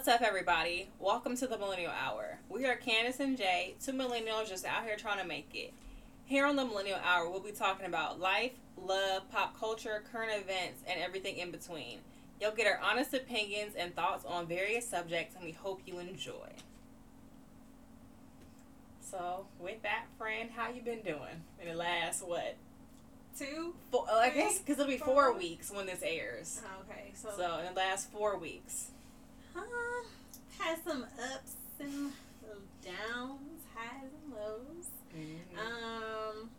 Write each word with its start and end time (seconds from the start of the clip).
What's 0.00 0.08
up, 0.08 0.22
everybody? 0.22 0.88
Welcome 0.98 1.36
to 1.36 1.46
the 1.46 1.58
Millennial 1.58 1.92
Hour. 1.92 2.38
We 2.48 2.64
are 2.64 2.74
Candiss 2.74 3.20
and 3.20 3.36
Jay, 3.36 3.74
two 3.84 3.92
millennials 3.92 4.48
just 4.48 4.64
out 4.64 4.84
here 4.84 4.96
trying 4.96 5.18
to 5.18 5.26
make 5.26 5.50
it. 5.52 5.74
Here 6.24 6.46
on 6.46 6.56
the 6.56 6.64
Millennial 6.64 6.98
Hour, 7.04 7.28
we'll 7.28 7.40
be 7.40 7.52
talking 7.52 7.84
about 7.84 8.18
life, 8.18 8.52
love, 8.78 9.30
pop 9.30 9.60
culture, 9.60 10.02
current 10.10 10.30
events, 10.32 10.82
and 10.88 10.98
everything 11.02 11.36
in 11.36 11.50
between. 11.50 11.98
You'll 12.40 12.52
get 12.52 12.66
our 12.66 12.80
honest 12.82 13.12
opinions 13.12 13.74
and 13.74 13.94
thoughts 13.94 14.24
on 14.24 14.46
various 14.46 14.88
subjects, 14.88 15.36
and 15.36 15.44
we 15.44 15.52
hope 15.52 15.82
you 15.84 15.98
enjoy. 15.98 16.48
So, 19.02 19.44
with 19.58 19.82
that, 19.82 20.06
friend, 20.16 20.48
how 20.56 20.70
you 20.70 20.80
been 20.80 21.02
doing 21.02 21.44
in 21.60 21.68
the 21.68 21.74
last 21.74 22.26
what? 22.26 22.56
Two. 23.38 23.74
Four, 23.90 24.06
I 24.10 24.30
guess 24.30 24.60
because 24.60 24.78
it'll 24.78 24.90
be 24.90 24.96
four? 24.96 25.30
four 25.30 25.36
weeks 25.36 25.70
when 25.70 25.84
this 25.84 26.00
airs. 26.02 26.62
Oh, 26.64 26.84
okay, 26.88 27.12
so, 27.12 27.28
So, 27.36 27.58
in 27.58 27.74
the 27.74 27.78
last 27.78 28.10
four 28.10 28.38
weeks. 28.38 28.92
Uh, 29.56 30.02
had 30.58 30.78
some 30.84 31.04
ups 31.34 31.54
and 31.80 32.12
downs, 32.84 33.60
highs 33.74 34.10
and 34.24 34.32
lows. 34.34 34.86
Mm-hmm. 35.16 35.58
Um, 35.58 36.50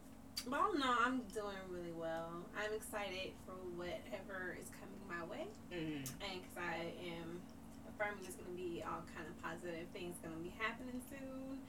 but 0.47 0.59
all 0.59 0.73
in 0.73 0.81
all, 0.81 0.97
I'm 1.05 1.21
doing 1.33 1.61
really 1.69 1.93
well. 1.93 2.43
I'm 2.57 2.73
excited 2.73 3.31
for 3.45 3.53
whatever 3.77 4.57
is 4.59 4.67
coming 4.79 5.01
my 5.07 5.23
way, 5.29 5.45
Mm-hmm. 5.71 6.03
and 6.25 6.41
because 6.41 6.57
I 6.57 6.91
am 7.05 7.39
affirming 7.87 8.23
there's 8.23 8.35
going 8.35 8.49
to 8.51 8.57
be 8.57 8.83
all 8.83 9.03
kind 9.15 9.27
of 9.27 9.35
positive 9.43 9.87
things 9.93 10.15
going 10.23 10.35
to 10.35 10.41
be 10.43 10.53
happening 10.57 11.01
soon, 11.09 11.59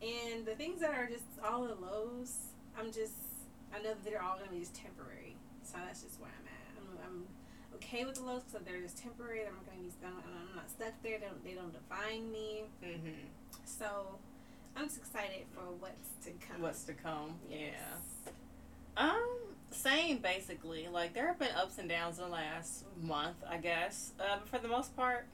and 0.00 0.46
the 0.46 0.54
things 0.54 0.80
that 0.80 0.94
are 0.94 1.06
just 1.08 1.26
all 1.44 1.66
the 1.66 1.74
lows, 1.74 2.54
I'm 2.78 2.92
just 2.92 3.18
I 3.74 3.78
know 3.82 3.90
that 3.94 4.04
they're 4.04 4.22
all 4.22 4.36
going 4.36 4.48
to 4.48 4.54
be 4.54 4.60
just 4.60 4.74
temporary. 4.74 5.36
So 5.62 5.76
that's 5.84 6.02
just 6.02 6.18
where 6.20 6.30
I'm 6.30 6.46
at. 6.48 6.66
I'm, 6.74 6.88
I'm 7.06 7.18
okay 7.82 8.04
with 8.04 8.16
the 8.16 8.22
lows 8.22 8.42
because 8.42 8.66
they're 8.66 8.80
just 8.80 8.98
temporary. 8.98 9.40
I'm 9.40 9.54
not 9.54 9.66
going 9.66 9.78
to 9.78 9.84
be 9.84 10.06
I'm, 10.06 10.12
I'm 10.16 10.56
not 10.56 10.70
stuck 10.70 10.92
there. 11.02 11.18
They 11.18 11.26
don't 11.26 11.44
they 11.44 11.52
don't 11.52 11.72
define 11.72 12.30
me. 12.30 12.64
Mm-hmm. 12.84 13.26
So 13.64 14.18
I'm 14.76 14.86
just 14.86 14.98
excited 14.98 15.46
for 15.54 15.62
what's 15.78 16.24
to 16.24 16.30
come. 16.46 16.62
What's 16.62 16.84
to 16.84 16.92
come? 16.92 17.34
Yes. 17.50 17.72
Yeah. 18.26 18.32
Um, 18.96 19.38
same 19.70 20.18
basically. 20.18 20.88
Like 20.90 21.14
there 21.14 21.26
have 21.26 21.38
been 21.38 21.54
ups 21.56 21.78
and 21.78 21.88
downs 21.88 22.18
in 22.18 22.24
the 22.24 22.30
last 22.30 22.84
month, 23.02 23.36
I 23.48 23.56
guess. 23.58 24.12
Uh, 24.20 24.38
but 24.38 24.48
for 24.48 24.58
the 24.58 24.68
most 24.68 24.96
part, 24.96 25.26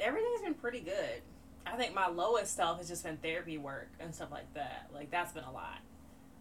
everything's 0.00 0.42
been 0.42 0.54
pretty 0.54 0.80
good. 0.80 1.22
I 1.66 1.76
think 1.76 1.94
my 1.94 2.08
lowest 2.08 2.52
stuff 2.52 2.78
has 2.78 2.88
just 2.88 3.02
been 3.02 3.16
therapy 3.16 3.58
work 3.58 3.88
and 3.98 4.14
stuff 4.14 4.30
like 4.30 4.52
that. 4.54 4.88
Like 4.94 5.10
that's 5.10 5.32
been 5.32 5.44
a 5.44 5.52
lot. 5.52 5.78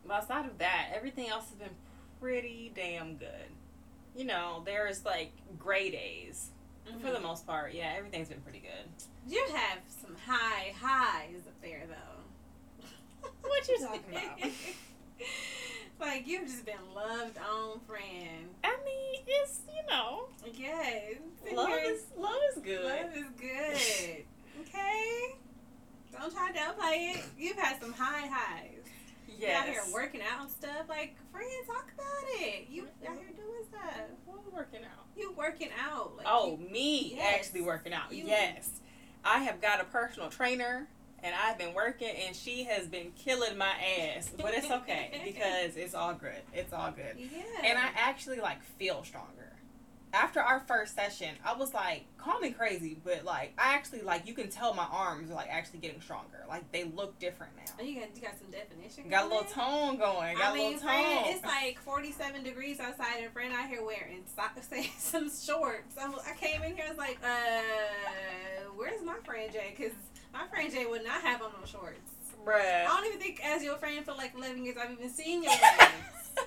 But 0.06 0.14
outside 0.16 0.46
of 0.46 0.60
that, 0.60 0.92
everything 0.94 1.30
else 1.30 1.50
has 1.50 1.58
been 1.58 1.76
pretty 2.22 2.72
damn 2.76 3.16
good. 3.16 3.50
You 4.16 4.26
know, 4.26 4.62
there's 4.66 5.04
like 5.06 5.32
gray 5.60 5.92
days. 5.92 6.52
But 6.86 6.94
For 6.94 7.08
mm-hmm. 7.08 7.14
the 7.16 7.20
most 7.20 7.46
part, 7.48 7.74
yeah, 7.74 7.94
everything's 7.98 8.30
been 8.30 8.42
pretty 8.42 8.60
good. 8.60 8.90
You 9.28 9.44
have 9.54 9.80
some 9.88 10.16
high 10.26 10.74
highs 10.80 11.42
up 11.48 11.62
there 11.62 11.84
though. 11.88 12.88
What 13.42 13.68
you 13.68 13.78
talking 13.80 14.02
about? 14.12 14.52
like 16.00 16.28
you've 16.28 16.48
just 16.48 16.66
been 16.66 16.76
loved 16.94 17.38
on, 17.38 17.80
friend. 17.88 18.50
I 18.64 18.76
mean, 18.86 19.22
it's 19.28 19.62
you 19.68 19.82
know, 19.90 20.28
Yes. 20.54 21.16
love 21.54 21.70
is 21.84 22.04
love 22.18 22.36
is 22.56 22.62
good. 22.64 22.86
Love 22.86 23.16
is 23.16 23.26
good. 23.40 24.24
okay. 24.62 25.36
Don't 26.12 26.34
try 26.34 26.52
to 26.52 26.58
downplay 26.58 27.16
it. 27.16 27.24
You've 27.38 27.58
had 27.58 27.82
some 27.82 27.94
high 27.94 28.28
highs. 28.28 28.84
You 29.40 29.48
out 29.50 29.66
here 29.66 29.74
Yes. 29.84 29.92
working 29.94 30.22
out 30.22 30.42
and 30.42 30.50
stuff. 30.52 30.88
Like, 30.90 31.16
friend, 31.32 31.48
talk 31.68 31.92
about 31.94 32.30
it. 32.42 32.68
You 32.70 32.88
out 33.08 33.18
here 33.18 33.30
doing 33.36 33.66
stuff. 33.70 33.94
What 34.26 34.54
working 34.54 34.82
out? 34.84 35.06
You 35.18 35.34
working 35.34 35.70
out. 35.80 36.16
Like, 36.18 36.26
oh, 36.30 36.58
you- 36.60 36.70
me 36.70 37.14
Yes. 37.16 37.36
actually 37.36 37.62
working 37.62 37.94
out. 37.94 38.12
You- 38.12 38.26
Yes. 38.26 38.70
I 39.24 39.40
have 39.44 39.60
got 39.62 39.82
a 39.82 39.86
personal 39.86 40.30
trainer 40.30 40.88
and 41.24 41.34
I've 41.36 41.58
been 41.58 41.74
working 41.74 42.10
and 42.16 42.36
she 42.36 42.64
has 42.66 42.88
been 42.88 43.12
killing 43.14 43.58
my 43.58 43.74
ass. 43.80 44.30
But 44.38 44.54
it's 44.54 44.70
okay 44.72 45.22
because 45.26 45.76
it's 45.76 45.94
all 45.96 46.14
good. 46.14 46.42
It's 46.54 46.72
all 46.74 46.92
good. 46.92 47.16
yeah. 47.18 47.42
And 47.64 47.78
I 47.78 47.90
actually 47.96 48.40
like 48.40 48.62
feel 48.64 49.04
stronger. 49.04 49.52
After 50.16 50.40
our 50.40 50.62
first 50.62 50.96
session, 50.96 51.36
I 51.44 51.54
was 51.56 51.74
like, 51.74 52.06
call 52.18 52.40
me 52.40 52.52
crazy, 52.52 52.98
but 53.04 53.26
like 53.26 53.54
I 53.58 53.74
actually 53.76 54.02
like 54.02 54.26
you 54.26 54.34
can 54.34 54.50
tell 54.50 54.74
my 54.74 54.88
arms 54.90 55.30
are 55.30 55.34
like 55.34 55.50
actually 55.52 55.80
getting 55.80 56.00
stronger. 56.00 56.46
Like 56.48 56.72
they 56.72 56.86
look 56.86 57.20
different 57.20 57.52
Oh, 57.58 57.72
now. 57.78 57.84
you 57.84 58.00
got 58.00 58.16
you 58.16 58.22
got 58.22 58.40
some 58.40 58.50
definition. 58.50 59.10
Got 59.10 59.26
a 59.26 59.28
little 59.28 59.44
tone 59.44 59.98
going. 59.98 60.38
Got 60.38 60.48
I 60.48 60.52
a 60.52 60.54
mean, 60.56 60.64
little 60.74 60.80
friend, 60.88 61.26
tone. 61.26 61.34
it's 61.36 61.44
like 61.44 61.80
47 61.82 62.44
degrees 62.44 62.80
outside, 62.80 63.24
and 63.24 63.34
friend 63.34 63.54
out 63.54 63.68
here 63.68 63.84
wearing 63.84 64.24
so- 64.34 64.44
some 64.98 65.24
shorts. 65.30 65.96
I, 66.00 66.06
I 66.08 66.34
came 66.40 66.64
in 66.64 66.76
here, 66.76 66.86
I 66.88 66.90
was 66.90 66.98
like, 66.98 67.20
uh, 67.22 68.70
where's 68.76 69.04
my 69.04 69.18
friend 69.26 69.52
Jay? 69.52 69.74
Because 69.78 69.94
my 70.34 70.48
friend 70.48 70.72
Jay 70.72 70.86
would 70.86 71.04
not 71.04 71.22
have 71.24 71.42
on 71.42 71.52
no 71.60 71.66
shorts. 71.66 72.00
Right. 72.44 72.86
I 72.88 72.88
don't 72.88 73.06
even 73.08 73.20
think, 73.20 73.42
as 73.44 73.64
your 73.64 73.76
friend 73.78 74.06
for 74.06 74.14
like 74.14 74.34
11 74.38 74.64
years, 74.64 74.78
I've 74.82 74.92
even 74.92 75.10
seen 75.10 75.44
your 75.44 75.52
legs. 75.80 76.46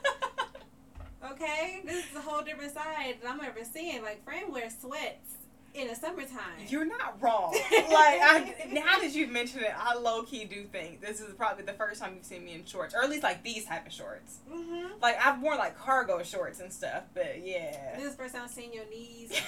Okay? 1.33 1.83
This 1.84 2.11
is 2.11 2.17
a 2.17 2.21
whole 2.21 2.43
different 2.43 2.73
side 2.75 3.17
that 3.23 3.31
I'm 3.31 3.41
ever 3.41 3.65
seeing. 3.65 4.03
Like, 4.03 4.25
friend 4.25 4.53
wears 4.53 4.75
sweats 4.81 5.37
in 5.75 5.89
the 5.89 5.95
summertime. 5.95 6.67
You're 6.69 6.84
not 6.84 7.21
wrong. 7.21 7.53
like 7.73 7.93
I, 7.93 8.55
now 8.71 8.99
that 9.01 9.15
you've 9.15 9.31
mentioned 9.31 9.62
it, 9.62 9.73
I 9.77 9.95
low 9.95 10.23
key 10.23 10.45
do 10.45 10.65
think 10.65 11.01
this 11.01 11.21
is 11.21 11.34
probably 11.34 11.65
the 11.65 11.73
first 11.73 12.01
time 12.01 12.15
you've 12.15 12.25
seen 12.25 12.45
me 12.45 12.55
in 12.55 12.65
shorts, 12.65 12.95
or 12.95 13.03
at 13.03 13.11
least 13.11 13.23
like 13.23 13.43
these 13.43 13.65
type 13.65 13.87
of 13.87 13.93
shorts. 13.93 14.39
hmm 14.51 14.87
Like 15.01 15.17
I've 15.25 15.41
worn 15.41 15.59
like 15.59 15.79
cargo 15.79 16.23
shorts 16.23 16.61
and 16.61 16.73
stuff, 16.73 17.05
but 17.15 17.45
yeah. 17.45 17.97
This 17.97 18.06
is 18.06 18.11
the 18.12 18.17
first 18.23 18.35
time 18.35 18.45
I've 18.45 18.50
seen 18.50 18.73
your 18.73 18.89
knees. 18.91 19.31
nice. 19.31 19.41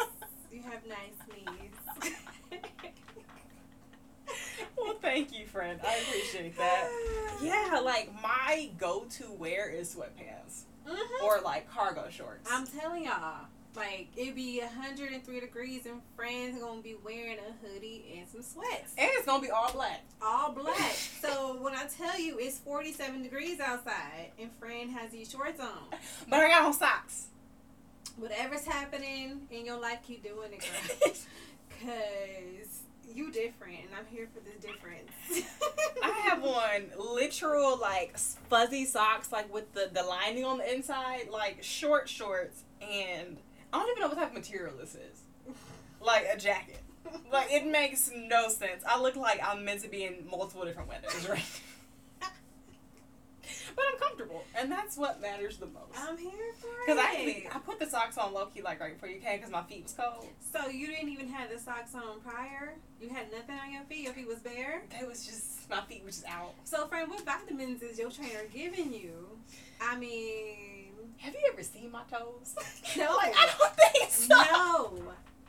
You 0.52 0.62
have 0.62 0.86
nice 0.86 1.18
knees. 1.34 2.12
well, 4.78 4.94
thank 5.02 5.38
you, 5.38 5.44
friend. 5.44 5.78
I 5.86 5.96
appreciate 5.96 6.56
that. 6.56 6.88
Yeah, 7.42 7.82
like 7.84 8.10
my 8.22 8.70
go-to 8.78 9.30
wear 9.32 9.68
is 9.68 9.94
sweatpants 9.94 10.62
Mhm. 10.86 11.22
or 11.24 11.40
like 11.40 11.70
cargo 11.70 12.08
shorts. 12.10 12.48
I'm 12.50 12.66
telling 12.66 13.04
y'all, 13.04 13.46
like 13.74 14.08
it'd 14.16 14.34
be 14.34 14.60
103 14.60 15.40
degrees 15.40 15.84
and 15.86 16.00
friends 16.14 16.58
gonna 16.60 16.80
be 16.80 16.94
wearing 17.04 17.38
a 17.38 17.66
hoodie 17.66 18.14
and 18.16 18.28
some 18.28 18.42
sweats, 18.42 18.94
and 18.96 19.08
it's 19.14 19.26
gonna 19.26 19.42
be 19.42 19.50
all 19.50 19.70
black. 19.72 20.02
all 20.22 20.52
black. 20.52 20.92
so 21.20 21.56
when 21.60 21.74
I 21.74 21.86
tell 21.86 22.18
you 22.18 22.38
it's 22.38 22.58
47 22.58 23.22
degrees 23.22 23.60
outside 23.60 24.30
and 24.38 24.50
friend 24.58 24.90
has 24.92 25.10
these 25.10 25.30
shorts 25.30 25.60
on, 25.60 25.90
But 26.28 26.40
I 26.40 26.48
got 26.48 26.62
on 26.64 26.72
socks. 26.72 27.26
whatever's 28.16 28.64
happening 28.64 29.46
in 29.50 29.66
your 29.66 29.78
life, 29.78 29.98
keep 30.06 30.22
doing 30.22 30.52
it, 30.52 30.60
girl. 30.60 31.12
Cause 31.82 32.80
you 33.12 33.30
different, 33.30 33.78
and 33.80 33.90
I'm 33.96 34.06
here 34.06 34.28
for 34.32 34.40
this 34.40 34.56
difference. 34.62 35.48
I 36.02 36.10
have 36.28 36.44
on 36.44 37.14
literal 37.14 37.78
like 37.78 38.16
fuzzy 38.18 38.84
socks, 38.84 39.32
like 39.32 39.52
with 39.52 39.72
the 39.74 39.90
the 39.92 40.02
lining 40.02 40.44
on 40.44 40.58
the 40.58 40.74
inside, 40.74 41.28
like 41.30 41.62
short 41.62 42.08
shorts, 42.08 42.64
and 42.80 43.38
I 43.72 43.78
don't 43.78 43.90
even 43.90 44.02
know 44.02 44.08
what 44.08 44.18
type 44.18 44.28
of 44.28 44.34
material 44.34 44.74
this 44.78 44.94
is. 44.94 45.22
Like 46.00 46.26
a 46.32 46.36
jacket. 46.36 46.82
Like 47.32 47.52
it 47.52 47.64
makes 47.64 48.10
no 48.12 48.48
sense. 48.48 48.82
I 48.84 49.00
look 49.00 49.14
like 49.14 49.40
I'm 49.40 49.64
meant 49.64 49.82
to 49.82 49.88
be 49.88 50.02
in 50.02 50.26
multiple 50.28 50.64
different 50.64 50.88
weathers, 50.88 51.28
right? 51.28 51.44
But 53.76 53.84
I'm 53.92 53.98
comfortable, 54.00 54.42
and 54.58 54.72
that's 54.72 54.96
what 54.96 55.20
matters 55.20 55.58
the 55.58 55.66
most. 55.66 55.92
I'm 55.96 56.16
here 56.18 56.30
for 56.58 56.66
it. 56.66 56.86
Because 56.86 56.98
I 56.98 57.04
actually 57.10 57.48
I 57.54 57.58
put 57.58 57.78
the 57.78 57.86
socks 57.86 58.16
on 58.18 58.32
low 58.34 58.46
key 58.46 58.62
like 58.62 58.80
right 58.80 58.94
before 58.94 59.08
you 59.08 59.20
came 59.20 59.36
because 59.38 59.52
my 59.52 59.62
feet 59.64 59.84
was 59.84 59.92
cold. 59.92 60.26
So 60.52 60.68
you 60.68 60.86
didn't 60.88 61.10
even 61.10 61.28
have 61.28 61.50
the 61.50 61.58
socks 61.58 61.94
on 61.94 62.20
prior. 62.24 62.74
You 63.00 63.10
had 63.10 63.30
nothing 63.30 63.56
on 63.62 63.72
your 63.72 63.82
feet. 63.84 64.04
Your 64.04 64.14
feet 64.14 64.26
was 64.26 64.38
bare. 64.38 64.82
They 64.98 65.06
was 65.06 65.24
just 65.26 65.68
my 65.70 65.82
feet 65.82 66.02
was 66.04 66.16
just 66.16 66.28
out. 66.28 66.54
So, 66.64 66.86
friend, 66.86 67.10
what 67.10 67.24
vitamins 67.24 67.82
is 67.82 67.98
your 67.98 68.10
trainer 68.10 68.40
giving 68.52 68.92
you? 68.92 69.38
I 69.80 69.96
mean, 69.96 70.86
Have 71.18 71.34
you 71.34 71.40
ever 71.52 71.62
seen 71.62 71.90
my 71.90 72.02
toes? 72.10 72.54
No. 72.96 73.14
like 73.16 73.34
I 73.36 73.50
don't 73.58 73.76
think 73.76 74.10
so. 74.10 74.28
no. 74.34 75.02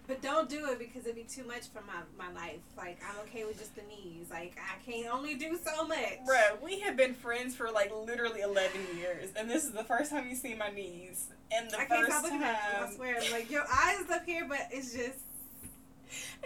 But 0.07 0.21
don't 0.21 0.49
do 0.49 0.69
it 0.71 0.79
because 0.79 1.03
it'd 1.03 1.15
be 1.15 1.23
too 1.23 1.45
much 1.45 1.67
for 1.67 1.81
my, 1.81 1.99
my 2.17 2.31
life. 2.33 2.61
Like, 2.77 2.97
I'm 3.07 3.19
okay 3.27 3.43
with 3.43 3.59
just 3.59 3.75
the 3.75 3.81
knees. 3.83 4.27
Like, 4.31 4.57
I 4.57 4.81
can 4.89 5.07
only 5.07 5.35
do 5.35 5.59
so 5.61 5.85
much. 5.85 6.19
Bruh, 6.25 6.61
we 6.63 6.79
have 6.79 6.95
been 6.95 7.13
friends 7.13 7.55
for 7.55 7.69
like 7.71 7.91
literally 7.93 8.39
11 8.39 8.71
years, 8.97 9.31
and 9.35 9.49
this 9.49 9.65
is 9.65 9.71
the 9.71 9.83
first 9.83 10.09
time 10.11 10.27
you 10.29 10.35
see 10.35 10.55
my 10.55 10.69
knees. 10.69 11.27
And 11.51 11.69
the 11.69 11.79
I 11.79 11.85
can't 11.85 12.05
first 12.05 12.11
stop 12.11 12.23
looking 12.23 12.43
at 12.43 12.51
you. 12.51 12.77
I 12.77 12.85
time, 12.85 12.95
swear. 12.95 13.15
Like, 13.33 13.51
your 13.51 13.63
eyes 13.69 13.99
is 13.99 14.09
up 14.09 14.25
here, 14.25 14.45
but 14.47 14.59
it's 14.71 14.93
just. 14.93 15.19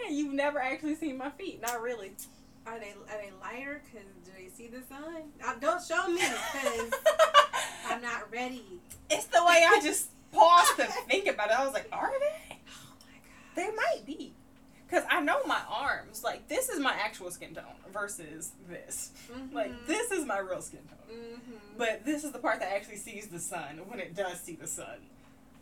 and 0.04 0.16
you've 0.16 0.34
never 0.34 0.58
actually 0.58 0.96
seen 0.96 1.16
my 1.16 1.30
feet. 1.30 1.62
Not 1.62 1.80
really. 1.80 2.10
Are 2.66 2.78
they 2.78 2.90
are 3.10 3.18
they 3.20 3.30
lighter? 3.40 3.80
Because 3.84 4.06
do 4.24 4.30
they 4.36 4.48
see 4.48 4.68
the 4.68 4.82
sun? 4.88 5.22
Uh, 5.44 5.54
don't 5.60 5.82
show 5.82 6.08
me 6.08 6.20
because 6.20 6.92
I'm 7.88 8.02
not 8.02 8.30
ready. 8.32 8.64
it's 9.10 9.26
the 9.26 9.44
way 9.44 9.66
I 9.68 9.80
just 9.82 10.08
paused 10.32 10.76
to 10.76 10.84
think 11.08 11.26
about 11.28 11.50
it. 11.50 11.58
I 11.58 11.64
was 11.64 11.74
like, 11.74 11.88
are 11.92 12.12
they? 12.20 12.56
They 13.54 13.68
might 13.70 14.04
be. 14.06 14.34
Because 14.88 15.04
I 15.10 15.20
know 15.22 15.42
my 15.46 15.60
arms, 15.70 16.22
like, 16.22 16.48
this 16.48 16.68
is 16.68 16.78
my 16.78 16.92
actual 16.92 17.30
skin 17.30 17.54
tone 17.54 17.64
versus 17.92 18.52
this. 18.68 19.10
Like, 19.52 19.86
this 19.86 20.10
is 20.10 20.26
my 20.26 20.38
real 20.38 20.60
skin 20.60 20.80
tone. 20.88 21.16
Mm-hmm. 21.16 21.78
But 21.78 22.04
this 22.04 22.24
is 22.24 22.32
the 22.32 22.38
part 22.38 22.60
that 22.60 22.72
actually 22.72 22.96
sees 22.96 23.28
the 23.28 23.38
sun 23.38 23.80
when 23.88 24.00
it 24.00 24.14
does 24.14 24.38
see 24.40 24.54
the 24.56 24.66
sun. 24.66 24.98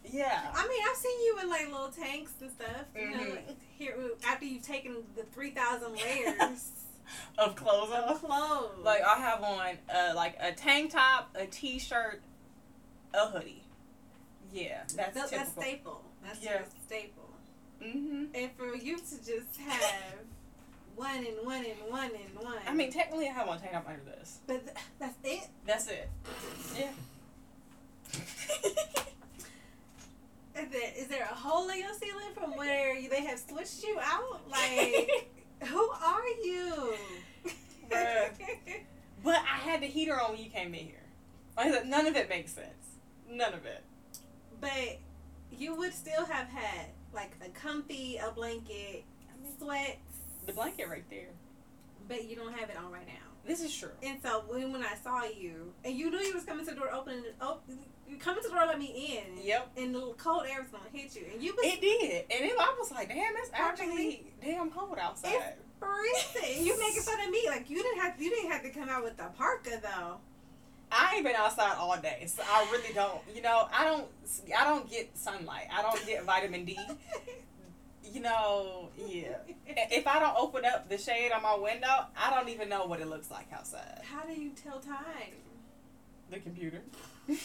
Yeah. 0.04 0.50
I 0.54 0.66
mean, 0.66 0.80
I've 0.90 0.96
seen 0.96 1.20
you 1.20 1.38
in 1.42 1.48
like 1.48 1.66
little 1.70 1.88
tanks 1.90 2.32
and 2.40 2.50
stuff. 2.50 2.86
You 2.96 3.10
know, 3.10 3.16
Mhm. 3.18 3.30
like, 3.30 3.56
here 3.78 3.96
taking 4.62 4.96
the 5.14 5.22
three 5.24 5.50
thousand 5.50 5.92
layers 5.96 6.70
of 7.38 7.54
clothes 7.54 7.90
of 7.92 8.04
off. 8.04 8.20
clothes. 8.22 8.78
Like 8.82 9.02
I 9.02 9.18
have 9.18 9.42
on 9.42 9.76
uh, 9.94 10.12
like 10.16 10.36
a 10.40 10.52
tank 10.52 10.92
top, 10.92 11.30
a 11.34 11.46
t-shirt, 11.46 12.22
a 13.12 13.26
hoodie. 13.26 13.62
Yeah, 14.52 14.78
that's 14.94 14.94
That- 14.96 15.14
that's 15.14 15.30
typical. 15.30 15.62
staple. 15.62 16.04
That's 16.24 16.42
Yeah. 16.42 16.50
your 16.54 16.64
staple. 16.86 17.19
Hmm 17.82 18.24
And 18.34 18.50
for 18.56 18.74
you 18.74 18.96
to 18.98 19.02
just 19.04 19.56
have 19.66 20.14
one 20.96 21.16
and 21.26 21.36
one 21.44 21.64
and 21.64 21.90
one 21.90 22.10
and 22.10 22.44
one. 22.44 22.58
I 22.66 22.74
mean, 22.74 22.90
technically, 22.92 23.28
I 23.28 23.32
have 23.32 23.46
one 23.48 23.58
tank 23.60 23.72
top 23.72 23.86
under 23.88 24.02
this. 24.04 24.38
but 24.46 24.64
th- 24.64 24.76
that's 24.98 25.16
it. 25.24 25.48
That's 25.66 25.88
it. 25.88 26.10
Yeah. 26.78 26.90
Is 30.56 30.68
there, 30.70 30.92
is 30.98 31.06
there 31.06 31.22
a 31.30 31.34
hole 31.34 31.68
in 31.70 31.78
your 31.78 31.94
ceiling 31.94 32.34
from 32.34 32.54
where 32.56 32.94
they 33.08 33.24
have 33.24 33.38
switched 33.38 33.82
you 33.84 33.98
out? 34.02 34.40
Like, 34.50 35.30
who 35.68 35.90
are 35.90 36.26
you? 36.44 36.94
But 39.22 39.36
I 39.36 39.58
had 39.58 39.80
the 39.80 39.86
heater 39.86 40.20
on 40.20 40.32
when 40.32 40.40
you 40.44 40.50
came 40.50 40.74
in 40.74 40.86
here. 40.86 41.06
Like 41.56 41.66
I 41.66 41.70
said, 41.72 41.86
none 41.88 42.06
of 42.06 42.16
it 42.16 42.28
makes 42.28 42.52
sense. 42.52 42.96
None 43.28 43.54
of 43.54 43.64
it. 43.64 43.82
but 44.60 44.98
you 45.56 45.74
would 45.76 45.94
still 45.94 46.24
have 46.26 46.48
had 46.48 46.86
like 47.12 47.32
a 47.44 47.48
comfy, 47.50 48.18
a 48.18 48.30
blanket, 48.30 49.04
sweats. 49.58 49.96
The 50.46 50.52
blanket 50.52 50.88
right 50.88 51.08
there. 51.10 51.30
But 52.08 52.28
you 52.28 52.36
don't 52.36 52.52
have 52.52 52.70
it 52.70 52.76
on 52.76 52.90
right 52.90 53.06
now. 53.06 53.30
This 53.46 53.62
is 53.62 53.74
true. 53.74 53.90
And 54.02 54.20
so 54.22 54.44
when, 54.48 54.72
when 54.72 54.82
I 54.82 54.94
saw 54.94 55.24
you, 55.24 55.72
and 55.84 55.96
you 55.96 56.10
knew 56.10 56.18
you 56.18 56.34
was 56.34 56.44
coming 56.44 56.64
to 56.66 56.72
the 56.72 56.80
door, 56.80 56.92
opening, 56.92 57.24
oh, 57.40 57.58
you 58.08 58.16
coming 58.16 58.42
to 58.42 58.48
the 58.48 58.54
door, 58.54 58.66
let 58.66 58.78
me 58.78 59.22
in. 59.26 59.42
Yep. 59.42 59.70
And 59.76 59.94
the 59.94 60.12
cold 60.18 60.44
air 60.48 60.60
was 60.60 60.70
gonna 60.70 60.84
hit 60.92 61.14
you, 61.14 61.22
and 61.32 61.42
you 61.42 61.54
was 61.56 61.64
It 61.64 61.80
did, 61.80 62.24
and 62.30 62.50
it, 62.50 62.52
I 62.58 62.74
was 62.78 62.90
like, 62.90 63.08
"Damn, 63.08 63.34
it's 63.36 63.50
actually 63.54 64.32
damn 64.42 64.70
cold 64.70 64.98
outside." 65.00 65.54
freezing. 65.80 66.66
You 66.66 66.78
making 66.78 67.02
fun 67.02 67.20
of 67.20 67.30
me 67.30 67.44
like 67.46 67.70
you 67.70 67.82
didn't 67.82 68.00
have 68.00 68.20
you 68.20 68.30
didn't 68.30 68.50
have 68.50 68.62
to 68.62 68.70
come 68.70 68.88
out 68.88 69.02
with 69.02 69.16
the 69.16 69.24
parka 69.36 69.80
though. 69.82 70.18
I 70.92 71.14
ain't 71.16 71.24
been 71.24 71.36
outside 71.36 71.76
all 71.78 71.96
day, 72.00 72.24
so 72.26 72.42
I 72.44 72.66
really 72.72 72.92
don't. 72.92 73.20
You 73.34 73.42
know, 73.42 73.68
I 73.72 73.84
don't. 73.84 74.06
I 74.58 74.64
don't 74.64 74.90
get 74.90 75.16
sunlight. 75.16 75.66
I 75.72 75.82
don't 75.82 76.04
get 76.06 76.24
vitamin 76.24 76.64
D. 76.64 76.78
You 78.12 78.22
know, 78.22 78.88
yeah. 78.96 79.36
If 79.68 80.08
I 80.08 80.18
don't 80.18 80.34
open 80.36 80.64
up 80.64 80.88
the 80.88 80.98
shade 80.98 81.30
on 81.30 81.44
my 81.44 81.54
window, 81.54 82.06
I 82.16 82.34
don't 82.34 82.48
even 82.48 82.68
know 82.68 82.86
what 82.86 83.00
it 83.00 83.06
looks 83.06 83.30
like 83.30 83.46
outside. 83.52 84.00
How 84.02 84.22
do 84.22 84.32
you 84.32 84.50
tell 84.50 84.80
time? 84.80 85.36
The 86.28 86.40
computer. 86.40 86.82
That's 87.28 87.38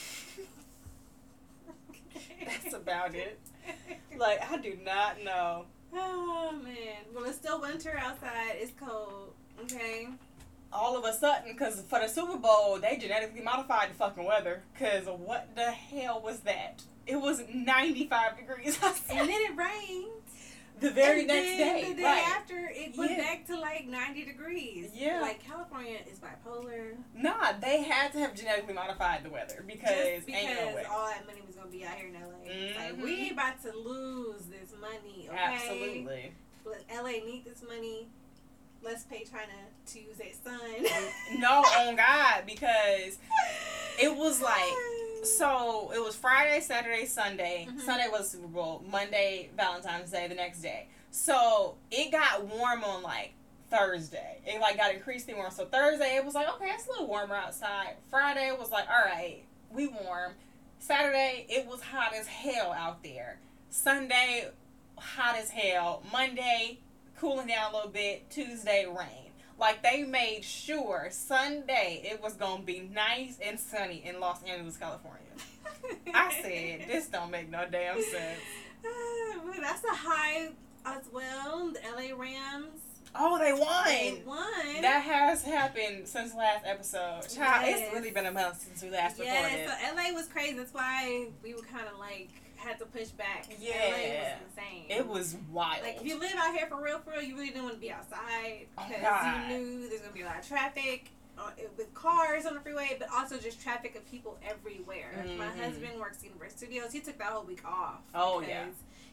about 2.74 3.13
it. 3.13 3.39
Like 4.18 4.41
I 4.50 4.57
do 4.57 4.75
not 4.83 5.24
know. 5.24 5.65
Oh 5.94 6.51
man. 6.63 7.03
Well, 7.13 7.25
it's 7.25 7.38
still 7.38 7.62
winter 7.62 7.95
outside. 8.01 8.56
It's 8.56 8.71
cold. 8.80 9.33
Okay. 9.62 10.07
All 10.75 10.98
of 10.98 11.06
a 11.06 11.13
sudden, 11.13 11.54
because 11.54 11.81
for 11.88 12.00
the 12.00 12.07
Super 12.07 12.38
Bowl, 12.38 12.77
they 12.81 12.98
genetically 12.98 13.42
modified 13.42 13.92
the 13.92 13.94
fucking 13.95 14.25
weather. 14.25 14.63
Because 14.74 15.06
what 15.06 15.56
the 15.56 15.72
hell 15.72 16.22
was 16.22 16.42
that? 16.42 16.83
It 17.07 17.16
was 17.16 17.42
95 17.54 18.38
degrees. 18.38 18.77
And 19.10 19.30
then 19.30 19.42
it 19.42 19.56
rained. 19.56 20.12
the 20.81 20.89
very 20.89 21.19
and 21.19 21.27
next 21.30 21.45
then 21.45 21.57
day. 21.57 21.89
The 21.89 21.95
day 21.95 22.04
right. 22.04 22.27
after, 22.36 22.69
it 22.74 22.98
went 22.98 23.12
Yeah. 23.12 23.22
back 23.22 23.45
to 23.48 23.57
like 23.57 23.88
90 23.88 24.25
degrees. 24.25 24.92
Yeah. 24.94 25.22
Like 25.22 25.42
California 25.42 26.00
is 26.12 26.19
bipolar. 26.19 26.98
Nah, 27.16 27.54
they 27.62 27.83
had 27.83 28.12
to 28.13 28.19
have 28.19 28.36
genetically 28.36 28.74
modified 28.74 29.24
the 29.24 29.30
weather 29.30 29.63
because, 29.66 29.89
just 29.89 30.25
because 30.25 30.42
ain't 30.44 30.60
no 30.60 30.75
way. 30.75 30.83
all 30.89 31.06
that 31.07 31.25
money 31.25 31.42
was 31.48 31.56
gonna 31.56 31.69
be 31.69 31.86
out 31.86 31.95
here 31.95 32.07
in 32.07 32.13
LA. 32.16 32.30
It's 32.44 32.77
Like 32.77 33.04
we 33.04 33.25
mm-hmm. 33.25 33.33
about 33.33 33.62
to 33.62 33.72
lose 33.77 34.42
this 34.48 34.74
money. 34.81 35.30
Okay. 35.30 35.38
Absolutely. 35.38 36.33
Let 36.66 37.04
LA 37.04 37.24
need 37.25 37.45
this 37.45 37.63
money. 37.66 38.10
Let's 38.86 39.04
pay 39.04 39.24
China 39.24 39.52
to 39.88 40.00
use 40.00 40.22
sun. 40.44 41.40
no, 41.40 41.50
on 41.50 41.96
God, 41.96 42.44
because 42.46 43.18
it 44.00 44.16
was 44.16 44.40
like 44.42 44.74
so 45.24 45.92
it 45.96 46.00
was 46.00 46.16
Friday, 46.16 46.60
Saturday, 46.60 47.06
Sunday. 47.08 47.68
Mhm. 47.68 47.82
Sunday 47.82 48.08
was 48.12 48.30
Super 48.30 48.48
Bowl. 48.48 48.84
Monday, 48.88 49.50
Valentine's 49.58 50.12
Day, 50.12 50.28
the 50.28 50.36
next 50.36 50.62
day. 50.62 50.88
So 51.10 51.76
it 51.90 52.12
got 52.12 52.46
warm 52.46 52.84
on 52.84 53.02
like 53.02 53.34
Thursday. 53.72 54.38
It 54.46 54.62
like 54.62 54.78
got 54.78 54.94
increasingly 54.94 55.34
warm. 55.40 55.52
So 55.52 55.66
Thursday 55.66 56.18
it 56.18 56.24
was 56.24 56.36
like, 56.36 56.48
okay, 56.56 56.70
it's 56.76 56.86
a 56.86 56.92
little 56.92 57.08
warmer 57.08 57.36
outside. 57.36 57.96
Friday 58.12 58.52
was 58.58 58.70
like, 58.70 58.86
all 58.88 59.04
right, 59.04 59.44
we 59.72 59.88
warm. 59.88 60.34
Saturday 60.78 61.48
it 61.50 61.66
was 61.66 61.82
hot 61.82 62.14
as 62.14 62.28
hell 62.28 62.72
out 62.72 63.02
there. 63.04 63.40
Sunday, 63.72 64.50
hot 64.98 65.38
as 65.38 65.50
hell. 65.50 66.04
Monday, 66.14 66.80
cooling 67.19 67.47
down 67.47 67.71
a 67.71 67.75
little 67.75 67.91
bit. 67.91 68.29
Tuesday, 68.29 68.85
rain. 68.85 69.31
Like 69.57 69.81
they 69.83 70.03
made 70.03 70.44
sure 70.44 71.07
Sunday 71.12 72.01
it 72.03 72.21
was 72.21 72.33
gonna 72.33 72.62
be 72.63 72.89
nice 72.94 73.39
and 73.41 73.59
sunny 73.59 74.03
in 74.06 74.19
Los 74.19 74.44
Angeles, 74.44 74.75
California. 74.77 75.21
I 76.13 76.41
said, 76.41 76.88
this 76.89 77.07
don't 77.07 77.31
make 77.31 77.50
no 77.50 77.65
damn 77.69 78.01
sense. 78.01 78.39
Well, 79.44 79.53
that's 79.62 79.83
a 79.83 79.94
high 79.95 80.50
as 80.85 81.03
well. 81.12 81.71
The 81.71 81.79
LA 81.95 82.15
Rams. 82.19 82.81
Oh, 83.15 83.38
they 83.39 83.53
won. 83.53 83.85
They 83.85 84.21
won. 84.25 84.81
That 84.81 85.01
has 85.03 85.44
happened 85.44 86.07
since 86.07 86.35
last 86.35 86.65
episode. 86.65 87.21
Child, 87.29 87.65
Yes. 87.65 87.79
it's 87.81 87.94
really 87.94 88.12
been 88.12 88.25
a 88.25 88.31
month 88.31 88.62
since 88.62 88.81
we 88.83 88.89
last 88.89 89.17
yeah, 89.19 89.44
recorded. 89.45 89.69
so 89.69 89.95
LA 89.95 90.13
was 90.13 90.27
crazy. 90.27 90.53
That's 90.57 90.73
why 90.73 91.27
we 91.44 91.53
were 91.53 91.62
kind 91.62 91.88
of 91.91 91.97
like 92.00 92.29
had 92.65 92.79
to 92.79 92.85
push 92.85 93.09
back. 93.09 93.45
LA 93.50 93.56
Yeah. 93.59 94.38
was 94.39 94.50
insane. 94.50 94.85
It 94.89 95.07
was 95.07 95.35
wild. 95.51 95.83
Like 95.83 95.97
if 95.97 96.06
you 96.06 96.19
live 96.19 96.33
out 96.38 96.56
here 96.56 96.67
for 96.67 96.81
real, 96.81 97.00
for 97.00 97.12
real, 97.12 97.21
you 97.21 97.35
really 97.35 97.47
didn't 97.50 97.63
want 97.63 97.75
to 97.75 97.79
be 97.81 97.91
outside 97.91 98.67
Oh, 98.77 98.85
because 98.88 99.01
God. 99.03 99.51
you 99.51 99.57
knew 99.57 99.89
there's 99.89 100.01
gonna 100.01 100.13
be 100.13 100.21
a 100.21 100.25
lot 100.25 100.39
of 100.39 100.47
traffic 100.47 101.09
uh, 101.38 101.50
with 101.77 101.94
cars 101.94 102.45
on 102.45 102.53
the 102.53 102.62
freeway, 102.62 102.95
but 102.97 103.09
also 103.13 103.38
just 103.38 103.62
traffic 103.62 103.95
of 103.95 104.09
people 104.09 104.38
everywhere. 104.50 105.12
Like, 105.17 105.38
My 105.38 105.47
husband 105.47 106.00
works 106.00 106.17
at 106.19 106.23
Universal 106.25 106.57
Studios. 106.57 106.91
He 106.94 107.01
took 107.01 107.17
that 107.17 107.27
whole 107.27 107.44
week 107.44 107.62
off. 107.65 108.00
Oh, 108.13 108.39
because 108.39 108.50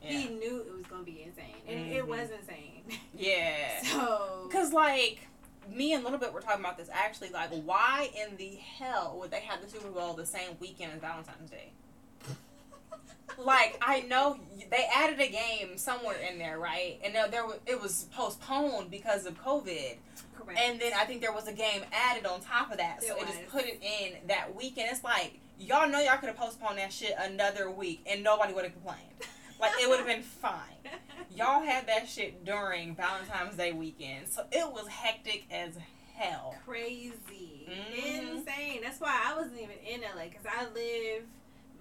yeah. 0.02 0.10
He 0.10 0.28
knew 0.28 0.60
it 0.66 0.72
was 0.72 0.84
gonna 0.86 1.02
be 1.04 1.22
insane, 1.22 1.54
and 1.66 1.78
it 1.92 2.04
Mhm. 2.04 2.08
was 2.08 2.28
insane. 2.30 2.82
yeah. 3.16 3.82
So 3.82 4.48
Cause 4.52 4.72
like 4.72 5.28
me 5.68 5.92
and 5.94 6.02
Little 6.02 6.18
Bit 6.18 6.32
were 6.32 6.40
talking 6.40 6.58
about 6.60 6.76
this 6.76 6.88
actually. 6.92 7.30
Like, 7.30 7.50
why 7.50 8.10
in 8.16 8.36
the 8.36 8.56
hell 8.56 9.16
would 9.20 9.30
they 9.30 9.40
have 9.40 9.60
the 9.62 9.68
Super 9.68 9.88
Bowl 9.90 10.14
the 10.14 10.26
same 10.26 10.56
weekend 10.60 10.92
as 10.92 11.00
Valentine's 11.00 11.50
Day? 11.50 11.72
Like, 13.38 13.78
I 13.80 14.00
know 14.02 14.38
they 14.70 14.86
added 14.94 15.18
a 15.20 15.28
game 15.28 15.76
somewhere 15.78 16.16
in 16.30 16.38
there, 16.38 16.58
right? 16.58 17.00
And 17.04 17.14
there, 17.14 17.28
there 17.28 17.46
was, 17.46 17.58
it 17.66 17.80
was 17.80 18.06
postponed 18.14 18.90
because 18.90 19.24
of 19.26 19.42
COVID. 19.42 19.96
correct. 20.38 20.58
And 20.60 20.78
then 20.80 20.92
I 20.94 21.04
think 21.04 21.20
there 21.22 21.32
was 21.32 21.48
a 21.48 21.52
game 21.52 21.82
added 21.92 22.26
on 22.26 22.40
top 22.42 22.70
of 22.70 22.78
that, 22.78 23.02
so 23.02 23.16
it 23.16 23.26
just 23.26 23.46
put 23.48 23.64
it 23.64 23.80
in 23.82 24.26
that 24.28 24.54
weekend. 24.54 24.88
It's 24.92 25.02
like 25.04 25.38
y'all 25.58 25.88
know 25.88 25.98
y'all 26.00 26.18
could 26.18 26.28
have 26.28 26.36
postponed 26.36 26.78
that 26.78 26.92
shit 26.92 27.14
another 27.18 27.70
week, 27.70 28.02
and 28.06 28.22
nobody 28.22 28.52
would 28.52 28.64
have 28.64 28.72
complained. 28.74 29.00
Like 29.60 29.72
it 29.80 29.88
would 29.88 29.98
have 29.98 30.08
been 30.08 30.22
fine. 30.22 30.58
Y'all 31.36 31.62
had 31.64 31.86
that 31.86 32.08
shit 32.08 32.44
during 32.44 32.94
Valentine's 32.96 33.56
Day 33.56 33.72
weekend, 33.72 34.28
so 34.28 34.44
it 34.52 34.70
was 34.70 34.86
hectic 34.88 35.44
as 35.50 35.78
hell. 36.14 36.54
crazy, 36.66 37.66
Mhm. 37.70 38.38
insane. 38.38 38.80
That's 38.82 39.00
why 39.00 39.18
I 39.24 39.34
wasn't 39.36 39.58
even 39.60 39.76
in 39.86 40.02
LA 40.02 40.24
because 40.24 40.44
I 40.46 40.64
live 40.74 41.22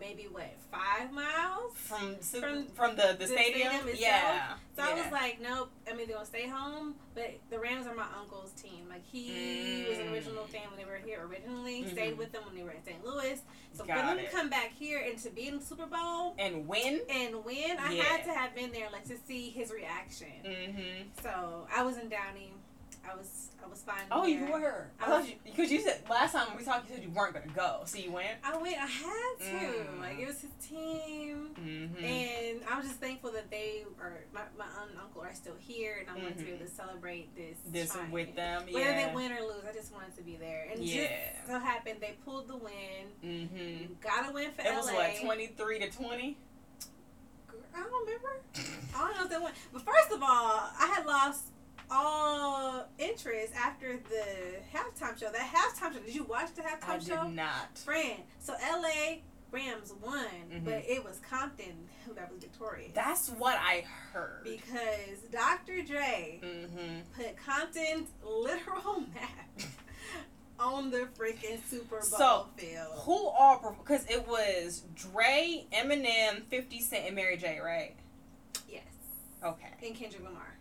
maybe 0.01 0.27
what 0.29 0.51
five 0.71 1.13
miles. 1.13 1.71
From 1.75 2.15
From 2.17 2.65
from, 2.67 2.95
the, 2.97 3.13
the, 3.13 3.17
the 3.19 3.27
stadium, 3.27 3.69
stadium 3.69 3.87
itself? 3.87 3.99
yeah. 3.99 4.53
So 4.75 4.81
I 4.83 4.93
was 4.95 5.11
like, 5.11 5.39
nope. 5.41 5.69
I'm 5.89 5.99
either 5.99 6.13
gonna 6.13 6.25
stay 6.25 6.47
home, 6.49 6.95
but 7.15 7.31
the 7.49 7.59
Rams 7.59 7.85
are 7.87 7.93
my 7.93 8.07
uncle's 8.19 8.51
team. 8.51 8.87
Like 8.89 9.05
he 9.05 9.85
was 9.87 9.99
an 9.99 10.07
Mm. 10.07 10.13
original 10.13 10.45
fan 10.45 10.63
when 10.69 10.77
they 10.79 10.85
were 10.85 10.97
here 11.05 11.25
originally. 11.25 11.83
Mhm. 11.83 11.91
Stayed 11.91 12.17
with 12.17 12.31
them 12.33 12.41
when 12.45 12.55
they 12.55 12.63
were 12.63 12.71
in 12.71 12.83
St. 12.83 13.05
Louis. 13.05 13.39
So 13.73 13.85
Got 13.85 13.99
for 13.99 14.05
them 14.07 14.19
it. 14.19 14.29
to 14.31 14.35
come 14.35 14.49
back 14.49 14.71
here 14.77 14.99
and 15.07 15.17
to 15.19 15.29
be 15.29 15.47
in 15.47 15.59
the 15.59 15.65
Super 15.65 15.85
Bowl 15.85 16.35
and 16.39 16.67
win. 16.67 17.01
and 17.09 17.45
win, 17.45 17.77
I 17.79 17.93
Yeah. 17.93 18.03
had 18.03 18.23
to 18.25 18.33
have 18.33 18.55
been 18.55 18.71
there, 18.71 18.89
like 18.91 19.05
to 19.05 19.17
see 19.27 19.51
his 19.51 19.71
reaction. 19.71 20.27
Mm-hmm. 20.43 21.21
So 21.21 21.67
I 21.73 21.83
was 21.83 21.97
in 21.97 22.09
Downey. 22.09 22.51
I 23.09 23.15
was 23.15 23.49
I 23.63 23.67
was 23.67 23.81
fine. 23.81 24.03
Oh, 24.11 24.25
you 24.25 24.45
were. 24.45 24.87
I 24.99 25.05
I 25.05 25.07
thought 25.07 25.27
you 25.27 25.35
because 25.43 25.71
you 25.71 25.81
said 25.81 26.01
last 26.09 26.33
time 26.33 26.47
we 26.57 26.63
talked, 26.63 26.87
you 26.89 26.95
said 26.95 27.03
you 27.03 27.09
weren't 27.09 27.33
gonna 27.33 27.47
go, 27.55 27.81
so 27.85 27.97
you 27.97 28.11
went. 28.11 28.29
I 28.43 28.55
went. 28.57 28.75
I 28.77 28.85
had 28.85 29.35
to. 29.39 29.67
Mm. 29.89 29.99
Like 30.01 30.19
it 30.19 30.27
was 30.27 30.39
his 30.41 30.51
team. 30.67 31.49
Mm-hmm. 31.59 32.03
And 32.03 32.61
I'm 32.69 32.81
just 32.83 32.95
thankful 32.95 33.31
that 33.31 33.49
they 33.49 33.85
are 33.99 34.19
my, 34.33 34.41
my 34.57 34.65
aunt 34.79 34.91
and 34.91 34.99
uncle 34.99 35.21
are 35.21 35.33
still 35.33 35.55
here, 35.59 35.97
and 35.99 36.09
I 36.09 36.21
wanted 36.21 36.37
to 36.37 36.43
be 36.43 36.51
able 36.51 36.65
to 36.65 36.71
celebrate 36.71 37.35
this. 37.35 37.57
this 37.67 37.89
time. 37.93 38.11
with 38.11 38.35
them, 38.35 38.63
Whether 38.71 38.93
they 38.93 39.11
win 39.15 39.31
or 39.31 39.41
lose, 39.41 39.63
I 39.67 39.73
just 39.73 39.91
wanted 39.91 40.15
to 40.17 40.21
be 40.23 40.35
there. 40.37 40.67
And 40.71 40.83
Yeah. 40.83 41.07
just 41.37 41.47
so 41.47 41.59
happened 41.59 41.97
they 42.01 42.15
pulled 42.23 42.47
the 42.47 42.57
win. 42.57 42.71
Mm-hmm. 43.25 43.93
Got 44.01 44.27
to 44.27 44.33
win 44.33 44.51
for 44.51 44.61
It 44.61 44.69
LA. 44.69 44.75
was 44.77 44.91
what 44.91 45.11
twenty 45.23 45.47
three 45.47 45.79
to 45.79 45.89
twenty. 45.89 46.37
I 47.73 47.79
don't 47.79 48.05
remember. 48.05 48.41
I 48.95 48.99
don't 48.99 49.15
know 49.17 49.23
if 49.23 49.29
they 49.29 49.37
won. 49.37 49.51
But 49.73 49.81
first 49.83 50.11
of 50.11 50.21
all, 50.21 50.27
I 50.79 50.93
had 50.95 51.05
lost 51.05 51.45
all 51.89 52.50
interest 53.01 53.53
after 53.55 53.97
the 53.97 54.25
halftime 54.73 55.19
show. 55.19 55.29
That 55.31 55.51
halftime 55.53 55.93
show. 55.93 55.99
Did 55.99 56.15
you 56.15 56.23
watch 56.23 56.53
the 56.55 56.61
halftime 56.61 56.89
I 56.89 56.99
show? 56.99 57.23
did 57.25 57.35
not. 57.35 57.77
Friend. 57.77 58.21
So 58.39 58.53
LA 58.53 59.17
Rams 59.51 59.93
won, 60.01 60.23
Mhm. 60.49 60.63
but 60.63 60.83
it 60.87 61.03
was 61.03 61.19
Compton 61.29 61.89
who 62.05 62.13
that 62.13 62.31
was 62.31 62.39
victorious. 62.41 62.91
That's 62.93 63.29
what 63.29 63.57
I 63.59 63.81
heard. 64.13 64.43
because 64.43 65.19
Dr. 65.31 65.81
Dre 65.81 66.39
mm-hmm. 66.41 67.01
put 67.15 67.35
Compton's 67.37 68.09
literal 68.23 69.01
map 69.13 69.61
on 70.59 70.91
the 70.91 71.07
freaking 71.17 71.59
Super 71.69 71.95
Bowl 71.97 72.01
So, 72.01 72.47
field. 72.55 72.93
Who 72.99 73.27
all? 73.27 73.75
because 73.83 74.05
it 74.09 74.25
was 74.27 74.83
Dre, 74.95 75.65
Eminem, 75.73 76.43
Fifty 76.45 76.79
Cent, 76.79 77.07
and 77.07 77.15
Mary 77.15 77.35
J. 77.35 77.59
Right? 77.59 77.95
Yes, 78.69 78.83
Okay, 79.43 79.67
and 79.85 79.95
Kendrick 79.95 80.23
Lamar. 80.23 80.55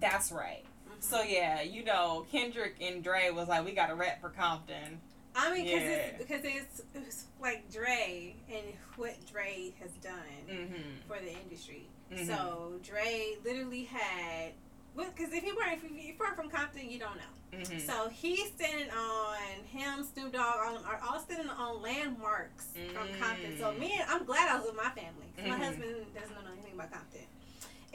that's 0.00 0.30
right. 0.32 0.64
So 1.00 1.22
yeah, 1.22 1.62
you 1.62 1.84
know 1.84 2.26
Kendrick 2.30 2.76
and 2.80 3.02
Dre 3.02 3.30
was 3.30 3.48
like, 3.48 3.64
we 3.64 3.72
got 3.72 3.90
a 3.90 3.94
rep 3.94 4.20
for 4.20 4.30
Compton. 4.30 5.00
I 5.34 5.52
mean, 5.52 5.64
because 5.66 5.82
Yeah. 5.82 5.88
it's 5.88 6.18
because 6.18 6.40
it's, 6.44 6.82
it's 6.94 7.24
like 7.40 7.70
Dre 7.70 8.34
and 8.50 8.64
what 8.96 9.14
Dre 9.30 9.72
has 9.80 9.90
done 10.02 10.14
Mm-hmm. 10.50 10.82
for 11.08 11.18
the 11.22 11.32
industry. 11.42 11.86
Mhm. 12.12 12.26
So 12.26 12.72
Dre 12.82 13.36
literally 13.44 13.84
had, 13.84 14.52
because 14.96 15.32
if 15.34 15.44
you 15.44 15.54
weren't 15.56 15.82
if 15.84 15.90
you 15.90 16.14
weren't 16.18 16.36
from 16.36 16.48
Compton, 16.48 16.88
you 16.90 16.98
don't 16.98 17.16
know. 17.16 17.58
Mm-hmm. 17.58 17.78
So 17.80 18.08
he's 18.08 18.46
standing 18.56 18.90
on 18.90 19.36
him, 19.66 20.04
Snoop 20.04 20.32
Dogg, 20.32 20.56
all 20.66 20.74
them 20.74 20.82
are 20.86 21.00
all 21.06 21.20
standing 21.20 21.48
on 21.50 21.82
landmarks 21.82 22.68
from 22.94 23.08
Compton. 23.20 23.58
So 23.58 23.66
Mm. 23.72 23.78
me, 23.78 24.00
I'm 24.08 24.24
glad 24.24 24.48
I 24.50 24.56
was 24.56 24.66
with 24.66 24.76
my 24.76 24.90
family. 24.90 25.26
'cause 25.36 25.46
My 25.48 25.56
husband 25.58 26.06
doesn't 26.14 26.34
know 26.34 26.52
anything 26.52 26.72
about 26.74 26.90
Compton. 26.92 27.20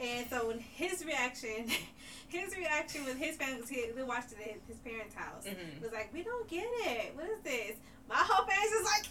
And 0.00 0.26
so 0.28 0.48
when 0.48 0.58
his 0.58 1.04
reaction, 1.04 1.66
his 2.28 2.56
reaction 2.56 3.04
with 3.04 3.16
his 3.18 3.36
family, 3.36 3.62
he, 3.68 3.84
we 3.94 4.02
watched 4.02 4.32
it 4.32 4.38
at 4.40 4.60
his 4.66 4.78
parents' 4.78 5.14
house, 5.14 5.44
Mhm. 5.46 5.80
was 5.82 5.92
like, 5.92 6.12
we 6.12 6.22
don't 6.22 6.48
get 6.48 6.64
it. 6.66 7.14
What 7.14 7.26
is 7.26 7.40
this? 7.44 7.76
My 8.08 8.16
whole 8.16 8.46
face 8.46 8.72
is 8.72 8.84
like, 8.84 9.06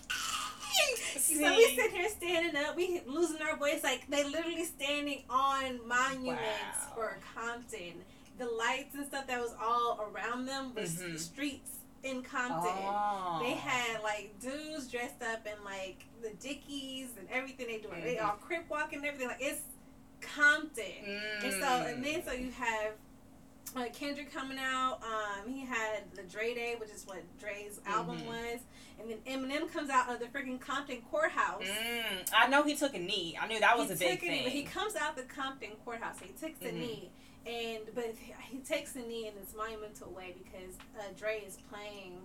so 1.17 1.55
we 1.55 1.75
sit 1.75 1.91
here 1.91 2.09
standing 2.09 2.55
up, 2.63 2.75
we 2.75 3.01
losing 3.05 3.41
our 3.41 3.55
voice, 3.57 3.83
like 3.83 4.07
they 4.09 4.23
literally 4.23 4.63
standing 4.65 5.23
on 5.29 5.79
monuments 5.87 6.39
Wow. 6.41 6.93
for 6.95 7.17
Compton. 7.35 8.03
The 8.37 8.45
lights 8.45 8.95
and 8.95 9.05
stuff 9.05 9.27
that 9.27 9.39
was 9.39 9.53
all 9.61 10.09
around 10.11 10.45
them 10.45 10.73
was 10.73 10.97
Mhm. 10.97 11.17
streets 11.19 11.71
in 12.03 12.23
Compton. 12.23 12.71
Oh. 12.73 13.39
They 13.43 13.51
had 13.51 14.01
like 14.01 14.39
dudes 14.39 14.87
dressed 14.87 15.21
up 15.21 15.45
in 15.45 15.63
like 15.63 16.03
the 16.21 16.31
Dickies 16.31 17.09
and 17.17 17.29
everything 17.29 17.67
they 17.67 17.77
doing. 17.79 18.01
They 18.03 18.15
Mhm. 18.15 18.25
all 18.25 18.35
crip 18.37 18.67
walking 18.69 18.99
and 18.99 19.07
everything. 19.07 19.27
Like 19.27 19.41
it's 19.41 19.61
Compton. 20.21 20.85
And 21.43 21.53
so 21.53 21.67
and 21.67 22.03
then 22.03 22.23
so 22.25 22.31
you 22.33 22.51
have 22.51 22.93
uh, 23.75 23.85
Kendrick 23.93 24.33
coming 24.33 24.57
out. 24.59 24.99
Um, 25.03 25.51
he 25.51 25.61
had 25.65 26.01
the 26.15 26.23
Dre 26.23 26.53
Day, 26.53 26.75
which 26.77 26.89
is 26.89 27.05
what 27.07 27.21
Dre's 27.39 27.79
album 27.85 28.19
Mhm. 28.19 28.27
was, 28.27 28.59
and 28.99 29.09
then 29.09 29.17
Eminem 29.25 29.71
comes 29.71 29.89
out 29.89 30.09
of 30.11 30.19
the 30.19 30.25
freaking 30.25 30.59
Compton 30.59 31.01
courthouse. 31.09 31.63
Mm, 31.63 32.29
I 32.35 32.47
know 32.47 32.63
he 32.63 32.75
took 32.75 32.93
a 32.95 32.99
knee. 32.99 33.37
I 33.39 33.47
knew 33.47 33.59
that 33.61 33.77
was 33.77 33.87
he 33.87 33.93
a 33.93 33.97
big 33.97 34.17
a 34.17 34.27
thing. 34.27 34.49
he 34.49 34.63
comes 34.63 34.95
out 34.95 35.15
the 35.15 35.23
Compton 35.23 35.71
courthouse. 35.85 36.19
He 36.19 36.29
takes 36.33 36.59
the 36.59 36.69
Mhm. 36.69 36.79
knee, 36.79 37.11
and 37.45 37.83
but 37.95 38.13
he 38.49 38.57
takes 38.59 38.91
the 38.91 39.01
knee 39.01 39.27
in 39.27 39.35
this 39.35 39.53
monumental 39.55 40.11
way 40.11 40.35
because 40.37 40.75
uh, 40.99 41.03
Dre 41.17 41.39
is 41.47 41.57
playing. 41.71 42.19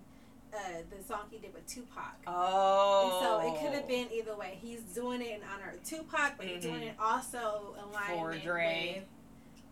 Uh, 0.55 0.59
the 0.97 1.03
song 1.07 1.21
he 1.31 1.39
did 1.39 1.53
with 1.53 1.67
Tupac. 1.67 2.15
oh. 2.27 3.11
And 3.11 3.23
so 3.25 3.55
it 3.55 3.61
could 3.61 3.75
have 3.79 3.87
been 3.89 4.07
either 4.13 4.35
way. 4.37 4.59
He's 4.63 4.81
doing 4.81 5.21
it 5.21 5.31
in 5.33 5.41
honor 5.53 5.73
of 5.75 5.85
Tupac, 5.85 6.35
but 6.39 6.47
he's 6.47 6.63
doing 6.63 6.81
Mhm. 6.81 6.89
it 6.91 6.95
also 7.01 7.75
in 7.77 7.85
alignment 7.85 8.45
with, 8.45 9.05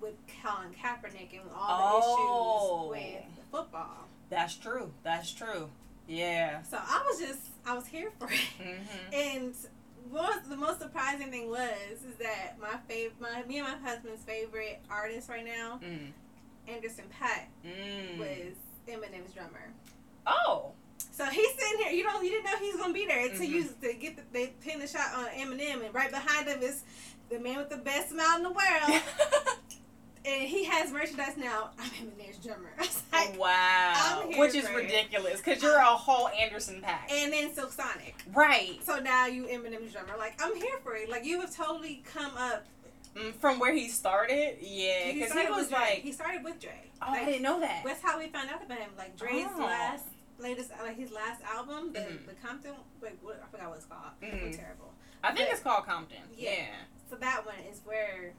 with 0.01 0.15
Colin 0.43 0.75
Kaepernick 0.75 1.33
and 1.41 1.49
all 1.55 2.03
Oh. 2.05 2.93
the 2.93 2.99
issues 3.01 3.25
with 3.37 3.45
football. 3.51 4.09
That's 4.29 4.55
true. 4.57 4.93
That's 5.03 5.33
true. 5.33 5.71
Yeah. 6.07 6.63
So 6.63 6.77
I 6.79 7.03
was 7.09 7.19
just, 7.21 7.41
I 7.65 7.75
was 7.75 7.87
here 7.87 8.11
for 8.19 8.27
it. 8.31 8.39
Mm-hmm. 8.61 9.13
And 9.15 9.55
what 10.11 10.47
the 10.51 10.57
most 10.57 10.81
surprising 10.81 11.31
thing 11.31 11.49
was 11.49 12.03
is 12.07 12.17
that 12.21 12.59
my 12.61 12.77
favorite, 12.89 13.19
my 13.21 13.43
me 13.45 13.59
and 13.61 13.69
my 13.69 13.89
husband's 13.89 14.23
favorite 14.25 14.81
artist 14.91 15.31
right 15.31 15.45
now, 15.47 15.81
Mm. 15.83 16.13
Anderson 16.69 17.05
Paak, 17.19 17.47
Mm. 17.65 18.19
was 18.19 18.55
Eminem's 18.87 19.33
drummer. 19.33 19.73
Oh. 20.27 20.73
So 21.13 21.25
he's 21.27 21.49
sitting 21.59 21.79
here. 21.85 21.93
You 21.93 22.03
don't. 22.03 22.25
You 22.25 22.31
didn't 22.31 22.45
know 22.47 22.57
he's 22.59 22.77
gonna 22.77 22.93
be 22.93 23.07
there 23.07 23.21
until 23.21 23.47
Mhm. 23.47 23.49
you 23.49 23.65
to 23.83 23.93
get 23.95 24.17
the 24.17 24.23
they 24.33 24.47
pin 24.61 24.81
the 24.81 24.87
shot 24.87 25.15
on 25.15 25.27
Eminem, 25.27 25.85
and 25.85 25.95
right 25.95 26.11
behind 26.11 26.49
him 26.49 26.61
is 26.63 26.83
the 27.31 27.39
man 27.39 27.59
with 27.59 27.71
the 27.71 27.77
best 27.77 28.11
smile 28.11 28.37
in 28.39 28.43
the 28.43 28.51
world, 28.51 29.03
and 30.25 30.43
he 30.49 30.65
has 30.65 30.91
merchandise 30.91 31.37
now. 31.37 31.71
I'm 31.79 31.91
Eminem's 31.91 32.39
drummer. 32.45 32.71
Like, 33.13 33.39
wow. 33.39 34.29
Which 34.37 34.57
is 34.57 34.69
ridiculous 34.71 35.41
because 35.41 35.63
you're 35.63 35.77
a 35.77 35.85
whole 35.85 36.29
Anderson 36.29 36.83
Paak. 36.85 37.11
and 37.13 37.33
then 37.33 37.55
Silk 37.55 37.71
Sonic. 37.73 38.17
right. 38.35 38.81
So 38.85 38.99
now 38.99 39.27
you 39.27 39.45
Eminem's 39.45 39.93
drummer. 39.93 40.17
Like 40.19 40.35
I'm 40.43 40.55
here 40.57 40.79
for 40.83 40.97
it. 40.97 41.09
Like 41.09 41.25
you 41.25 41.41
have 41.41 41.55
totally 41.55 42.03
come 42.13 42.33
up. 42.37 42.67
Mm, 43.17 43.33
From 43.37 43.61
where 43.61 43.73
he 43.73 43.87
started, 43.89 44.57
yeah, 44.61 45.13
because 45.13 45.27
he, 45.33 45.39
started 45.39 45.51
was 45.53 45.69
Dre. 45.69 45.79
like, 45.79 45.99
he 46.01 46.11
started 46.11 46.43
with 46.43 46.59
Dre. 46.59 46.73
oh, 47.01 47.13
Like, 47.13 47.23
I 47.23 47.25
didn't 47.27 47.43
know 47.43 47.61
that. 47.61 47.83
That's 47.85 48.03
how 48.03 48.19
we 48.19 48.27
found 48.27 48.51
out 48.51 48.61
about 48.65 48.79
him. 48.79 48.91
Like 48.99 49.17
Dre's 49.17 49.47
Oh. 49.55 49.61
last, 49.61 50.07
latest, 50.39 50.71
like 50.83 50.97
his 50.97 51.11
last 51.13 51.43
album, 51.43 51.93
the 51.93 52.01
Mhm. 52.01 52.27
the 52.27 52.35
Compton. 52.35 52.75
Wait, 53.01 53.19
what? 53.23 53.41
I 53.43 53.47
forgot 53.51 53.69
what 53.69 53.77
it's 53.79 53.87
called. 53.87 54.13
Mhm. 54.21 54.49
It's 54.49 54.57
terrible. 54.57 54.93
I 55.23 55.29
think 55.33 55.49
but- 55.49 55.55
it's 55.55 55.63
called 55.63 55.85
Compton. 55.87 56.23
Yeah. 56.35 56.51
Yeah. 56.53 56.67
So 57.11 57.17
that 57.17 57.47
one 57.47 57.59
is 57.71 57.81
where 57.85 58.35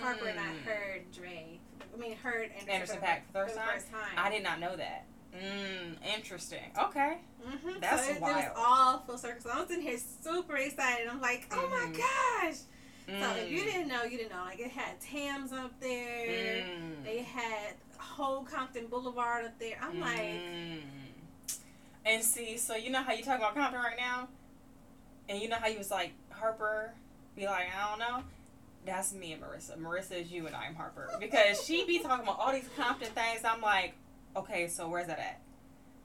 Harper 0.00 0.28
and 0.28 0.38
I 0.38 0.42
Mm. 0.52 0.62
heard 0.62 1.12
Dre. 1.12 1.58
I 1.92 1.96
mean, 1.96 2.16
heard 2.16 2.50
Anderson, 2.52 2.68
Anderson 2.70 3.00
Paak 3.00 3.22
for 3.26 3.32
the 3.32 3.32
for 3.32 3.44
first 3.44 3.54
the 3.54 3.60
time? 3.60 3.68
first 3.74 3.90
time. 3.90 4.18
I 4.18 4.30
did 4.30 4.42
not 4.42 4.60
know 4.60 4.76
that. 4.76 5.04
Mm, 5.32 5.96
interesting. 6.14 6.70
Okay. 6.78 7.18
Mm-hmm. 7.44 7.80
That's 7.80 8.04
so 8.04 8.10
it, 8.12 8.16
it 8.16 8.20
was 8.22 8.44
all 8.56 8.98
full 9.00 9.18
circle. 9.18 9.40
So 9.42 9.50
I 9.50 9.60
was 9.60 9.70
in 9.70 9.80
here 9.80 9.98
super 10.22 10.56
excited. 10.56 11.08
I'm 11.08 11.20
like, 11.20 11.48
oh 11.50 11.66
my 11.68 11.86
Mhm. 11.86 11.96
gosh. 11.98 12.56
So 13.06 13.36
if 13.36 13.50
you 13.50 13.60
Mm. 13.62 13.64
didn't 13.64 13.88
know, 13.88 14.04
you 14.04 14.16
didn't 14.16 14.32
know. 14.32 14.44
Like 14.44 14.60
it 14.60 14.70
had 14.70 15.00
Tams 15.00 15.52
up 15.52 15.78
there. 15.80 16.62
Mm. 16.64 17.04
They 17.04 17.18
had 17.22 17.74
whole 17.98 18.44
Compton 18.44 18.86
Boulevard 18.86 19.44
up 19.46 19.58
there. 19.58 19.76
I'm 19.82 19.98
like, 20.00 20.18
Mm. 20.20 20.82
And 22.06 22.22
see, 22.22 22.56
so 22.58 22.76
you 22.76 22.90
know 22.90 23.02
how 23.02 23.12
you 23.12 23.22
talk 23.22 23.38
about 23.38 23.54
Compton 23.54 23.80
right 23.80 23.96
now, 23.96 24.28
and 25.28 25.40
you 25.40 25.48
know 25.48 25.56
how 25.56 25.68
you 25.68 25.78
was 25.78 25.90
like 25.90 26.12
Harper, 26.30 26.92
be 27.34 27.46
like, 27.46 27.66
I 27.74 27.90
don't 27.90 27.98
know. 27.98 28.24
That's 28.84 29.14
me 29.14 29.32
and 29.32 29.42
Marissa. 29.42 29.78
Marissa 29.78 30.20
is 30.20 30.30
you 30.30 30.46
and 30.46 30.54
I'm 30.54 30.74
Harper 30.74 31.10
because 31.18 31.64
she 31.64 31.86
be 31.86 32.00
talking 32.00 32.24
about 32.24 32.38
all 32.38 32.52
these 32.52 32.68
Compton 32.76 33.08
things. 33.08 33.40
I'm 33.44 33.62
like, 33.62 33.94
okay, 34.36 34.68
so 34.68 34.88
where's 34.88 35.06
that 35.06 35.18
at? 35.18 35.40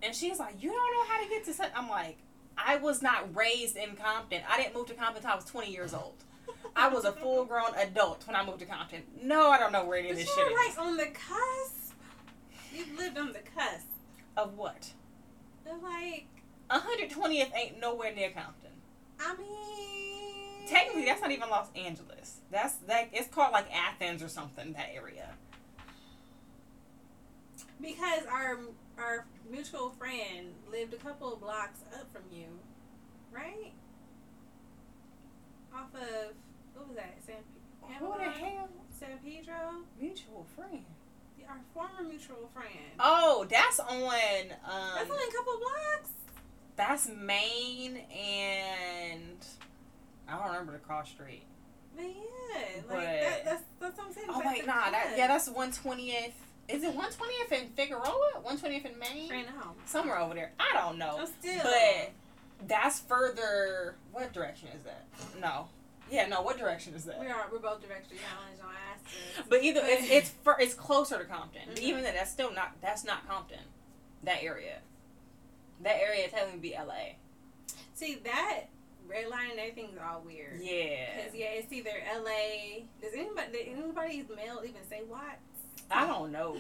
And 0.01 0.15
she's 0.15 0.39
like, 0.39 0.55
you 0.61 0.69
don't 0.69 0.93
know 0.93 1.13
how 1.13 1.21
to 1.21 1.29
get 1.29 1.43
to. 1.45 1.53
Such. 1.53 1.71
I'm 1.75 1.89
like, 1.89 2.17
I 2.57 2.77
was 2.77 3.01
not 3.01 3.35
raised 3.35 3.75
in 3.75 3.97
Compton. 3.97 4.41
I 4.49 4.61
didn't 4.61 4.75
move 4.75 4.87
to 4.87 4.93
Compton 4.93 5.17
until 5.17 5.31
I 5.31 5.35
was 5.35 5.45
20 5.45 5.71
years 5.71 5.93
old. 5.93 6.23
I 6.75 6.87
was 6.87 7.03
a 7.03 7.11
full 7.11 7.43
grown 7.43 7.75
adult 7.75 8.25
when 8.25 8.35
I 8.35 8.45
moved 8.45 8.59
to 8.59 8.65
Compton. 8.65 9.03
No, 9.21 9.49
I 9.49 9.59
don't 9.59 9.73
know 9.73 9.83
where 9.83 9.97
any 9.97 10.11
of 10.11 10.17
this 10.17 10.27
you're 10.37 10.47
shit 10.47 10.55
like 10.55 10.79
on 10.79 10.95
the 10.95 11.07
cusp. 11.07 11.93
You 12.73 12.85
lived 12.97 13.17
on 13.17 13.33
the 13.33 13.39
cusp. 13.39 13.87
Of 14.37 14.57
what? 14.57 14.93
They're 15.69 15.77
like, 15.77 16.25
120th 16.71 17.55
ain't 17.55 17.79
nowhere 17.79 18.13
near 18.13 18.31
Compton. 18.31 18.71
I 19.19 19.35
mean, 19.37 20.67
Technically, 20.67 21.05
that's 21.05 21.21
not 21.21 21.31
even 21.31 21.49
Los 21.49 21.67
Angeles. 21.75 22.39
That's 22.51 22.75
that. 22.87 23.09
It's 23.11 23.27
called 23.33 23.51
like 23.53 23.65
Athens 23.73 24.23
or 24.23 24.29
something. 24.29 24.73
That 24.73 24.89
area. 24.93 25.29
because 27.81 28.25
our 28.31 28.59
our 28.97 29.25
mutual 29.49 29.89
friend 29.91 30.53
lived 30.71 30.93
a 30.93 30.97
couple 30.97 31.33
of 31.33 31.39
blocks 31.41 31.79
up 31.93 32.11
from 32.13 32.23
you, 32.31 32.45
right? 33.31 33.71
Off 35.73 35.93
of 35.95 36.33
what 36.75 36.87
was 36.87 36.97
that? 36.97 37.17
San 37.25 37.35
Who 37.99 38.13
the 38.17 38.23
hell? 38.23 38.69
San 38.91 39.17
Pedro. 39.23 39.83
Mutual 39.99 40.45
friend. 40.55 40.85
Our 41.49 41.55
former 41.73 42.07
mutual 42.07 42.49
friend. 42.53 42.69
Oh, 42.99 43.45
that's 43.49 43.79
on. 43.79 43.89
That's 43.99 45.09
Um, 45.09 45.11
only 45.11 45.23
a 45.27 45.31
couple 45.35 45.57
blocks. 45.57 46.09
that's 46.75 47.07
Maine 47.09 47.97
and 48.15 49.45
I 50.27 50.37
don't 50.37 50.45
remember 50.47 50.73
the 50.73 50.77
cross 50.79 51.09
street. 51.09 51.43
But 51.95 52.05
yeah, 52.05 52.13
like 52.55 52.87
But- 52.87 52.95
that, 52.99 53.45
that's 53.45 53.63
that's 53.79 53.97
what 53.97 54.07
I'm 54.07 54.13
saying. 54.13 54.27
Oh 54.29 54.41
That's 54.43 54.57
wait, 54.59 54.65
nah. 54.67 54.91
That 54.91 55.13
yeah, 55.17 55.27
that's 55.27 55.49
120th. 55.49 56.33
Is 56.67 56.83
it 56.83 56.95
120th 56.95 57.51
in 57.51 57.69
Figueroa? 57.69 58.43
120th 58.45 58.85
in 58.85 58.99
Maine? 58.99 59.27
Friend 59.27 59.47
home. 59.49 59.75
Somewhere 59.85 60.19
over 60.19 60.35
there. 60.35 60.51
I 60.59 60.71
don't 60.79 60.99
know. 60.99 61.17
Oh, 61.21 61.25
still. 61.39 61.63
But 61.63 62.11
that's 62.67 62.99
further. 62.99 63.95
What 64.11 64.31
direction 64.33 64.67
is 64.69 64.83
that? 64.83 65.05
No. 65.41 65.67
Yeah, 66.11 66.27
no. 66.27 66.41
What 66.41 66.57
direction 66.57 66.93
is 66.95 67.05
that? 67.05 67.19
we 67.19 67.27
are 67.27 67.47
we're 67.51 67.59
both 67.59 67.79
directionally 67.81 68.19
challenged 68.19 68.61
on 68.63 68.69
us. 68.71 69.45
But 69.49 69.63
either 69.63 69.81
it's 69.83 70.09
it's 70.11 70.29
for, 70.43 70.59
it's 70.59 70.73
closer 70.73 71.17
to 71.17 71.25
Compton. 71.25 71.61
Mhm. 71.73 71.79
even 71.79 72.03
then, 72.03 72.15
that's 72.15 72.31
still 72.31 72.53
not 72.53 72.73
that's 72.81 73.03
not 73.03 73.27
Compton. 73.27 73.59
That 74.23 74.43
area. 74.43 74.79
That 75.81 75.97
area 76.01 76.27
technically 76.27 76.59
be 76.59 76.75
LA. 76.75 77.15
See 77.93 78.15
that 78.25 78.65
red 79.07 79.27
line 79.29 79.51
and 79.51 79.59
everything's 79.59 79.97
all 79.97 80.21
weird. 80.25 80.59
Yeah. 80.61 81.23
Cause 81.25 81.33
yeah, 81.35 81.47
it's 81.53 81.71
either 81.71 81.91
L.A. 82.13 82.85
Does 83.01 83.13
anybody 83.13 83.51
did 83.51 83.67
anybody's 83.77 84.25
mail 84.35 84.61
even 84.63 84.81
say 84.89 85.01
Watts? 85.09 85.37
I 85.91 86.05
don't 86.05 86.31
know. 86.31 86.57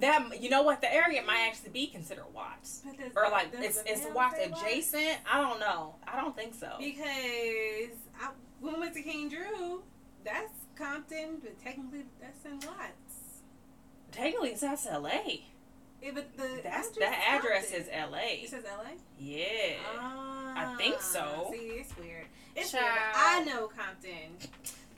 That 0.00 0.40
you 0.42 0.48
know 0.48 0.62
what 0.62 0.80
the 0.80 0.92
area 0.92 1.22
might 1.22 1.46
actually 1.46 1.70
be 1.70 1.86
considered 1.86 2.24
Watts 2.34 2.82
But 3.14 3.24
or 3.26 3.30
like 3.30 3.48
it's 3.52 3.82
it's 3.86 4.06
Watts 4.14 4.36
say 4.36 4.48
Watts? 4.48 4.62
adjacent. 4.62 5.18
I 5.30 5.40
don't 5.40 5.60
know. 5.60 5.94
I 6.08 6.18
don't 6.20 6.34
think 6.34 6.54
so. 6.54 6.72
Because 6.78 7.94
I, 8.20 8.30
when 8.62 8.74
we 8.74 8.80
went 8.80 8.94
to 8.94 9.02
King 9.02 9.28
Drew, 9.28 9.82
that's 10.24 10.52
Compton, 10.76 11.38
but 11.42 11.58
technically 11.62 12.04
that's 12.20 12.44
in 12.44 12.54
Watts. 12.66 13.42
Technically, 14.10 14.50
it's 14.50 14.60
that's 14.60 14.86
L.A. 14.86 15.44
Yeah, 16.02 16.10
but 16.14 16.36
the 16.36 16.60
That's 16.64 16.88
address 16.88 16.98
that 16.98 17.38
address 17.38 17.70
Compton. 17.70 17.82
is 17.82 17.88
L.A. 17.92 18.40
It 18.42 18.50
says 18.50 18.64
LA. 18.64 18.90
Yeah. 19.20 19.74
Ah, 19.96 20.74
think 20.76 21.00
so. 21.00 21.48
See, 21.52 21.58
it's 21.78 21.96
weird. 21.96 22.26
It's 22.56 22.72
weird. 22.72 22.84
I 23.14 23.44
know 23.44 23.68
Compton. 23.68 24.36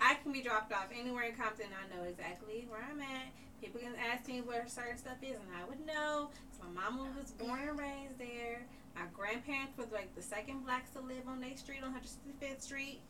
I 0.00 0.14
can 0.22 0.32
be 0.32 0.40
dropped 0.40 0.72
off 0.72 0.86
anywhere 0.98 1.24
in 1.24 1.34
Compton. 1.36 1.66
I 1.76 1.94
know 1.94 2.04
exactly 2.04 2.66
where 2.70 2.80
I'm 2.90 3.00
at. 3.02 3.26
People 3.60 3.80
can 3.82 3.92
ask 4.12 4.26
me 4.28 4.40
where 4.40 4.66
certain 4.66 4.96
stuff 4.96 5.18
is, 5.22 5.36
and 5.36 5.48
I 5.60 5.68
would 5.68 5.84
know. 5.86 6.30
'cause 6.50 6.60
my 6.74 6.80
mama 6.82 7.06
was 7.20 7.32
born 7.32 7.60
and 7.68 7.78
raised 7.78 8.18
there. 8.18 8.62
My 8.96 9.02
grandparents 9.12 9.76
were 9.76 9.84
like 9.92 10.14
the 10.14 10.22
second 10.22 10.64
blacks 10.64 10.88
to 10.92 11.00
live 11.00 11.28
on 11.28 11.38
their 11.40 11.56
street 11.58 11.82
on 11.84 11.92
165th 11.92 12.62
Street. 12.62 13.00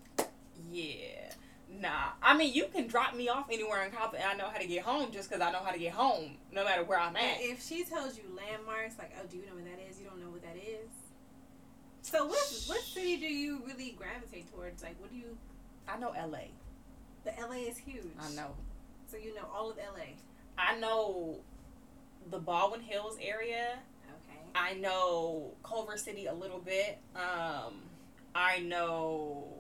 Yeah. 0.71 1.33
Nah. 1.69 2.13
I 2.23 2.37
mean, 2.37 2.55
you 2.55 2.67
can 2.73 2.87
drop 2.87 3.15
me 3.15 3.29
off 3.29 3.47
anywhere 3.51 3.85
in 3.85 3.91
Compton. 3.91 4.21
and 4.21 4.31
I 4.31 4.35
know 4.35 4.49
how 4.51 4.59
to 4.59 4.67
get 4.67 4.83
home 4.83 5.11
just 5.13 5.29
because 5.29 5.43
I 5.43 5.51
know 5.51 5.61
how 5.61 5.73
to 5.73 5.79
get 5.79 5.93
home, 5.93 6.37
no 6.53 6.65
matter 6.65 6.85
where 6.85 6.99
I'm 6.99 7.17
at. 7.17 7.39
if 7.41 7.63
she 7.67 7.85
tells 7.85 8.17
you 8.17 8.25
landmarks, 8.37 8.97
like, 8.99 9.13
oh, 9.21 9.27
do 9.29 9.37
you 9.37 9.47
know 9.47 9.55
what 9.55 9.65
that 9.65 9.81
is? 9.91 10.01
You 10.01 10.07
don't 10.07 10.21
know 10.21 10.31
what 10.31 10.43
that 10.43 10.57
is. 10.57 10.89
So 12.03 12.27
what 12.27 12.65
what 12.67 12.81
city 12.83 13.17
do 13.17 13.27
you 13.27 13.63
really 13.67 13.93
gravitate 13.93 14.53
towards? 14.53 14.83
Like, 14.83 15.01
what 15.01 15.11
do 15.11 15.17
you? 15.17 15.39
I 15.89 15.99
know 15.99 16.11
L.A. 16.11 16.51
The 17.25 17.33
LA 17.41 17.69
is 17.69 17.79
huge. 17.79 18.05
I 18.21 18.31
know. 18.35 18.55
So 19.11 19.17
you 19.17 19.35
know 19.35 19.49
all 19.55 19.71
of 19.71 19.79
LA. 19.79 20.15
I 20.59 20.79
know 20.79 21.41
the 22.31 22.39
Baldwin 22.39 22.81
Hills 22.81 23.17
area. 23.21 23.79
Okay. 24.07 24.39
I 24.55 24.75
know 24.75 25.53
Culver 25.63 25.97
City 25.97 26.27
a 26.27 26.35
little 26.35 26.59
bit. 26.59 26.99
Um, 27.17 27.75
I 28.35 28.59
know. 28.61 29.54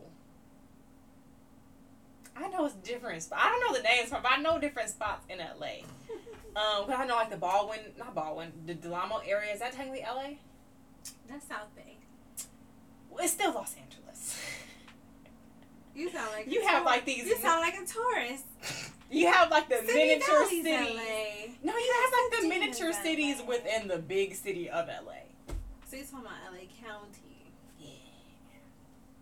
I 2.37 2.49
know 2.49 2.64
it's 2.67 2.75
different. 2.76 3.23
Sp- 3.23 3.37
I 3.38 3.49
don't 3.49 3.61
know 3.73 3.76
the 3.79 3.83
names, 3.85 4.11
but 4.11 4.23
I 4.29 4.38
know 4.41 4.59
different 4.59 4.88
spots 4.91 5.25
in 5.29 5.38
LA. 5.38 5.85
Um, 6.57 6.87
'cause 6.87 6.95
I 6.97 7.05
know 7.05 7.17
like 7.17 7.31
the 7.31 7.37
Baldwin, 7.37 7.81
not 7.99 8.14
Baldwin, 8.14 8.53
the 8.64 8.75
Del 8.75 8.95
Amo 8.95 9.17
area. 9.26 9.53
Is 9.53 9.59
that 9.59 9.73
technically 9.73 10.03
LA? 10.03 10.35
That's 11.29 11.49
South 11.49 11.75
Bay. 11.75 11.97
Well, 13.11 13.25
it's 13.25 13.33
still 13.33 13.53
Los 13.53 13.75
Angeles. 13.76 14.38
You 15.97 16.11
sound 16.11 16.31
like 16.33 16.47
You 16.49 16.61
a 16.62 16.67
have, 16.69 16.85
like, 16.85 17.05
these- 17.05 17.25
You 17.26 17.37
sound 17.38 17.61
like 17.61 17.75
a 17.75 17.85
tourist. 17.87 18.45
you 19.11 19.26
have 19.33 19.50
like 19.50 19.69
the 19.69 19.76
City 19.85 19.95
miniature 19.95 20.47
cities. 20.49 20.64
LA. 20.64 21.55
No, 21.64 21.76
you 21.76 21.95
have 22.03 22.12
like 22.12 22.41
the 22.43 22.49
miniature 22.49 22.93
cities 22.93 23.41
LA. 23.41 23.47
within 23.47 23.88
the 23.88 23.99
big 23.99 24.35
city 24.37 24.71
of 24.71 24.87
LA. 24.88 25.23
So 25.88 25.97
you're 25.97 26.05
talking 26.05 26.21
about 26.26 26.53
LA 26.53 26.67
County. 26.85 27.53
Yeah. 27.81 27.88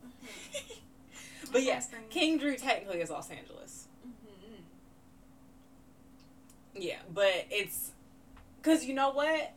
Mhm. 0.06 0.78
But 1.52 1.62
yes, 1.62 1.88
Okay. 1.92 2.02
King 2.10 2.38
Drew 2.38 2.56
technically 2.56 3.00
is 3.00 3.10
Los 3.10 3.30
Angeles. 3.30 3.88
Mhm. 4.06 4.62
Yeah, 6.74 6.98
but 7.12 7.46
it's 7.50 7.92
because 8.60 8.84
you 8.84 8.94
know 8.94 9.10
what? 9.10 9.52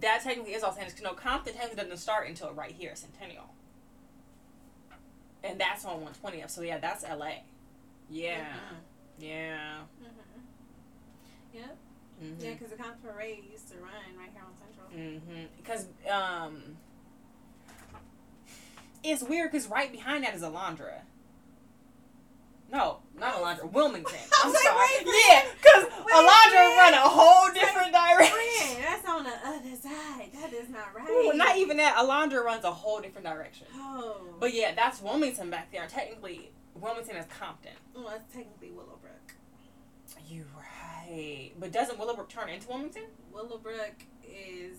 That 0.00 0.22
technically 0.22 0.52
is 0.54 0.62
Los 0.62 0.76
Angeles. 0.76 0.98
You 0.98 1.04
know, 1.04 1.14
Compton 1.14 1.54
technically 1.54 1.82
doesn't 1.82 1.98
start 1.98 2.28
until 2.28 2.52
right 2.52 2.72
here, 2.72 2.90
at 2.90 2.98
Centennial, 2.98 3.48
and 5.44 5.58
that's 5.60 5.84
on 5.84 6.02
one 6.02 6.12
twentieth. 6.14 6.50
So 6.50 6.62
yeah, 6.62 6.78
that's 6.78 7.04
L.A. 7.04 7.42
Yeah, 8.10 8.44
Mhm. 8.44 8.76
yeah. 9.18 9.78
Mhm. 10.02 10.10
Yep. 11.54 11.76
Mm-hmm. 12.22 12.44
Yeah, 12.44 12.52
because 12.52 12.70
the 12.70 12.76
Compton 12.76 13.10
Parade 13.10 13.44
used 13.50 13.68
to 13.68 13.74
run 13.76 13.92
right 14.18 14.30
here 14.32 14.42
on 14.42 14.54
Central. 14.56 14.88
Mm-hmm. 14.90 15.46
Because 15.56 15.86
um, 16.10 16.76
it's 19.02 19.22
weird 19.22 19.50
because 19.52 19.68
right 19.68 19.90
behind 19.92 20.24
that 20.24 20.34
is 20.34 20.42
Alondra. 20.42 21.00
No, 22.70 22.98
not 23.18 23.34
Alondra. 23.36 23.70
Wilmington. 23.72 24.18
I'm 24.44 24.52
like, 24.52 24.62
sorry. 24.62 24.78
wait, 25.04 25.14
yeah, 25.28 25.44
because 25.56 25.84
Alondra 25.84 26.76
run 26.76 26.94
a 26.94 27.08
whole 27.08 27.52
different 27.52 27.92
direction. 27.92 28.36
Friend, 28.36 28.84
that's 28.84 29.08
on 29.08 29.24
the 29.24 29.30
other 29.44 29.76
side. 29.76 30.30
That 30.34 30.52
is 30.52 30.68
not 30.68 30.94
right. 30.94 31.08
Ooh, 31.08 31.32
not 31.34 31.56
even 31.56 31.76
that. 31.76 31.96
Alondra 31.96 32.42
runs 32.44 32.64
a 32.64 32.70
whole 32.72 33.00
different 33.00 33.26
direction. 33.26 33.68
Oh. 33.74 34.34
But 34.40 34.52
yeah, 34.52 34.74
that's 34.74 35.00
Wilmington 35.00 35.48
back 35.50 35.70
there. 35.72 35.86
Technically, 35.86 36.50
Wilmington 36.74 37.16
is 37.16 37.26
Compton. 37.26 37.72
well, 37.94 38.08
it's 38.16 38.32
technically 38.34 38.70
Willowbrook. 38.72 39.12
You 40.28 40.44
right. 40.56 40.75
But 41.58 41.72
doesn't 41.72 41.98
Willowbrook 41.98 42.28
turn 42.28 42.48
into 42.48 42.68
Wilmington? 42.68 43.04
Willowbrook 43.32 43.94
is 44.24 44.78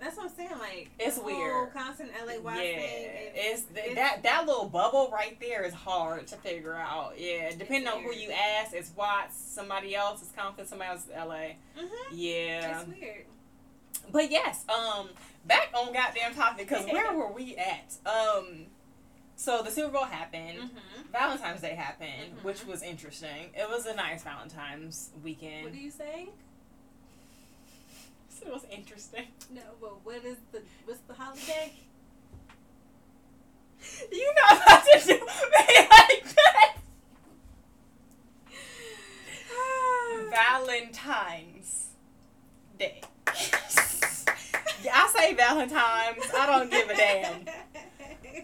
that's 0.00 0.16
what 0.16 0.28
I'm 0.30 0.36
saying. 0.36 0.50
Like 0.58 0.90
It's 0.98 1.18
weird. 1.18 1.72
Constant 1.72 2.10
LA 2.26 2.32
yeah, 2.32 2.56
thing. 2.56 3.30
it's, 3.34 3.62
it's- 3.70 3.94
that 3.94 4.22
that 4.24 4.46
little 4.46 4.68
bubble 4.68 5.08
right 5.12 5.38
there 5.40 5.62
is 5.64 5.72
hard 5.74 6.26
to 6.28 6.36
figure 6.36 6.74
out. 6.74 7.14
Yeah, 7.18 7.50
depending 7.56 7.86
on 7.88 8.02
who 8.02 8.12
you 8.12 8.30
ask, 8.30 8.74
it's 8.74 8.90
Watts, 8.96 9.36
somebody 9.36 9.94
else 9.94 10.22
is 10.22 10.30
Compton, 10.36 10.66
somebody 10.66 10.90
else 10.90 11.04
is 11.04 11.10
LA. 11.16 11.34
Mm-hmm. 11.80 12.12
Yeah, 12.12 12.80
It's 12.80 12.88
weird. 12.88 13.24
but 14.10 14.30
yes, 14.30 14.64
um, 14.68 15.08
back 15.46 15.70
on 15.74 15.92
goddamn 15.92 16.34
topic 16.34 16.68
because 16.68 16.84
where 16.86 17.12
were 17.16 17.32
we 17.32 17.56
at? 17.56 17.94
Um, 18.04 18.66
so 19.38 19.62
the 19.62 19.70
Super 19.70 19.92
Bowl 19.92 20.04
happened. 20.04 20.58
Mm-hmm. 20.58 21.12
Valentine's 21.12 21.60
Day 21.60 21.74
happened, 21.76 22.36
Mhm. 22.38 22.42
which 22.44 22.66
was 22.66 22.82
interesting. 22.82 23.50
It 23.54 23.68
was 23.70 23.86
a 23.86 23.94
nice 23.94 24.24
Valentine's 24.24 25.10
weekend. 25.22 25.64
What 25.64 25.72
do 25.72 25.78
you 25.78 25.90
say? 25.90 26.28
it 28.40 28.52
was 28.52 28.64
interesting. 28.70 29.26
No, 29.50 29.62
but 29.80 30.04
what 30.04 30.24
is 30.24 30.36
the 30.52 30.62
what's 30.84 31.00
the 31.08 31.14
holiday? 31.14 31.72
You 34.12 34.34
know 34.34 34.58
how 34.64 34.76
to 34.80 35.00
do 35.06 35.14
me 35.14 35.88
like 35.90 36.24
that. 36.34 36.76
Valentine's 40.30 41.86
Day. 42.78 43.00
I 43.26 45.12
say 45.16 45.34
Valentine's. 45.34 46.24
I 46.36 46.46
don't 46.46 46.70
give 46.70 46.88
a 46.90 46.94
damn. 46.96 47.44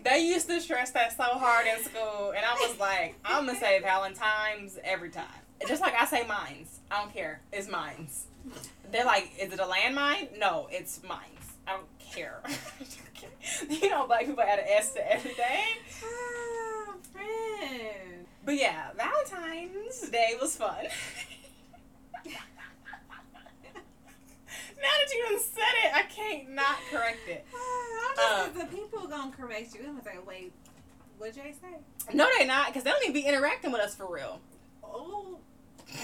They 0.02 0.18
used 0.20 0.48
to 0.48 0.60
stress 0.60 0.90
that 0.92 1.16
so 1.16 1.22
hard 1.22 1.66
in 1.66 1.82
school, 1.84 2.32
and 2.36 2.44
I 2.44 2.54
was 2.66 2.78
like, 2.78 3.14
I'm 3.24 3.46
gonna 3.46 3.58
say 3.58 3.80
Valentine's 3.80 4.78
every 4.82 5.10
time. 5.10 5.24
Just 5.68 5.80
like 5.80 5.94
I 5.94 6.04
say 6.06 6.26
mines. 6.26 6.80
I 6.90 7.00
don't 7.00 7.12
care. 7.12 7.40
It's 7.52 7.68
mines. 7.68 8.26
They're 8.90 9.04
like, 9.04 9.30
is 9.40 9.52
it 9.52 9.60
a 9.60 9.64
landmine? 9.64 10.38
No, 10.38 10.68
it's 10.70 11.00
mines. 11.06 11.52
I 11.66 11.72
don't 11.76 11.86
care. 12.12 12.40
you 13.70 13.90
know, 13.90 14.06
black 14.06 14.26
people 14.26 14.42
add 14.42 14.58
an 14.58 14.66
S 14.68 14.92
to 14.94 15.12
everything. 15.12 15.78
ah, 16.04 16.94
friend. 17.12 18.26
But 18.44 18.56
yeah, 18.56 18.90
Valentine's 18.96 20.08
Day 20.10 20.36
was 20.40 20.56
fun. 20.56 20.86
now 24.76 24.88
that 24.88 25.14
you 25.14 25.22
done 25.28 25.40
said 25.40 25.74
it, 25.84 25.94
I 25.94 26.02
can't 26.02 26.50
not 26.50 26.76
correct 26.90 27.28
it. 27.28 27.46
I'm 27.54 28.16
just, 28.16 28.56
uh, 28.56 28.64
the 28.64 28.76
people 28.76 29.06
gonna 29.06 29.32
correct 29.32 29.74
you. 29.74 29.80
I'm 29.80 29.98
gonna 29.98 30.04
say, 30.04 30.18
wait, 30.26 30.52
what'd 31.18 31.34
Jay 31.34 31.54
say? 31.60 32.14
No, 32.14 32.28
they 32.38 32.46
not, 32.46 32.68
because 32.68 32.84
they 32.84 32.90
don't 32.90 33.02
even 33.02 33.14
be 33.14 33.26
interacting 33.26 33.72
with 33.72 33.80
us 33.80 33.94
for 33.94 34.12
real. 34.12 34.40
Oh. 34.82 35.38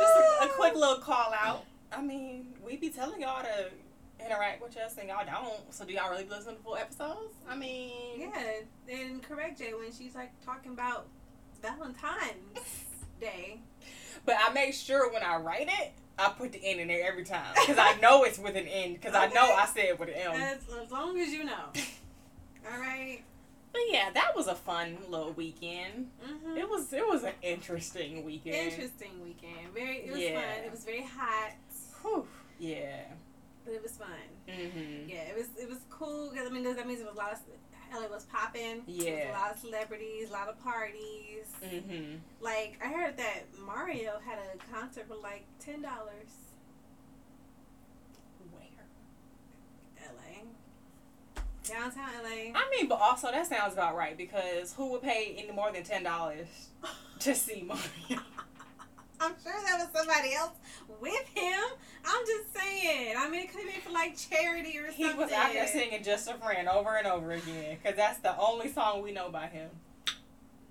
Just 0.00 0.16
a, 0.16 0.44
a 0.44 0.48
quick 0.56 0.74
little 0.76 0.98
call 0.98 1.32
out. 1.38 1.64
I 1.92 2.02
mean, 2.02 2.54
we 2.64 2.76
be 2.76 2.90
telling 2.90 3.22
y'all 3.22 3.42
to 3.42 3.70
interact 4.24 4.62
with 4.62 4.76
us, 4.76 4.96
and 4.98 5.08
y'all 5.08 5.24
don't. 5.24 5.72
So 5.72 5.84
do 5.84 5.92
y'all 5.94 6.10
really 6.10 6.26
listen 6.28 6.56
to 6.56 6.62
full 6.62 6.76
episodes? 6.76 7.34
I 7.48 7.56
mean, 7.56 8.20
Yeah, 8.20 8.60
and 8.92 9.22
correct 9.22 9.58
Jay 9.58 9.72
when 9.74 9.92
she's 9.92 10.14
like 10.14 10.30
talking 10.44 10.72
about 10.72 11.06
Valentine's 11.62 12.58
Day. 13.20 13.60
But 14.24 14.36
I 14.38 14.52
make 14.52 14.74
sure 14.74 15.12
when 15.12 15.22
I 15.22 15.36
write 15.36 15.68
it, 15.68 15.92
I 16.18 16.30
put 16.30 16.52
the 16.52 16.60
N 16.64 16.80
in 16.80 16.88
there 16.88 17.06
every 17.06 17.24
time 17.24 17.54
because 17.54 17.78
I 17.78 17.94
know 18.00 18.24
it's 18.24 18.38
with 18.38 18.56
an 18.56 18.66
N 18.66 18.94
because 18.94 19.14
I 19.14 19.26
know 19.28 19.42
I 19.54 19.66
said 19.66 19.84
it 19.86 20.00
with 20.00 20.08
an 20.08 20.14
M. 20.16 20.32
As, 20.32 20.58
as 20.84 20.90
long 20.90 21.18
as 21.20 21.28
you 21.30 21.44
know. 21.44 21.72
All 22.72 22.80
right. 22.80 23.20
But 23.72 23.82
yeah, 23.90 24.10
that 24.14 24.34
was 24.34 24.48
a 24.48 24.54
fun 24.54 24.96
little 25.08 25.32
weekend. 25.32 26.10
Mm-hmm. 26.26 26.56
It 26.56 26.68
was 26.68 26.92
it 26.92 27.06
was 27.06 27.22
an 27.22 27.34
interesting 27.42 28.24
weekend. 28.24 28.72
Interesting 28.72 29.22
weekend. 29.22 29.72
Very. 29.74 29.98
It 29.98 30.10
was 30.10 30.20
Yeah. 30.20 30.40
fun. 30.40 30.64
It 30.64 30.70
was 30.70 30.84
very 30.84 31.02
hot, 31.04 31.52
Whew. 32.02 32.26
Yeah. 32.58 33.02
but 33.64 33.74
it 33.74 33.82
was 33.82 33.92
fun. 33.92 34.08
Mhm. 34.48 35.08
Yeah, 35.08 35.16
it 35.22 35.36
was. 35.36 35.46
It 35.62 35.68
was 35.68 35.78
cool 35.90 36.27
that 36.64 36.86
means 36.86 37.00
it 37.00 37.06
was 37.06 37.14
a 37.16 37.18
lot 37.18 37.32
of. 37.32 37.38
LA 37.90 38.06
was 38.08 38.24
popping. 38.24 38.82
There 38.86 38.96
was 38.96 39.04
Yeah. 39.06 39.30
a 39.30 39.38
lot 39.40 39.50
of 39.54 39.58
celebrities, 39.60 40.28
a 40.28 40.32
lot 40.32 40.48
of 40.48 40.62
parties. 40.62 41.46
Mhm. 41.62 42.18
Like 42.38 42.78
I 42.84 42.88
heard 42.88 43.16
that 43.16 43.44
Mario 43.58 44.18
had 44.20 44.38
a 44.38 44.58
concert 44.70 45.06
for 45.08 45.14
like 45.16 45.44
ten 45.58 45.80
dollars. 45.80 46.28
Where? 48.52 48.84
LA. 50.06 50.44
Downtown 51.64 52.10
LA. 52.22 52.52
I 52.54 52.68
mean, 52.76 52.88
but 52.88 53.00
also 53.00 53.30
that 53.30 53.46
sounds 53.46 53.72
about 53.72 53.96
right 53.96 54.16
because 54.18 54.74
who 54.74 54.90
would 54.92 55.02
pay 55.02 55.34
any 55.38 55.50
more 55.52 55.72
than 55.72 55.82
ten 55.82 56.02
dollars 56.02 56.68
to 57.20 57.34
see 57.34 57.62
Mario. 57.62 58.22
I'm 59.20 59.34
sure 59.42 59.52
that 59.52 59.78
was 59.78 59.88
somebody 59.94 60.34
else 60.34 60.52
with 61.00 61.28
him. 61.34 61.60
I'm 62.04 62.26
just 62.26 62.54
saying. 62.54 63.14
I 63.18 63.28
mean, 63.28 63.42
it 63.42 63.52
could 63.52 63.62
have 63.62 63.72
been 63.72 63.80
for 63.82 63.90
like 63.90 64.16
charity 64.16 64.78
or 64.78 64.86
something. 64.86 65.06
He 65.06 65.14
was 65.14 65.32
out 65.32 65.52
there 65.52 65.66
singing 65.66 66.02
"Just 66.02 66.28
a 66.28 66.34
Friend" 66.34 66.68
over 66.68 66.96
and 66.96 67.06
over 67.06 67.32
again 67.32 67.76
because 67.82 67.96
that's 67.96 68.18
the 68.18 68.38
only 68.38 68.68
song 68.70 69.02
we 69.02 69.12
know 69.12 69.30
by 69.30 69.46
him. 69.46 69.70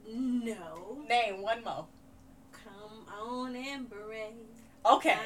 No. 0.08 1.00
Name 1.10 1.42
one 1.42 1.64
more. 1.64 1.86
Come 2.52 3.06
on 3.20 3.56
and 3.56 3.90
break. 3.90 4.34
Okay, 4.86 5.18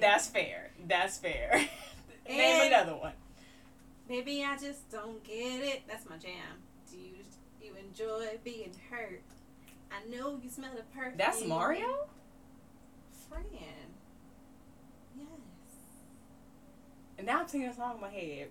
that's 0.00 0.28
fair. 0.28 0.70
That's 0.88 1.18
fair. 1.18 1.68
Name 2.28 2.72
another 2.72 2.96
one. 2.96 3.12
Maybe 4.08 4.44
I 4.44 4.56
just 4.56 4.90
don't 4.90 5.22
get 5.22 5.62
it. 5.62 5.82
That's 5.86 6.08
my 6.08 6.16
jam. 6.16 6.32
Do 6.90 6.96
you 6.96 7.12
you 7.62 7.74
enjoy 7.76 8.38
being 8.42 8.72
hurt? 8.90 9.22
I 9.90 10.08
know 10.08 10.40
you 10.42 10.48
smell 10.48 10.70
the 10.74 10.82
perfume. 10.94 11.18
That's 11.18 11.44
Mario. 11.44 12.08
Friend. 13.32 13.46
Yes. 15.16 15.26
And 17.18 17.26
now 17.26 17.40
I'm 17.40 17.48
singing 17.48 17.68
a 17.68 17.74
song 17.74 17.94
in 17.96 18.00
my 18.00 18.08
head. 18.08 18.48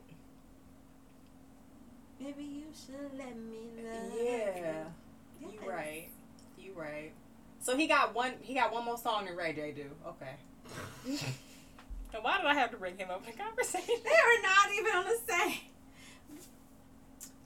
Maybe 2.20 2.44
you 2.44 2.66
should 2.74 3.18
let 3.18 3.36
me 3.36 3.70
uh, 3.80 3.84
love 4.06 4.14
Yeah, 4.24 4.84
you. 5.42 5.48
you 5.64 5.70
right. 5.70 6.08
You 6.58 6.74
right. 6.76 7.12
So 7.62 7.76
he 7.76 7.88
got 7.88 8.14
one. 8.16 8.34
He 8.42 8.54
got 8.54 8.72
one 8.72 8.86
more 8.86 8.98
song 8.98 9.26
than 9.26 9.36
Ray 9.36 9.54
J 9.54 9.72
do. 9.72 9.86
Okay. 10.08 10.36
So 12.14 12.20
why 12.20 12.36
did 12.40 12.46
I 12.46 12.54
have 12.56 12.72
to 12.72 12.78
bring 12.78 12.98
him 12.98 13.10
up 13.10 13.26
in 13.26 13.32
conversation? 13.38 13.96
They 14.04 14.10
are 14.10 14.42
not 14.44 14.74
even 14.78 14.94
on 14.98 15.06
the 15.06 15.18
same. 15.34 15.60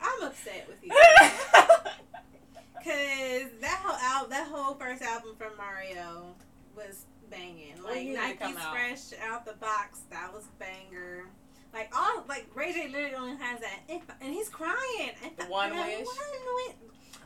I'm 0.02 0.24
upset 0.24 0.68
with 0.68 0.84
you. 0.84 0.90
Cause 2.84 3.52
that 3.62 3.80
whole 3.84 3.96
al- 4.24 4.28
that 4.30 4.48
whole 4.48 4.74
first 4.74 5.04
album 5.04 5.36
from 5.38 5.56
Mario 5.56 6.34
was 6.76 7.06
banging. 7.30 7.82
Like 7.84 8.04
year 8.04 8.16
did 8.22 8.32
it 8.32 8.40
come 8.40 8.54
Nike's 8.54 8.66
fresh 9.10 9.20
out 9.28 9.46
the 9.46 9.54
box, 9.54 10.02
that 10.12 10.34
was 10.34 10.46
banger. 10.60 11.26
Like 11.74 11.92
all 11.96 12.24
like 12.28 12.48
Ray 12.56 12.74
J 12.74 12.88
literally 12.88 13.16
only 13.16 13.38
has 13.38 13.60
that 13.60 13.80
if, 13.90 14.02
and 14.22 14.34
he's 14.34 14.50
crying. 14.50 15.12
If 15.38 15.50
One 15.50 15.72
I- 15.74 15.98
Wish? 15.98 16.06
One 16.06 16.56
Wish. 16.56 16.76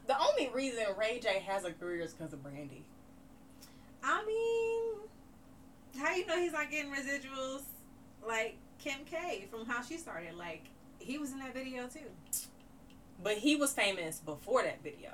the 0.08 0.16
only 0.20 0.50
reason 0.54 0.84
Ray 0.98 1.20
J 1.20 1.40
has 1.40 1.66
a 1.66 1.72
career 1.72 2.02
is 2.02 2.14
because 2.14 2.34
of 2.34 2.42
Brandy. 2.44 2.84
I 4.04 4.26
mean, 4.26 4.94
how 6.02 6.16
you 6.16 6.26
know 6.26 6.38
he's 6.40 6.54
not 6.54 6.72
getting 6.72 6.92
residuals 6.92 7.62
like 8.28 8.58
Kim 8.80 9.00
K 9.06 9.48
from 9.52 9.66
how 9.66 9.82
she 9.84 9.98
started? 9.98 10.34
Like 10.36 10.66
he 11.00 11.18
was 11.18 11.32
in 11.32 11.40
that 11.40 11.54
video 11.54 11.88
too. 11.88 12.00
But 13.22 13.38
he 13.38 13.56
was 13.56 13.74
famous 13.74 14.20
before 14.20 14.64
that 14.64 14.82
video. 14.82 15.12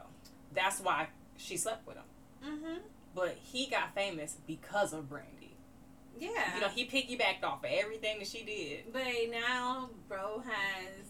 That's 0.53 0.79
why 0.79 1.07
she 1.37 1.57
slept 1.57 1.87
with 1.87 1.97
him. 1.97 2.03
Mm-hmm. 2.45 2.77
But 3.15 3.37
he 3.41 3.67
got 3.67 3.95
famous 3.95 4.35
because 4.45 4.91
of 4.93 5.09
Brandy. 5.09 5.55
Yeah. 6.19 6.55
You 6.55 6.61
know, 6.61 6.67
he 6.67 6.85
piggybacked 6.85 7.43
off 7.43 7.63
of 7.63 7.69
everything 7.71 8.19
that 8.19 8.27
she 8.27 8.43
did. 8.43 8.93
But 8.93 9.03
now, 9.31 9.89
bro 10.07 10.43
has 10.45 11.05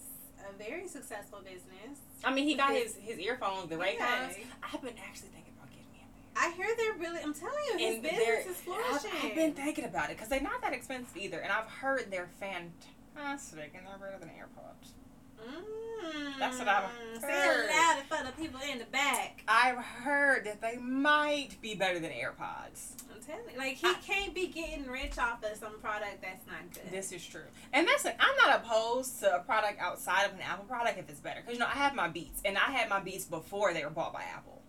a 0.50 0.58
very 0.58 0.88
successful 0.88 1.40
business. 1.44 2.00
I 2.24 2.34
mean, 2.34 2.46
he 2.48 2.56
got 2.56 2.74
his 2.74 2.96
his 2.96 3.20
earphones, 3.20 3.70
the 3.70 3.76
Raycons. 3.76 4.00
Yeah. 4.00 4.46
I've 4.64 4.82
been 4.82 4.94
actually 4.98 5.30
thinking 5.30 5.54
about 5.58 5.70
getting 5.70 5.92
me 5.92 6.02
a 6.04 6.40
pair. 6.40 6.52
I 6.52 6.56
hear 6.56 6.68
they're 6.78 7.00
really. 7.00 7.22
I'm 7.24 7.34
telling 7.34 7.56
you, 7.74 7.78
his 7.78 7.94
And 7.96 8.04
business 8.04 8.46
is 8.46 8.48
I've, 8.50 8.56
flourishing. 8.58 9.12
I've 9.24 9.36
been 9.36 9.54
thinking 9.54 9.86
about 9.86 10.10
it 10.10 10.18
because 10.18 10.30
they're 10.30 10.42
not 10.42 10.62
that 10.62 10.74
expensive 10.74 11.16
either, 11.18 11.40
and 11.40 11.52
I've 11.52 11.70
heard 11.70 12.08
they're 12.12 12.30
fantastic 12.40 13.74
and 13.76 13.86
they're 13.88 13.98
better 13.98 14.18
than 14.20 14.30
AirPods. 14.30 14.92
Mm. 15.44 16.40
That's 16.40 16.60
what 16.60 16.68
I've 16.68 16.90
Say 17.22 17.28
heard. 17.32 17.66
it 17.66 17.72
loud 17.72 18.04
for 18.10 18.26
the 18.26 18.32
people 18.34 18.60
in 18.70 18.80
the 18.80 18.86
back. 18.86 19.44
I've 19.48 19.78
heard 19.78 20.46
that 20.46 20.62
they 20.62 20.78
might 20.78 21.60
be 21.62 21.76
better 21.76 22.00
than 22.00 22.12
AirPods. 22.12 22.92
I'm 23.14 23.22
telling 23.22 23.44
you, 23.52 23.58
like 23.58 23.76
he 23.76 23.88
I- 23.88 23.94
can't 24.06 24.34
be 24.36 24.48
getting 24.48 24.86
rich 24.88 25.18
off 25.18 25.44
of 25.44 25.58
some 25.58 25.80
product 25.80 26.22
that's 26.22 26.46
not 26.46 26.58
good. 26.74 26.92
This 26.92 27.12
is 27.12 27.26
true, 27.26 27.46
and 27.74 27.88
that's 27.88 28.06
like 28.06 28.18
I'm 28.20 28.36
not 28.50 28.64
opposed 28.64 29.20
to 29.22 29.36
a 29.38 29.40
product 29.40 29.80
outside 29.80 30.26
of 30.26 30.34
an 30.34 30.42
Apple 30.42 30.66
product 30.66 31.00
if 31.00 31.10
it's 31.10 31.22
better. 31.22 31.40
Because 31.42 31.54
you 31.54 31.60
know 31.60 31.68
I 31.68 31.78
have 31.78 31.96
my 31.96 32.08
Beats, 32.10 32.42
and 32.46 32.58
I 32.58 32.72
had 32.72 32.90
my 32.90 33.00
Beats 33.00 33.26
before 33.26 33.74
they 33.74 33.84
were 33.84 33.90
bought 33.90 34.14
by 34.14 34.24
Apple, 34.24 34.62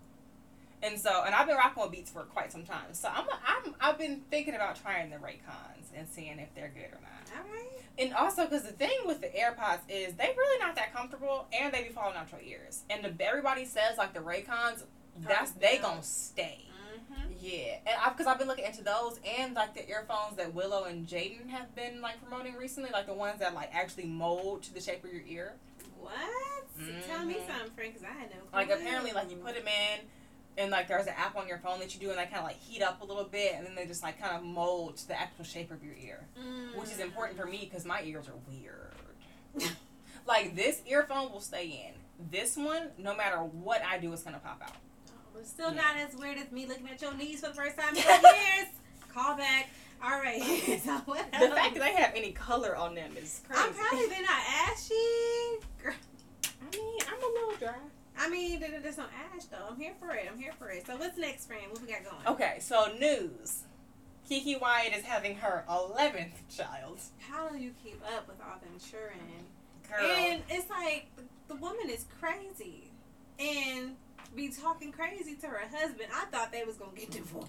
and 0.87 0.99
so 0.99 1.25
and 1.25 1.35
I've 1.35 1.47
been 1.47 1.57
rocking 1.57 1.83
with 1.83 1.93
Beats 1.93 2.11
for 2.11 2.23
quite 2.23 2.51
some 2.53 2.65
time. 2.65 2.93
So 2.93 3.09
I'm 3.09 3.27
I'm 3.47 3.75
I've 3.81 3.99
been 3.99 4.23
thinking 4.31 4.55
about 4.55 4.81
trying 4.81 5.11
the 5.11 5.17
Raycons 5.17 5.91
and 5.97 6.07
seeing 6.09 6.39
if 6.39 6.55
they're 6.55 6.73
good 6.75 6.93
or 6.97 7.01
not. 7.03 7.37
All 7.37 7.53
right. 7.53 7.83
And 7.99 8.13
also, 8.15 8.45
because 8.45 8.63
the 8.65 8.73
thing 8.73 8.91
with 9.07 9.21
the 9.23 9.29
AirPods 9.29 9.81
is 9.89 10.15
they 10.15 10.33
really 10.37 10.59
not 10.61 10.75
that 10.77 10.93
comfortable, 10.95 11.47
and 11.59 11.73
they 11.73 11.83
be 11.83 11.89
falling 11.89 12.15
out 12.17 12.31
your 12.31 12.41
ears. 12.43 12.83
And 12.91 13.03
the, 13.05 13.25
everybody 13.27 13.65
says 13.65 13.97
like 13.99 14.13
the 14.13 14.21
Raycons, 14.21 14.83
that's 15.27 15.53
they 15.53 15.79
gonna 15.79 16.03
stay. 16.03 16.61
Mm-hmm. 16.67 17.33
Yeah, 17.41 17.77
and 17.87 17.97
I've 18.05 18.13
because 18.17 18.27
I've 18.27 18.39
been 18.39 18.49
looking 18.49 18.67
into 18.67 18.85
those 18.85 19.19
and 19.39 19.55
like 19.55 19.75
the 19.75 19.89
earphones 19.89 20.37
that 20.37 20.53
Willow 20.55 20.85
and 20.85 21.07
Jaden 21.07 21.49
have 21.49 21.75
been 21.75 22.01
like 22.03 22.21
promoting 22.27 22.55
recently, 22.57 22.91
like 22.93 23.07
the 23.07 23.15
ones 23.15 23.41
that 23.41 23.55
like 23.55 23.71
actually 23.75 24.07
mold 24.07 24.63
to 24.65 24.75
the 24.75 24.81
shape 24.81 25.03
of 25.05 25.13
your 25.13 25.23
ear. 25.27 25.55
What? 25.99 26.15
Tell 27.09 27.25
me 27.25 27.35
Mhm. 27.35 27.47
something, 27.47 27.73
Frank, 27.75 27.95
because 27.95 28.05
I 28.05 28.13
had 28.21 28.31
no 28.31 28.37
clue. 28.37 28.49
Like 28.53 28.71
apparently, 28.71 29.13
like 29.13 29.31
you 29.31 29.37
put 29.39 29.55
them 29.55 29.67
in, 29.67 30.01
and 30.59 30.71
like 30.71 30.89
there's 30.89 31.07
an 31.07 31.15
app 31.17 31.37
on 31.37 31.47
your 31.49 31.59
phone 31.59 31.79
that 31.81 31.95
you 31.95 32.01
do, 32.01 32.11
and 32.11 32.19
they 32.19 32.25
kind 32.25 32.39
of 32.39 32.45
like 32.45 32.61
heat 32.61 32.83
up 32.83 33.03
a 33.03 33.05
little 33.05 33.25
bit, 33.25 33.55
and 33.57 33.67
then 33.67 33.75
they 33.75 33.87
just 33.87 34.03
like 34.03 34.21
kind 34.21 34.37
of 34.37 34.43
mold 34.43 34.97
to 34.99 35.09
the 35.09 35.19
actual 35.21 35.45
shape 35.45 35.71
of 35.71 35.83
your 35.85 35.95
ear. 35.95 36.25
Mm. 36.39 36.77
which 36.79 36.91
is 36.91 36.99
important 37.01 37.39
for 37.39 37.47
me 37.47 37.67
because 37.71 37.85
my 37.85 38.03
ears 38.03 38.27
are 38.29 38.35
weird. 38.49 38.93
like 40.27 40.55
this 40.57 40.83
earphone 40.87 41.33
will 41.33 41.41
stay 41.41 41.89
in. 41.89 41.95
This 42.31 42.57
one, 42.57 42.89
no 42.99 43.15
matter 43.15 43.37
what 43.39 43.83
I 43.85 43.99
do, 43.99 44.13
it's 44.13 44.23
gonna 44.23 44.39
pop 44.39 44.61
out. 44.63 44.73
But 45.35 45.47
still 45.47 45.71
Yeah. 45.71 45.83
not 45.83 45.97
as 45.97 46.15
weird 46.17 46.39
as 46.39 46.51
me 46.51 46.67
looking 46.67 46.89
at 46.89 47.01
your 47.03 47.15
knees 47.15 47.41
for 47.41 47.49
the 47.49 47.55
first 47.55 47.77
time 47.79 47.91
in 47.91 47.97
years. 48.03 48.69
Call 49.13 49.37
back. 49.37 49.69
All 50.03 50.19
right. 50.19 50.43
so 50.85 50.97
what 51.07 51.31
The 51.33 51.49
fact 51.49 51.75
that 51.75 51.81
they 51.81 51.93
have 51.95 52.13
any 52.15 52.33
color 52.33 52.77
on 52.77 52.95
them 52.95 53.13
is 53.17 53.41
crazy. 53.47 53.63
I'm 53.63 53.73
probably 53.75 54.07
they're 54.09 54.23
not 54.23 54.43
ashy. 54.69 54.95
Girl, 55.83 55.95
I 56.45 56.77
mean, 56.77 56.99
I'm 57.09 57.23
a 57.23 57.33
little 57.35 57.57
dry. 57.59 57.75
I 58.27 58.29
mean, 58.29 58.59
there's 58.83 58.99
no 58.99 59.05
ash 59.05 59.45
though. 59.45 59.69
I'm 59.71 59.77
here 59.77 59.93
for 60.01 60.11
it. 60.11 60.29
I'm 60.31 60.39
here 60.39 60.53
for 60.59 60.69
it. 60.69 60.85
So 60.85 60.97
what's 60.97 61.17
next, 61.17 61.47
friend? 61.47 61.63
What 61.71 61.81
we 61.81 61.87
got 61.87 62.03
going? 62.03 62.27
Okay, 62.27 62.59
so 62.61 62.93
news. 62.99 63.63
KeKe 64.29 64.61
Wyatt 64.61 64.97
is 64.97 65.05
having 65.05 65.37
her 65.37 65.65
11th 65.71 66.33
child. 66.51 66.99
How 67.21 67.49
do 67.49 67.59
you 67.59 67.73
keep 67.85 68.01
up 68.17 68.27
with 68.27 68.39
all 68.41 68.59
the 68.61 68.73
insurance? 68.73 69.45
Girl. 69.89 70.05
And 70.05 70.43
it's 70.51 70.69
like 70.69 71.07
the, 71.47 71.55
woman 71.55 71.89
is 71.89 72.07
crazy, 72.21 72.91
and 73.39 73.95
be 74.35 74.49
talking 74.49 74.91
crazy 74.91 75.37
to 75.37 75.47
her 75.47 75.63
husband. 75.73 76.09
I 76.13 76.25
thought 76.25 76.51
they 76.51 76.65
was 76.65 76.75
gonna 76.75 76.91
get 76.97 77.11
divorced. 77.13 77.49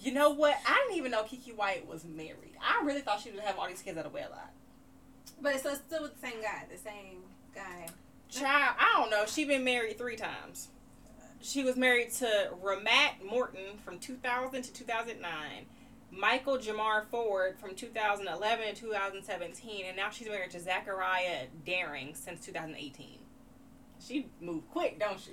you 0.00 0.12
know 0.12 0.30
what? 0.30 0.56
I 0.66 0.84
didn't 0.88 0.98
even 0.98 1.12
know 1.12 1.22
KeKe 1.22 1.54
Wyatt 1.54 1.86
was 1.86 2.04
married. 2.04 2.56
I 2.60 2.84
really 2.84 3.02
thought 3.02 3.20
she 3.20 3.30
would 3.30 3.40
have 3.40 3.56
all 3.56 3.68
these 3.68 3.82
kids 3.82 3.96
at 3.96 4.06
a 4.06 4.08
wedlock. 4.08 4.50
But 5.40 5.60
so 5.60 5.70
it's 5.70 5.78
still 5.86 6.02
with 6.02 6.20
the 6.20 6.26
same 6.26 6.42
guy, 6.42 6.66
the 6.68 6.78
same 6.78 7.22
guy. 7.54 7.86
Child, 8.30 8.76
I 8.78 8.94
don't 8.96 9.10
know. 9.10 9.24
She 9.26 9.44
been 9.44 9.64
married 9.64 9.98
three 9.98 10.16
times. 10.16 10.68
She 11.40 11.64
was 11.64 11.76
married 11.76 12.12
to 12.14 12.50
Rahmat 12.62 13.24
Morton 13.28 13.78
from 13.84 13.98
2000 13.98 14.62
to 14.62 14.72
2009, 14.72 15.30
Michael 16.12 16.58
Jamar 16.58 17.06
Ford 17.10 17.56
from 17.58 17.74
2011 17.74 18.74
to 18.74 18.80
2017, 18.80 19.86
and 19.86 19.96
now 19.96 20.10
she's 20.10 20.28
married 20.28 20.50
to 20.50 20.60
Zachariah 20.60 21.46
Daring 21.64 22.14
since 22.14 22.44
2018. 22.44 23.18
She 23.98 24.28
moved 24.40 24.68
quick, 24.70 25.00
don't 25.00 25.18
she? 25.18 25.32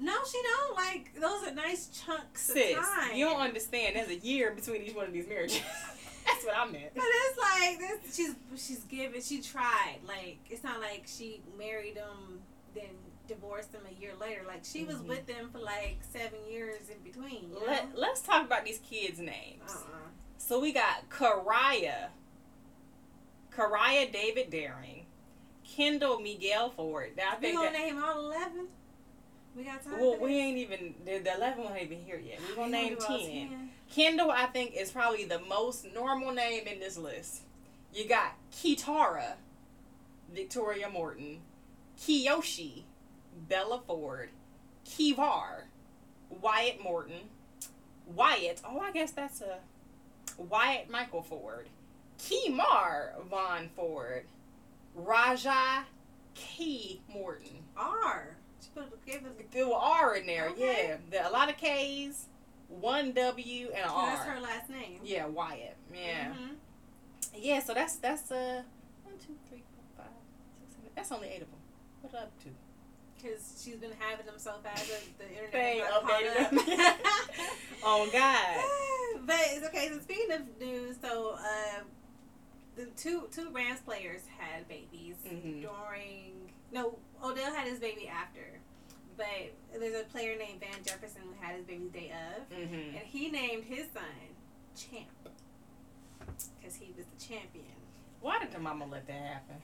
No, 0.00 0.14
she 0.30 0.38
don't. 0.42 0.76
Like 0.76 1.12
those 1.20 1.42
are 1.48 1.54
nice 1.54 1.88
chunks 1.88 2.42
Sis, 2.42 2.76
of 2.76 2.84
time. 2.84 3.16
you 3.16 3.24
don't 3.24 3.40
understand. 3.40 3.96
There's 3.96 4.10
a 4.10 4.16
year 4.18 4.52
between 4.52 4.82
each 4.82 4.94
one 4.94 5.06
of 5.06 5.12
these 5.12 5.28
marriages. 5.28 5.60
That's 6.28 6.44
what 6.44 6.56
I 6.56 6.64
meant. 6.70 6.94
But 6.94 7.04
it's 7.06 7.38
like 7.38 7.78
this. 7.78 8.16
She's 8.16 8.34
she's 8.56 8.84
given. 8.84 9.20
She 9.22 9.40
tried. 9.42 9.98
Like 10.06 10.38
it's 10.50 10.62
not 10.62 10.80
like 10.80 11.04
she 11.06 11.42
married 11.58 11.96
him 11.96 12.40
then 12.74 12.84
divorced 13.26 13.72
him 13.74 13.82
a 13.90 14.00
year 14.00 14.12
later. 14.20 14.42
Like 14.46 14.64
she 14.64 14.84
was 14.84 14.96
Mhm. 14.96 15.06
with 15.08 15.26
them 15.26 15.50
for 15.50 15.58
like 15.58 15.98
seven 16.02 16.38
years 16.50 16.88
in 16.90 16.98
between. 17.02 17.50
You 17.50 17.60
know? 17.60 17.66
Let, 17.66 17.98
let's 17.98 18.20
talk 18.22 18.44
about 18.46 18.64
these 18.64 18.78
kids' 18.78 19.18
names. 19.18 19.62
uh-uh. 19.68 20.08
So 20.38 20.60
we 20.60 20.72
got 20.72 21.08
Karaya, 21.10 22.08
Karaya 23.54 24.10
David 24.12 24.50
Daring, 24.50 25.06
Kendall 25.64 26.20
Miguel 26.20 26.70
Ford. 26.70 27.12
Now 27.16 27.32
I 27.32 27.36
think 27.36 27.58
We 27.58 27.64
gonna 27.66 27.72
that, 27.76 27.78
name 27.78 28.02
all 28.02 28.18
eleven. 28.26 28.68
We 29.56 29.64
got 29.64 29.82
time. 29.82 29.98
well, 30.00 30.18
we 30.18 30.36
ain't 30.38 30.58
even 30.58 30.94
the, 31.04 31.18
the 31.18 31.34
eleven 31.34 31.64
one 31.64 31.74
ain't 31.76 31.90
even 31.90 32.04
here 32.04 32.18
yet. 32.24 32.38
We're 32.40 32.48
We 32.50 32.54
gonna 32.56 32.70
name 32.70 32.96
do 32.98 33.04
all 33.04 33.18
ten. 33.18 33.70
Kendall, 33.94 34.30
I 34.30 34.46
think, 34.46 34.74
is 34.76 34.90
probably 34.90 35.24
the 35.24 35.40
most 35.40 35.86
normal 35.94 36.32
name 36.32 36.66
in 36.66 36.78
this 36.78 36.98
list. 36.98 37.42
You 37.94 38.06
got 38.08 38.34
Kitara, 38.52 39.34
Victoria 40.32 40.88
Morton, 40.90 41.38
Kiyoshi, 41.98 42.82
Bella 43.48 43.80
Ford, 43.86 44.30
Kivar, 44.86 45.62
Wyatt 46.42 46.82
Morton, 46.82 47.20
Wyatt. 48.14 48.60
Oh, 48.68 48.80
I 48.80 48.92
guess 48.92 49.12
that's 49.12 49.40
a 49.40 49.58
Wyatt 50.36 50.90
Michael 50.90 51.22
Ford, 51.22 51.66
Kimar 52.18 53.12
Von 53.30 53.70
Ford, 53.74 54.24
Raja 54.94 55.84
Key 56.34 57.00
Morton. 57.12 57.64
R. 57.76 58.36
She 58.60 58.68
put 58.74 59.06
gave 59.06 59.24
us 59.24 59.32
R 59.72 60.14
in 60.16 60.26
there, 60.26 60.48
Okay. 60.50 60.88
yeah. 60.88 60.96
There 61.10 61.26
a 61.26 61.32
lot 61.32 61.48
of 61.48 61.56
K's. 61.56 62.26
One 62.68 63.12
W 63.12 63.66
and 63.74 63.84
an 63.84 63.90
R. 63.90 64.06
That's 64.06 64.24
her 64.28 64.40
last 64.40 64.70
name. 64.70 65.00
Yeah, 65.02 65.26
Wyatt. 65.26 65.76
Yeah. 65.92 66.32
Mhm. 66.32 66.56
Yeah, 67.34 67.60
so 67.60 67.74
that's 67.74 67.96
that's 67.96 68.30
uh 68.30 68.62
one, 69.04 69.14
two, 69.18 69.34
three, 69.48 69.62
four, 69.74 70.04
five, 70.04 70.12
six, 70.60 70.74
seven. 70.76 70.90
That's 70.94 71.12
only 71.12 71.28
eight 71.28 71.42
of 71.42 71.50
them. 71.50 71.60
What 72.02 72.14
up 72.14 72.38
to? 72.44 72.48
Because 73.16 73.60
she's 73.64 73.76
been 73.76 73.90
having 73.98 74.26
them 74.26 74.36
so 74.38 74.52
fast 74.62 74.86
that 74.88 75.02
the 75.18 75.28
internet 75.44 75.76
is 75.76 75.82
not 75.82 76.02
caught 76.02 76.22
updated 76.22 76.88
up. 76.88 76.96
Oh 77.84 78.08
God. 78.12 79.20
but 79.26 79.36
it's 79.40 79.66
okay. 79.68 79.88
So 79.92 79.98
speaking 80.00 80.32
of 80.32 80.40
news, 80.60 80.96
so 81.02 81.36
uh, 81.38 81.80
the 82.76 82.86
two 82.96 83.28
two 83.32 83.50
Rams 83.50 83.80
players 83.80 84.22
had 84.38 84.68
babies 84.68 85.16
Mhm. 85.26 85.62
during. 85.62 86.52
No, 86.72 86.98
Odell 87.24 87.52
had 87.54 87.66
his 87.66 87.78
baby 87.78 88.08
after, 88.08 88.60
but 89.18 89.80
there's 89.80 90.00
a 90.00 90.04
player 90.04 90.38
named 90.38 90.60
Van 90.60 90.82
Jefferson 90.84 91.20
who 91.26 91.44
had 91.44 91.56
his 91.56 91.64
baby 91.66 91.90
day 91.92 92.10
of, 92.12 92.48
Mm-hmm. 92.56 92.96
and 92.96 93.06
he 93.06 93.30
named 93.30 93.64
his 93.64 93.86
son 93.92 94.04
Champ 94.76 95.08
because 96.60 96.76
he 96.76 96.94
was 96.96 97.04
the 97.06 97.20
champion. 97.34 97.64
Why 98.20 98.38
did 98.38 98.52
the 98.52 98.58
mama 98.60 98.86
let 98.90 99.06
that 99.08 99.20
happen? 99.20 99.56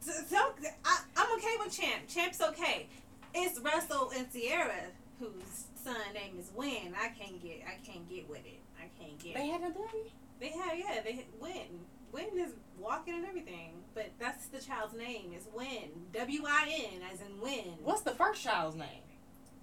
So, 0.00 0.12
so 0.28 0.36
I, 0.84 1.00
I'm 1.16 1.32
okay 1.38 1.54
with 1.64 1.76
Champ. 1.76 2.02
Champ's 2.08 2.40
okay. 2.40 2.86
It's 3.34 3.58
Russell 3.60 4.10
and 4.16 4.26
Ciara 4.32 4.82
whose 5.20 5.66
son 5.82 5.94
name 6.14 6.36
is 6.38 6.50
Win. 6.54 6.94
I 7.00 7.08
can't 7.08 7.40
get. 7.42 7.62
I 7.66 7.78
can't 7.86 8.08
get 8.08 8.28
with 8.28 8.44
it. 8.46 8.60
I 8.78 8.86
can't 9.02 9.18
get. 9.18 9.34
They 9.36 9.46
had 9.48 9.62
a 9.62 9.70
baby. 9.70 10.12
They 10.40 10.48
have 10.48 10.76
yeah. 10.78 11.00
They 11.04 11.12
had 11.12 11.24
Win. 11.40 11.80
Win 12.12 12.26
is 12.38 12.52
walking 12.78 13.14
and 13.14 13.24
everything, 13.26 13.72
but 13.94 14.10
that's 14.18 14.46
the 14.46 14.58
child's 14.60 14.94
name 14.94 15.32
is 15.36 15.46
Win. 15.54 15.90
W 16.12 16.42
I 16.46 16.88
N 16.94 17.00
as 17.12 17.20
in 17.20 17.40
Win. 17.40 17.74
What's 17.82 18.02
the 18.02 18.10
first 18.12 18.42
child's 18.42 18.76
name? 18.76 19.02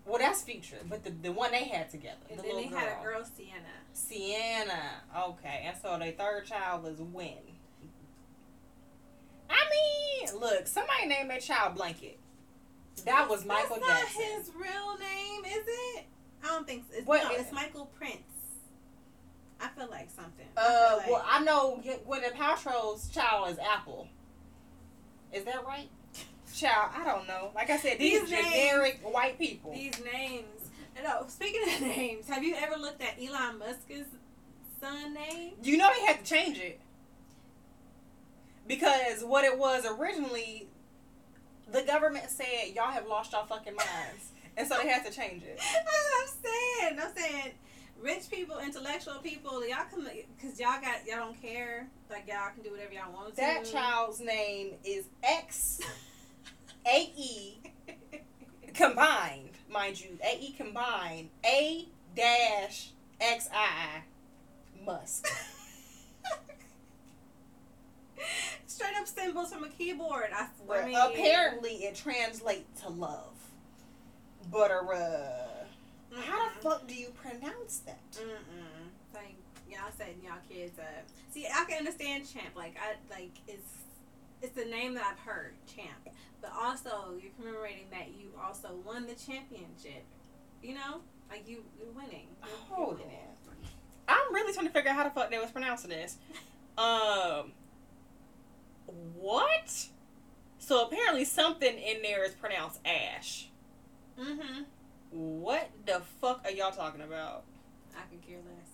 Well, 0.05 0.17
that's 0.17 0.41
Future, 0.41 0.77
but 0.89 1.03
the, 1.03 1.11
the 1.11 1.31
one 1.31 1.51
they 1.51 1.65
had 1.65 1.89
together, 1.91 2.15
And 2.31 2.39
the 2.39 2.43
then 2.43 2.55
they 2.55 2.67
girl. 2.67 2.79
had 2.79 2.99
a 2.99 3.03
girl 3.03 3.23
Sienna. 3.23 3.53
Sienna. 3.93 4.83
Okay, 5.29 5.63
and 5.67 5.77
so 5.79 5.97
their 5.99 6.11
third 6.13 6.45
child 6.45 6.87
is 6.87 6.99
Win. 6.99 7.33
I 9.49 9.59
mean, 9.69 10.39
look, 10.39 10.67
somebody 10.67 11.05
named 11.07 11.29
their 11.29 11.39
child 11.39 11.75
Blanket. 11.75 12.17
That 13.05 13.29
was 13.29 13.45
Michael 13.45 13.77
that's 13.79 14.13
Jackson. 14.13 14.21
Not 14.21 14.37
his 14.39 14.51
real 14.55 14.97
name, 14.99 15.45
is 15.45 15.65
it? 15.67 16.05
I 16.43 16.47
don't 16.47 16.65
think 16.67 16.85
so. 16.89 16.97
It's, 16.97 17.07
What 17.07 17.23
no, 17.23 17.31
it's? 17.39 17.51
Michael 17.51 17.85
Prince. 17.97 18.17
I 19.61 19.67
feel 19.69 19.89
like 19.89 20.09
something. 20.09 20.45
I 20.57 20.61
Uh, 20.61 20.89
feel 20.89 20.97
like- 20.97 21.07
well, 21.09 21.25
I 21.27 21.43
know 21.43 21.81
Gwyneth 21.85 22.33
Paltrow's 22.33 23.09
child 23.09 23.49
is 23.49 23.59
Apple. 23.59 24.07
Is 25.33 25.43
that 25.45 25.65
right? 25.65 25.89
Child, 26.55 26.91
I 26.95 27.03
don't 27.05 27.27
know. 27.27 27.51
Like 27.53 27.69
I 27.69 27.77
said, 27.77 27.99
these, 27.99 28.21
These 28.21 28.31
names- 28.31 28.47
generic 28.47 28.99
white 29.03 29.37
people. 29.37 29.71
These 29.73 30.01
names. 30.03 30.69
No, 31.03 31.25
speaking 31.27 31.61
of 31.73 31.81
names, 31.95 32.27
have 32.27 32.43
you 32.43 32.55
ever 32.55 32.75
looked 32.77 33.01
at 33.01 33.17
Elon 33.21 33.59
Musk's 33.59 34.09
son 34.81 35.13
name? 35.13 35.53
You 35.61 35.77
know 35.77 35.89
they 35.93 36.05
had 36.05 36.23
to 36.23 36.29
change 36.29 36.57
it 36.57 36.79
because 38.67 39.23
what 39.23 39.45
it 39.45 39.57
was 39.57 39.85
originally, 39.85 40.67
the 41.71 41.81
government 41.83 42.29
said 42.29 42.73
y'all 42.75 42.91
have 42.91 43.07
lost 43.07 43.31
y'all 43.31 43.45
fucking 43.45 43.75
minds, 43.75 44.31
and 44.57 44.67
so 44.67 44.77
they 44.81 44.89
had 44.89 45.05
to 45.05 45.11
change 45.11 45.43
it. 45.43 45.59
I'm 46.21 46.27
saying. 46.43 46.99
I'm 46.99 47.15
saying 47.15 47.51
rich 48.01 48.29
people, 48.31 48.59
intellectual 48.59 49.15
people, 49.15 49.67
y'all 49.67 49.85
come 49.89 50.07
because 50.35 50.59
y'all 50.59 50.81
got 50.81 51.05
y'all 51.05 51.25
don't 51.25 51.41
care. 51.41 51.87
Like 52.09 52.27
y'all 52.27 52.51
can 52.53 52.63
do 52.63 52.71
whatever 52.71 52.93
y'all 52.93 53.11
want 53.13 53.29
to. 53.29 53.35
That 53.35 53.65
child's 53.65 54.19
name 54.19 54.73
is 54.83 55.05
X 55.23 55.79
A 56.87 57.11
E 57.15 57.57
combined, 58.73 59.51
mind 59.71 60.01
you, 60.01 60.17
A 60.23 60.39
E 60.39 60.53
combined 60.53 61.29
A 61.45 61.87
dash 62.15 62.91
X 63.19 63.49
I 63.53 64.03
Musk. 64.85 65.27
Straight 68.65 68.95
up 68.97 69.07
symbols 69.07 69.51
from 69.51 69.63
a 69.65 69.69
keyboard. 69.69 70.29
I, 70.33 70.47
I 70.71 70.85
mean, 70.85 70.95
apparently 70.95 71.71
it 71.83 71.95
translates 71.95 72.81
to 72.81 72.89
love. 72.89 73.33
But 74.51 74.71
uh, 74.71 75.48
how 76.17 76.49
the 76.49 76.59
fuck 76.61 76.87
do 76.87 76.95
you 76.95 77.09
pronounce 77.09 77.79
that? 77.79 78.11
Mm-mm. 78.13 79.13
Like 79.13 79.35
y'all 79.69 79.91
setting 79.97 80.21
y'all 80.23 80.41
kids 80.49 80.77
up. 80.79 81.05
See, 81.31 81.45
I 81.47 81.65
can 81.65 81.79
understand 81.79 82.31
champ. 82.31 82.55
Like 82.55 82.75
I 82.77 82.95
like 83.13 83.31
it's 83.47 83.73
it's 84.41 84.55
the 84.55 84.65
name 84.65 84.93
that 84.95 85.05
I've 85.05 85.19
heard, 85.19 85.53
champ. 85.67 86.15
But 86.41 86.51
also 86.59 87.13
you're 87.21 87.31
commemorating 87.39 87.87
that 87.91 88.09
you 88.17 88.29
also 88.41 88.69
won 88.85 89.05
the 89.07 89.15
championship. 89.15 90.03
You 90.63 90.75
know, 90.75 91.01
like 91.29 91.47
you 91.47 91.63
you're 91.77 91.91
winning. 91.91 92.27
You're, 92.41 92.49
you're 92.49 92.77
Hold 92.77 92.99
winning. 92.99 93.15
I'm 94.07 94.33
really 94.33 94.53
trying 94.53 94.65
to 94.65 94.73
figure 94.73 94.89
out 94.89 94.97
how 94.97 95.03
the 95.03 95.11
fuck 95.11 95.29
they 95.29 95.37
was 95.37 95.51
pronouncing 95.51 95.89
this. 95.89 96.17
Um, 96.77 97.51
what? 99.17 99.87
So 100.59 100.85
apparently 100.85 101.25
something 101.25 101.77
in 101.77 102.01
there 102.01 102.23
is 102.23 102.31
pronounced 102.31 102.79
ash. 102.85 103.49
Mm-hmm. 104.17 104.63
What 105.11 105.69
the 105.85 106.01
fuck 106.21 106.41
are 106.45 106.51
y'all 106.51 106.71
talking 106.71 107.01
about? 107.01 107.43
I 107.95 108.01
could 108.09 108.25
care 108.25 108.37
less. 108.37 108.69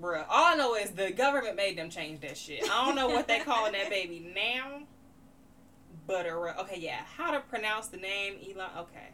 Bruh, 0.00 0.24
all 0.28 0.52
I 0.52 0.56
know 0.56 0.74
is 0.74 0.90
the 0.90 1.10
government 1.10 1.56
made 1.56 1.78
them 1.78 1.90
change 1.90 2.20
that 2.20 2.36
shit. 2.36 2.64
I 2.64 2.86
don't 2.86 2.96
know 2.96 3.08
what 3.08 3.28
they 3.28 3.38
calling 3.44 3.72
that 3.72 3.90
baby 3.90 4.32
now. 4.34 4.82
But, 6.06 6.26
okay, 6.26 6.78
yeah. 6.78 7.00
How 7.16 7.30
to 7.30 7.40
pronounce 7.40 7.88
the 7.88 7.96
name 7.96 8.34
Elon? 8.42 8.70
Okay. 8.78 9.08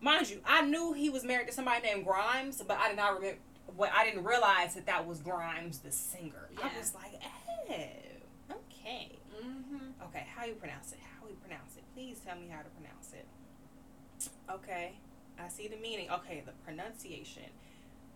Mind 0.00 0.30
you, 0.30 0.40
I 0.46 0.62
knew 0.62 0.92
he 0.92 1.10
was 1.10 1.24
married 1.24 1.48
to 1.48 1.52
somebody 1.52 1.82
named 1.82 2.06
Grimes, 2.06 2.62
but 2.66 2.78
I 2.78 2.88
did 2.88 2.96
not 2.96 3.16
remember. 3.16 3.38
Well, 3.76 3.90
I 3.94 4.04
didn't 4.04 4.24
realize 4.24 4.74
that 4.74 4.86
that 4.86 5.06
was 5.06 5.20
Grimes, 5.20 5.80
the 5.80 5.90
singer. 5.90 6.48
I 6.62 6.70
was 6.78 6.94
like, 6.94 7.20
oh, 7.22 7.72
okay. 8.50 9.18
Mm-hmm. 9.44 10.02
Okay, 10.04 10.26
how 10.34 10.44
you 10.46 10.54
pronounce 10.54 10.92
it? 10.92 10.98
How 11.20 11.28
you 11.28 11.36
pronounce 11.36 11.76
it? 11.76 11.84
Please 11.94 12.20
tell 12.24 12.36
me 12.36 12.48
how 12.50 12.62
to 12.62 12.68
pronounce 12.70 12.94
it. 12.94 12.97
Okay, 14.50 14.92
I 15.38 15.48
see 15.48 15.68
the 15.68 15.76
meaning. 15.76 16.08
Okay, 16.10 16.42
the 16.44 16.52
pronunciation. 16.64 17.44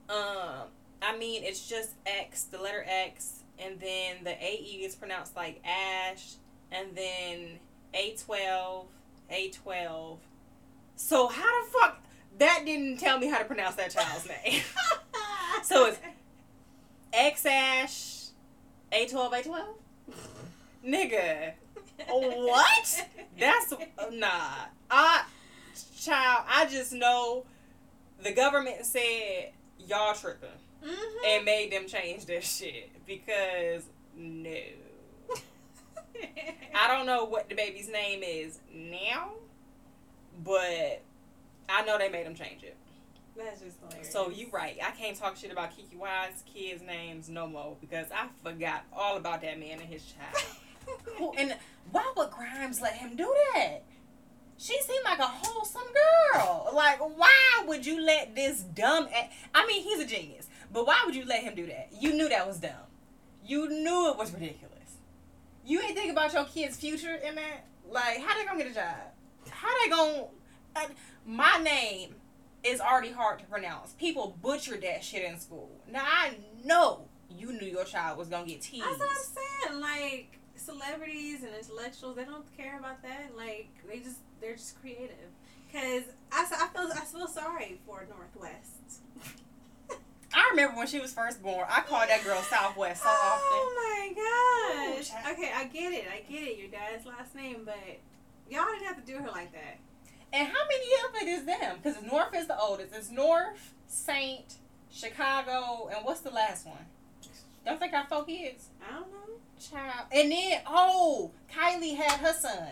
Um, 0.09 0.68
I 1.01 1.16
mean 1.18 1.42
it's 1.45 1.68
just 1.68 1.90
X, 2.07 2.45
the 2.45 2.59
letter 2.59 2.85
X, 2.88 3.42
and 3.59 3.79
then 3.81 4.25
the 4.25 4.31
A 4.31 4.53
E 4.61 4.85
is 4.85 4.95
pronounced 4.95 5.37
like 5.37 5.62
ash, 5.64 6.35
and 6.71 6.88
then 6.97 7.59
A 7.95 8.14
twelve, 8.16 8.87
A 9.31 9.51
twelve. 9.51 10.18
So 10.97 11.29
how 11.29 11.64
the 11.64 11.71
fuck 11.71 12.03
that 12.38 12.62
didn't 12.64 12.99
tell 12.99 13.18
me 13.18 13.29
how 13.29 13.38
to 13.38 13.45
pronounce 13.45 13.77
that 13.77 13.90
child's 13.90 14.27
name? 14.29 14.61
So 15.64 15.87
it's- 15.87 16.01
X 17.12 17.47
ash, 17.47 18.25
A 18.90 19.07
twelve, 19.07 19.33
A 19.33 19.42
twelve. 19.42 19.77
Nigga, 20.85 21.53
What? 22.09 23.09
That's 23.38 23.73
nah. 24.12 24.29
I 24.90 25.25
child, 25.83 26.45
I 26.49 26.66
just 26.66 26.92
know 26.92 27.45
the 28.23 28.33
government 28.33 28.85
said 28.85 29.51
y'all 29.79 30.14
tripping 30.14 30.49
Mm-hmm. 30.85 31.25
and 31.29 31.45
made 31.45 31.71
them 31.71 31.87
change 31.87 32.27
their 32.27 32.42
shit 32.42 32.90
because 33.07 33.85
no. 34.16 34.51
I 36.75 36.88
don't 36.88 37.07
know 37.07 37.25
what 37.25 37.49
the 37.49 37.55
baby's 37.55 37.88
name 37.88 38.25
is 38.25 38.59
now, 38.75 39.31
but 40.42 41.03
I 41.68 41.85
know 41.85 41.99
they 41.99 42.09
made 42.09 42.27
them 42.27 42.35
change 42.35 42.64
it. 42.64 42.77
That's 43.37 43.61
just 43.61 43.77
hilarious. 43.81 44.11
So 44.12 44.31
you 44.31 44.49
right. 44.51 44.77
I 44.85 44.90
can't 44.90 45.16
talk 45.16 45.37
shit 45.37 45.53
about 45.53 45.71
KeKe 45.71 45.97
Wise 45.97 46.42
kids' 46.53 46.83
names 46.83 47.29
no 47.29 47.47
more 47.47 47.77
because 47.81 48.07
I 48.12 48.27
forgot 48.42 48.85
all 48.92 49.16
about 49.16 49.40
that 49.42 49.61
man 49.61 49.79
and 49.79 49.88
his 49.88 50.03
child. 50.05 50.45
And 51.38 51.57
why 51.92 52.12
would 52.16 52.31
Grimes 52.33 52.81
let 52.81 52.95
him 52.95 53.14
do 53.14 53.33
that? 53.55 53.85
She 54.59 54.81
seemed 54.83 55.05
like 55.05 55.19
a 55.19 55.27
wholesome 55.27 55.83
girl. 56.33 56.71
Like, 56.75 56.99
why 57.01 57.65
would 57.67 57.85
you 57.85 58.01
let 58.01 58.35
this 58.35 58.61
dumb? 58.61 59.09
A- 59.15 59.31
I 59.55 59.67
mean, 59.67 59.83
he's 59.83 59.99
a 60.01 60.07
genius, 60.07 60.49
but 60.73 60.87
why 60.87 61.03
would 61.05 61.15
you 61.15 61.25
let 61.25 61.43
him 61.43 61.55
do 61.55 61.67
that? 61.67 61.91
You 61.99 62.12
knew 62.15 62.29
that 62.29 62.47
was 62.47 62.59
dumb. 62.59 62.71
You 63.45 63.69
knew 63.69 64.11
it 64.11 64.17
was 64.17 64.33
ridiculous. 64.33 64.69
You 65.65 65.81
ain't 65.81 65.97
think 65.97 66.12
about 66.12 66.33
your 66.33 66.45
kid's 66.45 66.77
future 66.77 67.15
in 67.15 67.35
that. 67.35 67.67
Like, 67.91 68.19
how 68.21 68.38
they 68.38 68.45
gonna 68.45 68.59
get 68.62 68.71
a 68.71 68.75
job? 68.75 68.97
How 69.51 69.69
they 69.83 69.91
gonna? 69.91 70.25
Uh, 70.77 70.87
my 71.27 71.59
name 71.62 72.15
is 72.62 72.81
already 72.81 73.11
hard 73.11 73.38
to 73.41 73.45
pronounce. 73.47 73.93
People 73.95 74.37
butchered 74.43 74.83
that 74.83 75.03
shit 75.05 75.25
in 75.25 75.38
school. 75.38 75.71
Now 75.91 76.05
I 76.05 76.37
know 76.65 77.09
you 77.29 77.53
knew 77.53 77.67
your 77.67 77.85
child 77.85 78.19
was 78.19 78.29
gonna 78.29 78.47
get 78.47 78.62
teased. 78.62 78.85
That's 78.85 78.99
what 78.99 79.09
I'm 79.11 79.71
saying. 79.73 79.81
Like 79.81 80.38
celebrities 80.57 81.43
and 81.43 81.55
intellectuals, 81.55 82.17
they 82.17 82.25
don't 82.25 82.45
care 82.57 82.79
about 82.79 83.03
that. 83.03 83.33
Like 83.37 83.69
they 83.88 83.99
just 83.99 84.19
they're 84.41 84.55
just 84.55 84.81
creative. 84.81 85.31
Cause 85.73 86.03
I, 86.31 86.45
I 86.45 86.69
feel 86.69 86.91
I 86.93 87.05
feel 87.05 87.27
sorry 87.27 87.81
for 87.87 88.07
Northwest. 88.09 89.01
I 90.35 90.49
remember 90.51 90.77
when 90.79 90.87
she 90.87 91.01
was 91.01 91.12
first 91.12 91.43
born. 91.43 91.67
I 91.69 91.81
called 91.83 92.09
that 92.09 92.25
girl 92.25 92.41
Southwest 92.43 93.03
so 93.03 93.09
oh 93.09 93.33
often. 93.35 93.47
Oh 93.53 93.75
my 93.77 94.97
gosh. 94.97 95.11
Ooh. 95.11 95.33
Okay, 95.33 95.53
I 95.55 95.65
get 95.65 95.93
it. 95.93 96.05
I 96.11 96.21
get 96.31 96.43
it. 96.43 96.59
Your 96.59 96.69
dad's 96.69 97.07
last 97.07 97.35
name, 97.35 97.62
but 97.65 97.77
y'all 98.51 98.65
didn't 98.73 98.87
have 98.87 99.05
to 99.05 99.12
do 99.12 99.19
her 99.19 99.31
like 99.31 99.53
that. 99.53 99.79
And 100.33 100.49
how 100.49 100.65
many 100.67 100.87
of 101.09 101.23
it 101.23 101.29
is 101.29 101.45
them? 101.45 101.77
Because 101.83 102.03
North 102.03 102.35
is 102.35 102.47
the 102.47 102.59
oldest. 102.59 102.95
It's 102.95 103.11
North, 103.11 103.75
Saint, 103.87 104.55
Chicago, 104.91 105.91
and 105.95 106.05
what's 106.05 106.21
the 106.21 106.31
last 106.31 106.67
one? 106.67 106.87
Don't 107.67 107.79
think 107.79 107.93
I 107.95 108.05
four 108.05 108.25
kids. 108.25 108.69
I 108.87 108.95
don't 108.95 109.12
know. 109.12 109.22
Child. 109.70 110.07
And 110.12 110.31
then, 110.33 110.61
oh, 110.66 111.31
Kylie 111.55 111.94
had 111.96 112.18
her 112.20 112.33
son. 112.33 112.68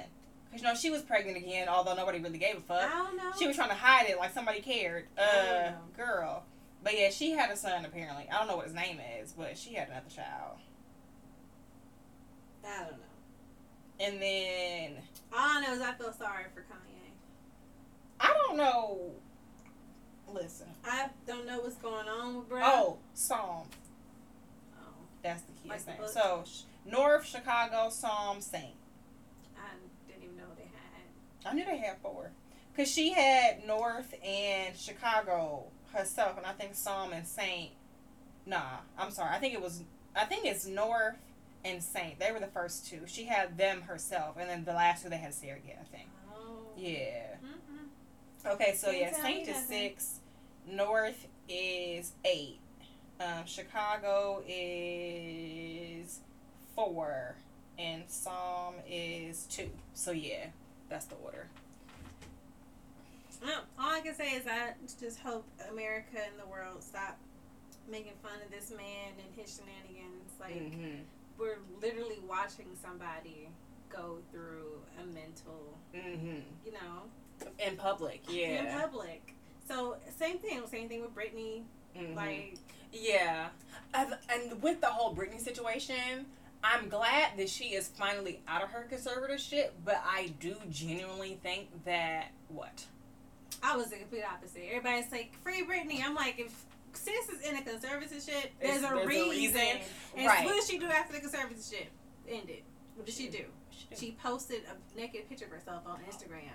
Because, 0.47 0.63
you 0.63 0.69
know, 0.69 0.75
she 0.75 0.91
was 0.91 1.03
pregnant 1.03 1.37
again, 1.37 1.69
although 1.69 1.95
nobody 1.95 2.19
really 2.19 2.39
gave 2.39 2.57
a 2.57 2.61
fuck. 2.61 2.83
I 2.83 2.89
don't 2.97 3.17
know. 3.17 3.31
She 3.39 3.47
was 3.47 3.55
trying 3.55 3.69
to 3.69 3.75
hide 3.77 4.09
it 4.09 4.19
like 4.19 4.33
somebody 4.35 4.61
cared. 4.61 5.07
I 5.17 5.21
don't 5.21 5.47
Uh, 5.49 5.71
know. 5.71 5.77
girl. 5.97 6.45
But 6.83 6.99
yeah, 6.99 7.11
she 7.11 7.31
had 7.33 7.51
a 7.51 7.57
son 7.57 7.85
apparently. 7.85 8.27
I 8.33 8.39
don't 8.39 8.49
know 8.49 8.57
what 8.57 8.65
his 8.67 8.75
name 8.75 8.99
is, 9.21 9.33
but 9.33 9.57
she 9.57 9.75
had 9.75 9.89
another 9.89 10.11
child. 10.11 10.57
I 12.67 12.79
don't 12.85 12.93
know. 12.93 12.97
And 14.01 14.21
then, 14.21 15.03
All 15.33 15.39
I 15.39 15.61
know 15.61 15.75
is 15.75 15.81
I 15.83 15.93
feel 15.93 16.13
sorry 16.13 16.45
for 16.55 16.63
Kanye. 16.63 17.11
I 18.19 18.35
don't 18.47 18.57
know. 18.57 19.13
Listen. 20.33 20.69
I 20.85 21.09
don't 21.27 21.47
know 21.47 21.61
what's 21.61 21.77
going 21.77 22.09
on 22.09 22.37
with 22.37 22.49
bro. 22.49 22.61
Oh, 22.65 22.99
Psalm. 23.15 23.67
Oh, 24.77 24.85
That's 25.23 25.43
the 25.43 25.53
kid's 25.69 25.85
the 25.85 25.91
name. 25.93 26.01
book? 26.01 26.09
So, 26.11 26.45
North, 26.85 27.27
Chicago, 27.27 27.89
Psalm, 27.91 28.41
Saint. 28.41 28.75
I 29.57 29.69
didn't 30.09 30.25
even 30.25 30.37
know 30.37 30.45
they 30.57 30.65
had. 30.65 31.51
I 31.51 31.55
knew 31.55 31.65
they 31.65 31.79
had 31.79 31.99
four. 32.03 32.31
Because 32.73 32.91
she 32.91 33.13
had 33.13 33.67
North 33.67 34.15
and 34.25 34.77
Chicago 34.77 35.65
herself, 35.93 36.37
and 36.37 36.47
I 36.47 36.53
think 36.53 36.75
Psalm 36.75 37.13
and 37.13 37.27
Saint. 37.27 37.71
Nah, 38.47 38.79
I'm 38.99 39.11
sorry. 39.11 39.31
I 39.35 39.39
think 39.39 39.55
it 39.55 39.61
was. 39.63 39.83
I 40.17 40.25
think 40.25 40.47
it's 40.47 40.67
North 40.67 41.17
and 41.65 41.83
Saint. 41.83 42.19
They 42.19 42.33
were 42.33 42.41
the 42.41 42.47
first 42.47 42.87
two. 42.89 43.01
She 43.07 43.25
had 43.25 43.59
them 43.59 43.83
herself, 43.83 44.37
and 44.39 44.49
then 44.49 44.65
the 44.65 44.73
last 44.73 45.03
two 45.03 45.11
they 45.11 45.19
had 45.19 45.35
Surrogate, 45.35 45.77
I 45.81 45.85
think. 45.97 46.09
Oh. 46.33 46.69
Yeah. 46.77 47.35
Mm-mm. 47.45 48.53
Okay, 48.53 48.75
so 48.75 48.87
Can't 48.89 49.01
yeah, 49.01 49.23
Saint 49.23 49.43
is 49.43 49.49
nothing. 49.49 49.67
six, 49.69 50.21
North 50.67 51.27
is 51.49 52.13
eight, 52.25 52.61
um, 53.21 53.45
Chicago 53.45 54.43
is 54.49 55.80
four, 56.87 57.35
and 57.79 58.03
Psalm 58.09 58.75
is 58.89 59.45
two. 59.51 59.69
So 59.95 60.13
yeah, 60.13 60.47
that's 60.89 61.05
the 61.07 61.17
order. 61.17 61.47
Well, 63.43 63.61
all 63.79 63.91
I 63.95 64.01
can 64.01 64.15
say 64.15 64.33
is 64.33 64.47
I 64.47 64.73
just 65.01 65.19
hope 65.21 65.45
America 65.71 66.17
and 66.17 66.39
the 66.43 66.47
world 66.51 66.83
stop 66.83 67.19
making 67.91 68.13
fun 68.23 68.33
of 68.45 68.51
this 68.51 68.71
man 68.71 69.13
and 69.19 69.29
his 69.37 69.57
shenanigans. 69.59 70.31
Like 70.39 70.55
Mm-hmm. 70.55 71.01
we're 71.39 71.59
literally 71.83 72.19
watching 72.29 72.67
somebody 72.83 73.49
go 73.89 74.19
through 74.33 74.81
a 75.03 75.07
mental, 75.07 75.77
Mm-hmm. 75.95 76.41
you 76.65 76.73
know, 76.73 77.47
In 77.67 77.77
public, 77.77 78.23
Yeah, 78.29 78.75
in 78.75 78.81
public. 78.81 79.35
So 79.69 79.97
same 80.19 80.39
thing, 80.39 80.61
same 80.71 80.89
thing 80.89 81.01
with 81.03 81.15
Britney. 81.15 81.63
Mhm. 81.97 82.15
Like 82.15 82.57
yeah, 82.93 83.49
and, 83.95 84.15
and 84.29 84.61
with 84.63 84.81
the 84.81 84.89
whole 84.89 85.15
Britney 85.15 85.41
situation. 85.41 86.27
I'm 86.63 86.89
glad 86.89 87.39
that 87.39 87.49
she 87.49 87.67
is 87.75 87.89
finally 87.89 88.43
out 88.47 88.63
of 88.63 88.71
her 88.71 88.87
conservatorship, 88.91 89.71
but 89.85 90.03
I 90.07 90.33
do 90.41 90.57
genuinely 90.71 91.39
think 91.43 91.69
that 91.85 92.33
what 92.49 92.85
I 93.63 93.77
was 93.77 93.89
the 93.91 93.97
complete 93.97 94.25
opposite. 94.25 94.63
Everybody's 94.71 95.11
like, 95.11 95.35
free 95.43 95.65
Britney. 95.65 96.03
I'm 96.05 96.15
like, 96.15 96.39
if 96.39 96.53
sis 96.93 97.29
is 97.29 97.41
in 97.43 97.57
a 97.57 97.61
conservatorship, 97.61 98.49
there's, 98.61 98.79
It's- 98.79 98.79
a, 98.79 98.95
there's 98.95 99.05
a 99.05 99.07
reason. 99.07 99.31
reason. 99.31 99.81
And 100.17 100.27
Right. 100.27 100.45
what 100.45 100.55
did 100.55 100.65
she 100.65 100.79
do 100.79 100.87
after 100.87 101.13
the 101.15 101.21
conservatorship 101.21 101.87
ended? 102.29 102.63
What 102.97 103.07
did 103.07 103.15
she 103.15 103.29
do? 103.29 103.45
She 103.97 104.17
posted 104.23 104.63
a 104.65 104.97
naked 104.99 105.29
picture 105.29 105.47
of 105.47 105.51
herself 105.51 105.83
on 105.87 105.99
Instagram. 106.11 106.51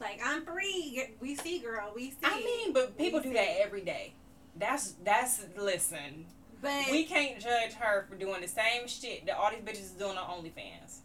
Like, 0.00 0.20
I'm 0.24 0.44
free. 0.44 1.04
We 1.20 1.36
see, 1.36 1.60
girl. 1.60 1.92
We 1.94 2.10
see. 2.10 2.16
I 2.24 2.40
mean, 2.40 2.72
but 2.72 2.98
people 2.98 3.20
We 3.20 3.24
do 3.24 3.28
see. 3.30 3.34
that 3.34 3.60
every 3.60 3.82
day. 3.82 4.14
That's 4.56 4.92
that's 5.04 5.44
listen. 5.56 6.26
But 6.62 6.90
We 6.90 7.04
can't 7.04 7.38
judge 7.38 7.72
her 7.74 8.06
for 8.08 8.14
doing 8.14 8.40
the 8.40 8.48
same 8.48 8.86
shit 8.88 9.26
that 9.26 9.36
all 9.36 9.50
these 9.50 9.60
bitches 9.60 9.82
is 9.84 9.90
doing 9.90 10.16
on 10.16 10.42
OnlyFans. 10.42 11.00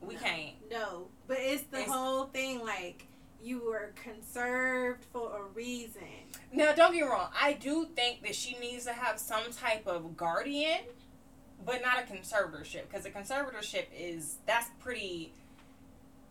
We 0.00 0.14
No. 0.16 0.20
can't. 0.20 0.70
no. 0.70 1.08
But 1.28 1.38
it's 1.38 1.62
the 1.64 1.78
It's- 1.82 1.90
whole 1.90 2.26
thing. 2.26 2.60
Like, 2.64 3.06
you 3.40 3.60
were 3.64 3.92
conserved 4.02 5.04
for 5.12 5.36
a 5.36 5.42
reason. 5.44 6.02
Now, 6.52 6.72
don't 6.74 6.92
get 6.92 7.02
me 7.02 7.02
wrong. 7.02 7.32
I 7.40 7.52
do 7.54 7.86
think 7.86 8.22
that 8.22 8.34
she 8.34 8.56
needs 8.58 8.84
to 8.84 8.92
have 8.92 9.18
some 9.18 9.52
type 9.52 9.86
of 9.86 10.16
guardian, 10.16 10.84
but 11.64 11.82
not 11.82 11.98
a 12.00 12.02
conservatorship 12.02 12.88
because 12.88 13.06
a 13.06 13.10
conservatorship 13.10 13.86
is 13.96 14.38
that's 14.46 14.70
pretty. 14.80 15.32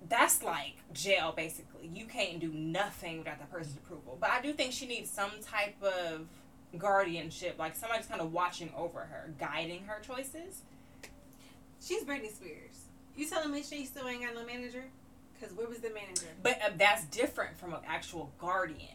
That's 0.10 0.41
like 0.44 0.78
jail, 0.94 1.32
basically. 1.32 1.88
You 1.88 2.06
can't 2.08 2.39
do 2.39 2.52
nothing 2.52 3.20
without 3.20 3.39
the 3.39 3.46
person's 3.46 3.78
approval. 3.78 4.17
But 4.20 4.32
I 4.32 4.41
do 4.41 4.52
think 4.52 4.74
she 4.74 4.88
needs 4.88 5.10
some 5.12 5.32
type 5.41 5.82
of 5.84 6.28
guardianship, 6.78 7.56
like 7.60 7.76
somebody's 7.76 8.06
kind 8.08 8.22
of 8.22 8.32
watching 8.32 8.72
over 8.78 9.00
her, 9.02 9.34
guiding 9.40 9.84
her 9.86 10.00
choices. 10.02 10.62
She's 11.82 12.04
Britney 12.04 12.32
Spears. 12.34 12.86
You 13.16 13.28
telling 13.28 13.52
me 13.52 13.64
she 13.64 13.86
still 13.86 14.08
ain't 14.08 14.22
got 14.24 14.36
no 14.36 14.46
manager? 14.46 14.86
Because 15.34 15.56
where 15.56 15.68
was 15.68 15.80
the 15.80 15.90
manager? 15.90 16.28
But 16.44 16.60
uh, 16.64 16.70
that's 16.78 17.04
different 17.06 17.58
from 17.58 17.74
an 17.74 17.80
actual 17.88 18.32
guardian. 18.38 18.88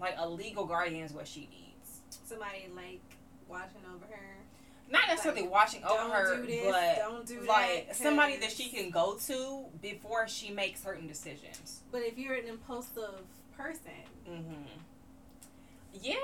Like 0.00 0.14
a 0.16 0.28
legal 0.28 0.64
guardian 0.64 1.04
is 1.04 1.12
what 1.12 1.28
she 1.28 1.40
needs. 1.50 2.00
Somebody, 2.24 2.68
like, 2.74 3.00
watching 3.48 3.80
over 3.94 4.04
her. 4.10 4.36
Not 4.90 5.02
necessarily 5.08 5.42
Like, 5.42 5.50
watching 5.50 5.84
over 5.84 5.98
don't 5.98 6.10
her, 6.10 6.36
do 6.36 6.46
this, 6.46 6.72
but 6.72 6.96
don't 6.96 7.26
do 7.26 7.40
like 7.46 7.88
that. 7.88 7.96
somebody 7.96 8.36
that 8.38 8.50
she 8.50 8.70
can 8.70 8.88
go 8.90 9.18
to 9.26 9.66
before 9.82 10.26
she 10.28 10.50
makes 10.50 10.82
certain 10.82 11.06
decisions. 11.06 11.80
But 11.92 12.02
if 12.02 12.16
you're 12.18 12.34
an 12.34 12.46
impulsive 12.46 13.20
person, 13.56 13.92
Mm-hmm. 14.28 14.62
Yeah, 16.00 16.14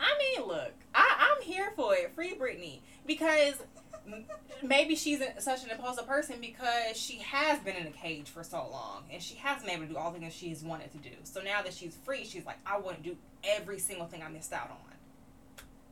I 0.00 0.12
mean, 0.18 0.46
look, 0.48 0.72
I, 0.94 1.30
I'm 1.36 1.42
here 1.42 1.72
for 1.76 1.94
it. 1.94 2.12
Free 2.14 2.34
Britney 2.34 2.80
because 3.06 3.54
maybe 4.62 4.94
she's 4.96 5.20
a, 5.20 5.40
such 5.40 5.64
an 5.64 5.70
impulsive 5.70 6.06
person 6.06 6.36
because 6.40 6.96
she 6.96 7.18
has 7.18 7.58
been 7.60 7.76
in 7.76 7.86
a 7.86 7.90
cage 7.90 8.28
for 8.28 8.42
so 8.42 8.66
long 8.70 9.04
and 9.12 9.22
she 9.22 9.34
hasn't 9.36 9.66
been 9.66 9.76
able 9.76 9.86
to 9.86 9.92
do 9.92 9.98
all 9.98 10.10
the 10.10 10.18
things 10.18 10.34
she's 10.34 10.62
wanted 10.62 10.90
to 10.92 10.98
do. 10.98 11.10
So 11.24 11.40
now 11.40 11.62
that 11.62 11.72
she's 11.72 11.96
free, 12.04 12.24
she's 12.24 12.44
like, 12.44 12.58
I 12.66 12.78
want 12.78 12.96
to 12.96 13.02
do 13.02 13.16
every 13.42 13.78
single 13.78 14.06
thing 14.06 14.22
I 14.22 14.28
missed 14.28 14.52
out 14.52 14.70
on. 14.70 14.76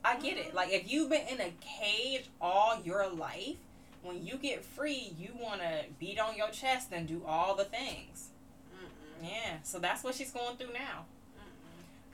I 0.04 0.18
get 0.18 0.36
it. 0.36 0.52
Like 0.54 0.72
if 0.72 0.90
you've 0.90 1.10
been 1.10 1.26
in 1.28 1.40
a 1.40 1.52
cage 1.60 2.28
all 2.40 2.80
your 2.84 3.08
life, 3.08 3.56
when 4.02 4.26
you 4.26 4.36
get 4.36 4.64
free, 4.64 5.14
you 5.16 5.28
want 5.40 5.60
to 5.60 5.84
beat 6.00 6.18
on 6.18 6.36
your 6.36 6.48
chest 6.50 6.88
and 6.90 7.06
do 7.06 7.22
all 7.24 7.54
the 7.54 7.64
things. 7.64 8.30
mm-mm, 8.74 9.28
Yeah, 9.30 9.58
so 9.62 9.78
that's 9.78 10.02
what 10.02 10.16
she's 10.16 10.32
going 10.32 10.56
through 10.56 10.72
now. 10.72 11.04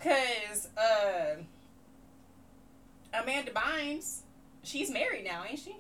Cause 0.01 0.69
uh, 0.77 1.37
Amanda 3.13 3.51
Bynes, 3.53 4.21
she's 4.63 4.91
married 4.91 5.25
now, 5.25 5.45
ain't 5.49 5.59
she? 5.59 5.77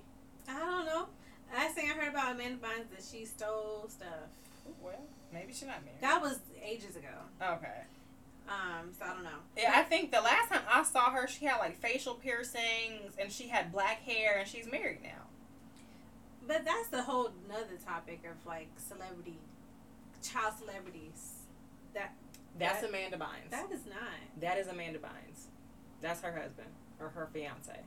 I 0.49 0.59
don't 0.59 0.87
know. 0.87 1.07
Last 1.55 1.75
thing 1.75 1.91
I 1.91 1.95
heard 1.95 2.09
about 2.09 2.35
Amanda 2.35 2.59
Bynes 2.59 2.91
that 2.95 3.03
she 3.11 3.25
stole 3.25 3.87
stuff. 3.89 4.29
Well, 4.83 5.01
maybe 5.33 5.53
she's 5.53 5.67
not 5.69 5.85
married. 5.85 6.01
That 6.01 6.21
was 6.23 6.39
ages 6.63 6.97
ago. 6.97 7.09
Okay. 7.43 7.83
Um, 8.49 8.91
so 8.99 9.05
I 9.05 9.13
don't 9.15 9.25
know. 9.25 9.41
Yeah, 9.57 9.73
I 9.77 9.83
think 9.83 10.11
the 10.11 10.21
last 10.23 10.51
time 10.51 10.63
I 10.71 10.83
saw 10.83 11.11
her, 11.11 11.27
she 11.29 11.45
had 11.45 11.59
like 11.59 11.77
facial 11.81 12.15
piercings 12.15 13.15
and 13.19 13.31
she 13.31 13.49
had 13.49 13.71
black 13.73 14.01
hair, 14.03 14.39
and 14.39 14.49
she's 14.49 14.71
married 14.71 15.01
now. 15.03 15.27
But 16.47 16.65
that's 16.65 16.89
the 16.89 17.03
whole 17.03 17.31
another 17.47 17.77
topic 17.85 18.23
of 18.31 18.47
like 18.47 18.69
celebrity, 18.79 19.37
child 20.23 20.55
celebrities. 20.59 21.33
That 21.95 22.15
That's 22.59 22.81
That- 22.81 22.89
Amanda 22.89 23.19
Bynes. 23.19 23.51
that 23.51 23.71
is 23.71 23.85
not. 23.87 24.41
that 24.41 24.57
is 24.59 24.67
Amanda 24.69 24.99
Bynes. 24.99 25.45
That's 26.01 26.23
her 26.23 26.33
husband 26.33 26.69
or 27.01 27.09
her 27.11 27.29
fiance. 27.33 27.81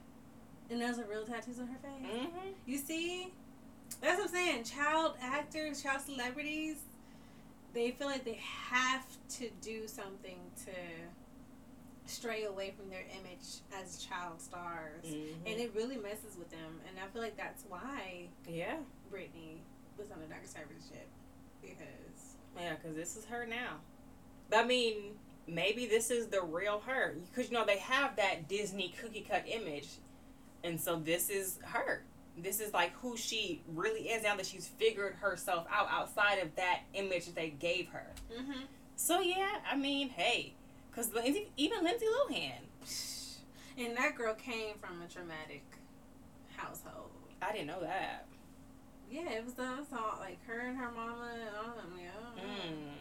And 0.70 0.80
there's 0.80 0.98
a 0.98 1.06
real 1.06 1.26
tattoos 1.26 1.60
on 1.60 1.68
her 1.68 1.78
face. 1.82 2.12
Mm-hmm. 2.12 2.48
You 2.66 2.78
see, 2.78 3.34
that's 4.02 4.20
what 4.20 4.30
I'm 4.30 4.34
saying. 4.34 4.64
Child 4.64 5.16
actors, 5.22 5.84
child 5.84 6.02
celebrities, 6.02 6.78
they 7.74 7.92
feel 7.92 8.08
like 8.08 8.24
they 8.24 8.40
have 8.70 9.06
to 9.38 9.50
do 9.62 9.88
something 9.88 10.38
to 10.66 10.72
stray 12.06 12.44
away 12.44 12.74
from 12.78 12.90
their 12.90 13.04
image 13.20 13.62
as 13.80 13.98
child 14.04 14.42
stars. 14.42 15.06
Mm-hmm. 15.06 15.48
And 15.48 15.60
it 15.60 15.72
really 15.76 15.98
messes 15.98 16.38
with 16.38 16.50
them. 16.52 16.80
And 16.88 16.98
I 17.04 17.08
feel 17.12 17.22
like 17.22 17.38
that's 17.38 17.64
why 17.68 18.28
yeah, 18.48 18.78
Britney 19.12 19.60
was 19.98 20.12
on 20.12 20.20
the 20.20 20.28
dark 20.28 20.44
conservatorship. 20.44 21.08
Because 21.62 22.36
yeah, 22.58 22.76
because 22.76 22.96
this 22.96 23.16
is 23.16 23.26
her 23.26 23.46
now. 23.46 23.78
I 24.54 24.66
mean, 24.66 25.16
maybe 25.48 25.86
this 25.86 26.12
is 26.12 26.28
the 26.28 26.42
real 26.42 26.80
her 26.86 27.16
because 27.30 27.52
you 27.52 27.58
know 27.58 27.66
they 27.66 27.80
have 27.80 28.16
that 28.16 28.48
Disney 28.48 28.94
cookie 29.02 29.26
cut 29.28 29.44
image, 29.48 29.88
and 30.64 30.80
so 30.80 30.98
this 30.98 31.30
is 31.30 31.60
her. 31.64 32.04
This 32.38 32.62
is 32.62 32.74
like 32.74 32.94
who 32.94 33.18
she 33.18 33.62
really 33.68 34.10
is 34.10 34.24
now 34.24 34.36
that 34.38 34.46
she's 34.46 34.68
figured 34.68 35.16
herself 35.16 35.68
out 35.72 35.88
outside 35.92 36.36
of 36.36 36.56
that 36.56 36.82
image 36.94 37.26
that 37.26 37.36
they 37.36 37.50
gave 37.50 37.90
her. 37.90 38.08
mm-hmm. 38.34 38.62
So 38.96 39.20
yeah, 39.20 39.58
I 39.70 39.76
mean, 39.76 40.10
hey, 40.10 40.54
because 40.90 41.12
even 41.58 41.84
Lindsay 41.84 42.06
Lohan, 42.06 42.52
And 43.78 43.98
that 43.98 44.16
girl 44.16 44.34
came 44.36 44.76
from 44.80 45.02
a 45.02 45.08
traumatic 45.12 45.64
household. 46.56 47.10
I 47.42 47.52
didn't 47.52 47.68
know 47.68 47.82
that. 47.82 48.28
Yeah, 49.10 49.30
it 49.30 49.44
was, 49.44 49.58
was 49.58 49.88
all 49.92 50.20
like 50.20 50.46
her 50.46 50.60
and 50.60 50.78
her 50.78 50.92
mama 50.92 51.32
and 51.34 51.44
all 51.58 51.72
of 51.72 51.76
them. 51.76 52.00
Yeah. 52.00 52.44
Mm. 52.44 52.92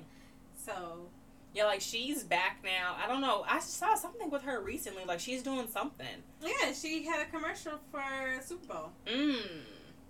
So 0.57 1.09
Yeah, 1.53 1.65
like 1.65 1.81
she's 1.81 2.23
back 2.23 2.59
now. 2.63 2.97
I 3.03 3.09
don't 3.09 3.21
know. 3.21 3.45
I 3.49 3.59
saw 3.61 3.95
something 3.95 4.31
with 4.31 4.43
her 4.43 4.61
recently. 4.61 5.05
Like 5.05 5.21
she's 5.21 5.43
doing 5.43 5.67
something. 5.69 6.07
Yeah, 6.43 6.73
she 6.73 7.05
had 7.05 7.27
a 7.27 7.31
commercial 7.31 7.73
for 7.91 8.03
Super 8.45 8.67
Bowl. 8.67 8.91
Mm. 9.07 9.63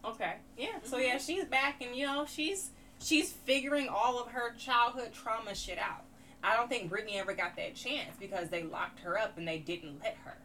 Okay. 0.05 0.35
Yeah. 0.59 0.79
So 0.83 0.99
yeah, 0.99 1.19
she's 1.19 1.45
back, 1.45 1.83
and 1.83 1.97
you 1.97 2.07
know 2.07 2.27
she's 2.27 2.71
she's 3.01 3.33
figuring 3.33 3.89
all 3.89 4.21
of 4.21 4.29
her 4.29 4.55
childhood 4.57 5.13
trauma 5.13 5.55
shit 5.55 5.79
out. 5.79 6.05
I 6.43 6.57
don't 6.57 6.69
think 6.69 6.91
Britney 6.91 7.17
ever 7.17 7.35
got 7.35 7.57
that 7.57 7.75
chance 7.75 8.17
because 8.19 8.49
they 8.49 8.63
locked 8.63 9.01
her 9.01 9.19
up 9.19 9.37
and 9.37 9.47
they 9.47 9.59
didn't 9.59 10.01
let 10.03 10.17
her. 10.25 10.37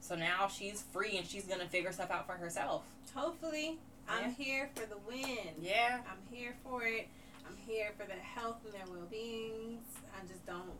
So 0.00 0.14
now 0.14 0.48
she's 0.48 0.84
free 0.92 1.16
and 1.16 1.26
she's 1.26 1.44
gonna 1.44 1.66
figure 1.66 1.92
stuff 1.92 2.10
out 2.10 2.26
for 2.26 2.34
herself. 2.34 2.82
Hopefully, 3.14 3.78
I'm 4.08 4.32
here 4.32 4.70
for 4.74 4.86
the 4.86 4.98
win. 5.08 5.54
Yeah. 5.60 6.00
I'm 6.08 6.18
here 6.36 6.54
for 6.62 6.84
it. 6.84 7.08
I'm 7.54 7.66
here 7.66 7.90
for 7.98 8.06
their 8.06 8.16
health 8.18 8.58
and 8.64 8.72
their 8.74 8.86
well 8.88 9.06
beings. 9.10 9.84
I 10.16 10.26
just 10.26 10.44
don't 10.46 10.70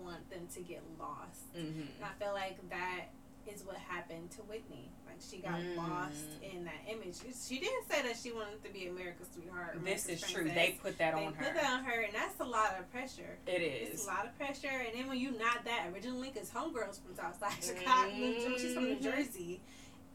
want 0.00 0.28
them 0.30 0.46
to 0.54 0.60
get 0.60 0.82
lost. 0.98 1.52
Mm-hmm. 1.56 1.80
And 1.80 2.04
I 2.04 2.22
feel 2.22 2.32
like 2.32 2.56
that 2.70 3.06
is 3.52 3.62
what 3.64 3.76
happened 3.76 4.30
to 4.32 4.38
Whitney. 4.42 4.90
Like 5.06 5.18
she 5.20 5.38
got 5.38 5.60
Mm. 5.60 5.76
lost 5.76 6.42
in 6.42 6.64
that 6.64 6.82
image. 6.90 7.14
She 7.46 7.60
didn't 7.60 7.88
say 7.88 8.02
that 8.02 8.16
she 8.20 8.32
wanted 8.32 8.62
to 8.64 8.70
be 8.72 8.88
America's 8.88 9.28
sweetheart. 9.32 9.74
This 9.84 10.06
America's 10.06 10.08
is 10.24 10.30
true. 10.30 10.44
They 10.44 10.76
put 10.82 10.98
that 10.98 11.14
They 11.14 11.26
on 11.26 11.32
put 11.32 11.46
her. 11.46 11.54
that 11.54 11.70
on 11.72 11.84
her, 11.84 12.00
and 12.02 12.12
that's 12.12 12.40
a 12.40 12.44
lot 12.44 12.76
of 12.78 12.90
pressure. 12.90 13.38
It 13.46 13.62
It's 13.62 14.04
a 14.04 14.08
lot 14.08 14.26
of 14.26 14.36
pressure, 14.36 14.66
and 14.68 14.94
then 14.98 15.06
when 15.08 15.18
you 15.18 15.30
not 15.38 15.64
that 15.64 15.88
originally, 15.94 16.30
because 16.34 16.50
homegirls 16.50 17.00
from 17.02 17.14
Southside 17.14 17.52
Chicago, 17.62 18.10
she's 18.58 18.74
from 18.74 18.84
New 18.84 18.96
Mhm. 18.96 19.02
Jersey, 19.02 19.60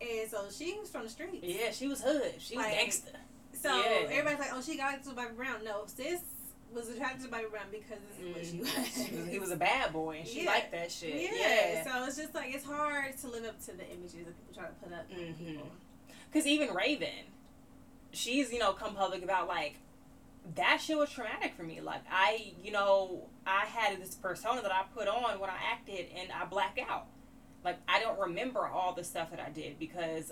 and 0.01 0.29
so 0.29 0.49
she 0.51 0.77
was 0.77 0.89
from 0.89 1.03
the 1.03 1.09
streets. 1.09 1.37
Yeah, 1.41 1.71
she 1.71 1.87
was 1.87 2.01
hood. 2.01 2.33
She 2.39 2.57
was 2.57 2.65
Like, 2.65 2.75
gangster. 2.77 3.11
So 3.61 3.75
Yeah. 3.75 4.07
everybody's 4.09 4.39
like, 4.39 4.49
"Oh, 4.53 4.61
she 4.61 4.75
got 4.77 4.95
into 4.95 5.11
Bobby 5.11 5.33
Brown." 5.35 5.63
No, 5.63 5.83
sis 5.85 6.21
was 6.73 6.89
attracted 6.89 7.23
to 7.25 7.29
Bobby 7.29 7.45
Brown 7.51 7.65
because 7.71 7.99
this 8.09 8.19
is 8.25 8.33
what 8.33 8.45
she 8.45 8.59
was. 8.59 8.69
Mm. 8.69 9.07
She 9.09 9.15
was, 9.15 9.27
he 9.27 9.39
was 9.39 9.51
a 9.51 9.55
bad 9.57 9.91
boy, 9.93 10.17
and 10.19 10.27
she 10.27 10.43
Yeah. 10.43 10.51
liked 10.51 10.71
that 10.71 10.91
shit. 10.91 11.15
Yeah. 11.15 11.29
Yeah. 11.37 11.83
So 11.83 12.05
it's 12.05 12.17
just 12.17 12.33
like 12.33 12.53
it's 12.55 12.65
hard 12.65 13.17
to 13.19 13.27
live 13.27 13.45
up 13.45 13.59
to 13.65 13.73
the 13.73 13.87
images 13.89 14.13
that 14.25 14.37
people 14.47 14.53
try 14.55 14.65
to 14.67 14.73
put 14.73 14.91
up 14.93 15.09
Mhm. 15.09 15.37
people. 15.37 15.67
Because 16.31 16.47
even 16.47 16.73
Raven, 16.73 17.25
she's, 18.13 18.51
you 18.53 18.59
know, 18.59 18.71
come 18.73 18.95
public 18.95 19.21
about, 19.23 19.47
like, 19.47 19.75
that 20.55 20.79
shit 20.81 20.97
was 20.97 21.09
traumatic 21.11 21.53
for 21.55 21.63
me. 21.63 21.81
Like, 21.81 22.01
I, 22.09 22.53
you 22.63 22.71
know, 22.71 23.29
I 23.45 23.65
had 23.65 24.01
this 24.01 24.15
persona 24.15 24.61
that 24.61 24.71
I 24.73 24.83
put 24.95 25.07
on 25.09 25.39
when 25.39 25.49
I 25.49 25.57
acted 25.71 26.07
and 26.15 26.31
I 26.31 26.45
blacked 26.45 26.79
out. 26.79 27.07
Like, 27.63 27.77
I 27.87 27.99
don't 27.99 28.17
remember 28.17 28.65
all 28.65 28.93
the 28.93 29.03
stuff 29.03 29.29
that 29.31 29.39
I 29.39 29.49
did 29.49 29.77
because 29.77 30.31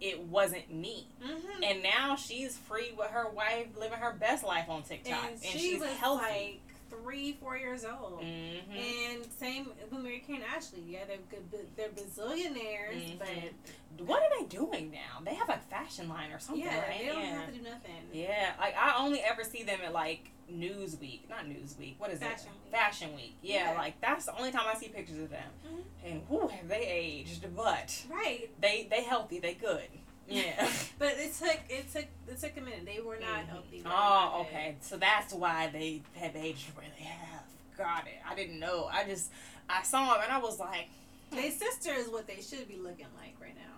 it 0.00 0.20
wasn't 0.24 0.72
me. 0.72 1.06
Mm-hmm. 1.24 1.62
And 1.62 1.82
now 1.82 2.16
she's 2.16 2.56
free 2.56 2.92
with 2.96 3.08
her 3.08 3.28
wife, 3.30 3.68
living 3.78 3.98
her 3.98 4.12
best 4.12 4.44
life 4.44 4.68
on 4.68 4.82
TikTok. 4.82 5.22
And, 5.24 5.32
And, 5.32 5.42
she 5.42 5.58
she's 5.58 5.82
healthy. 5.84 6.22
like 6.24 6.60
three, 7.02 7.32
four 7.40 7.56
years 7.56 7.84
old. 7.84 8.20
hmm 8.22 8.72
And 8.76 9.24
same 9.38 9.70
with 9.90 10.02
Mary 10.02 10.22
Kate 10.26 10.36
and 10.36 10.44
Ashley. 10.44 10.82
Yeah, 10.86 11.00
they're 11.06 11.18
good. 11.30 11.66
They're 11.76 11.88
bazillionaires, 11.90 12.94
Mhm. 13.14 13.18
but 13.18 14.06
What 14.06 14.22
are 14.22 14.38
they 14.40 14.46
doing 14.46 14.90
now? 14.90 15.20
They 15.24 15.34
have 15.34 15.48
a 15.48 15.58
fashion 15.70 16.08
line 16.08 16.30
or 16.30 16.38
something, 16.38 16.62
yeah, 16.64 16.80
right? 16.86 16.98
they 17.00 17.06
don't 17.06 17.20
yeah. 17.22 17.34
have 17.40 17.46
to 17.46 17.52
do 17.58 17.62
nothing. 17.62 17.92
Yeah, 18.12 18.52
like 18.58 18.76
I 18.76 18.96
only 18.98 19.20
ever 19.20 19.42
see 19.42 19.62
them 19.62 19.80
at 19.84 19.92
like 19.92 20.30
Newsweek, 20.52 21.28
not 21.28 21.46
Newsweek. 21.46 21.98
What 21.98 22.10
is 22.12 22.20
Fashion 22.20 22.48
it? 22.48 22.64
Week. 22.64 22.72
Fashion 22.72 23.14
Week. 23.16 23.36
Yeah, 23.42 23.72
Yeah. 23.72 23.78
like 23.78 24.00
that's 24.00 24.26
the 24.26 24.36
only 24.36 24.52
time 24.52 24.64
I 24.66 24.74
see 24.78 24.88
pictures 24.88 25.18
of 25.18 25.30
them. 25.30 25.50
Mhm. 25.66 25.82
And 26.04 26.22
who 26.28 26.46
have 26.48 26.68
they 26.68 26.86
aged? 26.86 27.56
But 27.56 28.04
Right. 28.08 28.50
they 28.60 28.84
they 28.90 29.02
healthy. 29.02 29.38
They 29.40 29.54
good. 29.54 29.88
Yeah. 30.28 30.68
But 30.98 31.12
it 31.18 31.34
took 31.34 31.58
it 31.68 31.92
took 31.92 32.06
it 32.26 32.40
took 32.40 32.56
a 32.56 32.60
minute. 32.60 32.86
They 32.86 33.00
were 33.00 33.18
not 33.18 33.40
Mhm. 33.44 33.48
healthy. 33.48 33.80
They 33.82 33.88
Oh, 33.90 34.40
okay. 34.46 34.76
So 34.80 34.96
that's 34.96 35.32
why 35.34 35.68
they 35.68 36.02
have 36.14 36.34
aged 36.34 36.74
where 36.74 36.86
they 36.98 37.04
have. 37.04 37.44
Got 37.76 38.06
it. 38.06 38.18
I 38.26 38.34
didn't 38.34 38.58
know. 38.58 38.86
I 38.90 39.04
just 39.04 39.30
I 39.68 39.82
saw 39.82 40.14
them 40.14 40.22
and 40.24 40.32
I 40.32 40.38
was 40.38 40.58
like, 40.58 40.88
Their 41.30 41.50
sister 41.50 41.92
is 41.92 42.08
what 42.08 42.26
they 42.26 42.40
should 42.40 42.66
be 42.66 42.76
looking 42.78 43.08
like 43.16 43.34
right 43.40 43.54
now. 43.56 43.76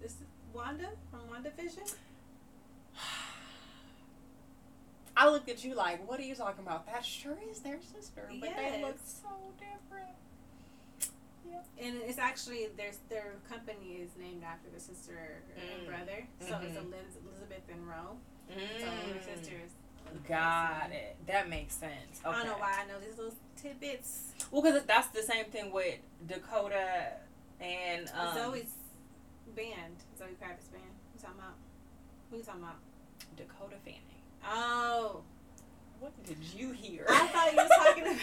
This 0.00 0.12
is 0.12 0.26
Wanda 0.54 0.88
from 1.10 1.20
WandaVision. 1.32 1.94
I 5.16 5.28
looked 5.28 5.48
at 5.48 5.62
you 5.64 5.74
like, 5.74 6.08
what 6.08 6.18
are 6.20 6.24
you 6.24 6.34
talking 6.34 6.64
about? 6.64 6.86
That 6.86 7.04
sure 7.04 7.36
is 7.50 7.60
their 7.60 7.78
sister, 7.82 8.30
but 8.40 8.50
they 8.56 8.80
look 8.82 8.96
so 9.04 9.28
different. 9.58 10.16
And 11.80 11.96
it's 12.06 12.18
actually 12.18 12.68
their 12.76 12.92
their 13.08 13.34
company 13.48 13.98
is 14.02 14.10
named 14.18 14.44
after 14.44 14.68
the 14.70 14.80
sister 14.80 15.42
and 15.56 15.82
Mm. 15.82 15.86
brother. 15.88 16.26
So 16.40 16.58
it's 16.62 16.76
Mhm. 16.78 16.86
Eliz- 16.92 17.16
Elizabeth 17.26 17.68
and 17.70 17.88
Roe. 17.88 18.18
So 18.48 18.54
her 18.54 19.14
sisters. 19.22 19.38
sister 19.38 19.56
is. 19.64 19.72
Got 20.28 20.90
it. 20.92 21.16
That 21.26 21.48
makes 21.48 21.74
sense. 21.74 22.20
Okay. 22.24 22.28
I 22.28 22.32
don't 22.38 22.46
know 22.46 22.58
why 22.58 22.82
I 22.82 22.86
know 22.86 23.00
these 23.00 23.16
little 23.16 23.34
tidbits. 23.56 24.32
Well, 24.50 24.60
because 24.62 24.84
that's 24.84 25.08
the 25.08 25.22
same 25.22 25.46
thing 25.46 25.72
with 25.72 26.00
Dakota 26.26 27.14
and 27.60 28.10
um, 28.14 28.34
Zoe's 28.34 28.74
band, 29.54 29.96
Zoe 30.18 30.26
Kravitz 30.40 30.70
band. 30.70 30.84
Who 30.94 31.16
you 31.16 31.22
talking 31.22 31.38
about? 31.38 31.54
Who 32.30 32.36
you 32.36 32.42
talking 32.42 32.62
about? 32.62 32.76
Dakota 33.36 33.76
Fanning. 33.84 34.00
Oh, 34.44 35.22
What 36.00 36.12
did 36.24 36.38
you 36.42 36.72
hear? 36.72 37.06
I 37.08 37.26
thought 37.28 37.52
you 37.52 37.56
was 37.58 37.70
talking 37.70 38.02
about. 38.06 38.18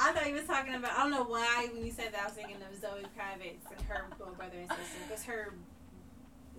I 0.00 0.12
thought 0.12 0.28
you 0.28 0.34
was 0.34 0.44
talking 0.44 0.74
about. 0.74 0.92
I 0.96 1.02
don't 1.02 1.10
know 1.10 1.24
why 1.24 1.68
when 1.72 1.84
you 1.84 1.92
said 1.92 2.12
that 2.12 2.22
I 2.22 2.24
was 2.26 2.34
thinking 2.34 2.56
of 2.56 2.80
Zoe 2.80 3.02
Kravitz 3.18 3.66
and 3.76 3.86
her 3.88 4.06
little 4.18 4.34
brother 4.34 4.56
and 4.58 4.68
sister. 4.68 4.98
Because 5.08 5.24
her, 5.24 5.54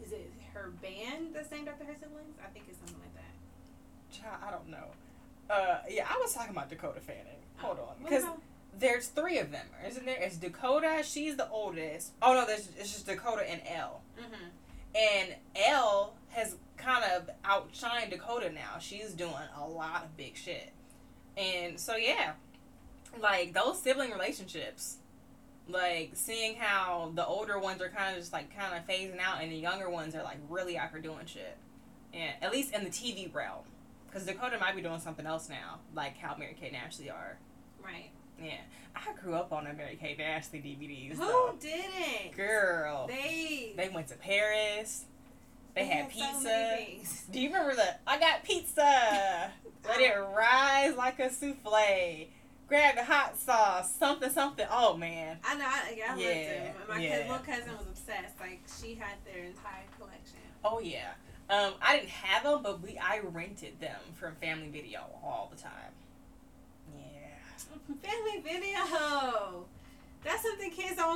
is 0.04 0.12
it 0.12 0.32
her 0.54 0.72
band 0.82 1.34
that's 1.34 1.50
named 1.52 1.68
after 1.68 1.86
her 1.86 1.94
siblings? 1.94 2.36
I 2.44 2.48
think 2.50 2.66
it's 2.68 2.78
something 2.80 2.98
like 3.00 3.16
that. 3.16 4.20
Child, 4.22 4.38
I 4.46 4.52
don't 4.52 4.70
know. 4.70 4.88
Uh, 5.50 5.80
yeah, 5.90 6.06
I 6.10 6.18
was 6.22 6.34
talking 6.34 6.52
about 6.52 6.70
Dakota 6.70 7.00
Fanning. 7.00 7.24
Hold 7.58 7.80
on, 7.80 7.96
because 8.04 8.24
there's 8.78 9.08
three 9.08 9.40
of 9.40 9.52
them, 9.52 9.66
isn't 9.88 10.06
there? 10.06 10.18
It's 10.22 10.38
Dakota. 10.38 11.02
She's 11.04 11.36
the 11.36 11.50
oldest. 11.50 12.12
Oh 12.22 12.34
no, 12.34 12.46
there's 12.46 12.70
it's 12.78 12.94
just 12.94 13.06
Dakota 13.06 13.50
and 13.50 13.62
Elle. 13.68 14.02
Mhm. 14.20 14.98
And 14.98 15.36
Elle 15.56 16.14
has 16.30 16.56
kind 16.78 17.04
of 17.16 17.30
outshined 17.44 18.10
Dakota 18.12 18.52
now. 18.52 18.80
She's 18.80 19.12
doing 19.14 19.34
a 19.58 19.68
lot 19.68 20.04
of 20.04 20.16
big 20.18 20.36
shit. 20.38 20.72
And 21.38 21.80
so 21.80 21.96
yeah, 21.96 22.34
like 23.22 23.54
those 23.54 23.82
sibling 23.82 24.12
relationships, 24.12 24.98
like 25.68 26.12
seeing 26.14 26.56
how 26.56 27.12
the 27.16 27.26
older 27.26 27.60
ones 27.60 27.82
are 27.82 27.90
kind 27.90 28.14
of 28.16 28.20
just 28.22 28.34
like 28.34 28.56
kind 28.56 28.76
of 28.76 28.88
phasing 28.88 29.20
out, 29.20 29.42
and 29.42 29.52
the 29.52 29.56
younger 29.58 29.90
ones 29.90 30.16
are 30.16 30.24
like 30.24 30.38
really 30.50 30.78
out 30.78 30.92
here 30.92 31.02
doing 31.02 31.26
shit. 31.26 31.58
And 32.14 32.34
at 32.42 32.52
least 32.52 32.74
in 32.74 32.84
the 32.84 32.90
TV 32.90 33.34
realm, 33.34 33.66
because 34.08 34.26
Dakota 34.26 34.58
might 34.60 34.76
be 34.76 34.82
doing 34.82 35.00
something 35.00 35.26
else 35.26 35.48
now, 35.50 35.80
like 35.96 36.18
how 36.18 36.36
Mary 36.38 36.56
Kate 36.60 36.74
and 36.74 36.78
Ashley 36.78 37.10
are. 37.10 37.38
Right. 37.84 38.10
Yeah, 38.42 38.54
I 38.96 39.14
grew 39.22 39.36
up 39.36 39.52
on 39.52 39.66
the 39.66 39.74
Mary 39.74 39.98
Kate 40.00 40.18
and 40.18 40.28
Ashley 40.28 40.60
DVDs. 40.60 41.12
Who 41.18 41.26
though. 41.26 41.56
didn't? 41.60 42.36
Girl, 42.38 43.06
They. 43.08 43.74
they 43.76 43.90
went 43.90 44.08
to 44.08 44.16
Paris. 44.16 45.04
They 45.76 45.86
had 45.86 46.12
so 46.12 46.18
pizza. 46.20 46.76
things. 46.78 47.26
Do 47.30 47.40
you 47.40 47.50
remember 47.50 47.76
the 47.76 47.96
I 48.08 48.20
got 48.20 48.44
pizza? 48.44 49.52
Let 49.88 50.02
it 50.02 50.14
rise 50.36 50.96
like 50.96 51.20
a 51.20 51.30
souffle. 51.30 52.28
Grab 52.70 52.96
the 52.96 53.04
hot 53.04 53.38
sauce, 53.38 53.94
something, 53.96 54.30
something. 54.30 54.68
Oh 54.72 54.96
man. 54.96 55.40
I 55.44 55.56
know. 55.56 55.66
I, 55.66 56.00
I 56.06 56.10
loved 56.12 56.22
Yeah, 56.22 56.64
them. 56.64 56.74
My 56.88 57.00
yeah. 57.00 57.10
cousin, 57.10 57.28
little 57.30 57.46
cousin 57.46 57.78
was 57.78 57.88
obsessed. 57.88 58.40
Like 58.40 58.62
she 58.80 58.94
had 58.96 59.16
their 59.26 59.44
entire 59.44 59.86
collection. 59.98 60.38
Oh 60.64 60.80
yeah. 60.80 61.14
Um, 61.50 61.74
I 61.82 61.98
didn't 61.98 62.10
have 62.10 62.44
them, 62.44 62.62
but 62.62 62.80
we 62.82 62.98
I 63.00 63.20
rented 63.24 63.80
them 63.82 64.00
from 64.14 64.36
Family 64.36 64.70
Video 64.70 65.00
all 65.24 65.52
the 65.54 65.60
time. 65.60 65.94
Yeah. 66.96 67.96
Family 68.08 68.42
video. 68.44 69.66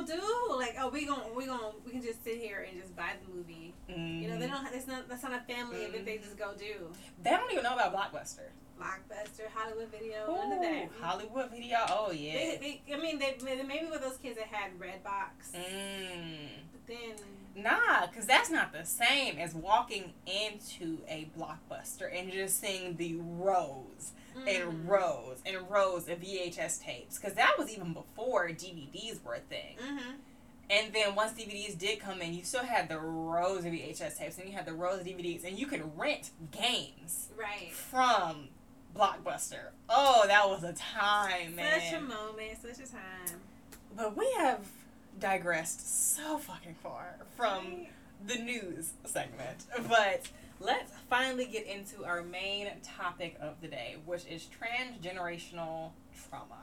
That's 0.00 0.10
something 0.10 0.20
kids 0.20 0.20
don't 0.20 0.48
do. 0.50 0.56
Like, 0.56 0.76
oh, 0.80 0.88
we 0.88 1.06
gon' 1.06 1.22
we 1.36 1.46
gon' 1.46 1.72
we 1.84 1.92
can 1.92 2.02
just 2.02 2.24
sit 2.24 2.38
here 2.38 2.66
and 2.68 2.80
just 2.80 2.94
buy 2.96 3.12
the 3.24 3.32
movie. 3.34 3.74
You 3.88 4.28
know, 4.28 4.38
they 4.38 4.46
don't. 4.46 4.66
It's 4.72 4.86
not. 4.86 5.08
That's 5.08 5.22
not 5.22 5.32
a 5.34 5.40
family 5.52 5.78
event. 5.78 6.06
They 6.06 6.18
just 6.18 6.38
go 6.38 6.52
do 6.58 6.90
They 7.22 7.30
don't 7.30 7.50
even 7.50 7.64
know 7.64 7.74
about 7.74 7.94
Blockbuster. 7.94 8.48
Blockbuster, 8.80 9.46
Hollywood 9.54 9.88
Video, 9.90 10.26
none 10.26 10.52
of 10.52 10.60
that. 10.60 10.88
Hollywood 11.00 11.50
Video. 11.50 11.78
Oh 11.88 12.10
yeah. 12.10 12.32
They, 12.32 12.80
they, 12.86 12.94
I 12.94 12.98
mean, 12.98 13.18
they 13.20 13.36
maybe 13.62 13.86
with 13.86 14.00
those 14.00 14.16
kids 14.16 14.36
that 14.36 14.48
had 14.48 14.72
Redbox, 14.78 15.54
Mm. 15.54 16.48
Then 16.86 17.16
Nah, 17.56 18.06
because 18.06 18.26
that's 18.26 18.50
not 18.50 18.72
the 18.72 18.84
same 18.84 19.38
as 19.38 19.54
walking 19.54 20.12
into 20.26 20.98
a 21.08 21.28
blockbuster 21.38 22.08
and 22.12 22.32
just 22.32 22.60
seeing 22.60 22.96
the 22.96 23.16
rows 23.16 24.12
and 24.36 24.86
mm, 24.86 24.88
rows 24.88 25.38
and 25.46 25.70
rows 25.70 26.08
of 26.08 26.18
VHS 26.18 26.82
tapes. 26.82 27.18
Because 27.18 27.34
that 27.34 27.56
was 27.56 27.70
even 27.70 27.92
before 27.92 28.48
DVDs 28.48 29.22
were 29.22 29.34
a 29.34 29.40
thing. 29.40 29.76
mhm. 29.80 30.14
And 30.70 30.94
then 30.94 31.14
once 31.14 31.32
DVDs 31.32 31.78
did 31.78 32.00
come 32.00 32.22
in, 32.22 32.34
you 32.34 32.42
still 32.42 32.64
had 32.64 32.88
the 32.88 32.98
rows 32.98 33.66
of 33.66 33.72
VHS 33.72 34.18
tapes 34.18 34.38
and 34.38 34.48
you 34.48 34.54
had 34.54 34.64
the 34.64 34.72
rows 34.72 35.00
of 35.00 35.06
DVDs, 35.06 35.46
and 35.46 35.58
you 35.58 35.66
could 35.66 35.96
rent 35.96 36.30
games 36.50 37.28
right. 37.38 37.70
from 37.70 38.48
Blockbuster. 38.96 39.68
Oh, 39.90 40.24
that 40.26 40.48
was 40.48 40.64
a 40.64 40.72
time, 40.72 41.54
man. 41.54 41.80
Such 41.80 41.98
a 41.98 42.00
moment, 42.00 42.58
such 42.62 42.86
a 42.86 42.90
time. 42.90 43.40
But 43.94 44.16
we 44.16 44.26
have 44.38 44.66
digressed 45.18 46.14
so 46.14 46.38
fucking 46.38 46.74
far 46.82 47.16
from 47.36 47.86
the 48.26 48.36
news 48.36 48.92
segment. 49.04 49.64
But 49.88 50.28
let's 50.60 50.92
finally 51.08 51.46
get 51.46 51.66
into 51.66 52.04
our 52.04 52.22
main 52.22 52.68
topic 52.82 53.36
of 53.40 53.60
the 53.60 53.68
day, 53.68 53.96
which 54.04 54.26
is 54.26 54.48
transgenerational 54.60 55.90
trauma. 56.28 56.54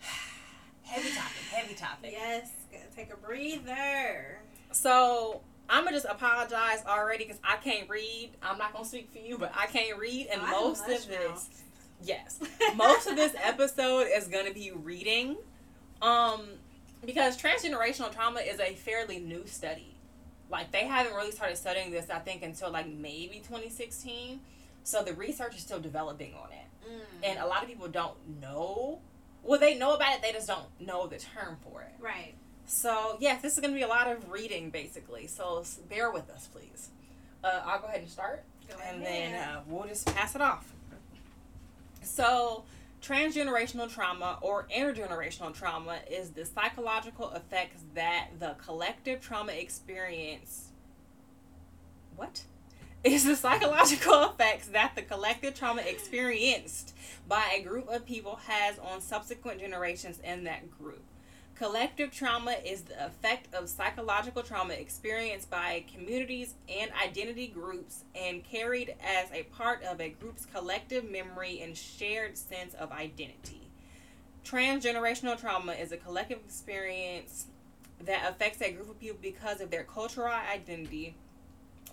heavy 0.82 1.10
topic, 1.10 1.42
heavy 1.50 1.74
topic. 1.74 2.10
Yes, 2.12 2.50
gotta 2.72 2.84
take 2.94 3.12
a 3.12 3.16
breather. 3.16 4.38
So 4.72 5.40
I'm 5.68 5.84
gonna 5.84 5.96
just 5.96 6.06
apologize 6.08 6.82
already 6.86 7.24
because 7.24 7.40
I 7.44 7.56
can't 7.56 7.88
read. 7.88 8.30
I'm 8.42 8.58
not 8.58 8.72
gonna 8.72 8.84
speak 8.84 9.10
for 9.12 9.18
you, 9.18 9.38
but 9.38 9.52
I 9.56 9.66
can't 9.66 9.98
read, 9.98 10.28
and 10.30 10.42
most 10.42 10.82
of 10.82 10.86
this, 10.88 11.08
mouth. 11.08 11.62
yes, 12.02 12.40
most 12.76 13.06
of 13.06 13.16
this 13.16 13.34
episode 13.42 14.06
is 14.14 14.28
gonna 14.28 14.52
be 14.52 14.72
reading, 14.72 15.36
um, 16.02 16.42
because 17.06 17.36
transgenerational 17.40 18.12
trauma 18.12 18.40
is 18.40 18.60
a 18.60 18.74
fairly 18.74 19.18
new 19.18 19.46
study. 19.46 19.94
Like 20.50 20.70
they 20.72 20.86
haven't 20.86 21.14
really 21.14 21.30
started 21.32 21.56
studying 21.56 21.90
this, 21.90 22.10
I 22.10 22.18
think, 22.18 22.42
until 22.42 22.70
like 22.70 22.86
maybe 22.88 23.42
2016. 23.46 24.40
So 24.84 25.02
the 25.02 25.14
research 25.14 25.56
is 25.56 25.62
still 25.62 25.80
developing 25.80 26.34
on 26.34 26.50
it, 26.52 26.88
Mm. 26.88 27.00
and 27.30 27.38
a 27.38 27.46
lot 27.46 27.62
of 27.62 27.68
people 27.68 27.88
don't 27.88 28.16
know. 28.40 29.00
Well, 29.42 29.58
they 29.58 29.74
know 29.78 29.94
about 29.94 30.14
it, 30.16 30.22
they 30.22 30.32
just 30.32 30.46
don't 30.46 30.66
know 30.80 31.06
the 31.06 31.16
term 31.18 31.56
for 31.62 31.80
it. 31.82 31.92
right. 32.00 32.34
So, 32.66 33.18
yeah, 33.20 33.38
this 33.42 33.54
is 33.54 33.60
going 33.60 33.72
to 33.72 33.76
be 33.78 33.82
a 33.82 33.88
lot 33.88 34.10
of 34.10 34.30
reading, 34.30 34.70
basically. 34.70 35.26
So, 35.26 35.64
bear 35.90 36.10
with 36.10 36.30
us, 36.30 36.46
please. 36.46 36.88
Uh, 37.42 37.60
I'll 37.64 37.78
go 37.78 37.86
ahead 37.88 38.00
and 38.00 38.08
start, 38.10 38.42
Go 38.68 38.76
and 38.82 39.02
ahead. 39.02 39.34
then 39.34 39.48
uh, 39.48 39.60
we'll 39.66 39.86
just 39.86 40.06
pass 40.14 40.34
it 40.34 40.40
off. 40.40 40.72
So, 42.02 42.64
transgenerational 43.04 43.92
trauma 43.92 44.38
or 44.40 44.66
intergenerational 44.74 45.54
trauma 45.54 45.98
is 46.10 46.30
the 46.30 46.46
psychological 46.46 47.30
effects 47.32 47.82
that 47.94 48.28
the 48.38 48.56
collective 48.64 49.20
trauma 49.20 49.52
experience. 49.52 50.70
What? 52.16 52.44
Is 53.02 53.24
the 53.24 53.36
psychological 53.36 54.24
effects 54.30 54.68
that 54.68 54.92
the 54.94 55.02
collective 55.02 55.54
trauma 55.54 55.82
experienced 55.82 56.94
by 57.28 57.56
a 57.58 57.62
group 57.62 57.88
of 57.88 58.06
people 58.06 58.36
has 58.46 58.78
on 58.78 59.02
subsequent 59.02 59.60
generations 59.60 60.20
in 60.24 60.44
that 60.44 60.70
group. 60.78 61.02
Collective 61.54 62.10
trauma 62.10 62.56
is 62.64 62.82
the 62.82 63.06
effect 63.06 63.54
of 63.54 63.68
psychological 63.68 64.42
trauma 64.42 64.74
experienced 64.74 65.48
by 65.50 65.84
communities 65.92 66.54
and 66.68 66.90
identity 67.00 67.46
groups 67.46 68.02
and 68.16 68.42
carried 68.42 68.96
as 69.00 69.30
a 69.32 69.44
part 69.44 69.80
of 69.84 70.00
a 70.00 70.08
group's 70.08 70.46
collective 70.46 71.08
memory 71.08 71.60
and 71.62 71.76
shared 71.76 72.36
sense 72.36 72.74
of 72.74 72.90
identity. 72.90 73.70
Transgenerational 74.44 75.40
trauma 75.40 75.72
is 75.74 75.92
a 75.92 75.96
collective 75.96 76.40
experience 76.44 77.46
that 78.04 78.28
affects 78.28 78.60
a 78.60 78.72
group 78.72 78.90
of 78.90 78.98
people 78.98 79.18
because 79.22 79.60
of 79.60 79.70
their 79.70 79.84
cultural 79.84 80.32
identity, 80.32 81.14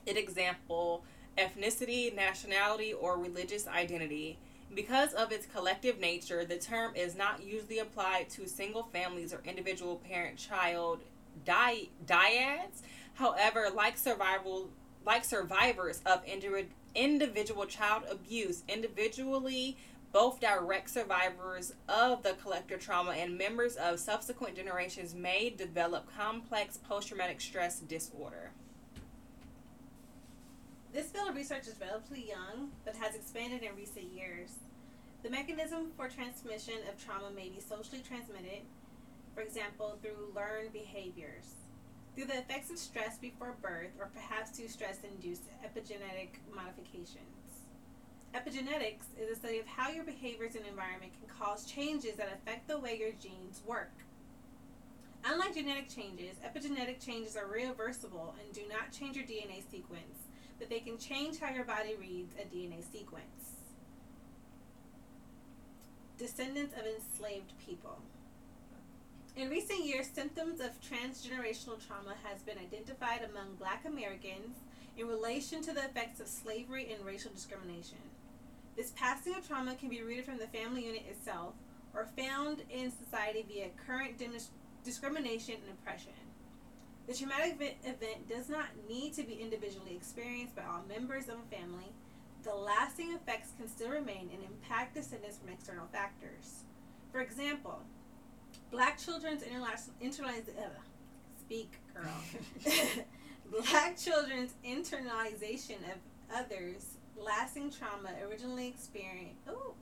an 0.07 0.17
example, 0.17 1.03
ethnicity, 1.37 2.13
nationality, 2.15 2.93
or 2.93 3.15
religious 3.15 3.67
identity. 3.67 4.39
Because 4.73 5.13
of 5.13 5.31
its 5.31 5.45
collective 5.45 5.99
nature, 5.99 6.45
the 6.45 6.57
term 6.57 6.95
is 6.95 7.15
not 7.15 7.43
usually 7.43 7.79
applied 7.79 8.29
to 8.31 8.47
single 8.47 8.83
families 8.83 9.33
or 9.33 9.41
individual 9.43 9.97
parent 9.97 10.37
child 10.37 11.01
di- 11.45 11.89
dyads. 12.05 12.81
However, 13.15 13.67
like 13.73 13.97
survival 13.97 14.69
like 15.05 15.25
survivors 15.25 15.99
of 16.05 16.21
indi- 16.25 16.69
individual 16.95 17.65
child 17.65 18.03
abuse, 18.09 18.63
individually 18.69 19.77
both 20.11 20.39
direct 20.39 20.89
survivors 20.89 21.73
of 21.87 22.21
the 22.21 22.33
collective 22.33 22.81
trauma 22.81 23.11
and 23.11 23.37
members 23.37 23.75
of 23.77 23.99
subsequent 23.99 24.55
generations 24.55 25.15
may 25.15 25.49
develop 25.49 26.05
complex 26.15 26.77
post 26.77 27.07
traumatic 27.07 27.39
stress 27.39 27.79
disorder. 27.79 28.50
This 30.93 31.07
field 31.07 31.29
of 31.29 31.35
research 31.35 31.67
is 31.67 31.79
relatively 31.79 32.27
young, 32.27 32.71
but 32.83 32.97
has 32.97 33.15
expanded 33.15 33.63
in 33.63 33.77
recent 33.77 34.11
years. 34.11 34.49
The 35.23 35.29
mechanism 35.29 35.91
for 35.95 36.09
transmission 36.09 36.83
of 36.89 37.01
trauma 37.01 37.31
may 37.33 37.47
be 37.47 37.61
socially 37.61 38.03
transmitted, 38.05 38.67
for 39.33 39.39
example, 39.39 39.97
through 40.01 40.33
learned 40.35 40.73
behaviors, 40.73 41.55
through 42.13 42.25
the 42.25 42.39
effects 42.39 42.71
of 42.71 42.77
stress 42.77 43.17
before 43.17 43.55
birth, 43.61 43.91
or 44.01 44.09
perhaps 44.13 44.51
through 44.51 44.67
stress 44.67 44.97
induced 45.05 45.43
epigenetic 45.63 46.43
modifications. 46.53 47.63
Epigenetics 48.35 49.15
is 49.17 49.31
a 49.31 49.35
study 49.35 49.59
of 49.59 49.67
how 49.67 49.89
your 49.91 50.03
behaviors 50.03 50.55
and 50.55 50.65
environment 50.65 51.13
can 51.13 51.29
cause 51.29 51.63
changes 51.63 52.17
that 52.17 52.33
affect 52.33 52.67
the 52.67 52.77
way 52.77 52.97
your 52.99 53.13
genes 53.13 53.61
work. 53.65 53.93
Unlike 55.23 55.55
genetic 55.55 55.87
changes, 55.87 56.35
epigenetic 56.43 56.99
changes 56.99 57.37
are 57.37 57.47
reversible 57.47 58.35
and 58.43 58.53
do 58.53 58.63
not 58.67 58.91
change 58.91 59.15
your 59.15 59.25
DNA 59.25 59.63
sequence 59.71 60.30
but 60.61 60.69
they 60.69 60.79
can 60.79 60.95
change 60.95 61.39
how 61.39 61.51
your 61.51 61.63
body 61.63 61.95
reads 61.99 62.35
a 62.35 62.45
DNA 62.55 62.83
sequence. 62.91 63.55
Descendants 66.19 66.75
of 66.77 66.85
enslaved 66.85 67.53
people. 67.65 67.97
In 69.35 69.49
recent 69.49 69.83
years, 69.83 70.05
symptoms 70.05 70.59
of 70.59 70.69
transgenerational 70.79 71.83
trauma 71.83 72.13
has 72.23 72.43
been 72.43 72.59
identified 72.59 73.27
among 73.27 73.55
black 73.55 73.85
Americans 73.87 74.57
in 74.99 75.07
relation 75.07 75.63
to 75.63 75.73
the 75.73 75.83
effects 75.83 76.19
of 76.19 76.27
slavery 76.27 76.93
and 76.93 77.03
racial 77.03 77.31
discrimination. 77.31 77.97
This 78.77 78.91
passing 78.95 79.33
of 79.33 79.47
trauma 79.47 79.73
can 79.73 79.89
be 79.89 80.03
rooted 80.03 80.25
from 80.25 80.37
the 80.37 80.45
family 80.45 80.85
unit 80.85 81.05
itself 81.09 81.55
or 81.95 82.07
found 82.15 82.61
in 82.69 82.91
society 82.91 83.43
via 83.47 83.69
current 83.87 84.19
dimis- 84.19 84.49
discrimination 84.83 85.55
and 85.55 85.73
oppression. 85.73 86.13
The 87.11 87.17
traumatic 87.17 87.55
event, 87.55 87.75
event 87.83 88.29
does 88.29 88.47
not 88.47 88.67
need 88.87 89.13
to 89.15 89.23
be 89.23 89.33
individually 89.33 89.93
experienced 89.93 90.55
by 90.55 90.61
all 90.63 90.81
members 90.87 91.27
of 91.27 91.35
a 91.39 91.55
family. 91.55 91.91
The 92.43 92.55
lasting 92.55 93.11
effects 93.11 93.49
can 93.57 93.67
still 93.67 93.89
remain 93.89 94.29
and 94.33 94.41
impact 94.45 94.95
descendants 94.95 95.37
from 95.37 95.49
external 95.49 95.87
factors. 95.91 96.63
For 97.11 97.19
example, 97.19 97.81
black 98.71 98.97
children's 98.97 99.43
internalized 99.43 100.57
uh, 100.57 100.69
speak 101.37 101.73
girl. 101.93 103.03
black 103.69 103.97
children's 103.97 104.53
internalization 104.65 105.79
of 105.91 105.97
others 106.33 106.95
lasting 107.17 107.71
trauma 107.71 108.11
originally 108.25 108.69
experienced. 108.69 109.41
Oh. 109.49 109.51
Nope. 109.51 109.77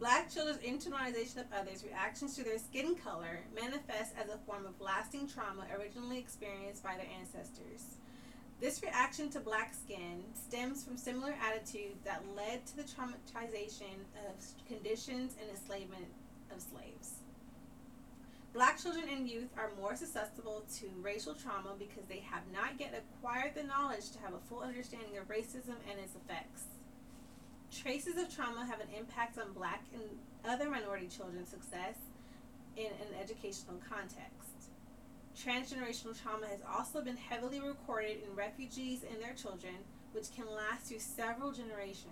Black 0.00 0.32
children's 0.32 0.62
internalization 0.62 1.36
of 1.36 1.52
others' 1.54 1.84
reactions 1.84 2.34
to 2.34 2.42
their 2.42 2.58
skin 2.58 2.94
color 2.94 3.40
manifest 3.54 4.14
as 4.18 4.30
a 4.30 4.38
form 4.46 4.64
of 4.64 4.80
lasting 4.80 5.28
trauma 5.28 5.66
originally 5.78 6.16
experienced 6.16 6.82
by 6.82 6.96
their 6.96 7.06
ancestors. 7.20 7.98
This 8.62 8.82
reaction 8.82 9.28
to 9.28 9.40
black 9.40 9.74
skin 9.74 10.24
stems 10.32 10.82
from 10.82 10.96
similar 10.96 11.34
attitudes 11.46 12.00
that 12.06 12.24
led 12.34 12.64
to 12.68 12.76
the 12.76 12.82
traumatization 12.82 14.00
of 14.26 14.42
conditions 14.66 15.36
and 15.38 15.50
enslavement 15.50 16.08
of 16.50 16.62
slaves. 16.62 17.16
Black 18.54 18.80
children 18.80 19.04
and 19.10 19.28
youth 19.28 19.50
are 19.58 19.70
more 19.78 19.96
susceptible 19.96 20.64
to 20.78 20.86
racial 21.02 21.34
trauma 21.34 21.74
because 21.78 22.06
they 22.08 22.24
have 22.30 22.42
not 22.50 22.70
yet 22.78 22.94
acquired 22.96 23.54
the 23.54 23.64
knowledge 23.64 24.10
to 24.12 24.18
have 24.20 24.32
a 24.32 24.48
full 24.48 24.60
understanding 24.60 25.18
of 25.18 25.28
racism 25.28 25.76
and 25.90 26.00
its 26.02 26.14
effects. 26.14 26.79
Traces 27.70 28.16
of 28.16 28.34
trauma 28.34 28.66
have 28.66 28.80
an 28.80 28.88
impact 28.98 29.38
on 29.38 29.52
black 29.52 29.84
and 29.94 30.02
other 30.44 30.68
minority 30.68 31.06
children's 31.06 31.48
success 31.48 31.94
in 32.76 32.86
an 32.86 33.14
educational 33.20 33.76
context. 33.88 34.70
Transgenerational 35.38 36.20
trauma 36.20 36.46
has 36.48 36.60
also 36.68 37.00
been 37.00 37.16
heavily 37.16 37.60
recorded 37.60 38.18
in 38.26 38.34
refugees 38.34 39.04
and 39.08 39.22
their 39.22 39.34
children, 39.34 39.74
which 40.12 40.34
can 40.34 40.46
last 40.46 40.86
through 40.86 40.98
several 40.98 41.52
generations. 41.52 42.10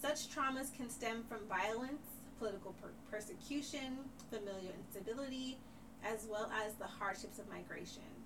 Such 0.00 0.28
traumas 0.28 0.74
can 0.76 0.88
stem 0.88 1.24
from 1.28 1.40
violence, 1.48 2.06
political 2.38 2.74
per- 2.80 2.92
persecution, 3.10 3.98
familial 4.30 4.72
instability, 4.78 5.58
as 6.04 6.26
well 6.30 6.50
as 6.64 6.74
the 6.74 6.86
hardships 6.86 7.38
of 7.38 7.48
migration. 7.48 8.21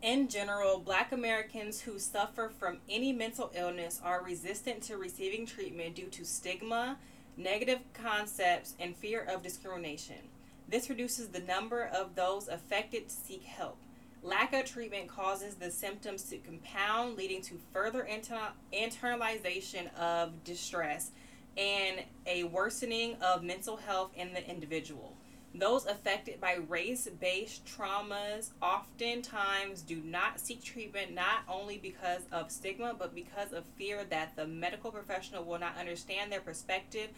In 0.00 0.28
general, 0.28 0.78
black 0.78 1.10
Americans 1.10 1.80
who 1.80 1.98
suffer 1.98 2.52
from 2.56 2.78
any 2.88 3.12
mental 3.12 3.50
illness 3.52 4.00
are 4.04 4.22
resistant 4.22 4.80
to 4.84 4.96
receiving 4.96 5.44
treatment 5.44 5.96
due 5.96 6.06
to 6.06 6.24
stigma, 6.24 6.98
negative 7.36 7.80
concepts, 7.94 8.74
and 8.78 8.94
fear 8.94 9.20
of 9.22 9.42
discrimination. 9.42 10.28
This 10.68 10.88
reduces 10.88 11.28
the 11.28 11.40
number 11.40 11.82
of 11.82 12.14
those 12.14 12.46
affected 12.46 13.08
to 13.08 13.14
seek 13.14 13.42
help. 13.42 13.78
Lack 14.22 14.52
of 14.52 14.66
treatment 14.66 15.08
causes 15.08 15.56
the 15.56 15.70
symptoms 15.70 16.22
to 16.24 16.38
compound, 16.38 17.16
leading 17.16 17.42
to 17.42 17.58
further 17.72 18.02
inter- 18.02 18.52
internalization 18.72 19.92
of 19.96 20.44
distress 20.44 21.10
and 21.56 22.04
a 22.24 22.44
worsening 22.44 23.16
of 23.20 23.42
mental 23.42 23.76
health 23.76 24.12
in 24.14 24.32
the 24.32 24.48
individual. 24.48 25.16
Those 25.58 25.86
affected 25.86 26.40
by 26.40 26.58
race 26.68 27.08
based 27.20 27.66
traumas 27.66 28.50
oftentimes 28.62 29.82
do 29.82 29.96
not 29.96 30.38
seek 30.38 30.62
treatment 30.62 31.12
not 31.12 31.40
only 31.48 31.78
because 31.78 32.22
of 32.30 32.52
stigma, 32.52 32.94
but 32.96 33.12
because 33.12 33.52
of 33.52 33.64
fear 33.76 34.04
that 34.04 34.36
the 34.36 34.46
medical 34.46 34.92
professional 34.92 35.44
will 35.44 35.58
not 35.58 35.76
understand 35.76 36.30
their 36.30 36.40
perspective 36.40 37.08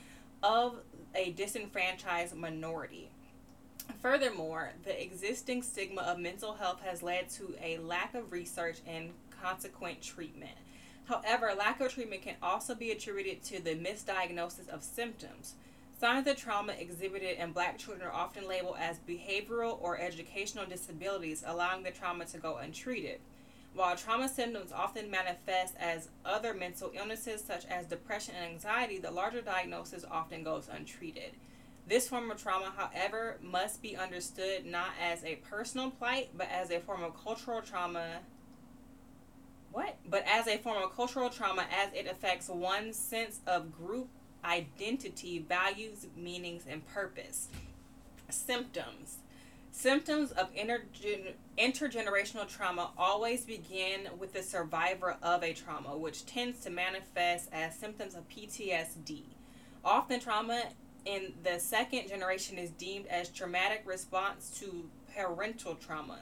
of 0.43 0.77
a 1.15 1.33
disenfranchised 1.33 2.35
minority. 2.35 3.11
Furthermore, 4.01 4.73
the 4.85 5.03
existing 5.03 5.63
stigma 5.63 6.01
of 6.03 6.19
mental 6.19 6.55
health 6.55 6.81
has 6.81 7.03
led 7.03 7.29
to 7.31 7.55
a 7.63 7.77
lack 7.79 8.15
of 8.15 8.33
research 8.33 8.79
and 8.87 9.11
consequent 9.43 10.01
treatment. 10.01 10.57
However, 11.05 11.53
lack 11.59 11.81
of 11.81 11.93
treatment 11.93 12.23
can 12.23 12.37
also 12.43 12.75
be 12.75 12.91
attributed 12.91 13.43
to 13.45 13.63
the 13.63 13.75
misdiagnosis 13.75 14.69
of 14.69 14.83
symptoms. 14.83 15.57
Signs 16.01 16.27
of 16.27 16.37
trauma 16.37 16.73
exhibited 16.73 17.37
in 17.37 17.53
black 17.53 17.77
children 17.77 18.09
are 18.09 18.13
often 18.13 18.49
labeled 18.49 18.77
as 18.79 18.99
behavioral 19.01 19.77
or 19.83 20.01
educational 20.01 20.65
disabilities, 20.65 21.45
allowing 21.47 21.83
the 21.83 21.91
trauma 21.91 22.25
to 22.25 22.39
go 22.39 22.57
untreated. 22.57 23.21
While 23.75 23.97
trauma 23.97 24.27
symptoms 24.31 24.73
often 24.73 25.11
manifest 25.11 25.75
as 25.79 26.09
other 26.25 26.55
mental 26.55 26.91
illnesses 26.95 27.45
such 27.45 27.67
as 27.67 27.85
depression 27.85 28.35
and 28.35 28.51
anxiety, 28.51 28.97
the 28.97 29.11
larger 29.11 29.43
diagnosis 29.43 30.07
often 30.11 30.43
goes 30.43 30.71
untreated. 30.73 31.33
This 31.87 32.09
form 32.09 32.31
of 32.31 32.43
trauma, 32.43 32.73
however, 32.75 33.37
must 33.43 33.83
be 33.83 33.95
understood 33.95 34.65
not 34.65 34.93
as 34.99 35.23
a 35.23 35.37
personal 35.51 35.91
plight, 35.91 36.31
but 36.35 36.49
as 36.51 36.71
a 36.71 36.81
form 36.81 37.03
of 37.03 37.23
cultural 37.23 37.61
trauma. 37.61 38.21
What? 39.71 39.99
But 40.09 40.25
as 40.27 40.47
a 40.47 40.57
form 40.57 40.83
of 40.83 40.97
cultural 40.97 41.29
trauma 41.29 41.67
as 41.71 41.93
it 41.93 42.07
affects 42.07 42.49
one's 42.49 42.97
sense 42.97 43.41
of 43.47 43.77
group 43.77 44.09
identity, 44.45 45.39
values, 45.39 46.07
meanings, 46.17 46.65
and 46.69 46.87
purpose. 46.87 47.49
Symptoms. 48.29 49.19
Symptoms 49.73 50.33
of 50.33 50.53
intergen- 50.55 51.35
intergenerational 51.57 52.49
trauma 52.49 52.91
always 52.99 53.45
begin 53.45 54.09
with 54.19 54.33
the 54.33 54.43
survivor 54.43 55.17
of 55.23 55.43
a 55.43 55.53
trauma, 55.53 55.97
which 55.97 56.27
tends 56.27 56.61
to 56.61 56.71
manifest 56.71 57.49
as 57.53 57.77
symptoms 57.77 58.15
of 58.15 58.29
PTSD. 58.29 59.23
Often, 59.85 60.21
trauma 60.21 60.65
in 61.05 61.33
the 61.43 61.59
second 61.59 62.09
generation 62.09 62.59
is 62.59 62.71
deemed 62.71 63.07
as 63.07 63.29
traumatic 63.29 63.83
response 63.87 64.51
to 64.61 64.89
parental 65.15 65.75
trauma. 65.75 66.19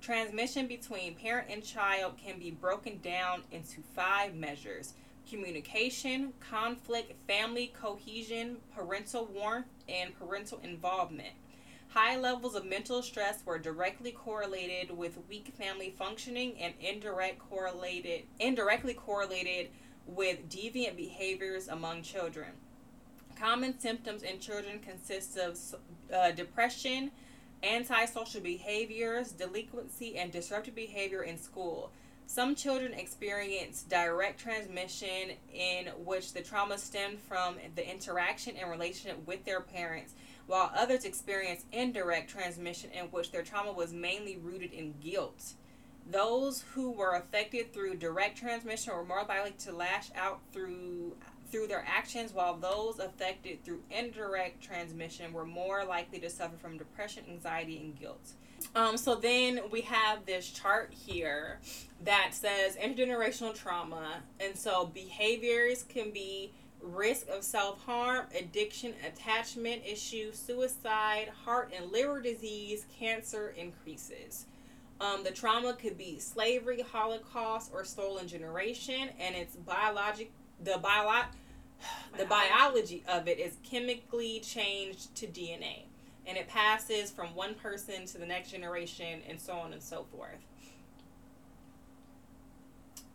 Transmission 0.00 0.66
between 0.66 1.14
parent 1.14 1.48
and 1.50 1.62
child 1.62 2.14
can 2.16 2.38
be 2.38 2.50
broken 2.50 2.98
down 3.02 3.42
into 3.52 3.80
five 3.94 4.34
measures 4.34 4.94
communication, 5.28 6.32
conflict, 6.40 7.12
family 7.26 7.72
cohesion, 7.80 8.58
parental 8.74 9.26
warmth, 9.26 9.66
and 9.88 10.18
parental 10.18 10.60
involvement. 10.62 11.34
High 11.88 12.16
levels 12.16 12.54
of 12.54 12.64
mental 12.64 13.02
stress 13.02 13.44
were 13.44 13.58
directly 13.58 14.12
correlated 14.12 14.96
with 14.96 15.18
weak 15.28 15.52
family 15.58 15.94
functioning 15.98 16.54
and 16.58 16.72
indirect 16.80 17.38
correlated 17.38 18.22
indirectly 18.40 18.94
correlated 18.94 19.68
with 20.06 20.48
deviant 20.48 20.96
behaviors 20.96 21.68
among 21.68 22.02
children. 22.02 22.48
Common 23.38 23.78
symptoms 23.78 24.22
in 24.22 24.38
children 24.38 24.78
consist 24.78 25.36
of 25.36 25.58
uh, 26.14 26.30
depression, 26.30 27.10
antisocial 27.62 28.40
behaviors, 28.40 29.32
delinquency, 29.32 30.16
and 30.16 30.32
disruptive 30.32 30.74
behavior 30.74 31.22
in 31.22 31.36
school. 31.36 31.92
Some 32.32 32.54
children 32.54 32.94
experience 32.94 33.82
direct 33.82 34.40
transmission 34.40 35.32
in 35.52 35.88
which 36.02 36.32
the 36.32 36.40
trauma 36.40 36.78
stemmed 36.78 37.20
from 37.20 37.56
the 37.74 37.86
interaction 37.86 38.56
and 38.56 38.70
relationship 38.70 39.26
with 39.26 39.44
their 39.44 39.60
parents 39.60 40.14
while 40.46 40.72
others 40.74 41.04
experience 41.04 41.66
indirect 41.72 42.30
transmission 42.30 42.88
in 42.92 43.04
which 43.08 43.32
their 43.32 43.42
trauma 43.42 43.74
was 43.74 43.92
mainly 43.92 44.38
rooted 44.38 44.72
in 44.72 44.94
guilt. 44.98 45.52
Those 46.10 46.64
who 46.72 46.92
were 46.92 47.16
affected 47.16 47.74
through 47.74 47.96
direct 47.96 48.38
transmission 48.38 48.94
were 48.94 49.04
more 49.04 49.26
likely 49.28 49.52
to 49.66 49.72
lash 49.76 50.08
out 50.16 50.40
through 50.54 51.14
through 51.50 51.66
their 51.66 51.84
actions, 51.86 52.32
while 52.32 52.56
those 52.56 52.98
affected 52.98 53.62
through 53.62 53.82
indirect 53.90 54.62
transmission 54.64 55.34
were 55.34 55.44
more 55.44 55.84
likely 55.84 56.18
to 56.20 56.30
suffer 56.30 56.56
from 56.56 56.78
depression, 56.78 57.24
anxiety, 57.28 57.76
and 57.76 58.00
guilt. 58.00 58.32
Um, 58.74 58.96
so 58.96 59.14
then 59.14 59.60
we 59.70 59.82
have 59.82 60.26
this 60.26 60.48
chart 60.48 60.92
here 60.92 61.60
that 62.04 62.30
says 62.32 62.76
intergenerational 62.76 63.54
trauma, 63.54 64.22
and 64.40 64.56
so 64.56 64.86
behaviors 64.86 65.84
can 65.84 66.10
be 66.10 66.52
risk 66.82 67.28
of 67.28 67.44
self 67.44 67.84
harm, 67.84 68.26
addiction, 68.38 68.94
attachment 69.06 69.82
issues, 69.86 70.38
suicide, 70.38 71.30
heart 71.44 71.72
and 71.76 71.90
liver 71.92 72.20
disease, 72.20 72.86
cancer 72.98 73.54
increases. 73.56 74.46
Um, 75.00 75.24
the 75.24 75.30
trauma 75.30 75.74
could 75.74 75.98
be 75.98 76.18
slavery, 76.18 76.82
Holocaust, 76.82 77.70
or 77.72 77.84
stolen 77.84 78.28
generation, 78.28 79.10
and 79.18 79.34
it's 79.34 79.56
biologic. 79.56 80.30
The 80.62 80.78
bio, 80.78 81.24
the 82.18 82.24
biology 82.26 83.02
of 83.08 83.26
it 83.26 83.38
is 83.38 83.56
chemically 83.64 84.40
changed 84.40 85.14
to 85.16 85.26
DNA, 85.26 85.84
and 86.26 86.36
it 86.36 86.48
passes 86.48 87.10
from 87.10 87.34
one 87.34 87.54
person 87.54 88.06
to 88.06 88.18
the 88.18 88.26
next 88.26 88.50
generation, 88.50 89.20
and 89.28 89.40
so 89.40 89.54
on 89.54 89.72
and 89.72 89.82
so 89.82 90.06
forth. 90.16 90.46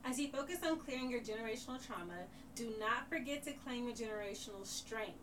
As 0.03 0.19
you 0.19 0.29
focus 0.29 0.59
on 0.65 0.77
clearing 0.79 1.09
your 1.09 1.19
generational 1.19 1.85
trauma, 1.85 2.25
do 2.55 2.71
not 2.79 3.09
forget 3.09 3.43
to 3.43 3.51
claim 3.51 3.85
your 3.85 3.95
generational 3.95 4.65
strengths. 4.65 5.15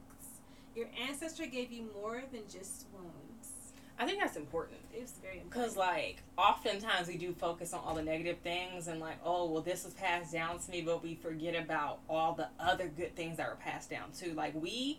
Your 0.76 0.88
ancestor 1.08 1.46
gave 1.46 1.72
you 1.72 1.88
more 2.00 2.22
than 2.32 2.42
just 2.52 2.86
wounds. 2.92 3.50
I 3.98 4.06
think 4.06 4.20
that's 4.20 4.36
important. 4.36 4.80
It's 4.92 5.12
very 5.12 5.40
important. 5.40 5.52
Because, 5.52 5.76
like, 5.76 6.22
oftentimes 6.36 7.06
we 7.06 7.16
do 7.16 7.32
focus 7.32 7.72
on 7.72 7.80
all 7.84 7.94
the 7.94 8.02
negative 8.02 8.38
things 8.38 8.88
and, 8.88 8.98
like, 8.98 9.18
oh, 9.24 9.48
well, 9.50 9.62
this 9.62 9.84
was 9.84 9.94
passed 9.94 10.32
down 10.32 10.58
to 10.58 10.70
me, 10.70 10.82
but 10.82 11.02
we 11.02 11.14
forget 11.14 11.54
about 11.54 12.00
all 12.08 12.34
the 12.34 12.48
other 12.58 12.88
good 12.88 13.14
things 13.14 13.36
that 13.36 13.48
were 13.48 13.54
passed 13.56 13.90
down, 13.90 14.10
too. 14.12 14.34
Like, 14.34 14.52
we, 14.60 14.98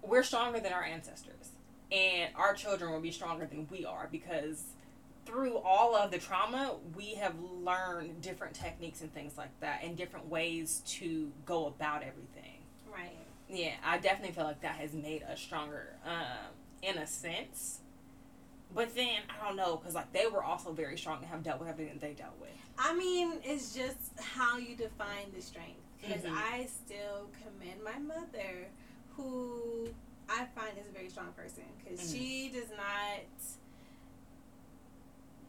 we're 0.00 0.22
stronger 0.22 0.60
than 0.60 0.72
our 0.72 0.84
ancestors. 0.84 1.50
And 1.94 2.34
our 2.34 2.54
children 2.54 2.90
will 2.92 3.00
be 3.00 3.12
stronger 3.12 3.46
than 3.46 3.68
we 3.70 3.84
are 3.84 4.08
because 4.10 4.64
through 5.26 5.58
all 5.58 5.94
of 5.94 6.10
the 6.10 6.18
trauma, 6.18 6.74
we 6.96 7.14
have 7.14 7.34
learned 7.40 8.20
different 8.20 8.54
techniques 8.54 9.00
and 9.00 9.14
things 9.14 9.38
like 9.38 9.58
that 9.60 9.82
and 9.84 9.96
different 9.96 10.28
ways 10.28 10.82
to 10.86 11.30
go 11.46 11.66
about 11.66 12.02
everything. 12.02 12.58
Right. 12.92 13.16
Yeah, 13.48 13.74
I 13.84 13.98
definitely 13.98 14.34
feel 14.34 14.44
like 14.44 14.60
that 14.62 14.74
has 14.76 14.92
made 14.92 15.22
us 15.22 15.40
stronger 15.40 15.94
um, 16.04 16.50
in 16.82 16.98
a 16.98 17.06
sense. 17.06 17.78
But 18.74 18.92
then, 18.96 19.20
I 19.30 19.46
don't 19.46 19.56
know, 19.56 19.76
because 19.76 19.94
like 19.94 20.12
they 20.12 20.26
were 20.26 20.42
also 20.42 20.72
very 20.72 20.98
strong 20.98 21.18
and 21.18 21.26
have 21.26 21.44
dealt 21.44 21.60
with 21.60 21.68
everything 21.68 21.96
they 22.00 22.14
dealt 22.14 22.36
with. 22.40 22.50
I 22.76 22.92
mean, 22.94 23.34
it's 23.44 23.72
just 23.72 23.98
how 24.18 24.58
you 24.58 24.74
define 24.74 25.30
the 25.32 25.40
strength. 25.40 25.78
Because 26.00 26.24
Mhm. 26.24 26.36
I 26.36 26.66
still 26.66 27.28
commend 27.40 27.84
my 27.84 27.98
mother, 27.98 28.66
who 29.16 29.88
I 30.28 30.46
find 30.54 30.76
is 30.78 30.86
a 30.88 30.92
very 30.92 31.08
strong 31.08 31.32
person. 31.32 31.64
Because 31.82 32.00
Mhm. 32.00 32.12
she 32.12 32.48
does 32.50 32.70
not 32.70 33.20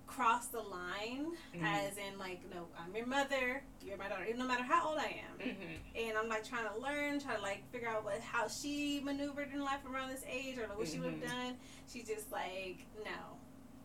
cross 0.07 0.47
the 0.47 0.61
line, 0.61 1.35
Mhm. 1.53 1.63
as 1.63 1.97
in, 1.97 2.17
like, 2.17 2.39
no, 2.53 2.67
I'm 2.77 2.95
your 2.95 3.05
mother, 3.05 3.63
you're 3.81 3.97
my 3.97 4.07
daughter, 4.07 4.25
no 4.35 4.45
matter 4.45 4.63
how 4.63 4.89
old 4.89 4.99
I 4.99 5.21
am. 5.29 5.37
Mm-hmm. 5.39 5.73
And 5.97 6.17
I'm 6.17 6.29
like 6.29 6.47
trying 6.47 6.67
to 6.69 6.77
learn, 6.79 7.19
trying 7.19 7.37
to 7.37 7.41
like 7.41 7.69
figure 7.71 7.89
out 7.89 8.05
what 8.05 8.19
how 8.21 8.47
she 8.47 9.01
maneuvered 9.03 9.51
in 9.53 9.61
life 9.61 9.85
around 9.85 10.09
this 10.09 10.23
age 10.27 10.57
or 10.57 10.67
like, 10.67 10.77
what 10.77 10.87
she 10.87 10.99
would 10.99 11.11
have 11.13 11.21
Mhm. 11.21 11.27
done. 11.27 11.59
She's 11.91 12.07
just 12.07 12.31
like, 12.31 12.85
no. 13.03 13.37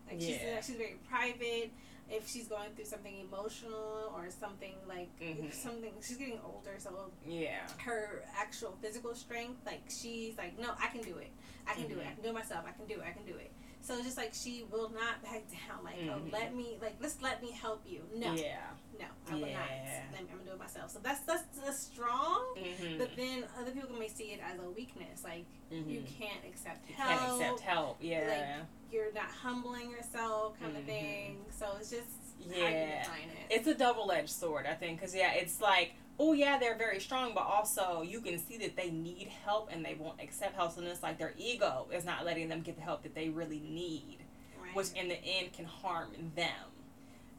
Like 0.08 0.20
she's, 0.20 0.40
Yeah. 0.40 0.60
she's 0.60 0.76
very 0.76 0.98
private. 1.08 1.72
If 2.10 2.28
she's 2.28 2.48
going 2.48 2.74
through 2.74 2.86
something 2.86 3.20
emotional 3.20 4.12
or 4.14 4.28
something 4.30 4.74
like 4.88 5.16
Mhm. 5.20 5.52
something, 5.54 5.94
she's 6.02 6.16
getting 6.16 6.40
older, 6.40 6.74
so 6.78 7.12
Yeah. 7.24 7.68
her 7.84 8.24
actual 8.34 8.72
physical 8.82 9.14
strength, 9.14 9.64
like 9.64 9.82
she's 9.88 10.36
like, 10.36 10.58
no, 10.58 10.74
I 10.78 10.88
can 10.88 11.02
do 11.02 11.18
it. 11.18 11.30
I 11.66 11.74
can 11.74 11.86
do 11.88 12.00
it. 12.00 12.06
I 12.08 12.12
can 12.14 12.22
do 12.22 12.30
it 12.30 12.34
myself. 12.34 12.64
I 12.66 12.72
can 12.72 12.86
do 12.86 12.94
it. 13.00 13.06
I 13.06 13.12
can 13.12 13.24
do 13.24 13.36
it. 13.36 13.52
So 13.82 13.94
it's 13.94 14.04
just 14.04 14.16
like 14.16 14.32
she 14.34 14.64
will 14.70 14.90
not 14.90 15.22
back 15.22 15.42
down. 15.50 15.82
Like, 15.84 15.96
oh, 16.04 16.18
Mhm. 16.20 16.32
let 16.32 16.54
me 16.54 16.76
like 16.82 16.96
let's 17.00 17.20
let 17.22 17.42
me 17.42 17.50
help 17.50 17.82
you. 17.86 18.02
No, 18.14 18.34
Yeah. 18.34 18.60
no, 18.98 19.06
I 19.28 19.34
will 19.34 19.40
not. 19.40 19.48
Yeah. 19.50 20.04
Let 20.12 20.22
me, 20.22 20.28
I'm 20.30 20.36
gonna 20.38 20.50
do 20.50 20.52
it 20.54 20.58
myself. 20.58 20.90
So 20.90 20.98
that's 21.02 21.20
that's, 21.20 21.44
that's 21.64 21.78
strong. 21.78 22.44
Mm-hmm. 22.58 22.98
But 22.98 23.16
then 23.16 23.44
other 23.58 23.70
people 23.72 23.96
may 23.98 24.08
see 24.08 24.32
it 24.32 24.40
as 24.40 24.58
a 24.60 24.70
weakness. 24.70 25.24
Like 25.24 25.46
you 25.70 26.00
Mhm. 26.00 26.18
can't 26.18 26.44
accept 26.46 26.88
You 26.88 26.94
help. 26.96 27.08
can't 27.18 27.40
accept 27.42 27.60
help. 27.60 27.96
Yeah. 28.00 28.62
You're 28.92 29.12
not 29.12 29.30
humbling 29.30 29.90
yourself, 29.90 30.58
kind 30.60 30.76
of 30.76 30.84
thing. 30.84 31.44
So 31.50 31.76
it's 31.78 31.90
just 31.90 32.06
you 32.06 32.29
Yeah. 32.48 32.68
it. 32.68 33.08
It's 33.50 33.66
a 33.66 33.74
double 33.74 34.10
edged 34.12 34.30
sword, 34.30 34.66
I 34.66 34.74
think, 34.74 34.98
because 35.00 35.14
yeah, 35.14 35.32
it's 35.32 35.60
like, 35.60 35.92
oh 36.18 36.32
yeah, 36.32 36.58
they're 36.58 36.76
very 36.76 37.00
strong, 37.00 37.32
but 37.34 37.42
also 37.44 38.02
you 38.02 38.20
can 38.20 38.38
see 38.38 38.56
that 38.58 38.76
they 38.76 38.90
need 38.90 39.28
help 39.44 39.70
and 39.72 39.84
they 39.84 39.94
won't 39.98 40.20
accept 40.20 40.54
help. 40.54 40.72
So 40.72 40.82
it's 40.82 41.02
like 41.02 41.18
their 41.18 41.34
ego 41.36 41.86
is 41.92 42.04
not 42.04 42.24
letting 42.24 42.48
them 42.48 42.60
get 42.62 42.76
the 42.76 42.82
help 42.82 43.02
that 43.02 43.14
they 43.14 43.28
really 43.28 43.60
need, 43.60 44.18
right. 44.62 44.74
which 44.74 44.92
in 44.92 45.08
the 45.08 45.16
end 45.24 45.52
can 45.52 45.64
harm 45.64 46.10
them. 46.36 46.48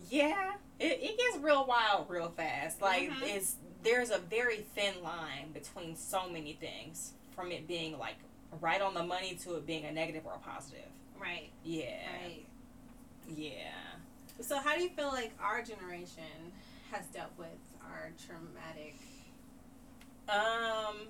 Yeah, 0.10 0.54
it, 0.80 1.00
it 1.02 1.18
gets 1.18 1.38
real 1.44 1.66
wild 1.66 2.10
real 2.10 2.30
fast. 2.30 2.82
Like 2.82 3.10
Mhm. 3.10 3.36
it's 3.36 3.56
there's 3.84 4.10
a 4.12 4.18
very 4.20 4.66
thin 4.76 5.02
line 5.04 5.52
between 5.54 5.96
so 5.96 6.28
many 6.30 6.54
things, 6.54 7.14
from 7.36 7.52
it 7.52 7.68
being 7.68 7.98
like 7.98 8.16
right 8.60 8.82
on 8.82 8.94
the 8.94 9.04
money 9.04 9.36
to 9.44 9.56
it 9.56 9.66
being 9.66 9.86
a 9.86 9.92
negative 9.92 10.26
or 10.26 10.34
a 10.34 10.40
positive. 10.40 10.90
right. 11.20 11.50
Yeah, 11.64 11.86
Right. 12.24 12.46
yeah. 13.30 13.72
So 14.42 14.58
how 14.58 14.76
do 14.76 14.82
you 14.82 14.90
feel 14.90 15.08
like 15.08 15.32
our 15.40 15.62
generation 15.62 16.24
has 16.92 17.06
dealt 17.08 17.32
with 17.38 17.48
our 17.84 18.12
traumatic? 18.26 18.96
Um. 20.28 21.08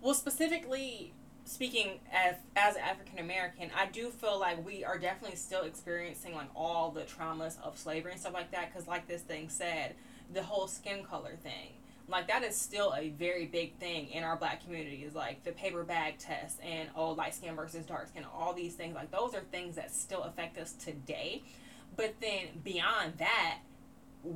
Well, 0.00 0.14
specifically, 0.14 1.12
speaking 1.44 2.00
as 2.12 2.36
as 2.56 2.76
African 2.76 3.18
American, 3.18 3.70
I 3.76 3.86
do 3.86 4.10
feel 4.10 4.38
like 4.38 4.64
we 4.64 4.84
are 4.84 4.98
definitely 4.98 5.36
still 5.36 5.62
experiencing 5.62 6.34
like 6.34 6.48
all 6.54 6.90
the 6.90 7.02
traumas 7.02 7.56
of 7.62 7.78
slavery 7.78 8.12
and 8.12 8.20
stuff 8.20 8.34
like 8.34 8.50
that. 8.52 8.72
Because 8.72 8.88
like 8.88 9.06
this 9.06 9.22
thing 9.22 9.48
said, 9.48 9.94
the 10.32 10.42
whole 10.42 10.66
skin 10.66 11.04
color 11.04 11.36
thing, 11.42 11.74
like 12.08 12.28
that 12.28 12.44
is 12.44 12.56
still 12.56 12.94
a 12.96 13.10
very 13.10 13.46
big 13.46 13.78
thing 13.78 14.08
in 14.10 14.22
our 14.24 14.36
black 14.36 14.62
communities. 14.64 15.14
Like 15.14 15.44
the 15.44 15.52
paper 15.52 15.82
bag 15.82 16.18
test 16.18 16.60
and 16.62 16.88
oh 16.94 17.10
light 17.10 17.34
skin 17.34 17.56
versus 17.56 17.84
dark 17.86 18.08
skin, 18.08 18.24
all 18.32 18.52
these 18.52 18.74
things. 18.74 18.94
Like 18.94 19.10
those 19.10 19.34
are 19.34 19.40
things 19.50 19.76
that 19.76 19.94
still 19.94 20.22
affect 20.22 20.58
us 20.58 20.72
today. 20.72 21.42
But 21.96 22.14
then 22.20 22.60
beyond 22.62 23.14
that, 23.18 23.58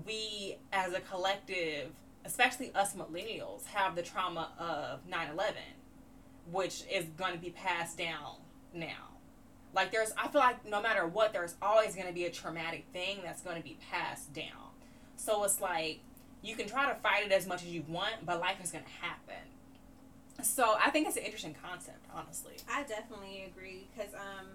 we 0.06 0.56
as 0.72 0.92
a 0.94 1.00
collective, 1.00 1.90
especially 2.24 2.72
us 2.74 2.94
millennials, 2.94 3.66
have 3.66 3.96
the 3.96 4.02
trauma 4.02 4.50
of 4.58 5.08
9/11 5.08 5.54
which 6.50 6.82
is 6.90 7.06
going 7.16 7.32
to 7.32 7.38
be 7.38 7.50
passed 7.50 7.98
down 7.98 8.36
now. 8.74 9.08
Like 9.74 9.92
there's, 9.92 10.12
I 10.16 10.28
feel 10.28 10.40
like 10.40 10.68
no 10.68 10.82
matter 10.82 11.06
what, 11.06 11.32
there's 11.32 11.54
always 11.62 11.94
going 11.94 12.08
to 12.08 12.12
be 12.12 12.24
a 12.24 12.30
traumatic 12.30 12.86
thing 12.92 13.18
that's 13.22 13.42
going 13.42 13.56
to 13.56 13.62
be 13.62 13.78
passed 13.90 14.32
down. 14.32 14.72
So 15.16 15.44
it's 15.44 15.60
like 15.60 16.00
you 16.42 16.56
can 16.56 16.66
try 16.68 16.88
to 16.88 16.94
fight 17.00 17.26
it 17.26 17.32
as 17.32 17.46
much 17.46 17.62
as 17.62 17.68
you 17.68 17.84
want, 17.88 18.24
but 18.24 18.40
life 18.40 18.62
is 18.62 18.70
going 18.72 18.84
to 18.84 18.90
happen. 19.06 19.44
So 20.42 20.76
I 20.82 20.90
think 20.90 21.06
it's 21.06 21.16
an 21.16 21.24
interesting 21.24 21.54
concept, 21.62 22.04
honestly. 22.14 22.54
I 22.70 22.82
definitely 22.84 23.44
agree 23.46 23.88
because 23.94 24.14
um, 24.14 24.46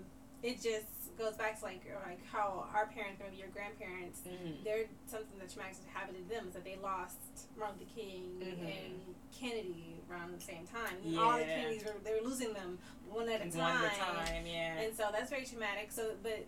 it 0.42 0.56
just 0.62 0.88
goes 1.18 1.36
back 1.36 1.60
to 1.60 1.66
like 1.66 1.82
like 2.08 2.20
how 2.32 2.66
our 2.74 2.88
parents, 2.88 3.22
maybe 3.24 3.38
your 3.38 3.50
grandparents, 3.50 4.22
Mm-hmm. 4.28 4.64
they're 4.64 4.86
something 5.06 5.38
that 5.40 5.54
traumatic 5.54 5.78
happened 5.94 6.18
to 6.18 6.28
them 6.34 6.48
is 6.48 6.54
that 6.56 6.66
they 6.66 6.78
lost 6.82 7.18
Martin 7.58 7.78
Luther 7.80 7.92
King 7.96 8.24
Mhm. 8.42 8.66
and 8.66 9.16
Kennedy 9.40 10.02
around 10.10 10.34
the 10.36 10.42
same 10.42 10.66
time. 10.66 10.98
And 11.06 11.20
All 11.20 11.34
the 11.34 11.42
Yeah. 11.46 11.56
Kennedys 11.62 11.84
were 11.86 11.94
they 12.04 12.14
were 12.20 12.28
losing 12.28 12.54
them 12.54 12.80
one 13.10 13.30
at 13.30 13.42
a 13.46 13.50
time. 13.52 13.60
One 13.60 13.86
at 13.86 13.94
a 13.94 13.98
time, 14.26 14.46
yeah. 14.48 14.80
And 14.82 14.96
so 14.98 15.10
that's 15.12 15.30
very 15.30 15.46
traumatic. 15.46 15.92
So, 15.92 16.16
but 16.24 16.46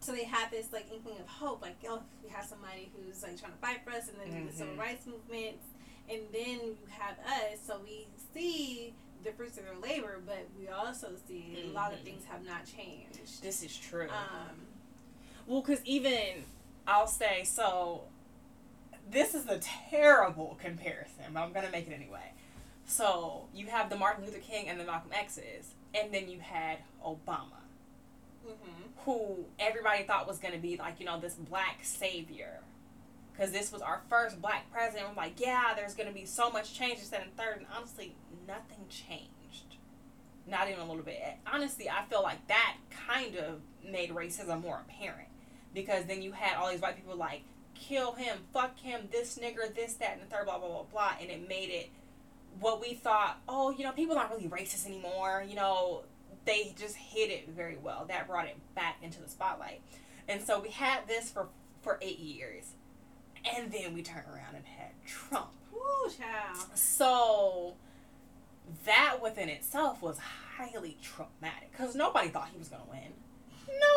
so 0.00 0.12
they 0.12 0.24
had 0.24 0.50
this 0.50 0.72
like 0.72 0.86
inkling 0.92 1.18
of 1.18 1.26
hope, 1.26 1.62
like 1.62 1.76
oh, 1.88 2.02
we 2.22 2.28
have 2.30 2.44
somebody 2.44 2.90
who's 2.94 3.22
like 3.22 3.38
trying 3.40 3.52
to 3.52 3.58
fight 3.58 3.80
for 3.84 3.90
us, 3.92 4.08
and 4.08 4.16
then 4.32 4.46
the 4.46 4.52
civil 4.52 4.74
Mhm. 4.74 4.78
rights 4.78 5.06
movement, 5.06 5.56
and 6.08 6.20
then 6.32 6.60
you 6.60 6.78
have 6.90 7.18
us. 7.20 7.58
So 7.66 7.80
we 7.82 8.06
see 8.32 8.94
the 9.24 9.32
fruits 9.32 9.58
of 9.58 9.64
their 9.64 9.76
labor, 9.76 10.20
but 10.24 10.46
we 10.58 10.68
also 10.68 11.12
see 11.26 11.64
a 11.64 11.72
lot 11.72 11.92
of 11.92 11.98
Mhm. 12.00 12.04
things 12.04 12.24
have 12.26 12.44
not 12.44 12.64
changed. 12.66 13.42
This 13.42 13.62
is 13.62 13.76
true. 13.76 14.08
Um, 14.10 14.66
Well, 15.46 15.60
because 15.62 15.84
even 15.84 16.44
I'll 16.86 17.06
say 17.08 17.42
so. 17.44 18.04
This 19.08 19.34
is 19.34 19.46
a 19.46 19.58
terrible 19.60 20.56
comparison, 20.60 21.32
but 21.32 21.40
I'm 21.40 21.52
gonna 21.52 21.70
make 21.70 21.86
it 21.86 21.92
anyway. 21.92 22.32
So 22.86 23.48
you 23.54 23.66
have 23.68 23.88
the 23.90 23.96
Martin 23.96 24.24
Luther 24.24 24.38
King 24.40 24.68
and 24.68 24.78
the 24.80 24.84
Malcolm 24.84 25.12
X's, 25.12 25.74
and 25.94 26.12
then 26.12 26.28
you 26.28 26.40
had 26.40 26.78
Obama, 27.04 27.62
mhm. 28.44 28.75
Who 29.04 29.44
everybody 29.58 30.04
thought 30.04 30.26
was 30.26 30.38
gonna 30.38 30.58
be 30.58 30.76
like 30.76 31.00
you 31.00 31.06
know 31.06 31.18
this 31.20 31.34
black 31.34 31.80
savior, 31.82 32.60
because 33.32 33.52
this 33.52 33.72
was 33.72 33.82
our 33.82 34.02
first 34.08 34.40
black 34.40 34.70
president. 34.72 35.08
I'm 35.08 35.16
like, 35.16 35.40
yeah, 35.40 35.72
there's 35.76 35.94
gonna 35.94 36.12
be 36.12 36.24
so 36.24 36.50
much 36.50 36.74
change. 36.74 37.00
This, 37.00 37.08
that, 37.10 37.22
and 37.22 37.36
third, 37.36 37.58
and 37.58 37.66
honestly, 37.76 38.14
nothing 38.46 38.86
changed. 38.88 39.30
Not 40.48 40.68
even 40.68 40.80
a 40.80 40.86
little 40.86 41.02
bit. 41.02 41.20
Honestly, 41.52 41.90
I 41.90 42.04
feel 42.08 42.22
like 42.22 42.46
that 42.46 42.76
kind 43.08 43.36
of 43.36 43.60
made 43.84 44.10
racism 44.10 44.62
more 44.62 44.80
apparent 44.88 45.28
because 45.74 46.04
then 46.06 46.22
you 46.22 46.32
had 46.32 46.56
all 46.56 46.70
these 46.70 46.80
white 46.80 46.96
people 46.96 47.16
like 47.16 47.42
kill 47.74 48.12
him, 48.12 48.38
fuck 48.52 48.78
him, 48.78 49.08
this 49.12 49.38
nigger, 49.38 49.72
this, 49.74 49.94
that, 49.94 50.12
and 50.14 50.22
the 50.22 50.26
third, 50.26 50.46
blah, 50.46 50.58
blah, 50.58 50.68
blah, 50.68 50.82
blah, 50.84 51.12
and 51.20 51.30
it 51.30 51.48
made 51.48 51.68
it 51.68 51.90
what 52.60 52.80
we 52.80 52.94
thought, 52.94 53.38
oh, 53.48 53.70
you 53.70 53.84
know, 53.84 53.92
people 53.92 54.16
aren't 54.16 54.30
really 54.30 54.48
racist 54.48 54.86
anymore, 54.86 55.44
you 55.46 55.54
know, 55.54 56.02
they 56.46 56.74
just 56.78 56.96
hid 56.96 57.30
it 57.30 57.48
very 57.50 57.76
well. 57.76 58.06
That 58.08 58.26
brought 58.26 58.46
it 58.46 58.56
back 58.74 58.96
into 59.02 59.20
the 59.20 59.28
spotlight. 59.28 59.82
And 60.28 60.40
so 60.40 60.60
we 60.60 60.70
had 60.70 61.06
this 61.06 61.30
for, 61.30 61.48
for 61.82 61.98
eight 62.00 62.18
years. 62.18 62.72
And 63.56 63.70
then 63.70 63.94
we 63.94 64.02
turned 64.02 64.26
around 64.26 64.54
and 64.56 64.64
had 64.64 64.90
Trump. 65.06 65.50
Woo, 65.72 66.10
child. 66.10 66.58
So 66.74 67.74
that 68.84 69.18
within 69.22 69.48
itself 69.48 70.02
was 70.02 70.18
highly 70.18 70.96
traumatic 71.02 71.70
because 71.70 71.94
nobody 71.94 72.28
thought 72.28 72.48
he 72.52 72.58
was 72.58 72.68
going 72.68 72.82
to 72.82 72.90
win. 72.90 73.12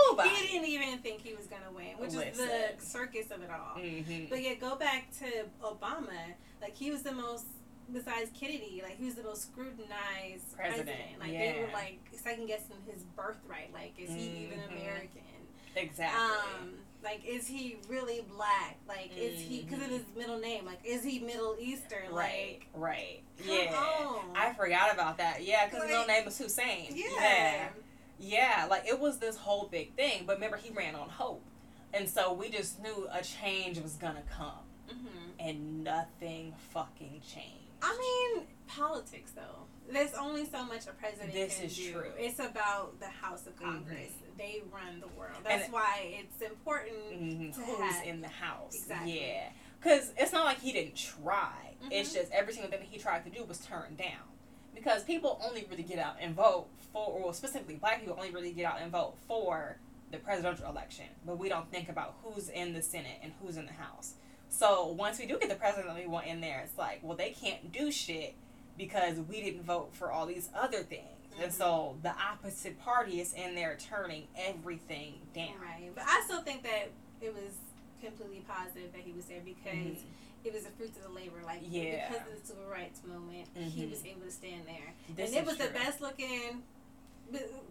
Nobody. 0.10 0.30
He 0.30 0.60
didn't 0.60 0.68
even 0.68 1.00
think 1.00 1.22
he 1.22 1.34
was 1.34 1.46
gonna 1.46 1.72
win, 1.74 1.98
which 1.98 2.14
is 2.14 2.38
the 2.38 2.72
circus 2.80 3.28
of 3.32 3.42
it 3.44 3.50
all. 3.52 3.80
Mm-hmm. 3.80 4.26
But 4.30 4.42
yeah, 4.42 4.56
go 4.56 4.76
back 4.76 5.12
to 5.20 5.46
Obama. 5.64 6.34
Like 6.62 6.76
he 6.76 6.92
was 6.92 7.04
the 7.04 7.12
most, 7.12 7.46
besides 7.94 8.32
Kennedy, 8.40 8.82
like 8.84 8.98
he 8.98 9.06
was 9.06 9.16
the 9.16 9.24
most 9.24 9.44
scrutinized 9.52 10.56
President, 10.56 10.86
president. 10.88 11.20
Like 11.20 11.32
they 11.32 11.58
were 11.60 11.72
like 11.74 12.00
second 12.16 12.48
guessing 12.48 12.78
his 12.92 13.04
birthright. 13.16 13.74
Like 13.74 13.94
is 13.98 14.10
he 14.10 14.46
even 14.46 14.60
Mhm. 14.60 14.72
American? 14.82 15.22
Exactly. 15.76 16.20
Um, 16.20 16.74
like 17.04 17.22
is 17.26 17.48
he 17.48 17.78
really 17.88 18.22
black? 18.36 18.78
Like 18.88 19.12
is 19.18 19.40
he 19.40 19.62
because 19.62 19.82
of 19.82 19.88
Mhm. 19.90 19.92
his 19.92 20.04
middle 20.16 20.40
name? 20.40 20.66
Like 20.66 20.80
is 20.84 21.04
he 21.04 21.20
Middle 21.20 21.56
Eastern? 21.60 22.12
right. 22.12 22.60
Right. 22.74 23.24
Yeah. 23.44 23.74
on. 23.74 24.36
I 24.36 24.54
forgot 24.54 24.94
about 24.94 25.18
that. 25.18 25.44
Yeah, 25.44 25.66
because 25.66 25.82
his 25.84 25.92
middle 25.92 26.06
name 26.08 26.26
was 26.26 26.38
Hussein. 26.38 26.92
yeah. 26.96 27.10
yeah. 27.20 27.70
Yeah, 28.22 28.68
like 28.70 28.86
it 28.88 29.00
was 29.00 29.20
this 29.20 29.38
whole 29.38 29.68
big 29.72 29.94
thing. 29.96 30.26
But 30.26 30.36
remember, 30.36 30.58
he 30.58 30.72
ran 30.72 30.96
on 30.96 31.08
hope. 31.10 31.42
And 31.94 32.08
so 32.10 32.34
we 32.34 32.50
just 32.50 32.82
knew 32.82 33.08
a 33.12 33.24
change 33.24 33.80
was 33.80 33.94
going 33.94 34.16
to 34.16 34.22
come. 34.24 34.66
hmm 34.90 35.08
And 35.40 35.84
nothing 35.86 36.54
fucking 36.74 37.22
changed. 37.34 37.59
I 37.82 38.34
mean, 38.36 38.48
politics 38.68 39.32
though. 39.36 39.66
There's 39.92 40.14
only 40.14 40.46
so 40.46 40.64
much 40.64 40.86
a 40.88 40.92
president 40.92 41.34
This 41.34 41.56
can 41.58 41.66
is 41.66 41.76
do. 41.76 41.94
true. 41.94 42.12
It's 42.18 42.38
about 42.40 43.00
the 43.00 43.08
House 43.08 43.48
of 43.48 43.56
Congress. 43.56 44.12
Mhm. 44.12 44.38
They 44.38 44.62
run 44.72 45.00
the 45.00 45.08
world. 45.10 45.38
That's 45.44 45.70
why 45.72 46.14
it's 46.20 46.42
important. 46.42 46.96
Mhm. 47.12 47.54
to 47.56 47.62
Who's 47.62 47.80
have- 47.96 48.06
in 48.06 48.22
the 48.22 48.28
house? 48.28 48.76
Exactly. 48.76 49.20
Yeah, 49.28 49.50
because 49.82 50.14
it's 50.18 50.32
not 50.32 50.46
like 50.46 50.60
he 50.60 50.72
didn't 50.72 50.96
try. 50.96 51.74
It's 51.90 52.12
Mhm. 52.12 52.14
just 52.14 52.32
every 52.32 52.54
single 52.54 52.70
thing 52.70 52.82
that 52.82 52.90
he 52.90 53.00
tried 53.00 53.24
to 53.24 53.32
do 53.32 53.44
was 53.46 53.60
turned 53.66 53.98
down. 53.98 54.30
Because 54.76 55.04
people 55.04 55.42
only 55.44 55.66
really 55.66 55.84
get 55.84 55.98
out 55.98 56.18
and 56.20 56.36
vote 56.36 56.68
for, 56.94 57.08
or 57.08 57.34
specifically 57.34 57.76
black 57.76 58.00
people 58.02 58.14
only 58.16 58.30
really 58.32 58.52
get 58.54 58.66
out 58.66 58.80
and 58.80 58.92
vote 58.92 59.16
for 59.28 59.78
the 60.12 60.18
presidential 60.20 60.68
election, 60.68 61.06
but 61.26 61.38
we 61.38 61.50
don't 61.50 61.70
think 61.72 61.90
about 61.90 62.16
who's 62.24 62.50
in 62.50 62.74
the 62.74 62.82
Senate 62.82 63.20
and 63.24 63.34
who's 63.42 63.58
in 63.58 63.66
the 63.66 63.74
House. 63.74 64.14
So 64.50 64.88
once 64.88 65.20
we 65.20 65.26
do 65.26 65.38
get 65.40 65.50
the 65.50 65.56
president 65.56 65.88
that 65.88 65.96
we 65.98 66.08
want 66.08 66.28
in 66.28 66.42
there, 66.42 66.62
it's 66.66 66.78
like, 66.78 67.00
well, 67.04 67.16
they 67.16 67.32
can't 67.32 67.72
do 67.72 67.92
shit 67.92 68.34
because 68.78 69.18
we 69.30 69.42
didn't 69.42 69.64
vote 69.64 69.90
for 69.94 70.12
all 70.12 70.26
these 70.26 70.50
other 70.56 70.80
things. 70.84 71.06
And 71.42 71.54
so 71.54 71.96
the 72.04 72.12
opposite 72.12 72.80
party 72.82 73.22
is 73.22 73.34
in 73.34 73.56
there 73.56 73.78
turning 73.80 74.28
everything 74.38 75.14
down. 75.34 75.54
Right. 75.62 75.90
But 75.96 76.04
I 76.08 76.22
still 76.26 76.42
think 76.42 76.64
that 76.64 76.90
it 77.22 77.34
was 77.34 77.54
completely 78.04 78.44
positive 78.48 78.92
that 78.92 79.02
he 79.02 79.12
was 79.14 79.26
there 79.26 79.42
because 79.46 79.74
Mhm. 79.74 79.98
it 80.44 80.54
was 80.54 80.64
the 80.64 80.72
fruits 80.72 80.98
of 80.98 81.04
the 81.04 81.10
labor. 81.10 81.42
Like 81.46 81.60
Yeah. 81.64 82.10
because 82.10 82.28
of 82.34 82.42
the 82.42 82.48
civil 82.48 82.66
rights 82.66 83.02
movement, 83.06 83.48
he 83.56 83.84
Mhm. 83.86 83.90
was 83.92 84.06
able 84.06 84.22
to 84.22 84.32
stand 84.32 84.66
there, 84.68 84.94
This 85.16 85.30
and 85.30 85.38
it 85.38 85.46
was 85.46 85.58
the 85.58 85.68
best 85.70 86.02
looking 86.02 86.64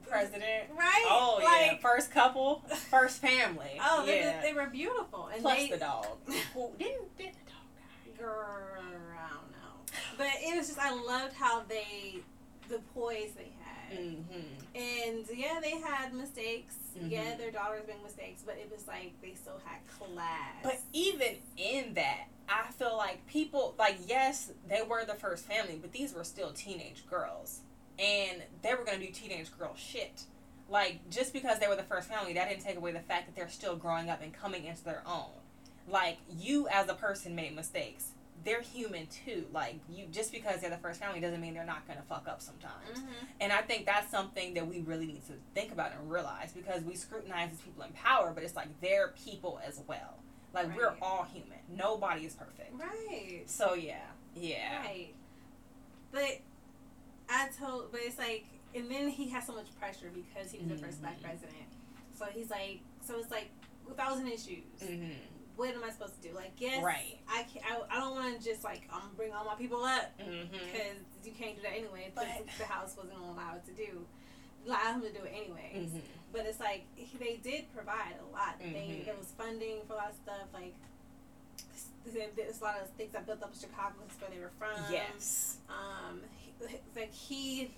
president. 0.08 0.70
Right. 0.76 1.04
Oh 1.06 1.38
yeah, 1.42 1.76
first 1.78 2.10
couple, 2.10 2.62
first 2.90 3.20
family. 3.20 3.78
Oh, 3.80 4.04
they, 4.06 4.20
yeah. 4.20 4.40
they 4.42 4.52
were 4.52 4.66
beautiful, 4.66 5.28
and 5.32 5.42
Plus 5.42 5.56
they 5.58 5.70
the 5.70 5.76
dog. 5.78 6.06
Who 6.54 6.70
didn't 6.78 7.16
did 7.16 7.32
the 7.32 7.50
dog 7.50 8.16
die? 8.16 8.22
Girl, 8.22 8.46
I 8.78 9.28
don't 9.28 9.50
know. 9.52 9.94
But 10.16 10.28
it 10.40 10.56
was 10.56 10.66
just 10.68 10.78
I 10.78 10.90
loved 10.94 11.34
how 11.34 11.62
they 11.68 12.20
the 12.68 12.78
poise 12.94 13.32
they 13.36 13.52
had. 13.62 13.98
Mm-hmm. 13.98 14.76
And 14.76 15.24
yeah, 15.34 15.60
they 15.62 15.78
had 15.80 16.12
mistakes. 16.14 16.74
Yeah, 17.00 17.22
Mhm. 17.34 17.38
their 17.38 17.50
daughters 17.52 17.86
made 17.86 18.02
mistakes, 18.02 18.42
but 18.44 18.56
it 18.56 18.70
was 18.70 18.86
like 18.88 19.12
they 19.22 19.34
still 19.34 19.60
had 19.64 19.78
class. 19.86 20.56
But 20.62 20.80
even 20.92 21.36
in 21.56 21.94
that, 21.94 22.24
I 22.48 22.70
feel 22.72 22.96
like 22.96 23.24
people 23.26 23.74
like 23.78 23.96
yes, 24.06 24.50
they 24.68 24.82
were 24.82 25.04
the 25.04 25.14
first 25.14 25.44
family, 25.46 25.78
but 25.80 25.92
these 25.92 26.12
were 26.12 26.24
still 26.24 26.50
teenage 26.52 27.06
girls, 27.08 27.60
and 27.98 28.42
they 28.62 28.74
were 28.74 28.84
gonna 28.84 28.98
do 28.98 29.06
teenage 29.12 29.56
girl 29.58 29.74
shit. 29.76 30.22
Like 30.68 31.08
just 31.10 31.32
because 31.32 31.58
they 31.58 31.66
were 31.68 31.76
the 31.76 31.82
first 31.82 32.08
family, 32.08 32.34
that 32.34 32.48
didn't 32.48 32.62
take 32.62 32.76
away 32.76 32.92
the 32.92 33.00
fact 33.00 33.26
that 33.26 33.34
they're 33.36 33.48
still 33.48 33.76
growing 33.76 34.10
up 34.10 34.22
and 34.22 34.32
coming 34.32 34.64
into 34.64 34.84
their 34.84 35.02
own. 35.06 35.30
Like 35.88 36.18
you 36.38 36.68
as 36.68 36.88
a 36.88 36.94
person 36.94 37.34
made 37.34 37.54
mistakes. 37.56 38.08
They're 38.44 38.60
human 38.62 39.06
too. 39.08 39.46
Like 39.52 39.76
you, 39.90 40.04
just 40.12 40.30
because 40.32 40.60
they're 40.60 40.70
the 40.70 40.76
first 40.76 41.00
family 41.00 41.20
doesn't 41.20 41.40
mean 41.40 41.54
they're 41.54 41.64
not 41.64 41.88
gonna 41.88 42.02
fuck 42.08 42.28
up 42.28 42.40
sometimes. 42.42 42.98
Mhm. 43.00 43.06
And 43.40 43.52
I 43.52 43.62
think 43.62 43.86
that's 43.86 44.10
something 44.10 44.54
that 44.54 44.66
we 44.66 44.80
really 44.80 45.06
need 45.06 45.26
to 45.26 45.32
think 45.54 45.72
about 45.72 45.92
and 45.92 46.10
realize 46.10 46.52
because 46.52 46.82
we 46.84 46.94
scrutinize 46.94 47.50
these 47.50 47.60
people 47.60 47.82
in 47.84 47.92
power, 47.92 48.30
but 48.34 48.44
it's 48.44 48.54
like 48.54 48.68
they're 48.80 49.08
people 49.24 49.58
as 49.66 49.80
well. 49.88 50.18
Like 50.54 50.74
we're 50.76 50.94
all 51.02 51.24
human. 51.24 51.58
Nobody 51.68 52.26
is 52.26 52.34
perfect. 52.34 52.72
right, 52.74 53.42
So 53.46 53.74
yeah, 53.74 53.96
yeah. 54.36 54.80
right. 54.82 55.14
But 56.12 56.38
I 57.30 57.48
told, 57.58 57.92
but 57.92 58.00
it's 58.02 58.18
like, 58.18 58.44
and 58.74 58.90
then 58.90 59.08
he 59.08 59.28
has 59.30 59.46
so 59.46 59.54
much 59.54 59.66
pressure 59.78 60.10
because 60.14 60.50
he 60.52 60.58
was 60.58 60.68
the 60.80 60.86
first 60.86 61.00
black 61.00 61.20
president. 61.22 61.68
So 62.16 62.26
he's 62.26 62.50
like, 62.50 62.80
so 63.06 63.18
it's 63.18 63.30
like 63.30 63.50
a 63.90 63.94
thousand 63.94 64.28
issues. 64.28 64.64
hmm 64.82 65.10
what 65.56 65.74
am 65.74 65.82
I 65.82 65.90
supposed 65.90 66.14
to 66.22 66.28
do? 66.28 66.32
Like, 66.36 66.52
yes, 66.58 66.84
Right. 66.84 67.18
I 67.28 67.42
can 67.42 67.62
I, 67.66 67.82
I 67.90 67.98
don't 67.98 68.14
want 68.14 68.38
to 68.38 68.44
just 68.48 68.62
like 68.62 68.82
I'm 68.92 69.00
gonna 69.00 69.14
bring 69.16 69.32
all 69.32 69.44
my 69.44 69.56
people 69.56 69.82
up 69.84 70.06
Mm-hmm. 70.20 70.52
because 70.52 71.02
you 71.24 71.32
can't 71.32 71.56
do 71.56 71.62
that 71.62 71.72
anyway. 71.72 72.12
But- 72.14 72.46
the 72.58 72.64
house 72.64 72.94
wasn't 72.96 73.18
gonna 73.18 73.32
allow 73.32 73.56
it 73.56 73.64
to 73.66 73.72
do, 73.72 74.06
allow 74.68 74.92
him 74.94 75.02
to 75.02 75.10
do 75.10 75.18
it 75.24 75.32
anyways. 75.34 75.90
Mm-hmm. 75.90 75.98
But 76.32 76.46
it's 76.46 76.60
like 76.60 76.84
he- 76.94 77.18
they 77.18 77.40
did 77.42 77.64
provide 77.74 78.14
a 78.22 78.32
lot. 78.32 78.54
They 78.60 78.66
Mhm. 79.02 79.04
there 79.06 79.16
was 79.18 79.32
funding 79.36 79.78
for 79.88 79.94
a 79.94 79.96
lot 79.96 80.10
of 80.10 80.14
stuff. 80.22 80.46
Like 80.54 80.74
there's 82.06 82.60
a 82.60 82.64
lot 82.64 82.80
of 82.80 82.88
things 82.90 83.12
that 83.12 83.26
built 83.26 83.42
up 83.42 83.52
in 83.52 83.58
Chicago. 83.58 83.94
Where 84.20 84.30
they 84.30 84.38
were 84.38 84.52
from. 84.58 84.78
Yes. 84.92 85.56
Um, 85.68 86.20
like 86.96 87.12
he 87.12 87.70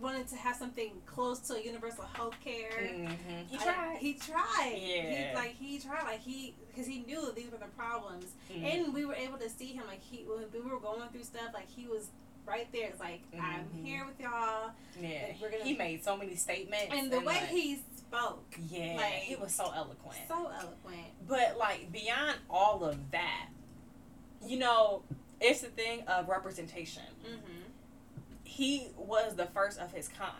wanted 0.00 0.28
to 0.28 0.36
have 0.36 0.56
something 0.56 0.92
close 1.06 1.40
to 1.40 1.62
universal 1.64 2.04
health 2.14 2.34
care. 2.42 2.70
Mm-hmm. 2.80 3.46
He 3.48 3.56
I- 3.58 3.62
tried. 3.64 3.96
he 3.98 4.12
tried. 4.14 4.78
Yeah. 4.80 5.28
He, 5.30 5.34
like 5.34 5.54
he 5.56 5.78
tried. 5.78 6.04
Like 6.04 6.20
he, 6.20 6.54
because 6.68 6.86
he 6.86 7.00
knew 7.00 7.24
that 7.26 7.34
these 7.34 7.50
were 7.50 7.58
the 7.58 7.64
problems, 7.76 8.26
Mhm. 8.52 8.64
and 8.64 8.94
we 8.94 9.04
were 9.04 9.14
able 9.14 9.38
to 9.38 9.48
see 9.50 9.72
him. 9.72 9.84
Like 9.86 10.00
he, 10.02 10.24
when 10.24 10.44
we 10.52 10.70
were 10.70 10.78
going 10.80 11.08
through 11.10 11.24
stuff, 11.24 11.50
like 11.54 11.68
he 11.68 11.86
was 11.86 12.08
right 12.46 12.70
there. 12.72 12.88
It's 12.88 13.00
like 13.00 13.20
I'm 13.34 13.64
Mhm. 13.74 13.84
here 13.84 14.04
with 14.06 14.18
y'all, 14.20 14.70
yeah. 15.00 15.26
like, 15.28 15.40
we're 15.42 15.50
gonna- 15.50 15.64
he 15.64 15.74
made 15.76 16.02
so 16.04 16.16
many 16.16 16.34
statements. 16.36 16.86
and 16.90 17.10
the 17.12 17.18
way 17.20 17.26
like, 17.34 17.48
he 17.48 17.82
spoke, 17.96 18.44
Yeah, 18.70 18.94
like, 18.96 19.12
he 19.14 19.36
was 19.36 19.52
so 19.54 19.64
eloquent. 19.74 20.16
so 20.28 20.46
eloquent. 20.48 21.26
But 21.26 21.58
like 21.58 21.92
beyond 21.92 22.38
all 22.48 22.84
of 22.84 23.10
that, 23.10 23.48
you 24.46 24.58
know, 24.58 25.02
it's 25.40 25.60
the 25.60 25.66
thing 25.68 26.02
of 26.08 26.28
representation. 26.28 27.02
Mm-hmm. 27.22 27.62
He 28.58 28.88
was 28.96 29.36
the 29.36 29.46
first 29.46 29.78
of 29.78 29.92
his 29.92 30.08
kind. 30.08 30.32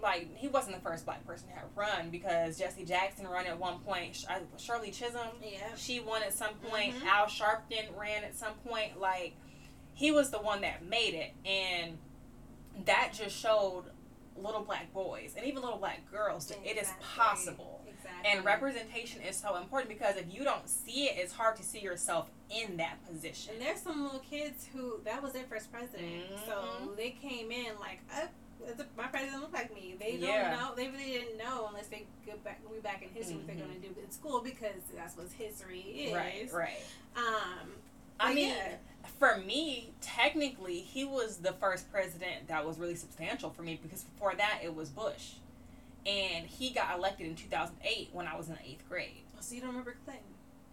Like 0.00 0.36
he 0.36 0.46
wasn't 0.46 0.76
the 0.76 0.80
first 0.80 1.04
black 1.04 1.26
person 1.26 1.48
to 1.48 1.54
have 1.54 1.64
run 1.74 2.08
because 2.10 2.56
Jesse 2.56 2.84
Jackson 2.84 3.26
ran 3.26 3.46
at 3.46 3.58
one 3.58 3.80
point. 3.80 4.24
Shirley 4.58 4.92
Chisholm, 4.92 5.30
Yeah. 5.42 5.74
she 5.76 5.98
won 5.98 6.22
at 6.22 6.32
some 6.32 6.54
point. 6.70 6.94
Mhm. 6.94 7.04
Al 7.06 7.26
Sharpton 7.26 7.96
ran 7.98 8.22
at 8.22 8.36
some 8.36 8.54
point. 8.68 9.00
Like 9.00 9.34
he 9.92 10.12
was 10.12 10.30
the 10.30 10.38
one 10.40 10.60
that 10.60 10.84
made 10.84 11.14
it, 11.14 11.32
and 11.44 11.98
that 12.84 13.12
just 13.12 13.36
showed 13.36 13.86
little 14.36 14.62
black 14.62 14.92
boys 14.92 15.34
and 15.36 15.44
even 15.44 15.60
little 15.60 15.78
black 15.78 16.08
girls 16.12 16.46
that 16.46 16.58
it 16.64 16.76
is 16.76 16.92
possible. 17.16 17.73
And 18.24 18.44
representation 18.44 19.20
is 19.20 19.36
so 19.36 19.56
important 19.56 19.90
because 19.90 20.16
if 20.16 20.32
you 20.32 20.44
don't 20.44 20.66
see 20.68 21.04
it, 21.06 21.18
it's 21.18 21.32
hard 21.32 21.56
to 21.56 21.62
see 21.62 21.80
yourself 21.80 22.30
in 22.50 22.78
that 22.78 22.96
position. 23.06 23.52
And 23.54 23.62
there's 23.62 23.80
some 23.80 24.02
little 24.02 24.20
kids 24.20 24.66
who 24.72 25.00
that 25.04 25.22
was 25.22 25.32
their 25.32 25.44
first 25.44 25.70
president, 25.70 26.24
so 26.46 26.52
Mhm. 26.52 26.96
they 26.96 27.10
came 27.10 27.52
in 27.52 27.78
like, 27.78 28.00
uh, 28.14 28.26
my 28.96 29.08
president 29.08 29.42
looked 29.42 29.52
like 29.52 29.74
me. 29.74 29.94
They 30.00 30.12
Yeah. 30.16 30.50
don't 30.52 30.58
know. 30.60 30.74
They 30.74 30.88
really 30.88 31.10
didn't 31.12 31.36
know 31.36 31.66
unless 31.68 31.88
they 31.88 32.06
go 32.24 32.36
back, 32.38 32.62
go 32.64 32.70
back 32.80 33.02
in 33.02 33.10
history 33.10 33.36
what 33.36 33.46
they're 33.46 33.56
Mhm. 33.56 33.66
going 33.68 33.82
to 33.82 33.88
do 33.88 34.00
in 34.00 34.10
school 34.10 34.40
because 34.40 34.80
that's 34.94 35.16
what 35.18 35.30
history 35.32 35.80
is. 35.80 36.14
Right, 36.14 36.50
right. 36.50 36.80
Um, 37.16 37.74
I 38.18 38.32
mean, 38.32 38.48
yeah. 38.48 38.76
for 39.18 39.36
me, 39.38 39.92
technically, 40.00 40.80
he 40.80 41.04
was 41.04 41.38
the 41.38 41.52
first 41.54 41.90
president 41.92 42.48
that 42.48 42.64
was 42.64 42.78
really 42.78 42.94
substantial 42.94 43.50
for 43.50 43.62
me 43.62 43.78
because 43.82 44.02
before 44.04 44.34
that, 44.36 44.60
it 44.62 44.74
was 44.74 44.88
Bush. 44.88 45.34
And 46.06 46.46
he 46.46 46.70
got 46.70 46.96
elected 46.96 47.26
in 47.26 47.34
2008 47.34 48.10
when 48.12 48.26
I 48.26 48.36
was 48.36 48.48
in 48.48 48.54
the 48.54 48.62
eighth 48.68 48.88
grade. 48.88 49.22
Oh, 49.34 49.38
so 49.40 49.54
you 49.54 49.60
don't 49.60 49.70
remember 49.70 49.96
Clinton? 50.04 50.24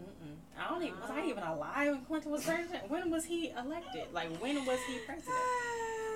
Mm-mm. 0.03 0.36
I 0.59 0.69
don't 0.69 0.84
even, 0.84 0.99
was 0.99 1.09
I 1.11 1.21
Oh. 1.21 1.27
even 1.27 1.43
alive 1.43 1.91
when 1.93 2.01
Clinton 2.05 2.32
was 2.32 2.43
president? 2.43 2.89
when 2.89 3.09
was 3.11 3.23
he 3.25 3.51
elected? 3.51 4.11
Like, 4.13 4.36
when 4.41 4.65
was 4.65 4.79
he 4.88 4.97
president? 5.05 5.36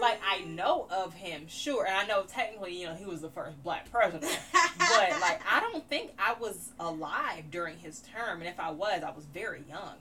Like, 0.02 0.20
I 0.28 0.42
know 0.44 0.88
of 0.92 1.14
him, 1.14 1.48
sure. 1.48 1.86
And 1.86 1.96
I 1.96 2.06
know 2.06 2.24
technically, 2.24 2.78
you 2.78 2.88
know, 2.88 2.96
he 2.96 3.06
was 3.06 3.22
the 3.22 3.30
first 3.30 3.62
black 3.64 3.90
president. 3.92 4.38
but 4.78 5.10
like 5.22 5.40
I 5.50 5.62
don't 5.62 5.88
think 5.88 6.12
I 6.20 6.34
was 6.34 6.72
alive 6.80 7.50
during 7.50 7.78
his 7.78 8.02
term, 8.14 8.40
and 8.42 8.50
if 8.50 8.60
I 8.60 8.72
was, 8.72 9.04
I 9.04 9.12
was 9.12 9.24
very 9.26 9.64
young. 9.70 9.96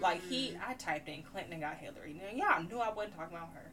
Like 0.00 0.22
he, 0.28 0.50
Mm. 0.50 0.60
I 0.68 0.74
typed 0.74 1.08
in 1.08 1.22
Clinton 1.22 1.52
and 1.54 1.62
got 1.62 1.76
Hillary. 1.76 2.14
Now, 2.14 2.28
yeah, 2.34 2.54
I 2.58 2.62
knew 2.62 2.78
I 2.78 2.92
wasn't 2.92 3.16
talking 3.16 3.36
about 3.36 3.50
her. 3.54 3.70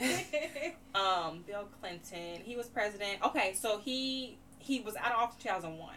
Mm. 0.00 0.72
Um, 0.94 1.44
Bill 1.46 1.68
Clinton, 1.80 2.40
he 2.42 2.56
was 2.56 2.66
president. 2.66 3.22
Okay, 3.22 3.54
so 3.54 3.78
he 3.78 4.38
he 4.58 4.80
was 4.80 4.96
out 4.96 5.12
of 5.12 5.18
office 5.18 5.36
two 5.42 5.48
thousand 5.48 5.78
one, 5.78 5.94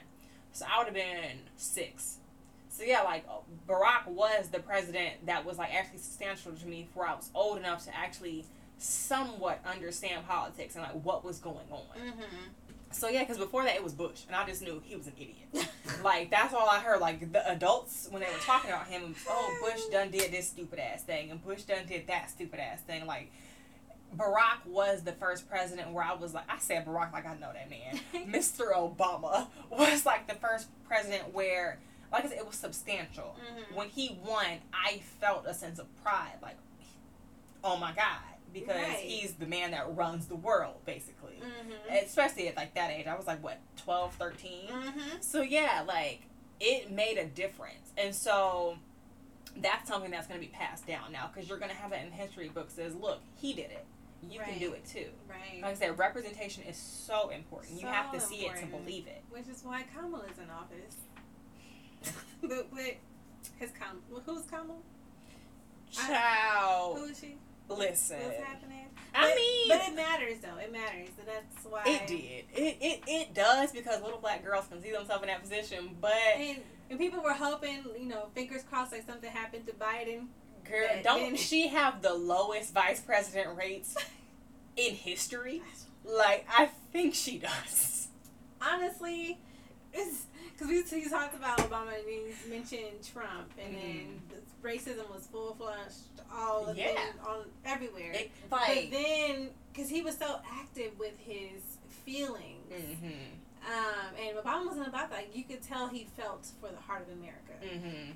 so 0.52 0.66
I 0.72 0.78
would 0.78 0.86
have 0.86 0.94
been 0.94 1.40
six. 1.56 2.18
So 2.70 2.84
yeah, 2.84 3.02
like 3.02 3.26
uh, 3.30 3.40
Barack 3.68 4.08
was 4.08 4.50
the 4.50 4.60
president 4.60 5.26
that 5.26 5.44
was 5.46 5.58
like 5.58 5.74
actually 5.74 6.00
substantial 6.00 6.52
to 6.54 6.68
me, 6.68 6.84
before 6.84 7.08
I 7.08 7.16
was 7.16 7.30
old 7.34 7.58
enough 7.58 7.84
to 7.86 7.98
actually 7.98 8.46
somewhat 8.78 9.60
understand 9.66 10.26
politics 10.28 10.76
and 10.76 10.84
like 10.84 11.04
what 11.04 11.24
was 11.24 11.40
going 11.40 11.58
on. 11.72 11.98
Mhm. 12.00 12.24
So 12.92 13.08
yeah, 13.10 13.22
because 13.22 13.38
before 13.38 13.64
that 13.64 13.76
it 13.76 13.84
was 13.84 13.94
Bush, 13.94 14.22
and 14.28 14.36
I 14.36 14.46
just 14.46 14.62
knew 14.62 14.82
he 14.86 14.96
was 14.96 15.08
an 15.08 15.14
idiot. 15.18 15.68
like 16.04 16.30
that's 16.32 16.54
all 16.54 16.70
I 16.70 16.80
heard. 16.80 17.00
Like 17.02 17.32
the 17.32 17.50
adults 17.52 18.08
when 18.12 18.22
they 18.22 18.28
were 18.28 18.40
talking 18.46 18.70
about 18.70 18.88
him, 18.88 19.16
oh 19.30 19.58
Bush 19.62 19.82
done 19.92 20.12
did 20.12 20.32
this 20.32 20.48
stupid 20.50 20.80
ass 20.80 21.04
thing, 21.04 21.32
and 21.32 21.44
Bush 21.44 21.64
done 21.64 21.86
did 21.88 22.08
that 22.08 22.30
stupid 22.30 22.60
ass 22.60 22.82
thing. 22.82 23.06
Like 23.06 23.32
Barack 24.16 24.66
was 24.66 25.04
the 25.04 25.14
first 25.14 25.50
president 25.50 25.92
where 25.92 26.04
I 26.04 26.14
was 26.14 26.34
like, 26.34 26.44
I 26.50 26.60
said 26.60 26.86
Barack 26.86 27.14
like 27.14 27.26
I 27.26 27.36
know 27.36 27.52
that 27.54 27.70
man. 27.70 28.00
Mr. 28.32 28.74
Obama 28.74 29.48
was 29.70 30.06
like 30.06 30.28
the 30.28 30.36
first 30.36 30.68
president 30.88 31.34
where, 31.34 31.80
like 32.12 32.26
I 32.26 32.30
said, 32.30 32.38
it 32.40 32.46
was 32.46 32.56
substantial. 32.58 33.36
Mhm. 33.40 33.76
When 33.78 33.88
he 33.88 34.20
won, 34.26 34.46
I 34.74 35.02
felt 35.22 35.46
a 35.48 35.54
sense 35.54 35.80
of 35.80 35.88
pride, 36.04 36.34
like, 36.42 36.58
oh 37.64 37.78
my 37.78 37.94
god, 37.94 38.20
because 38.54 38.76
Right. 38.82 38.98
he's 39.00 39.34
the 39.36 39.46
man 39.46 39.72
that 39.72 39.96
runs 39.96 40.28
the 40.28 40.36
world, 40.36 40.84
basically 40.86 41.40
Mhm. 41.42 42.04
especially 42.04 42.48
at 42.48 42.56
like 42.58 42.74
that 42.76 42.92
age 42.92 43.08
i 43.08 43.16
was 43.16 43.26
like 43.28 43.42
what 43.44 43.60
12 43.78 44.14
13 44.16 44.68
Mhm. 44.70 45.24
so 45.24 45.42
yeah 45.42 45.84
like 45.88 46.22
it 46.60 46.92
made 46.92 47.18
a 47.18 47.26
difference 47.26 47.92
and 47.98 48.14
so 48.14 48.78
that's 49.58 49.88
something 49.90 50.12
that's 50.12 50.28
going 50.28 50.40
to 50.40 50.46
be 50.46 50.52
passed 50.54 50.86
down 50.88 51.12
now 51.12 51.28
because 51.34 51.50
you're 51.50 51.58
going 51.58 51.72
to 51.72 51.76
have 51.78 51.92
it 51.92 52.06
in 52.06 52.12
history 52.12 52.50
books 52.50 52.74
says 52.76 52.94
look 52.96 53.22
he 53.36 53.54
did 53.54 53.72
it 53.72 53.86
you 54.30 54.40
can 54.40 54.60
do 54.60 54.72
it 54.74 54.86
too 54.86 55.10
Right. 55.28 55.62
like 55.62 55.72
i 55.72 55.74
said 55.74 55.98
representation 55.98 56.64
is 56.64 56.78
so 56.78 57.30
important 57.30 57.80
you 57.82 57.88
have 57.88 58.12
to 58.12 58.20
see 58.20 58.46
it 58.46 58.56
to 58.58 58.66
believe 58.68 59.08
it 59.08 59.24
Which 59.30 59.48
is 59.48 59.64
why 59.64 59.84
kamala 59.84 60.20
Kamala's 60.28 60.38
in 60.38 60.50
office. 60.52 60.96
but 62.42 62.70
but 62.72 62.96
his 63.58 63.72
Kam 63.72 64.02
who's 64.26 64.44
Kamala? 64.46 64.80
Child 65.92 66.98
Who 67.00 67.06
is 67.06 67.20
she? 67.20 67.38
Listen 67.78 68.20
What's 68.20 68.38
happening? 68.38 68.86
i 69.14 69.28
But- 69.28 69.36
mean 69.36 69.68
but 69.68 69.82
it 69.90 69.96
matters 69.96 70.40
though. 70.42 70.58
It 70.58 70.72
matters, 70.72 71.10
and 71.20 71.28
that's 71.28 71.66
why 71.66 71.84
it 71.86 72.08
did 72.08 72.46
it, 72.62 72.78
it 72.82 73.04
it 73.08 73.34
does 73.34 73.72
because 73.72 74.02
little 74.02 74.20
black 74.20 74.44
girls 74.44 74.68
can 74.68 74.82
see 74.82 74.92
themselves 74.92 75.24
in 75.24 75.28
that 75.30 75.42
position 75.42 75.96
but 76.00 76.14
And 76.38 76.62
and 76.90 77.00
people 77.00 77.22
were 77.24 77.34
hoping, 77.34 77.84
you 77.98 78.06
know, 78.08 78.28
fingers 78.36 78.64
crossed, 78.64 78.92
like 78.92 79.06
something 79.06 79.30
happened 79.32 79.66
to 79.68 79.72
Biden. 79.74 80.28
Girl, 80.70 80.88
that 80.90 81.04
don't 81.04 81.22
then- 81.22 81.36
she 81.38 81.68
have 81.70 82.02
the 82.02 82.14
lowest 82.14 82.74
vice 82.74 83.00
president 83.00 83.58
rates 83.58 83.96
in 84.76 84.94
history? 84.96 85.62
Like, 86.04 86.46
I 86.50 86.70
think 86.92 87.14
she 87.16 87.38
does. 87.38 88.08
Honestly, 88.62 89.40
it's 89.94 90.26
because 90.54 90.68
we 90.68 90.84
he 91.02 91.10
talked 91.10 91.36
about 91.36 91.58
Obama 91.60 91.94
and 91.98 92.08
he 92.08 92.50
mentioned 92.50 93.04
Trump, 93.12 93.52
and 93.64 93.76
then 93.76 94.22
the 94.30 94.31
racism 94.62 95.10
was 95.14 95.28
full 95.32 95.56
flushed 95.56 96.22
all 96.34 96.68
of. 96.68 96.78
Yeah. 96.78 96.96
on 97.28 97.46
everywhere. 97.66 98.12
It, 98.14 98.32
but 98.50 98.68
then, 98.92 99.50
because 99.74 99.90
he 99.90 100.02
was 100.02 100.18
so 100.18 100.40
active 100.52 100.98
with 101.00 101.18
his 101.20 101.62
feelings, 102.06 102.72
mm-hmm, 102.72 103.08
um, 103.68 104.16
and 104.20 104.38
Obama 104.38 104.68
wasn't 104.68 104.88
about 104.88 105.10
that. 105.12 105.36
You 105.36 105.44
could 105.44 105.62
tell 105.62 105.88
he 105.88 106.08
felt 106.18 106.48
for 106.60 106.70
the 106.70 106.82
heart 106.82 107.08
of 107.08 107.18
America. 107.18 107.54
mm-hmm. 107.64 108.12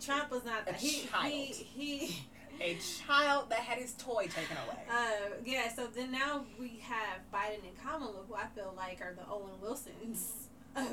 Trump 0.00 0.30
was 0.30 0.44
not 0.44 0.62
A 0.62 0.64
that. 0.66 0.74
He, 0.76 1.06
child. 1.06 1.32
he 1.32 1.44
he 1.52 2.22
A 2.60 2.78
child 3.06 3.50
that 3.50 3.58
had 3.58 3.78
his 3.78 3.92
toy 3.94 4.26
taken 4.26 4.56
away. 4.66 4.82
Uh, 4.90 5.36
yeah, 5.44 5.72
so 5.74 5.86
then 5.88 6.10
now 6.10 6.44
we 6.58 6.80
have 6.82 7.20
Biden 7.32 7.62
and 7.66 7.76
Kamala, 7.82 8.22
who 8.26 8.34
I 8.34 8.46
feel 8.54 8.72
like 8.76 9.00
are 9.02 9.12
the 9.14 9.30
Owen 9.30 9.60
Wilsons 9.60 10.48
of 10.74 10.86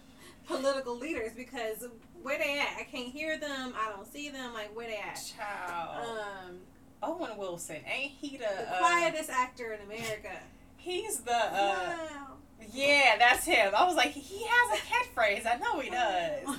political 0.46 0.96
leaders 0.96 1.32
because 1.36 1.88
where 2.22 2.38
they 2.38 2.58
at? 2.58 2.68
I 2.78 2.84
can't 2.90 3.08
hear 3.08 3.38
them. 3.38 3.72
I 3.76 3.90
don't 3.94 4.06
see 4.10 4.28
them. 4.30 4.52
Like 4.54 4.74
where 4.76 4.86
they 4.86 4.96
at? 4.98 5.20
Child. 5.36 6.06
Um, 6.48 6.56
Owen 7.02 7.36
Wilson, 7.38 7.76
ain't 7.86 8.12
he 8.20 8.36
the, 8.36 8.44
the 8.44 8.74
uh, 8.74 8.78
quietest 8.78 9.30
actor 9.30 9.72
in 9.72 9.80
America. 9.86 10.32
He's 10.76 11.20
the, 11.20 11.32
uh, 11.32 11.50
wow. 11.52 12.26
yeah, 12.72 13.16
that's 13.18 13.44
him. 13.44 13.72
I 13.76 13.84
was 13.86 13.94
like, 13.96 14.10
he 14.12 14.44
has 14.48 14.78
a 14.78 14.82
catchphrase. 14.82 15.46
I 15.46 15.58
know 15.58 15.78
he 15.80 15.90
does. 15.90 16.56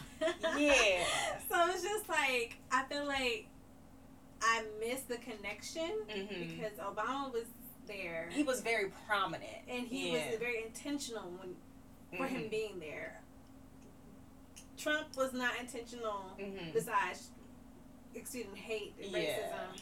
Yeah. 0.57 1.03
So 1.49 1.55
it's 1.71 1.81
just 1.81 2.07
like 2.07 2.57
I 2.71 2.83
feel 2.83 3.05
like 3.07 3.47
I 4.41 4.63
miss 4.79 5.01
the 5.01 5.17
connection 5.17 5.89
Mm-hmm. 6.07 6.49
because 6.57 6.73
Obama 6.77 7.33
was 7.33 7.45
there 7.87 8.29
He 8.31 8.43
was 8.43 8.61
very 8.61 8.91
prominent. 9.07 9.49
and 9.67 9.87
he 9.87 10.13
yeah. 10.13 10.29
was 10.29 10.39
very 10.39 10.63
intentional 10.63 11.23
when 11.39 11.55
for 12.17 12.27
him 12.27 12.43
Mhm. 12.43 12.49
being 12.51 12.79
there. 12.79 13.21
Trump 14.79 15.15
was 15.17 15.33
not 15.33 15.51
intentional 15.59 16.35
Mhm. 16.39 16.73
besides 16.73 17.29
exuding 18.15 18.55
hate 18.55 18.95
and 19.01 19.11
Yeah. 19.11 19.19
racism. 19.19 19.81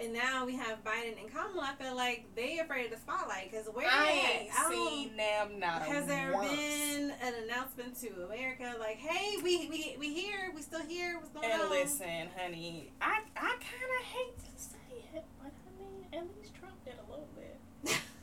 And 0.00 0.12
now 0.12 0.44
we 0.46 0.54
have 0.54 0.84
Biden 0.84 1.20
and 1.20 1.28
Kamala. 1.28 1.74
I 1.76 1.82
feel 1.82 1.96
like 1.96 2.32
they 2.36 2.60
afraid 2.60 2.84
of 2.86 2.92
the 2.92 2.98
spotlight 2.98 3.50
because 3.50 3.66
where 3.68 3.88
I 3.90 4.06
they 4.06 4.42
ain't? 4.44 4.54
I 4.60 4.70
seen 4.70 5.16
them 5.16 5.58
not 5.58 5.82
Has 5.82 6.06
there 6.06 6.32
once. 6.32 6.50
been 6.52 7.10
an 7.10 7.34
announcement 7.34 7.96
to 8.00 8.24
America 8.24 8.76
like, 8.78 8.96
"Hey, 8.98 9.36
we 9.42 9.66
we 9.68 9.96
we 9.98 10.14
here, 10.14 10.52
we 10.54 10.62
still 10.62 10.82
here, 10.86 11.16
what's 11.18 11.30
going 11.30 11.50
And 11.50 11.62
on?" 11.62 11.70
listen, 11.70 12.30
honey, 12.36 12.92
I 13.00 13.22
I 13.36 13.56
kind 13.58 13.92
of 14.00 14.04
hate 14.06 14.38
to 14.38 14.62
say 14.62 15.04
it, 15.14 15.24
but 15.42 15.50
I 15.66 15.82
mean, 15.82 16.06
at 16.12 16.36
least 16.36 16.54
Trump 16.54 16.82
did 16.84 16.94
a 16.94 17.10
little 17.10 17.28
bit. 17.34 17.57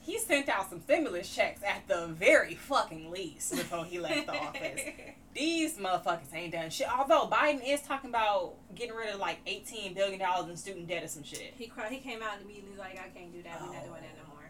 He 0.05 0.19
sent 0.19 0.49
out 0.49 0.69
some 0.69 0.81
stimulus 0.81 1.33
checks 1.33 1.61
at 1.63 1.87
the 1.87 2.07
very 2.07 2.53
fucking 2.55 3.09
least 3.09 3.51
before 3.55 3.85
he 3.85 3.99
left 3.99 4.27
the 4.27 4.33
office. 4.37 4.81
These 5.33 5.77
motherfuckers 5.79 6.33
ain't 6.33 6.53
done 6.53 6.69
shit. 6.69 6.87
Although 6.95 7.27
Biden 7.27 7.61
is 7.65 7.81
talking 7.81 8.09
about 8.11 8.53
getting 8.75 8.95
rid 8.95 9.09
of 9.13 9.19
like 9.19 9.39
eighteen 9.47 9.93
billion 9.93 10.19
dollars 10.19 10.49
in 10.49 10.55
student 10.57 10.87
debt 10.87 11.03
or 11.03 11.07
some 11.07 11.23
shit. 11.23 11.53
he 11.57 11.67
cried. 11.67 11.91
He 11.91 11.99
came 11.99 12.21
out 12.21 12.37
immediately 12.43 12.77
like, 12.77 12.99
"I 12.99 13.09
can't 13.09 13.33
do 13.33 13.41
that. 13.43 13.59
We're 13.61 13.67
not 13.73 13.75
Oh. 13.83 13.87
doing 13.89 14.01
that 14.01 14.15
no 14.17 14.29
more." 14.33 14.49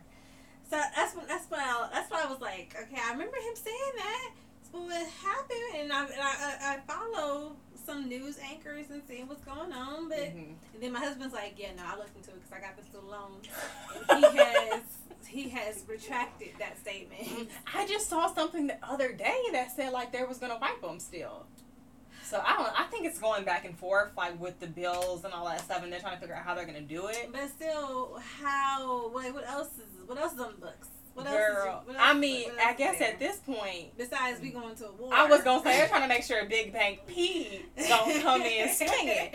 So 0.70 0.82
that's 0.96 1.16
when 1.16 1.26
that's 1.28 1.50
when 1.50 1.60
I, 1.62 1.90
that's 1.94 2.12
why 2.12 2.24
I 2.24 2.28
was 2.32 2.42
like, 2.42 2.76
okay, 2.80 3.02
I 3.04 3.12
remember 3.14 3.38
him 3.38 3.56
saying 3.56 3.94
that. 3.98 4.32
So 4.72 4.80
what 4.82 5.08
happened? 5.24 5.76
And 5.76 5.94
I 5.94 6.04
and 6.06 6.22
I, 6.22 6.34
I, 6.44 6.76
I 6.76 6.80
follow 6.92 7.56
some 7.86 8.10
news 8.10 8.38
anchors 8.44 8.90
and 8.92 9.02
seeing 9.08 9.28
what's 9.28 9.44
going 9.44 9.72
on, 9.72 10.10
but. 10.10 10.18
Mhm. 10.20 10.54
And 10.74 10.84
then 10.84 10.92
my 10.92 11.00
husband's 11.00 11.34
like, 11.34 11.54
yeah, 11.58 11.70
no, 11.78 11.84
I 11.86 11.96
looked 11.98 12.14
to 12.26 12.32
it 12.32 12.36
because 12.44 12.52
I 12.52 12.60
got 12.60 12.76
this 12.76 12.86
student 12.88 13.10
loan. 13.10 13.42
And 14.10 14.26
he 14.26 14.38
has 14.38 14.82
he 15.26 15.50
has 15.50 15.84
retracted 15.88 16.50
that 16.60 16.78
statement. 16.78 17.22
Mm-hmm. 17.24 17.78
I 17.78 17.88
just 17.88 18.10
saw 18.10 18.34
something 18.34 18.68
the 18.68 18.78
other 18.84 19.14
day 19.14 19.40
that 19.52 19.76
said 19.76 19.92
like 19.92 20.12
they 20.12 20.24
was 20.24 20.38
gonna 20.38 20.58
wipe 20.60 20.82
them 20.82 21.00
still. 21.00 21.46
So 22.24 22.42
I 22.44 22.56
don't. 22.56 22.80
I 22.80 22.86
think 22.86 23.06
it's 23.06 23.20
going 23.20 23.46
back 23.46 23.66
and 23.66 23.78
forth 23.78 24.12
like 24.18 24.40
with 24.40 24.60
the 24.60 24.68
bills 24.68 25.26
and 25.26 25.34
all 25.34 25.46
that 25.46 25.62
stuff, 25.62 25.84
and 25.84 25.94
they're 25.94 26.00
trying 26.00 26.16
to 26.16 26.20
figure 26.20 26.36
out 26.36 26.44
how 26.44 26.56
they're 26.56 26.66
gonna 26.66 26.82
do 26.82 27.08
it. 27.08 27.30
But 27.32 27.50
still, 27.50 28.20
how? 28.42 29.10
What, 29.10 29.32
what 29.34 29.48
else 29.48 29.70
is? 29.78 30.08
What 30.08 30.18
else 30.18 30.34
is 30.34 30.40
on 30.40 30.54
the 30.54 30.62
books? 30.62 30.90
What 31.16 31.28
Girl, 31.28 31.82
what 31.86 31.96
I 31.98 32.14
mean, 32.14 32.52
I 32.62 32.74
guess 32.74 33.00
there? 33.00 33.14
at 33.14 33.20
this 33.20 33.38
point, 33.38 33.98
Besides, 33.98 34.42
we 34.42 34.50
going 34.50 34.76
to 34.76 34.88
a 34.88 34.92
war. 34.92 35.14
I 35.14 35.26
was 35.26 35.44
gonna 35.44 35.64
say 35.64 35.78
they're 35.78 35.88
trying 35.88 36.02
to 36.02 36.10
make 36.10 36.24
sure 36.24 36.44
Big 36.44 36.74
Bang 36.74 36.98
P 37.08 37.62
don't 37.88 38.22
come 38.22 38.42
in 38.42 38.68
swinging. 38.74 39.30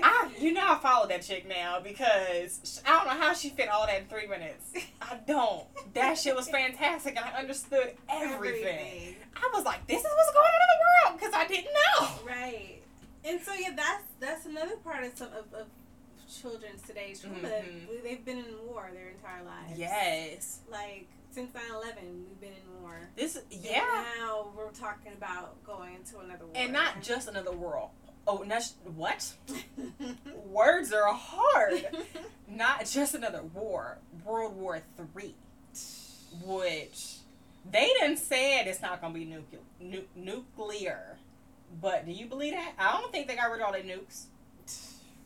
I, 0.00 0.30
you 0.38 0.52
know, 0.52 0.62
I 0.64 0.78
follow 0.78 1.08
that 1.08 1.22
chick 1.22 1.48
now 1.48 1.80
because 1.80 2.80
I 2.86 2.96
don't 2.98 3.06
know 3.08 3.20
how 3.20 3.34
she 3.34 3.48
fit 3.48 3.68
all 3.68 3.84
that 3.86 4.02
in 4.02 4.06
three 4.06 4.28
minutes. 4.28 4.72
I 5.02 5.16
don't. 5.26 5.64
That 5.94 6.16
shit 6.18 6.36
was 6.36 6.48
fantastic, 6.48 7.16
and 7.16 7.24
I 7.24 7.36
understood 7.36 7.94
everything. 8.08 9.16
I 9.36 9.50
was 9.52 9.64
like, 9.64 9.84
this 9.88 9.98
is 9.98 10.04
what's 10.14 10.32
going 10.32 10.46
on 10.46 10.60
in 10.62 10.68
the 10.70 10.84
world 11.10 11.20
because 11.20 11.34
I 11.34 11.48
didn't 11.48 11.74
know. 11.74 12.08
Right. 12.24 12.80
And 13.24 13.40
so 13.40 13.52
yeah, 13.54 13.70
that's 13.74 14.04
that's 14.20 14.46
another 14.46 14.76
part 14.76 15.02
of 15.02 15.18
some 15.18 15.28
of, 15.28 15.52
of 15.52 15.66
children's 16.28 16.82
today's 16.82 17.20
trauma. 17.20 17.38
Mhm. 17.38 18.02
They've 18.02 18.24
been 18.24 18.38
in 18.38 18.66
war 18.66 18.90
their 18.92 19.08
entire 19.08 19.42
lives. 19.44 19.78
Yes. 19.78 20.60
Like 20.70 21.06
since 21.30 21.52
9-11, 21.54 22.26
we've 22.28 22.40
been 22.40 22.52
in 22.52 22.82
war. 22.82 23.00
This, 23.16 23.36
And 23.36 23.44
yeah. 23.50 24.04
now 24.18 24.52
we're 24.56 24.70
talking 24.70 25.12
about 25.12 25.62
going 25.64 25.94
into 25.94 26.18
another 26.18 26.44
war. 26.46 26.52
And 26.56 26.72
not 26.72 27.00
just 27.02 27.28
another 27.28 27.52
world. 27.52 27.90
Oh, 28.26 28.42
not, 28.46 28.62
what? 28.94 29.32
Words 30.46 30.92
are 30.92 31.12
hard. 31.14 31.86
Not 32.48 32.84
just 32.86 33.14
another 33.14 33.42
war. 33.42 33.98
World 34.24 34.56
War 34.56 34.82
Three, 34.96 35.34
which 36.44 37.16
they 37.70 37.86
didn't 38.00 38.18
said 38.18 38.66
it's 38.66 38.80
not 38.80 39.00
gonna 39.00 39.14
be 39.14 39.24
nuclear. 39.24 39.60
Nu- 39.80 40.06
nuclear, 40.14 41.18
but 41.80 42.06
do 42.06 42.12
you 42.12 42.26
believe 42.26 42.54
that? 42.54 42.72
I 42.78 43.00
don't 43.00 43.12
think 43.12 43.28
they 43.28 43.36
got 43.36 43.50
rid 43.50 43.60
of 43.60 43.66
all 43.66 43.72
their 43.72 43.82
nukes. 43.82 44.24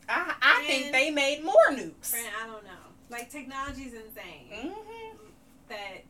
I 0.09 0.33
I 0.41 0.63
think 0.67 0.91
they 0.91 1.09
made 1.11 1.43
more 1.43 1.53
nukes. 1.71 2.07
Friend, 2.11 2.27
I 2.41 2.47
don't 2.47 2.63
know. 2.63 2.71
Like 3.09 3.29
technology's 3.29 3.93
insane. 3.93 4.47
hmm 4.51 4.71
That 5.69 6.03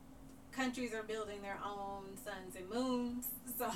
countries 0.51 0.93
are 0.93 1.03
building 1.03 1.41
their 1.41 1.59
own 1.65 2.03
suns 2.23 2.55
and 2.55 2.69
moons. 2.69 3.25
So 3.57 3.69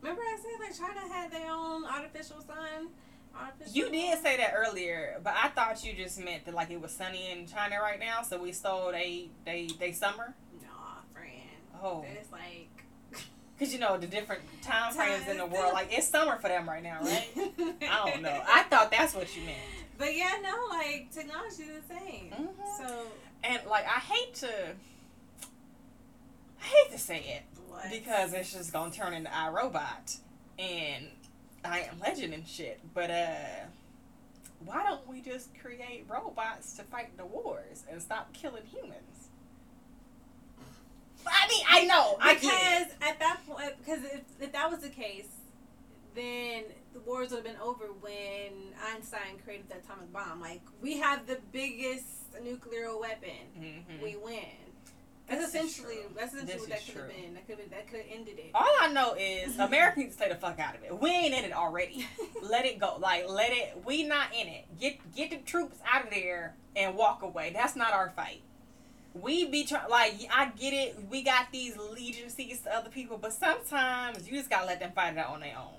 remember 0.00 0.20
I 0.22 0.36
said 0.36 0.60
like 0.60 0.76
China 0.76 1.12
had 1.12 1.30
their 1.30 1.50
own 1.50 1.84
artificial 1.84 2.40
sun. 2.40 2.88
Artificial 3.34 3.74
You 3.74 3.90
did 3.90 4.20
say 4.22 4.36
that 4.38 4.52
earlier, 4.56 5.20
but 5.22 5.34
I 5.40 5.48
thought 5.48 5.84
you 5.84 5.92
just 5.94 6.18
meant 6.18 6.44
that 6.46 6.54
like 6.54 6.70
it 6.70 6.80
was 6.80 6.90
sunny 6.90 7.30
in 7.30 7.46
China 7.46 7.76
right 7.80 8.00
now, 8.00 8.22
so 8.22 8.42
we 8.42 8.50
stole 8.52 8.90
they 8.90 9.28
they 9.44 9.68
they 9.78 9.92
summer. 9.92 10.34
Nah, 10.60 11.02
friend. 11.14 11.30
Oh, 11.82 12.04
It's 12.18 12.30
like 12.32 12.68
because 13.58 13.72
you 13.72 13.78
know 13.80 13.96
the 13.96 14.06
different 14.06 14.42
time 14.62 14.92
frames 14.92 15.26
in 15.28 15.36
the 15.38 15.46
world. 15.46 15.72
Like 15.72 15.88
it's 15.92 16.08
summer 16.08 16.36
for 16.38 16.48
them 16.48 16.68
right 16.68 16.82
now, 16.82 17.00
right? 17.02 17.28
I 17.90 18.10
don't 18.10 18.22
know. 18.22 18.40
I 18.48 18.62
thought 18.64 18.90
that's 18.90 19.14
what 19.14 19.34
you 19.36 19.42
meant. 19.42 19.58
But 19.98 20.16
yeah, 20.16 20.32
no, 20.42 20.54
like 20.76 21.10
technology's 21.12 21.68
insane. 21.68 22.32
Mhm. 22.36 22.48
So 22.78 23.06
And 23.44 23.60
like 23.68 23.84
I 23.86 24.00
hate 24.00 24.34
to, 24.36 24.48
I 26.60 26.64
hate 26.64 26.92
to 26.92 26.98
say 26.98 27.18
it 27.18 27.42
what? 27.68 27.90
because 27.90 28.32
it's 28.32 28.52
just 28.52 28.72
gonna 28.72 28.90
turn 28.90 29.14
into 29.14 29.30
iRobot 29.30 30.18
and 30.58 31.06
I 31.64 31.80
am 31.80 32.00
Legend 32.00 32.34
and 32.34 32.46
shit. 32.46 32.80
But 32.94 33.10
uh, 33.10 33.66
why 34.64 34.82
don't 34.82 35.06
we 35.08 35.20
just 35.20 35.50
create 35.60 36.04
robots 36.08 36.74
to 36.76 36.82
fight 36.84 37.16
the 37.16 37.26
wars 37.26 37.84
and 37.90 38.00
stop 38.02 38.32
killing 38.32 38.64
humans? 38.64 39.21
I 41.26 41.48
mean, 41.48 41.64
I 41.68 41.84
know, 41.86 42.16
I 42.20 42.34
because 42.34 42.50
get 42.50 42.92
at 43.02 43.18
that 43.20 43.40
point, 43.46 43.72
because 43.78 44.04
if, 44.04 44.20
if 44.40 44.52
that 44.52 44.70
was 44.70 44.80
the 44.80 44.88
case, 44.88 45.28
then 46.14 46.64
the 46.92 47.00
wars 47.00 47.30
would 47.30 47.36
have 47.38 47.44
been 47.44 47.60
over 47.62 47.86
when 48.00 48.74
Einstein 48.94 49.38
created 49.44 49.68
the 49.68 49.76
atomic 49.76 50.12
bomb. 50.12 50.40
Like 50.40 50.60
we 50.82 50.98
have 50.98 51.26
the 51.26 51.38
biggest 51.52 52.04
nuclear 52.42 52.96
weapon, 52.98 53.30
Mhm. 53.58 54.02
we 54.02 54.16
win. 54.16 54.40
That's 55.28 55.52
This 55.52 55.54
essentially 55.54 55.98
that's 56.14 56.34
essentially 56.34 56.52
This 56.52 56.60
what 56.60 56.68
that 56.70 56.78
is 56.80 56.84
could 56.84 56.96
have 56.96 57.08
been. 57.08 57.34
That 57.34 57.46
could 57.46 57.58
have 57.60 57.70
that 57.70 57.86
could 57.88 58.00
have 58.00 58.08
ended 58.12 58.38
it. 58.38 58.50
All 58.54 58.68
I 58.80 58.88
know 58.92 59.14
is 59.14 59.58
America 59.58 60.00
needs 60.00 60.16
to 60.16 60.22
stay 60.22 60.28
the 60.28 60.34
fuck 60.34 60.58
out 60.58 60.74
of 60.74 60.82
it. 60.84 61.00
We 61.00 61.10
ain't 61.10 61.32
in 61.32 61.44
it 61.44 61.52
already. 61.52 62.06
let 62.42 62.66
it 62.66 62.78
go. 62.78 62.96
Like 62.98 63.28
let 63.28 63.52
it. 63.52 63.82
We 63.86 64.02
not 64.02 64.34
in 64.34 64.48
it. 64.48 64.64
Get 64.78 65.14
get 65.14 65.30
the 65.30 65.38
troops 65.38 65.78
out 65.90 66.04
of 66.04 66.10
there 66.10 66.54
and 66.76 66.96
walk 66.96 67.22
away. 67.22 67.52
That's 67.54 67.76
not 67.76 67.92
our 67.94 68.10
fight. 68.10 68.42
We 69.14 69.44
be 69.46 69.64
trying. 69.64 69.88
Like 69.90 70.14
I 70.34 70.46
get 70.58 70.72
it. 70.72 70.98
We 71.10 71.22
got 71.22 71.52
these 71.52 71.76
allegiances 71.76 72.60
to 72.60 72.74
other 72.74 72.88
people, 72.90 73.18
but 73.18 73.32
sometimes 73.32 74.26
you 74.28 74.38
just 74.38 74.48
gotta 74.50 74.66
let 74.66 74.80
them 74.80 74.92
fight 74.94 75.12
it 75.12 75.18
out 75.18 75.30
on 75.30 75.40
their 75.40 75.56
own. 75.58 75.74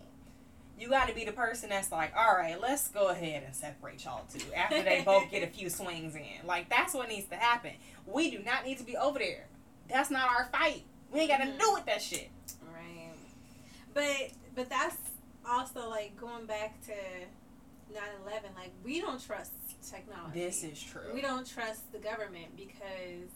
You 0.79 0.89
got 0.89 1.07
to 1.07 1.13
be 1.15 1.23
the 1.23 1.31
person 1.31 1.69
that's 1.69 1.91
like, 1.91 2.13
all 2.17 2.35
right, 2.35 2.59
let's 2.59 2.87
go 2.89 3.09
ahead 3.09 3.43
and 3.45 3.55
separate 3.55 4.03
y'all 4.03 4.23
two 4.33 4.41
after 4.53 4.81
they 4.81 5.01
both 5.05 5.29
get 5.29 5.43
a 5.43 5.47
few 5.47 5.69
swings 5.71 6.15
in. 6.15 6.45
Like 6.45 6.69
that's 6.69 6.93
what 6.93 7.09
needs 7.09 7.27
to 7.27 7.35
happen. 7.35 7.71
We 8.05 8.29
do 8.31 8.39
not 8.39 8.65
need 8.65 8.79
to 8.79 8.83
be 8.83 8.97
over 8.97 9.19
there. 9.19 9.45
That's 9.87 10.09
not 10.09 10.27
our 10.29 10.49
fight. 10.51 10.83
We 11.11 11.21
ain't 11.21 11.29
got 11.29 11.37
to 11.37 11.45
Mhm. 11.45 11.59
do 11.59 11.73
with 11.73 11.85
that 11.85 12.01
shit. 12.01 12.29
Right. 12.73 13.11
But 13.93 14.31
but 14.55 14.69
that's 14.69 14.97
also 15.47 15.89
like 15.89 16.17
going 16.17 16.45
back 16.47 16.79
to 16.87 16.93
9-11, 17.93 18.55
like 18.55 18.71
we 18.83 18.99
don't 19.01 19.23
trust 19.25 19.51
technology. 19.83 20.39
This 20.39 20.63
is 20.63 20.81
true. 20.81 21.13
we 21.13 21.21
don't 21.21 21.45
trust 21.47 21.91
the 21.91 21.99
government 21.99 22.55
because 22.55 23.29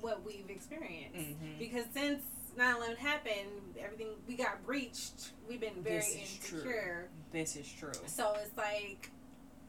what 0.00 0.24
we've 0.24 0.48
experienced. 0.48 1.18
Mhm. 1.42 1.58
Because 1.58 1.84
since 1.92 2.22
9-11 2.56 2.96
happened, 2.96 3.76
everything 3.78 4.08
we 4.26 4.34
got 4.36 4.64
breached. 4.64 5.32
We've 5.48 5.60
been 5.60 5.82
very 5.82 5.96
This 5.96 6.08
is 6.14 6.38
true. 6.38 6.58
insecure. 6.60 7.08
This 7.32 7.56
is 7.56 7.70
true. 7.70 7.92
So 8.06 8.34
it's 8.42 8.56
like, 8.56 9.10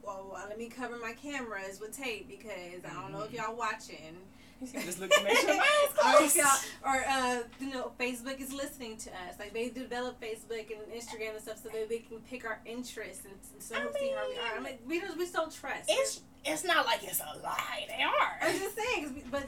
well, 0.01 0.31
let 0.47 0.57
me 0.57 0.67
cover 0.69 0.97
my 0.97 1.13
cameras 1.13 1.79
with 1.79 1.95
tape 1.95 2.27
because 2.27 2.83
I 2.85 2.93
don't 2.93 3.11
know 3.11 3.23
if 3.23 3.31
Mhm. 3.31 3.37
y'all 3.37 3.55
watching. 3.55 4.17
just 4.73 4.99
look 4.99 5.09
to 5.11 5.23
make 5.23 5.37
sure 5.37 5.49
if 5.83 5.95
close. 5.95 6.35
y'all, 6.35 6.47
or 6.85 7.03
uh, 7.07 7.39
you 7.59 7.69
know, 7.73 7.91
Facebook 7.99 8.39
is 8.39 8.53
listening 8.53 8.97
to 8.97 9.09
us. 9.09 9.39
Like 9.39 9.53
they 9.53 9.69
develop 9.69 10.21
Facebook 10.21 10.67
and 10.71 10.81
Instagram 10.93 11.31
and 11.33 11.41
stuff 11.41 11.57
so 11.63 11.69
that 11.69 11.89
they 11.89 11.99
can 11.99 12.19
pick 12.29 12.45
our 12.45 12.59
interests 12.65 13.25
and, 13.25 13.33
and 13.53 13.61
so 13.63 13.75
I 13.75 13.99
see 13.99 14.11
how 14.15 14.29
we 14.29 14.35
are. 14.37 14.57
I 14.57 14.59
mean, 14.61 14.77
we 14.87 14.99
just 14.99 15.17
we 15.17 15.23
just 15.23 15.33
don't 15.33 15.51
trust. 15.53 15.85
It's 15.89 16.21
it's 16.45 16.63
not 16.63 16.85
like 16.85 17.03
it's 17.03 17.19
a 17.19 17.39
lie. 17.43 17.85
They 17.87 18.03
are. 18.03 18.37
I'm 18.41 18.57
just 18.59 18.75
saying, 18.75 19.05
'cause 19.05 19.13
we, 19.13 19.23
but 19.31 19.45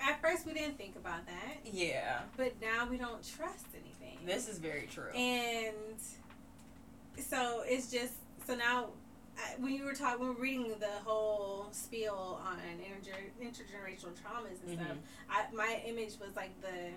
at 0.00 0.20
first 0.20 0.46
we 0.46 0.52
didn't 0.52 0.76
think 0.76 0.94
about 0.96 1.26
that, 1.26 1.56
Yeah, 1.64 2.20
but 2.36 2.52
now 2.60 2.86
we 2.90 2.96
don't 2.98 3.22
trust 3.36 3.64
anything. 3.74 4.18
this 4.26 4.46
is 4.48 4.58
very 4.58 4.86
true. 4.92 5.10
and 5.14 5.74
so 7.18 7.62
it's 7.66 7.90
just 7.90 8.12
so 8.46 8.54
now 8.54 8.88
when 9.58 9.72
you 9.74 9.84
were 9.84 9.92
talking, 9.94 10.20
when 10.20 10.28
we 10.30 10.34
were 10.34 10.40
reading 10.40 10.74
the 10.78 10.90
whole 11.04 11.68
spiel 11.72 12.40
on 12.44 12.58
interger- 12.80 13.30
intergenerational 13.40 14.14
traumas 14.14 14.62
and 14.66 14.78
stuff, 14.78 14.96
Mhm. 14.96 15.02
I, 15.30 15.46
my 15.52 15.82
image 15.86 16.18
was 16.20 16.34
like 16.36 16.58
the 16.60 16.90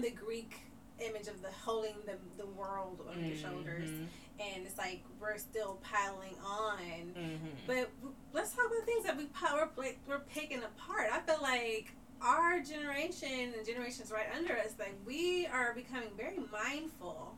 the 0.00 0.10
Greek 0.10 0.56
image 1.00 1.28
of 1.28 1.40
the 1.42 1.50
holding 1.50 1.94
the 2.04 2.16
the 2.36 2.46
world 2.46 3.06
on 3.10 3.24
your 3.24 3.36
shoulders, 3.36 3.88
Mhm. 3.88 4.06
and 4.40 4.66
it's 4.66 4.76
like 4.78 5.02
we're 5.20 5.38
still 5.38 5.76
piling 5.82 6.36
on. 6.44 6.78
Mhm. 7.16 7.38
But 7.66 7.90
w- 8.00 8.14
let's 8.32 8.52
talk 8.54 8.66
about 8.66 8.84
things 8.84 9.04
that 9.04 9.16
we 9.16 9.26
we're 9.26 9.76
like 9.76 9.98
we're 10.06 10.20
picking 10.20 10.62
apart. 10.62 11.10
I 11.12 11.20
feel 11.20 11.40
like 11.40 11.92
our 12.20 12.58
generation 12.60 13.54
and 13.56 13.64
generations 13.64 14.10
right 14.10 14.26
under 14.36 14.56
us, 14.58 14.74
like 14.78 14.94
we 15.06 15.46
are 15.46 15.72
becoming 15.74 16.10
very 16.16 16.38
mindful. 16.50 17.36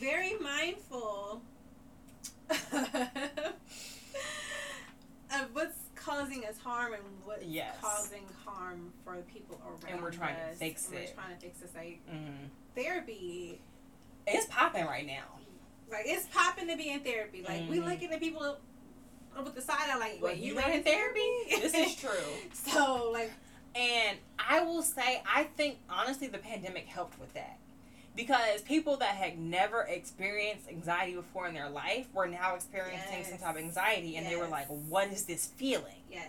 very 0.00 0.34
mindful 0.42 1.42
of 2.50 2.56
what's 5.52 5.78
causing 5.94 6.44
us 6.46 6.58
harm 6.58 6.94
and 6.94 7.02
what's 7.24 7.44
yes. 7.44 7.76
causing 7.80 8.24
harm 8.44 8.92
for 9.04 9.16
the 9.16 9.22
people 9.22 9.60
around 9.64 9.84
And 9.92 10.02
we're 10.02 10.10
trying 10.10 10.36
us, 10.36 10.54
to 10.54 10.58
fix 10.58 10.88
it. 10.88 10.92
We're 10.92 11.22
trying 11.22 11.36
to 11.36 11.40
fix 11.40 11.60
this. 11.60 11.70
Like 11.74 12.00
mm. 12.10 12.48
therapy, 12.74 13.60
it's 14.26 14.46
popping 14.46 14.86
right 14.86 15.06
now. 15.06 15.38
Like 15.90 16.04
it's 16.06 16.26
popping 16.32 16.68
to 16.68 16.76
be 16.76 16.90
in 16.90 17.00
therapy. 17.00 17.44
Like 17.46 17.62
mm. 17.62 17.68
we 17.68 17.78
mm-hmm. 17.78 17.88
looking 17.88 18.12
at 18.12 18.20
people 18.20 18.56
with 19.44 19.54
the 19.54 19.62
side 19.62 19.88
eye, 19.90 19.98
like, 19.98 20.22
wait, 20.22 20.38
you, 20.38 20.56
went 20.56 20.74
in 20.74 20.82
therapy? 20.82 21.28
this 21.50 21.74
is 21.74 21.94
true. 22.00 22.10
so 22.52 23.10
like, 23.12 23.30
and 23.74 24.18
I 24.38 24.62
will 24.62 24.82
say, 24.82 25.22
I 25.32 25.44
think 25.44 25.78
honestly, 25.88 26.26
the 26.26 26.38
pandemic 26.38 26.86
helped 26.86 27.20
with 27.20 27.32
that 27.34 27.58
because 28.16 28.62
people 28.62 28.96
that 28.98 29.14
had 29.14 29.38
never 29.38 29.82
experienced 29.82 30.68
anxiety 30.68 31.14
before 31.14 31.46
in 31.46 31.54
their 31.54 31.70
life 31.70 32.06
were 32.12 32.26
now 32.26 32.54
experiencing 32.54 33.22
some 33.24 33.32
Yes. 33.34 33.40
type 33.40 33.56
of 33.56 33.62
anxiety, 33.62 34.16
and 34.16 34.26
they 34.26 34.36
were 34.36 34.48
like, 34.48 34.66
"What 34.66 35.08
is 35.08 35.24
this 35.26 35.46
feeling?" 35.46 36.02
yes. 36.10 36.28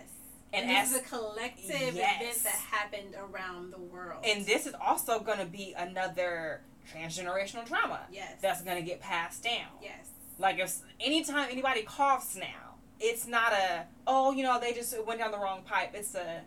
And, 0.54 0.68
And, 0.68 0.76
as 0.76 0.90
this 0.92 1.00
is 1.00 1.06
a 1.06 1.08
collective 1.08 1.94
Yes. 1.94 2.20
event 2.20 2.42
that 2.44 2.54
happened 2.54 3.14
around 3.18 3.70
the 3.72 3.78
world. 3.78 4.24
and 4.24 4.44
this 4.46 4.66
is 4.66 4.74
also 4.74 5.18
going 5.20 5.38
to 5.38 5.46
be 5.46 5.72
another 5.72 6.60
transgenerational 6.92 7.64
trauma 7.66 8.06
yes, 8.10 8.34
that's 8.40 8.60
going 8.62 8.76
to 8.76 8.82
get 8.82 9.00
passed 9.00 9.42
down. 9.42 9.68
yes, 9.80 10.08
Like 10.38 10.58
if 10.58 10.78
anytime 11.00 11.48
anybody 11.50 11.82
coughs 11.84 12.36
now, 12.36 12.74
it's 13.00 13.26
not 13.26 13.52
a 13.52 13.86
oh 14.06 14.32
you 14.32 14.42
know 14.42 14.60
they 14.60 14.72
just 14.72 14.94
went 15.04 15.18
down 15.20 15.30
the 15.32 15.38
wrong 15.38 15.62
pipe. 15.62 15.94
It's 15.94 16.14
a 16.14 16.42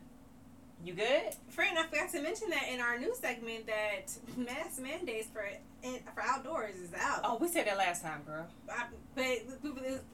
you 0.86 0.94
good? 0.94 1.34
Friend, 1.50 1.78
I 1.78 1.84
forgot 1.88 2.12
to 2.12 2.22
mention 2.22 2.50
that 2.52 2.70
in 2.72 2.80
our 2.80 3.00
new 3.00 3.16
segment 3.16 3.66
that 3.66 4.12
mask 4.38 4.80
mandates 4.80 5.28
for 5.28 5.44
in, 5.82 6.00
for 6.14 6.22
outdoors 6.22 6.76
is 6.76 6.94
out. 6.94 7.22
Oh, 7.24 7.38
we 7.40 7.48
said 7.48 7.66
that 7.66 7.78
last 7.78 8.04
time, 8.04 8.22
girl. 8.24 8.46
I, 8.70 8.86
but 9.16 9.26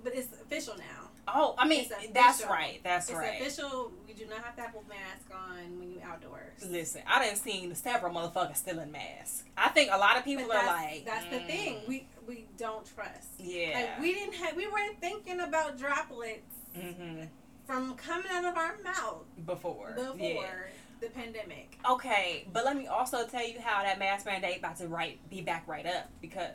but 0.04 0.14
it's 0.16 0.32
official 0.42 0.76
now. 0.78 1.10
Oh, 1.28 1.56
I 1.58 1.68
mean 1.68 1.88
that's 2.14 2.46
right. 2.46 2.80
That's 2.84 3.12
right. 3.12 3.42
it's 3.42 3.58
right. 3.58 3.64
official. 3.66 3.92
We 4.08 4.14
do 4.14 4.26
not 4.28 4.40
have 4.40 4.56
to 4.56 4.62
have 4.62 4.76
a 4.76 4.90
mask 4.90 5.30
on 5.34 5.78
when 5.78 5.92
you 5.92 6.02
outdoors. 6.06 6.66
Listen, 6.66 7.02
I 7.06 7.24
didn't 7.26 7.40
seen 7.40 7.76
several 7.76 8.14
motherfuckers 8.14 8.58
still 8.58 8.80
in 8.80 8.92
masks. 8.92 9.44
I 9.58 9.70
think 9.70 9.92
a 9.92 9.98
lot 9.98 10.18
of 10.18 10.24
people 10.24 10.52
are 10.52 10.66
like, 10.66 11.06
that's 11.06 11.26
the 11.26 11.38
mm, 11.38 11.48
thing. 11.48 11.78
We 11.88 12.08
we 12.26 12.46
don't 12.58 12.86
trust. 12.96 13.28
yeah. 13.40 13.74
Like 13.74 14.02
we 14.02 14.14
didn't 14.14 14.36
have. 14.36 14.56
We 14.56 14.68
weren't 14.68 15.02
thinking 15.02 15.42
about 15.42 15.78
droplets 15.78 16.62
hmm 16.76 17.24
from 17.72 17.96
coming 17.96 18.30
out 18.30 18.44
of 18.44 18.58
our 18.58 18.76
mouth 18.84 19.24
Before. 19.46 19.94
before 19.96 20.18
Yeah. 20.20 20.44
the 21.00 21.08
pandemic. 21.08 21.78
Okay, 21.90 22.46
but 22.52 22.66
let 22.66 22.76
me 22.76 22.88
also 22.88 23.26
tell 23.26 23.48
you 23.48 23.62
how 23.62 23.82
that 23.84 23.98
mask 23.98 24.26
mandate 24.26 24.60
about 24.60 24.76
to 24.80 24.90
right 24.90 25.18
be 25.30 25.42
back 25.42 25.66
right 25.70 25.86
up 25.86 26.10
because 26.22 26.52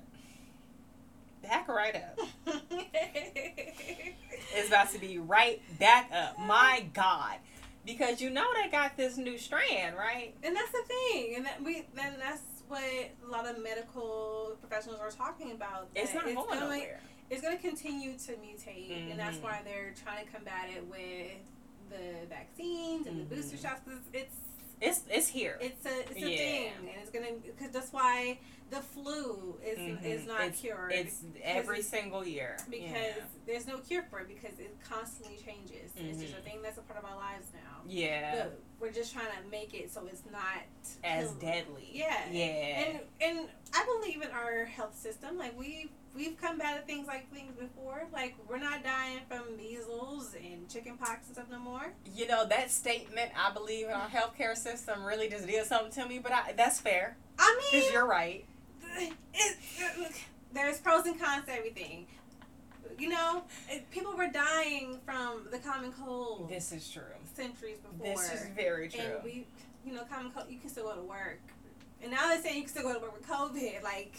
back 1.42 1.68
right 1.68 1.96
up. 1.96 2.18
It's 4.54 4.68
about 4.68 4.90
to 4.92 4.98
be 4.98 5.18
right 5.18 5.60
back 5.78 6.10
up. 6.12 6.38
My 6.38 6.86
God. 6.94 7.36
Because 7.84 8.20
you 8.20 8.30
know 8.30 8.44
they 8.54 8.70
got 8.70 8.96
this 8.96 9.16
new 9.16 9.38
strand, 9.38 9.96
right? 9.96 10.34
And 10.42 10.54
that's 10.56 10.70
the 10.70 10.82
thing, 10.86 11.34
and 11.36 11.46
that 11.46 11.62
we 11.62 11.86
then 11.94 12.14
that's 12.18 12.42
what 12.68 12.82
a 12.82 13.10
lot 13.30 13.46
of 13.46 13.62
medical 13.62 14.56
professionals 14.60 15.00
are 15.00 15.10
talking 15.10 15.52
about. 15.52 15.88
It's 15.94 16.14
not 16.14 16.24
going 16.24 16.36
gonna, 16.36 16.60
nowhere. 16.60 17.00
It's 17.30 17.42
going 17.42 17.56
to 17.56 17.62
continue 17.62 18.16
to 18.18 18.32
mutate, 18.32 19.10
and 19.10 19.18
that's 19.18 19.36
Mhm. 19.38 19.42
why 19.42 19.60
they're 19.64 19.92
trying 20.02 20.24
to 20.26 20.32
combat 20.32 20.68
it 20.70 20.86
with 20.86 21.32
the 21.90 22.26
vaccines 22.28 23.06
and 23.06 23.20
the 23.20 23.24
booster 23.34 23.56
shots. 23.56 23.62
shots. 23.62 23.82
'cause 23.84 24.00
it's 24.12 24.36
It's 24.80 25.02
it's 25.08 25.28
here. 25.28 25.56
it's 25.60 25.86
a 25.86 26.00
it's 26.00 26.16
a 26.16 26.30
Yeah. 26.30 26.36
thing, 26.36 26.72
and 26.80 27.00
it's 27.00 27.10
gonna 27.10 27.32
because 27.32 27.70
that's 27.70 27.92
why 27.92 28.38
the 28.68 28.82
flu 28.82 29.58
is 29.64 29.78
Mhm. 29.78 30.04
is 30.04 30.26
not 30.26 30.42
it's, 30.42 30.60
cured. 30.60 30.92
It's 30.92 31.22
every 31.42 31.78
it's- 31.78 31.88
single 31.88 32.26
year. 32.26 32.58
because 32.68 32.90
yeah. 32.90 33.24
there's 33.46 33.66
no 33.66 33.78
cure 33.78 34.02
for 34.10 34.20
it 34.20 34.28
because 34.28 34.58
it 34.58 34.76
constantly 34.82 35.38
changes. 35.38 35.92
It's 35.96 36.20
just 36.20 36.34
a 36.34 36.40
Mhm. 36.40 36.44
thing 36.44 36.62
that's 36.62 36.76
a 36.76 36.82
part 36.82 36.98
of 36.98 37.04
our 37.06 37.16
lives 37.16 37.46
now. 37.54 37.80
Yeah. 37.86 38.44
But 38.44 38.60
we're 38.78 38.92
just 38.92 39.14
trying 39.14 39.30
to 39.42 39.48
make 39.48 39.72
it 39.72 39.90
so 39.90 40.06
it's 40.08 40.24
not 40.30 40.62
As 41.02 41.28
kill- 41.28 41.34
deadly. 41.36 41.88
Yeah. 41.92 42.28
Yeah. 42.30 42.44
And 42.44 43.00
and 43.22 43.50
I 43.72 43.84
believe 43.86 44.20
in 44.20 44.30
our 44.30 44.66
health 44.66 44.98
system. 44.98 45.38
Like 45.38 45.56
we 45.58 45.90
we've 46.16 46.36
combated 46.40 46.86
things 46.86 47.06
like 47.06 47.30
things 47.32 47.52
before. 47.58 48.06
Like 48.12 48.34
we're 48.48 48.58
not 48.58 48.82
dying 48.82 49.20
from 49.28 49.56
measles 49.56 50.34
and 50.34 50.68
chicken 50.68 50.96
pox 50.96 51.26
and 51.26 51.36
stuff 51.36 51.46
no 51.50 51.58
more. 51.58 51.92
you 52.14 52.26
know 52.26 52.46
that 52.46 52.70
statement, 52.70 53.30
I 53.36 53.52
believe 53.52 53.86
in 53.86 53.92
our 53.92 54.08
healthcare 54.08 54.56
system, 54.56 55.04
really 55.04 55.28
just 55.28 55.46
did 55.46 55.64
something 55.66 55.92
to 56.02 56.08
me. 56.08 56.18
But 56.18 56.32
I, 56.32 56.52
that's 56.56 56.80
fair 56.80 57.16
I 57.38 57.58
mean, 57.72 57.80
because 57.82 57.92
you're 57.92 58.06
right. 58.06 58.44
it, 58.96 59.12
it, 59.34 60.12
there's 60.52 60.78
pros 60.78 61.04
and 61.06 61.20
cons 61.20 61.44
to 61.46 61.52
everything. 61.52 62.06
You 62.98 63.10
know, 63.10 63.42
people 63.90 64.16
were 64.16 64.28
dying 64.28 64.98
from 65.04 65.48
the 65.50 65.58
common 65.58 65.92
cold 65.92 66.48
This 66.48 66.72
is 66.72 66.88
true. 66.90 67.02
centuries 67.34 67.76
before. 67.78 68.06
This 68.14 68.32
is 68.32 68.46
very 68.56 68.88
true. 68.88 69.00
And 69.02 69.22
we, 69.22 69.46
you 69.84 69.92
know, 69.92 70.04
common 70.04 70.32
cold, 70.32 70.46
you 70.48 70.58
can 70.58 70.70
still 70.70 70.84
go 70.84 70.94
to 70.94 71.02
work. 71.02 71.40
And 72.02 72.10
now 72.12 72.28
they're 72.28 72.40
saying 72.42 72.56
you 72.56 72.62
can 72.62 72.70
still 72.70 72.82
go 72.84 72.94
to 72.94 73.00
work 73.00 73.14
with 73.16 73.26
COVID. 73.26 73.82
Like, 73.82 74.14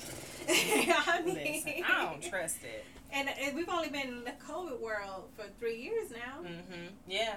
I 0.50 1.22
mean, 1.24 1.36
Listen, 1.36 1.84
I 1.88 2.06
don't 2.06 2.24
trust 2.24 2.58
it. 2.64 2.84
And, 3.12 3.30
and 3.30 3.56
we've 3.56 3.70
only 3.70 3.90
been 3.90 4.08
in 4.08 4.24
the 4.26 4.34
COVID 4.46 4.80
world 4.80 5.30
for 5.36 5.46
three 5.60 5.82
years 5.82 6.12
now. 6.12 6.42
Mm-hmm. 6.44 6.88
Yeah. 7.08 7.36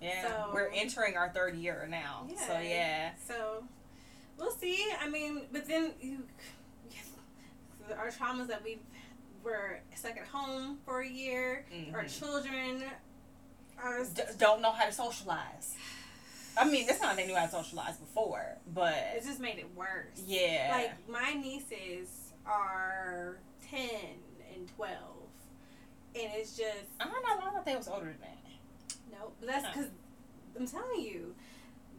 Yeah. 0.00 0.26
So- 0.28 0.50
We're 0.52 0.70
entering 0.70 1.16
our 1.16 1.28
third 1.28 1.54
year 1.56 1.86
now. 1.88 2.26
Yeah, 2.28 2.46
So 2.48 2.58
Yeah. 2.60 3.10
So 3.28 3.64
we'll 4.38 4.50
see. 4.50 4.84
I 5.00 5.08
mean, 5.08 5.42
but 5.52 5.68
then 5.68 5.92
you, 6.00 6.24
our 7.96 8.08
traumas 8.08 8.48
that 8.48 8.64
we 8.64 8.78
were 9.44 9.80
stuck 9.94 10.16
at 10.16 10.26
home 10.26 10.78
for 10.84 11.00
a 11.02 11.08
year, 11.08 11.64
our 11.94 12.04
Mhm. 12.04 12.18
children 12.18 12.84
are. 13.82 14.04
D- 14.04 14.22
don't 14.38 14.62
know 14.62 14.72
how 14.72 14.86
to 14.86 14.92
socialize. 14.92 15.74
I 16.58 16.64
mean, 16.68 16.86
it's 16.88 17.00
not 17.00 17.08
like 17.08 17.16
they 17.16 17.26
knew 17.26 17.36
how 17.36 17.46
to 17.46 17.50
socialize 17.50 17.96
before, 17.96 18.58
but 18.74 18.94
it 19.16 19.24
just 19.24 19.40
made 19.40 19.58
it 19.58 19.68
worse. 19.74 20.22
yeah. 20.26 20.68
Like 20.72 21.08
my 21.08 21.32
nieces 21.34 22.32
are 22.46 23.38
ten 23.70 23.88
and 24.54 24.68
twelve, 24.76 25.28
and 26.14 26.30
it's 26.34 26.56
just 26.56 26.86
I 27.00 27.04
don't 27.04 27.12
know. 27.22 27.46
I 27.48 27.50
thought 27.52 27.64
they 27.64 27.76
was 27.76 27.88
older 27.88 28.06
than 28.06 28.18
that. 28.20 28.94
no. 29.12 29.32
But 29.40 29.48
that's 29.48 29.66
because 29.68 29.90
I'm 30.58 30.66
telling 30.66 31.00
you, 31.00 31.34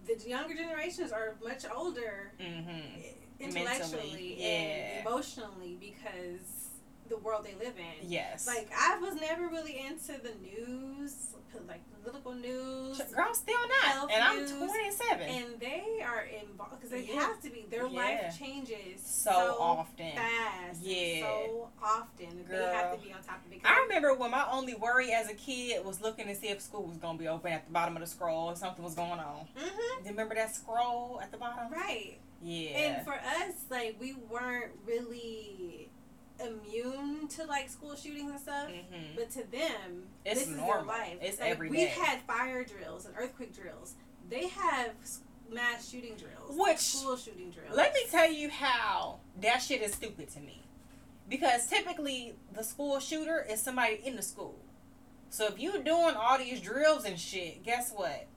the 0.06 0.18
younger 0.30 0.54
generations 0.54 1.12
are 1.12 1.36
much 1.44 1.64
older 1.76 2.32
Mm-hmm. 2.40 3.02
intellectually 3.40 3.98
Mentally, 4.04 4.44
and 4.44 5.08
emotionally 5.08 5.78
because 5.80 6.63
the 7.14 7.22
world 7.22 7.46
they 7.46 7.56
live 7.64 7.76
in. 7.78 8.10
Yes. 8.10 8.48
Like 8.48 8.70
I 8.78 8.98
was 9.00 9.16
never 9.20 9.48
really 9.48 9.80
into 9.80 10.14
the 10.22 10.34
news, 10.42 11.36
like 11.68 11.82
political 12.02 12.34
news, 12.34 13.00
Girl, 13.16 13.34
still 13.34 13.56
not. 13.86 14.12
And 14.12 14.24
I'm 14.24 14.46
27. 14.48 15.22
and 15.22 15.60
they 15.60 16.04
are 16.04 16.22
involved 16.42 16.72
because 16.78 16.90
they 16.90 17.02
Yeah. 17.06 17.14
have 17.22 17.42
to 17.42 17.50
be. 17.50 17.66
Their 17.70 17.88
Yeah. 17.88 18.00
life 18.02 18.38
changes 18.40 19.02
so, 19.06 19.58
often. 19.60 20.14
fast, 20.14 20.82
Yeah. 20.82 21.22
so 21.26 21.70
often. 21.82 22.38
that 22.40 22.50
They 22.50 22.76
have 22.76 22.92
to 23.00 23.06
be 23.08 23.14
on 23.14 23.24
top 23.24 23.46
of 23.46 23.52
it. 23.54 23.62
I 23.64 23.80
remember 23.82 24.14
when 24.16 24.32
my 24.32 24.50
only 24.52 24.74
worry 24.76 25.12
as 25.12 25.30
a 25.30 25.34
kid 25.36 25.86
was 25.86 26.02
looking 26.02 26.28
to 26.28 26.36
see 26.36 26.48
if 26.50 26.62
school 26.62 26.84
was 26.84 26.98
going 26.98 27.18
to 27.18 27.22
be 27.24 27.28
open 27.28 27.54
at 27.54 27.66
the 27.66 27.72
bottom 27.72 27.96
of 27.96 28.02
the 28.02 28.08
scroll 28.08 28.48
or 28.50 28.56
something 28.56 28.84
was 28.84 28.96
going 28.96 29.20
on. 29.20 29.48
hmm 29.56 30.04
You 30.04 30.10
remember 30.10 30.36
that 30.36 30.54
scroll 30.56 31.20
at 31.22 31.32
the 31.32 31.38
bottom? 31.38 31.72
Right. 31.72 32.18
Yeah. 32.42 32.70
And 32.72 33.06
for 33.06 33.14
us, 33.14 33.54
like 33.70 33.96
we 34.00 34.14
weren't 34.30 34.72
really 34.86 35.90
immune 36.40 37.28
to 37.30 37.46
like 37.46 37.70
school 37.70 37.96
shootings 37.96 38.32
and 38.32 38.40
stuff. 38.40 38.68
hmm 38.70 39.16
But 39.16 39.30
to 39.32 39.40
them, 39.52 40.04
It's 40.26 40.40
this 40.42 40.50
is 40.50 40.56
their 40.58 40.82
life. 40.84 41.18
It's 41.22 41.40
like, 41.40 41.50
every 41.52 41.70
we 41.70 41.78
day. 41.78 41.86
had 41.88 42.22
fire 42.22 42.64
drills 42.64 43.06
and 43.06 43.16
earthquake 43.18 43.56
drills. 43.56 43.94
They 44.30 44.48
have 44.48 44.92
mass 45.52 45.90
shooting 45.90 46.16
drills, 46.16 46.58
Which- 46.58 46.78
school 46.80 47.18
shooting 47.18 47.52
drills. 47.52 47.76
Let 47.76 47.94
me 47.94 48.02
tell 48.10 48.32
you 48.32 48.50
how 48.50 49.20
that 49.42 49.62
shit 49.62 49.82
is 49.82 49.94
stupid 49.94 50.30
to 50.32 50.40
me. 50.40 50.62
Because 51.30 51.68
typically 51.68 52.34
the 52.54 52.64
school 52.64 53.00
shooter 53.00 53.46
is 53.50 53.62
somebody 53.62 54.02
in 54.04 54.16
the 54.16 54.22
school. 54.22 54.56
So 55.30 55.48
if 55.48 55.58
you're 55.58 55.82
doing 55.82 56.16
all 56.16 56.38
these 56.38 56.60
drills 56.62 57.06
and 57.06 57.20
shit, 57.20 57.64
guess 57.64 57.92
what? 57.92 58.28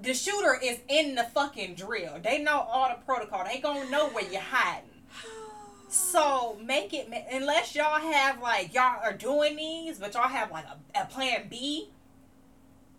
The 0.00 0.14
shooter 0.14 0.58
is 0.62 0.78
in 0.88 1.14
the 1.14 1.24
fucking 1.24 1.74
drill. 1.74 2.18
They 2.22 2.42
know 2.42 2.60
all 2.60 2.88
the 2.90 3.02
protocol. 3.04 3.44
They 3.44 3.58
gonna 3.58 3.88
know 3.90 4.08
where 4.10 4.24
you're 4.30 4.40
hiding. 4.40 4.90
So 5.88 6.58
make 6.62 6.92
it 6.92 7.08
unless 7.32 7.74
y'all 7.74 8.00
have 8.00 8.40
like 8.40 8.74
y'all 8.74 9.00
are 9.02 9.12
doing 9.12 9.56
these, 9.56 9.98
but 9.98 10.14
y'all 10.14 10.28
have 10.28 10.50
like 10.50 10.64
a, 10.66 11.02
a 11.02 11.06
plan 11.06 11.46
B. 11.48 11.90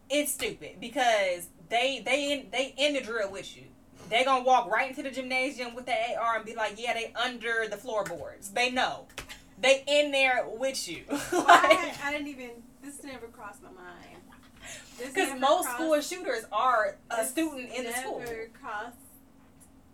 It's 0.09 0.31
stupid 0.31 0.77
because 0.79 1.49
they 1.69 2.01
they 2.05 2.31
in 2.31 2.47
they 2.51 2.73
in 2.77 2.93
the 2.93 3.01
drill 3.01 3.31
with 3.31 3.57
you. 3.57 3.63
They 4.09 4.23
gonna 4.23 4.43
walk 4.43 4.71
right 4.71 4.89
into 4.89 5.03
the 5.03 5.11
gymnasium 5.11 5.75
with 5.75 5.85
the 5.85 5.95
AR 6.17 6.37
and 6.37 6.45
be 6.45 6.55
like, 6.55 6.75
yeah, 6.77 6.93
they 6.93 7.11
under 7.13 7.67
the 7.69 7.75
floorboards. 7.75 8.51
They 8.51 8.71
know, 8.71 9.07
they 9.59 9.83
in 9.85 10.11
there 10.11 10.45
with 10.47 10.87
you. 10.87 11.03
Why? 11.09 11.93
I 12.03 12.11
did't 12.13 12.27
even. 12.27 12.51
This 12.81 13.03
never 13.03 13.27
crossed 13.27 13.61
my 13.61 13.69
mind. 13.69 14.21
Because 14.97 15.37
most 15.39 15.65
crossed- 15.65 15.77
school 15.77 16.01
shooters 16.01 16.45
are 16.53 16.97
a 17.09 17.25
student 17.25 17.69
in 17.75 17.83
the 17.83 17.91
school. 17.91 18.19
Never 18.19 18.49
crossed 18.59 18.95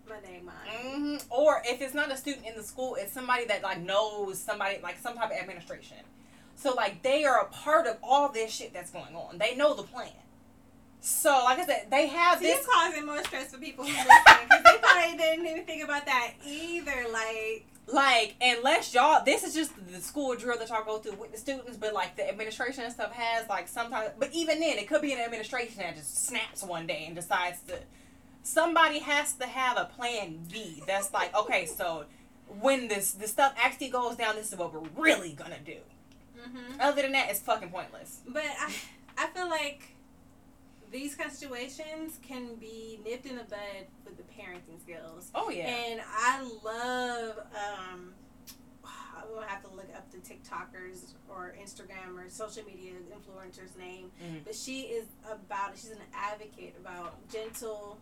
my 0.09 0.19
name 0.29 0.45
mind. 0.45 0.57
hmm 0.69 1.15
Or 1.29 1.61
if 1.65 1.81
it's 1.81 1.93
not 1.93 2.11
a 2.11 2.17
student 2.17 2.45
in 2.45 2.55
the 2.55 2.63
school, 2.63 2.95
it's 2.95 3.13
somebody 3.13 3.45
that 3.45 3.63
like 3.63 3.81
knows 3.81 4.39
somebody 4.39 4.79
like 4.83 4.97
some 4.99 5.15
type 5.15 5.31
of 5.31 5.37
administration. 5.37 5.97
So 6.55 6.73
like 6.73 7.01
they 7.03 7.25
are 7.25 7.41
a 7.41 7.45
part 7.45 7.87
of 7.87 7.97
all 8.03 8.29
this 8.29 8.51
shit 8.53 8.73
that's 8.73 8.91
going 8.91 9.15
on. 9.15 9.37
They 9.37 9.55
know 9.55 9.73
the 9.73 9.83
plan. 9.83 10.11
So, 11.05 11.29
like 11.43 11.59
I 11.59 11.65
said, 11.65 11.87
they 11.91 12.07
have 12.07 12.37
So 12.37 12.45
this. 12.45 12.59
this 12.59 12.67
causing 12.73 13.05
more 13.05 13.21
stress 13.25 13.51
for 13.51 13.57
people 13.59 13.83
who 13.83 13.91
listen 13.91 14.07
because 14.47 14.63
they 14.63 14.77
probably 14.81 15.17
didn't 15.17 15.45
even 15.47 15.65
think 15.65 15.83
about 15.83 16.05
that 16.05 16.31
either. 16.47 17.07
Like, 17.11 17.65
Like, 17.87 18.35
unless 18.39 18.93
y'all, 18.93 19.21
this 19.25 19.43
is 19.43 19.53
just 19.53 19.73
the 19.91 19.99
school 19.99 20.33
drill 20.37 20.57
that 20.57 20.69
y'all 20.69 20.85
go 20.85 20.99
through 20.99 21.17
with 21.17 21.33
the 21.33 21.37
students, 21.37 21.75
but 21.75 21.93
like 21.93 22.15
the 22.15 22.25
administration 22.29 22.85
and 22.85 22.93
stuff 22.93 23.11
has 23.11 23.49
like 23.49 23.67
sometimes, 23.67 24.11
but 24.17 24.29
even 24.31 24.61
then, 24.61 24.77
it 24.77 24.87
could 24.87 25.01
be 25.01 25.11
an 25.11 25.19
administration 25.19 25.79
that 25.79 25.93
just 25.97 26.25
snaps 26.25 26.63
one 26.63 26.87
day 26.87 27.03
and 27.05 27.15
decides 27.17 27.59
to. 27.67 27.77
Somebody 28.43 28.99
has 28.99 29.33
to 29.35 29.45
have 29.47 29.77
a 29.77 29.85
plan 29.85 30.39
B. 30.51 30.83
That's 30.85 31.13
like, 31.13 31.35
okay, 31.35 31.65
so 31.65 32.05
when 32.59 32.87
this 32.89 33.13
the 33.13 33.27
stuff 33.27 33.53
actually 33.57 33.89
goes 33.89 34.15
down, 34.15 34.35
this 34.35 34.51
is 34.51 34.57
what 34.59 34.73
we're 34.73 34.87
really 35.01 35.31
gonna 35.33 35.59
do. 35.65 35.77
hmm 36.43 36.79
Other 36.79 37.01
than 37.03 37.13
that, 37.13 37.29
it's 37.29 37.39
fucking 37.39 37.69
pointless. 37.69 38.19
but 38.27 38.43
I, 38.43 38.71
I 39.17 39.27
feel 39.27 39.49
like 39.49 39.83
these 40.91 41.15
kind 41.15 41.29
of 41.31 41.35
situations 41.35 42.19
can 42.21 42.55
be 42.55 42.99
nipped 43.03 43.25
in 43.25 43.37
the 43.37 43.43
bud 43.45 43.87
with 44.05 44.17
the 44.17 44.23
parenting 44.23 44.79
skills. 44.81 45.31
Oh 45.33 45.49
yeah. 45.49 45.67
And 45.67 46.01
I 46.05 46.43
love, 46.63 47.37
um, 47.55 48.13
I 48.85 49.25
will 49.31 49.41
have 49.41 49.63
to 49.63 49.69
look 49.73 49.87
up 49.95 50.11
the 50.11 50.17
TikTokers 50.17 51.13
or 51.29 51.55
Instagram 51.59 52.17
or 52.23 52.29
social 52.29 52.63
media 52.65 52.91
influencers 53.15 53.75
name, 53.77 54.11
Mhm. 54.23 54.43
but 54.43 54.53
she 54.53 54.81
is 54.81 55.05
about, 55.31 55.71
she's 55.77 55.91
an 55.91 55.97
advocate 56.13 56.75
about 56.79 57.15
gentle, 57.31 57.97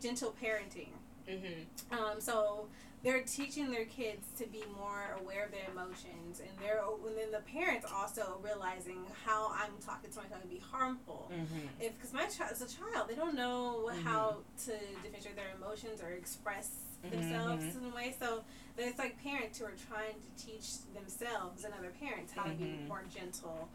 gentle 0.00 0.34
parenting. 0.42 0.88
Mm-hmm. 1.28 1.94
Um, 1.94 2.20
so 2.20 2.66
they're 3.02 3.22
teaching 3.22 3.70
their 3.70 3.84
kids 3.84 4.26
to 4.38 4.46
be 4.46 4.62
more 4.76 5.16
aware 5.20 5.44
of 5.44 5.52
their 5.52 5.66
emotions, 5.70 6.40
and 6.40 6.48
they're 6.60 6.80
and 7.06 7.16
then 7.16 7.30
the 7.32 7.40
parents 7.52 7.86
also 7.92 8.38
realizing 8.42 8.98
how 9.24 9.50
I'm 9.52 9.72
talking 9.84 10.10
to 10.10 10.16
my 10.18 10.24
child 10.24 10.40
can 10.42 10.50
be 10.50 10.62
harmful. 10.70 11.30
Mm-hmm. 11.32 11.66
If 11.80 11.94
because 11.96 12.12
my 12.12 12.26
child 12.26 12.52
is 12.52 12.62
a 12.62 12.68
child, 12.68 13.08
they 13.08 13.14
don't 13.14 13.34
know 13.36 13.90
how 14.04 14.38
to 14.66 14.72
differentiate 15.02 15.36
their 15.36 15.52
emotions 15.60 16.00
or 16.02 16.10
express 16.10 16.70
themselves 17.10 17.64
Mhm. 17.64 17.78
in 17.84 17.92
a 17.92 17.94
way. 17.94 18.14
So 18.18 18.42
there's 18.76 18.98
like 18.98 19.22
parents 19.22 19.58
who 19.58 19.66
are 19.66 19.74
trying 19.88 20.14
to 20.14 20.44
teach 20.44 20.78
themselves 20.94 21.64
and 21.64 21.72
other 21.74 21.90
parents 22.00 22.32
how 22.32 22.44
to 22.44 22.50
be 22.54 22.64
Mhm. 22.64 22.88
more 22.88 23.02
gentle 23.14 23.68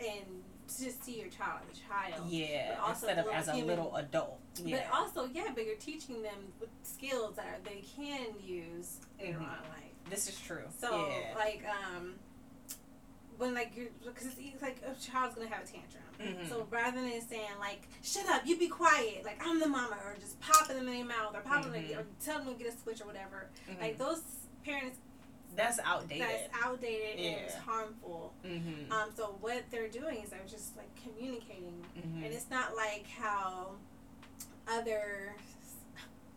and 0.00 0.42
to 0.68 0.84
just 0.84 1.04
see 1.04 1.18
your 1.20 1.28
child 1.28 1.60
as 1.70 1.78
a 1.78 1.80
child. 1.88 2.28
Yeah. 2.28 2.74
But 2.76 2.80
also 2.88 3.06
Instead 3.08 3.18
of 3.26 3.32
as 3.32 3.48
a 3.48 3.52
human- 3.52 3.66
little 3.68 3.96
adult. 3.96 4.40
Yeah. 4.62 4.86
But 4.88 4.96
also, 4.98 5.24
yeah, 5.32 5.48
but 5.54 5.64
you're 5.66 5.76
teaching 5.76 6.22
them 6.22 6.52
with 6.60 6.70
skills 6.82 7.36
that 7.36 7.46
are, 7.46 7.58
they 7.64 7.82
can 7.96 8.26
use 8.42 8.98
later 9.20 9.38
Mhm. 9.38 9.42
on 9.42 9.58
in 9.64 9.70
life. 9.70 9.80
this 10.10 10.28
is 10.28 10.38
true. 10.40 10.64
So, 10.78 11.06
yeah. 11.08 11.34
like, 11.36 11.64
um, 11.66 12.14
when 13.38 13.52
like 13.54 13.72
you're 13.74 13.88
because 14.04 14.26
it's, 14.38 14.62
like 14.62 14.76
a 14.86 14.94
child's 15.00 15.34
gonna 15.34 15.48
have 15.48 15.64
a 15.64 15.66
tantrum. 15.66 16.02
Mhm. 16.20 16.48
So 16.48 16.68
rather 16.70 17.00
than 17.00 17.20
saying 17.20 17.48
like 17.58 17.88
"shut 18.02 18.28
up," 18.28 18.46
you 18.46 18.56
be 18.58 18.68
quiet, 18.68 19.24
like 19.24 19.44
I'm 19.44 19.58
the 19.58 19.66
mama, 19.66 19.96
or 20.04 20.14
just 20.20 20.38
popping 20.40 20.76
them 20.76 20.86
in 20.86 20.94
their 20.94 21.04
mouth, 21.04 21.34
or 21.34 21.40
popping 21.40 21.72
them, 21.72 21.82
Mhm. 21.82 21.98
or 21.98 22.06
tell 22.24 22.38
them 22.44 22.54
to 22.56 22.62
get 22.62 22.72
a 22.72 22.78
switch 22.78 23.00
or 23.00 23.06
whatever. 23.06 23.50
Mhm. 23.68 23.80
Like 23.80 23.98
those 23.98 24.22
parents, 24.64 24.98
that's 25.56 25.78
outdated. 25.84 26.26
that's 26.26 26.64
outdated 26.64 27.18
and 27.18 27.40
it's 27.44 27.54
harmful. 27.54 28.32
mm-hmm. 28.44 28.92
Um, 28.92 29.10
so 29.16 29.36
what 29.40 29.62
they're 29.70 29.88
doing 29.88 30.22
is 30.22 30.30
they're 30.30 30.40
just 30.48 30.76
like 30.76 30.90
communicating 31.02 31.84
mm-hmm. 31.98 32.24
and 32.24 32.32
it's 32.32 32.50
not 32.50 32.74
like 32.76 33.06
how 33.18 33.72
other 34.68 35.34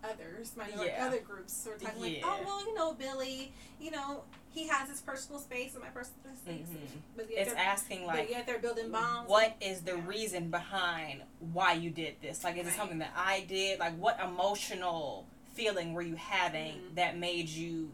others 0.03 0.51
minority 0.55 0.91
Yeah. 0.95 1.07
other 1.07 1.19
groups 1.19 1.67
are 1.67 1.75
talking 1.77 2.01
like 2.01 2.21
oh 2.23 2.39
well 2.45 2.59
you 2.65 2.73
know 2.75 2.93
billy 2.93 3.51
you 3.79 3.89
know 3.89 4.23
he 4.53 4.67
has 4.67 4.87
his 4.89 5.01
personal 5.01 5.39
space 5.39 5.73
and 5.73 5.83
my 5.83 5.89
personal 5.89 6.35
space 6.35 6.67
Mhm. 6.67 6.99
but 7.15 7.29
yet 7.31 7.47
it's 7.47 7.55
asking 7.55 8.05
but 8.05 8.15
like 8.15 8.29
yet 8.29 8.45
they're 8.45 8.59
building 8.59 8.91
bonds 8.91 9.27
what 9.29 9.55
is 9.59 9.81
the 9.81 9.95
Yeah. 9.97 10.03
reason 10.07 10.49
behind 10.51 11.23
why 11.39 11.73
you 11.73 11.89
did 11.89 12.21
this 12.21 12.43
like 12.43 12.57
is 12.57 12.67
it 12.67 12.73
something 12.73 12.99
that 12.99 13.11
i 13.15 13.41
did 13.47 13.79
like 13.79 13.97
what 13.97 14.19
emotional 14.23 15.25
feeling 15.55 15.93
were 15.93 16.03
you 16.03 16.15
having 16.15 16.75
Mhm. 16.75 16.95
that 16.95 17.17
made 17.17 17.49
you 17.49 17.91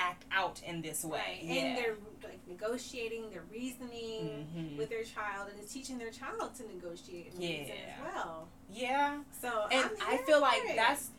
act 0.00 0.24
out 0.32 0.60
in 0.66 0.80
this 0.80 1.04
way 1.04 1.18
right 1.18 1.38
yeah 1.42 1.54
and 1.62 1.78
they're 1.78 1.96
like 2.24 2.38
negotiating 2.48 3.24
they're 3.30 3.44
reasoning 3.52 4.46
Mhm. 4.56 4.76
with 4.78 4.88
their 4.88 5.04
child 5.04 5.48
and 5.50 5.58
it's 5.60 5.72
teaching 5.72 5.98
their 5.98 6.10
child 6.10 6.54
to 6.56 6.62
negotiate 6.74 7.32
and 7.32 7.40
reason 7.40 7.66
Yeah. 7.66 7.94
as 8.06 8.14
well 8.14 8.48
yeah 8.72 9.18
so 9.42 9.66
and 9.70 9.90
i 10.06 10.16
feel 10.26 10.40
like 10.40 10.62
it. 10.64 10.76
that's 10.76 11.10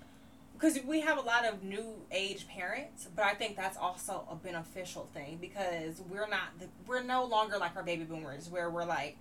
because 0.54 0.80
we 0.84 1.02
have 1.02 1.18
a 1.18 1.22
lot 1.22 1.46
of 1.46 1.64
new 1.64 1.86
age 2.12 2.48
parents 2.48 3.08
but 3.16 3.26
i 3.26 3.34
think 3.34 3.56
that's 3.56 3.78
also 3.78 4.28
a 4.32 4.36
beneficial 4.36 5.08
thing 5.14 5.38
because 5.42 6.02
we're 6.10 6.28
not 6.28 6.58
the, 6.60 6.68
we're 6.88 7.04
no 7.04 7.26
longer 7.26 7.58
like 7.58 7.76
our 7.76 7.84
baby 7.84 8.04
boomers 8.04 8.50
where 8.50 8.70
we're 8.70 8.86
like 8.86 9.18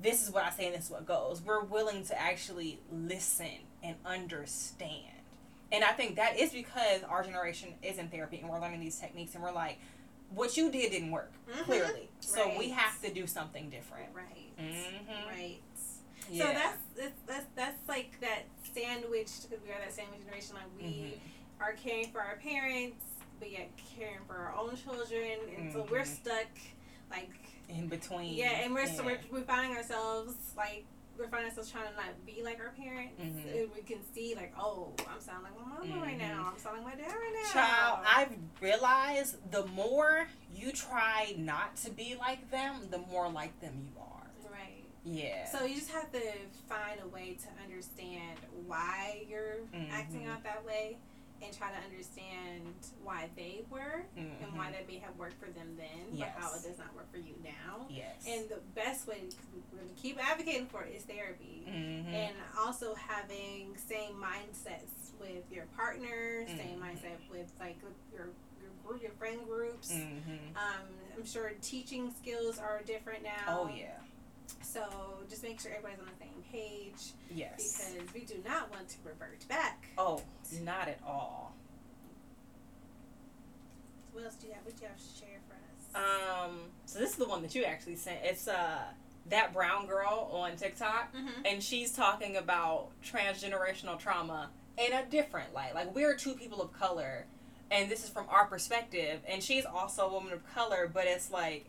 this 0.00 0.22
is 0.22 0.30
what 0.32 0.44
i 0.44 0.50
say 0.50 0.66
and 0.66 0.74
this 0.74 0.84
is 0.86 0.90
what 0.90 1.06
goes 1.06 1.40
we're 1.42 1.62
willing 1.64 2.04
to 2.04 2.20
actually 2.20 2.78
listen 2.92 3.58
and 3.82 3.96
understand 4.04 5.15
and 5.72 5.84
i 5.84 5.92
think 5.92 6.16
that 6.16 6.38
is 6.38 6.50
because 6.52 7.02
our 7.08 7.22
generation 7.22 7.70
is 7.82 7.98
in 7.98 8.08
therapy 8.08 8.38
and 8.40 8.48
we're 8.48 8.60
learning 8.60 8.80
these 8.80 8.98
techniques 8.98 9.34
and 9.34 9.42
we're 9.42 9.52
like 9.52 9.78
what 10.30 10.56
you 10.56 10.70
did 10.70 10.90
didn't 10.92 11.10
work 11.10 11.32
Mhm. 11.48 11.64
clearly 11.64 12.08
so 12.20 12.56
we 12.58 12.70
have 12.70 13.00
to 13.02 13.12
do 13.12 13.26
something 13.26 13.70
different 13.70 14.08
right 14.14 14.56
Mhm. 14.58 15.26
right 15.28 15.58
yeah. 16.28 16.44
So 16.46 16.52
that's 16.54 16.78
it's, 16.96 17.20
that's 17.26 17.46
that's 17.54 17.88
like 17.88 18.18
that 18.20 18.42
sandwich 18.74 19.30
because 19.42 19.62
we 19.64 19.70
are 19.70 19.78
that 19.78 19.92
sandwich 19.92 20.18
generation. 20.24 20.56
Like 20.56 20.64
we 20.76 20.82
Mhm. 20.82 21.18
are 21.60 21.72
caring 21.74 22.10
for 22.10 22.20
our 22.20 22.34
parents, 22.36 23.04
but 23.38 23.48
yet 23.52 23.70
caring 23.96 24.18
for 24.26 24.34
our 24.34 24.52
own 24.56 24.76
children, 24.76 25.38
and 25.56 25.72
so 25.72 25.86
we're 25.88 26.00
Mhm. 26.00 26.06
stuck. 26.20 26.48
Like 27.12 27.30
in 27.68 27.86
between 27.86 28.34
yeah, 28.34 28.62
and 28.64 28.74
we're 28.74 28.88
so 28.88 29.04
we're, 29.04 29.20
we're 29.30 29.42
finding 29.42 29.76
ourselves 29.76 30.34
like 30.56 30.84
we're 31.18 31.28
finding 31.28 31.48
ourselves 31.48 31.70
trying 31.70 31.88
to 31.88 31.96
not 31.96 32.26
be 32.26 32.42
like 32.42 32.58
our 32.60 32.70
parents. 32.72 33.20
Mhm. 33.20 33.62
And 33.62 33.70
we 33.74 33.82
can 33.82 33.98
see 34.14 34.34
like 34.34 34.52
oh 34.58 34.92
I'm 35.08 35.20
sounding 35.20 35.52
like 35.52 35.66
my 35.66 35.78
mama 35.86 36.02
right 36.04 36.18
now. 36.18 36.50
I'm 36.52 36.58
sounding 36.58 36.84
like 36.84 36.96
my 36.98 37.02
dad 37.04 37.12
right 37.12 37.34
now. 37.44 37.52
Child, 37.52 37.98
I've 38.06 38.32
realized 38.60 39.50
the 39.50 39.66
more 39.66 40.28
you 40.54 40.72
try 40.72 41.34
not 41.38 41.76
to 41.78 41.90
be 41.90 42.16
like 42.18 42.50
them, 42.50 42.88
the 42.90 42.98
more 42.98 43.28
like 43.30 43.58
them 43.60 43.74
you 43.82 44.00
are. 44.00 44.12
right. 44.50 44.84
Yeah. 45.04 45.44
So 45.50 45.64
you 45.64 45.76
just 45.76 45.90
have 45.92 46.10
to 46.12 46.20
find 46.68 47.00
a 47.02 47.08
way 47.08 47.36
to 47.42 47.62
understand 47.62 48.38
why 48.66 49.24
you're 49.28 49.58
acting 49.90 50.22
Mhm. 50.22 50.30
out 50.32 50.42
that 50.44 50.64
way 50.64 50.98
and 51.42 51.56
try 51.56 51.70
to 51.70 51.76
understand 51.78 52.74
why 53.02 53.28
they 53.36 53.64
were 53.70 54.04
and 54.16 54.56
why 54.56 54.68
Mhm. 54.68 54.72
that 54.72 54.86
may 54.88 54.98
have 54.98 55.16
worked 55.16 55.38
for 55.38 55.50
them 55.50 55.76
then, 55.76 56.18
but 56.18 56.28
how 56.30 56.54
it 56.54 56.62
does 56.62 56.78
not 56.78 56.94
work 56.94 57.10
for 57.10 57.18
you 57.18 57.34
now. 57.44 57.86
Yes. 57.88 58.24
And 58.26 58.48
the 58.48 58.60
best 58.74 59.06
way 59.06 59.28
to 59.28 59.36
keep 59.96 60.18
advocating 60.22 60.66
for 60.68 60.84
it 60.84 60.94
is 60.94 61.04
therapy. 61.04 61.64
Mhm. 61.66 62.06
And 62.12 62.36
also 62.58 62.94
having 62.94 63.76
same 63.76 64.14
mindsets 64.16 65.12
with 65.20 65.50
your 65.50 65.66
partner, 65.76 66.46
same 66.46 66.80
Mhm. 66.80 66.82
mindset 66.82 67.28
with 67.30 67.50
like 67.60 67.76
your 68.12 68.28
your 68.60 68.70
group, 68.84 69.02
your 69.02 69.12
friend 69.12 69.44
groups. 69.46 69.92
Mhm. 69.92 70.56
Um, 70.56 70.86
I'm 71.16 71.24
sure 71.26 71.50
teaching 71.60 72.12
skills 72.14 72.58
are 72.58 72.82
different 72.84 73.22
now. 73.22 73.60
Oh 73.64 73.68
yeah. 73.68 73.98
So 74.62 74.82
just 75.28 75.42
make 75.42 75.60
sure 75.60 75.70
everybody's 75.72 75.98
on 76.00 76.06
the 76.06 76.24
same 76.24 76.42
page 76.52 77.12
Yes. 77.34 77.56
because 77.78 78.14
we 78.14 78.20
do 78.20 78.34
not 78.46 78.70
want 78.70 78.88
to 78.90 78.96
revert 79.04 79.46
back. 79.48 79.86
oh, 79.98 80.22
not 80.62 80.88
at 80.88 81.00
all. 81.06 81.54
What 84.12 84.24
else 84.24 84.34
do 84.36 84.46
you 84.46 84.52
have? 84.54 84.64
What 84.64 84.76
do 84.76 84.82
you 84.82 84.88
have 84.88 84.96
to 84.98 85.18
share 85.18 85.38
for 85.48 85.54
us? 85.54 86.04
Um. 86.48 86.58
So 86.86 86.98
this 86.98 87.10
is 87.10 87.16
the 87.16 87.28
one 87.28 87.42
that 87.42 87.54
you 87.54 87.64
actually 87.64 87.96
sent. 87.96 88.18
It's 88.22 88.48
uh 88.48 88.78
that 89.28 89.52
brown 89.52 89.86
girl 89.86 90.30
on 90.32 90.56
TikTok. 90.56 91.12
mm-hmm. 91.14 91.42
and 91.44 91.62
she's 91.62 91.92
talking 91.92 92.36
about 92.36 92.88
transgenerational 93.04 93.98
trauma 93.98 94.50
in 94.78 94.92
a 94.92 95.04
different 95.06 95.52
light. 95.54 95.74
Like 95.74 95.94
we're 95.94 96.14
two 96.16 96.34
people 96.34 96.62
of 96.62 96.72
color, 96.72 97.26
and 97.70 97.90
this 97.90 98.04
is 98.04 98.10
from 98.10 98.26
our 98.28 98.46
perspective, 98.46 99.20
and 99.28 99.42
she's 99.42 99.64
also 99.66 100.06
a 100.06 100.12
woman 100.12 100.32
of 100.32 100.46
color, 100.54 100.90
but 100.92 101.04
it's 101.06 101.30
like 101.30 101.66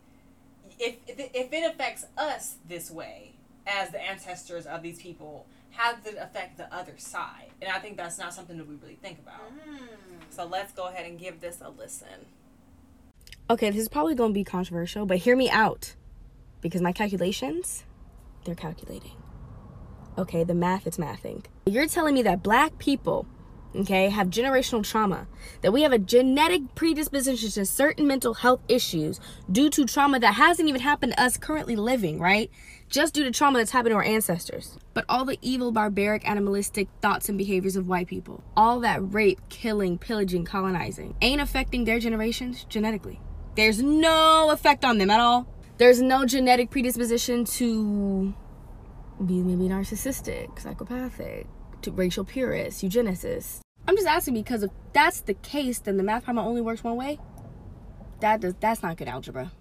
if 0.80 0.96
if 1.08 1.54
it, 1.54 1.72
affects 1.72 2.06
us 2.18 2.56
this 2.68 2.92
way 2.92 3.34
as 3.66 3.90
the 3.90 4.02
ancestors 4.02 4.66
of 4.66 4.82
these 4.82 5.02
people, 5.02 5.46
how 5.72 5.94
does 5.94 6.14
it 6.14 6.18
affect 6.20 6.58
the 6.58 6.74
other 6.74 6.94
side? 6.98 7.50
And 7.62 7.72
I 7.72 7.80
think 7.80 7.98
that's 7.98 8.18
not 8.18 8.34
something 8.34 8.58
that 8.58 8.68
we 8.68 8.76
really 8.76 8.98
think 9.02 9.20
about. 9.20 9.42
Mm. 9.52 9.88
So 10.30 10.46
let's 10.46 10.72
go 10.72 10.88
ahead 10.88 11.06
and 11.06 11.20
give 11.20 11.42
this 11.42 11.62
a 11.62 11.70
listen. 11.70 12.28
Okay, 13.50 13.70
this 13.70 13.82
is 13.82 13.90
probably 13.90 14.16
going 14.16 14.32
to 14.32 14.34
be 14.34 14.44
controversial, 14.44 15.06
but 15.06 15.18
hear 15.18 15.36
me 15.36 15.50
out. 15.50 15.96
Because 16.62 16.82
my 16.82 16.92
calculations, 16.92 17.84
they're 18.44 18.56
calculating. 18.56 19.12
Okay, 20.18 20.44
the 20.44 20.56
math, 20.56 20.88
it's 20.88 20.98
mathing. 20.98 21.46
You're 21.66 21.88
telling 21.88 22.16
me 22.16 22.24
that 22.24 22.42
black 22.42 22.78
people, 22.80 23.28
okay, 23.80 24.10
have 24.10 24.28
generational 24.28 24.84
trauma, 24.84 25.28
that 25.62 25.72
we 25.72 25.84
have 25.84 25.92
a 25.92 26.00
genetic 26.00 26.76
predisposition 26.76 27.50
to 27.52 27.66
certain 27.66 28.08
mental 28.08 28.34
health 28.34 28.62
issues 28.68 29.20
due 29.52 29.70
to 29.70 29.86
trauma 29.86 30.20
that 30.20 30.34
hasn't 30.34 30.68
even 30.68 30.82
happened 30.82 31.14
to 31.14 31.22
us 31.22 31.38
currently 31.38 31.76
living, 31.76 32.20
right? 32.20 32.50
Just 32.90 33.14
due 33.14 33.24
to 33.24 33.32
trauma 33.32 33.60
that's 33.60 33.72
happened 33.72 33.92
to 33.92 33.98
our 33.98 34.04
ancestors. 34.04 34.78
But 34.94 35.06
all 35.10 35.26
the 35.26 35.38
evil, 35.42 35.72
barbaric, 35.72 36.28
animalistic 36.28 36.88
thoughts 37.02 37.30
and 37.30 37.38
behaviors 37.38 37.76
of 37.76 37.88
white 37.88 38.08
people, 38.08 38.44
all 38.56 38.80
that 38.82 39.14
rape, 39.14 39.42
killing, 39.50 39.98
pillaging, 39.98 40.46
colonizing, 40.46 41.16
ain't 41.22 41.42
affecting 41.42 41.86
their 41.86 42.00
generations 42.00 42.64
genetically. 42.66 43.20
There's 43.56 43.82
no 43.82 44.52
effect 44.52 44.86
on 44.86 44.98
them 44.98 45.10
at 45.10 45.20
all. 45.20 45.48
There's 45.78 46.02
no 46.02 46.26
genetic 46.26 46.70
predisposition 46.72 47.46
to 47.46 48.34
be 49.24 49.42
maybe 49.42 49.68
narcissistic, 49.70 50.60
psychopathic, 50.60 51.48
to 51.82 51.92
racial 51.92 52.24
purists, 52.24 52.84
eugenicists. 52.84 53.60
I'm 53.88 53.96
just 53.96 54.08
asking 54.08 54.34
because 54.34 54.64
if 54.64 54.72
that's 54.92 55.22
the 55.22 55.34
case, 55.34 55.80
then 55.80 55.98
the 55.98 56.04
math 56.04 56.26
problem 56.26 56.46
only 56.46 56.62
works 56.62 56.84
one 56.84 56.98
way. 56.98 57.20
That 58.20 58.42
does 58.42 58.54
that's 58.60 58.84
not 58.84 58.98
good 58.98 59.08
algebra. 59.08 59.52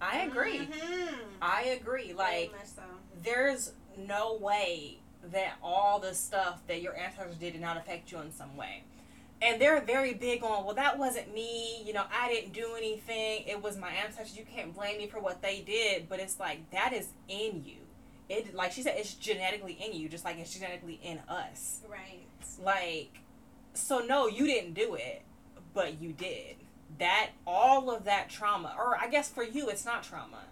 I 0.00 0.18
agree. 0.18 0.58
Mhm. 0.58 1.14
I 1.40 1.62
agree. 1.80 2.12
Like, 2.12 2.52
so. 2.64 2.82
there's 3.22 3.72
no 3.96 4.36
way 4.36 4.98
that 5.32 5.54
all 5.62 5.98
the 5.98 6.14
stuff 6.14 6.60
that 6.66 6.82
your 6.82 6.94
ancestors 6.96 7.36
did 7.36 7.52
did 7.52 7.62
not 7.62 7.78
affect 7.78 8.12
you 8.12 8.18
in 8.20 8.30
some 8.30 8.56
way. 8.56 8.84
And 9.42 9.60
they're 9.60 9.80
very 9.80 10.14
big 10.14 10.42
on, 10.42 10.64
well, 10.64 10.74
that 10.74 10.98
wasn't 10.98 11.32
me. 11.34 11.82
You 11.84 11.92
know, 11.92 12.04
I 12.12 12.28
didn't 12.28 12.52
do 12.52 12.74
anything. 12.76 13.44
It 13.46 13.62
was 13.62 13.76
my 13.76 13.90
ancestors. 13.90 14.36
You 14.36 14.44
can't 14.44 14.74
blame 14.74 14.98
me 14.98 15.08
for 15.08 15.20
what 15.20 15.42
they 15.42 15.60
did. 15.60 16.08
But 16.08 16.20
it's 16.20 16.38
like, 16.38 16.70
that 16.70 16.92
is 16.92 17.08
in 17.28 17.62
you. 17.64 17.76
It, 18.28 18.54
like 18.54 18.72
she 18.72 18.82
said, 18.82 18.94
it's 18.96 19.14
genetically 19.14 19.74
in 19.74 19.98
you, 19.98 20.08
just 20.08 20.24
like 20.24 20.38
it's 20.38 20.52
genetically 20.52 21.00
in 21.02 21.20
us. 21.28 21.80
Right. 21.88 22.25
Like, 22.62 23.20
so 23.74 23.98
no, 24.00 24.26
you 24.26 24.46
didn't 24.46 24.74
do 24.74 24.94
it, 24.94 25.22
but 25.74 26.00
you 26.00 26.12
did. 26.12 26.56
That, 26.98 27.30
all 27.46 27.90
of 27.90 28.04
that 28.04 28.30
trauma, 28.30 28.74
or 28.78 28.96
I 28.96 29.08
guess 29.08 29.28
for 29.28 29.42
you, 29.44 29.68
it's 29.68 29.84
not 29.84 30.02
trauma. 30.02 30.44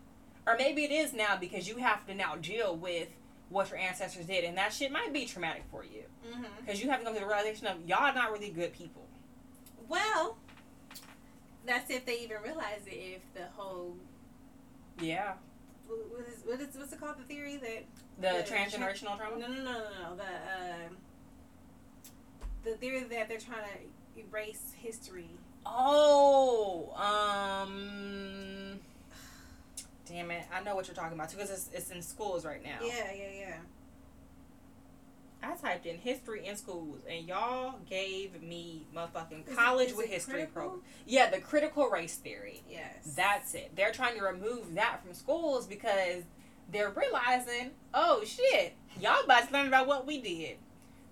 Or 0.47 0.57
maybe 0.59 0.85
it 0.85 0.91
is 0.91 1.13
now 1.15 1.37
because 1.37 1.67
you 1.69 1.77
have 1.77 2.07
to 2.07 2.15
now 2.15 2.37
deal 2.37 2.77
with 2.77 3.09
what 3.49 3.71
your 3.71 3.79
ancestors 3.79 4.27
did, 4.27 4.45
and 4.45 4.57
that 4.59 4.73
shit 4.75 4.93
might 4.93 5.13
be 5.13 5.25
traumatic 5.25 5.63
for 5.71 5.85
you. 5.85 6.03
Mm-hmm. 6.29 6.45
Because 6.61 6.83
you 6.83 6.91
have 6.91 6.99
to 7.01 7.05
come 7.07 7.15
to 7.15 7.21
the 7.21 7.27
realization 7.27 7.67
of 7.67 7.77
y'all 7.89 8.15
not 8.15 8.31
really 8.33 8.51
good 8.51 8.73
people. 8.75 9.07
Well, 9.89 10.37
that's 11.67 11.91
if 11.91 12.05
they 12.05 12.21
even 12.21 12.39
realize 12.43 12.81
it. 12.87 12.91
If 12.91 13.35
the 13.35 13.47
whole 13.57 13.97
Yeah. 15.01 15.33
what 15.87 16.27
is, 16.29 16.43
what 16.45 16.61
is 16.61 16.77
what's 16.77 16.93
it 16.93 17.01
called? 17.01 17.17
The 17.19 17.25
theory 17.25 17.57
that 17.59 17.85
The 18.21 18.45
The 18.45 18.55
transgenerational 18.55 19.13
no 19.13 19.17
trauma? 19.17 19.39
no 19.39 19.47
no 19.49 19.55
no 19.63 19.73
no 19.73 20.17
the 20.17 20.23
uh, 20.25 20.89
the 22.65 22.73
theory 22.73 23.01
that 23.01 23.29
they're 23.29 23.39
trying 23.39 23.63
to 23.63 24.21
erase 24.21 24.73
history. 24.81 25.31
Oh, 25.67 26.93
um. 26.97 28.81
Damn 30.07 30.31
it. 30.31 30.45
I 30.53 30.63
know 30.63 30.75
what 30.75 30.87
you're 30.87 30.95
talking 30.95 31.15
about 31.15 31.31
too, 31.31 31.37
because 31.37 31.51
it's, 31.51 31.71
it's 31.73 31.91
in 31.91 32.03
schools 32.03 32.45
right 32.45 32.63
now. 32.63 32.79
Yeah 32.83 33.13
yeah 33.15 33.31
yeah. 33.39 33.57
I 35.43 35.55
typed 35.57 35.85
in 35.85 35.99
history 35.99 36.47
in 36.47 36.57
schools, 36.57 37.01
and 37.11 37.27
y'all 37.29 37.75
gave 37.89 38.43
me 38.43 38.87
motherfucking 38.97 39.47
Is 39.49 39.57
college 39.57 39.91
is 39.91 39.97
with 39.97 40.07
history 40.07 40.47
program. 40.47 40.81
Yeah, 41.07 41.29
the 41.29 41.39
critical 41.39 41.89
race 41.89 42.17
theory. 42.17 42.63
Yes. 42.71 43.15
That's 43.15 43.55
it. 43.55 43.73
They're 43.77 43.93
trying 43.93 44.17
to 44.17 44.25
remove 44.25 44.75
that 44.75 45.03
from 45.05 45.13
schools 45.13 45.67
because 45.67 46.23
they're 46.73 46.91
realizing, 46.91 47.73
oh 47.93 48.25
shit, 48.25 48.75
y'all 49.01 49.23
about 49.25 49.49
to 49.49 49.53
learn 49.53 49.67
about 49.69 49.87
what 49.87 50.07
we 50.07 50.19
did, 50.21 50.57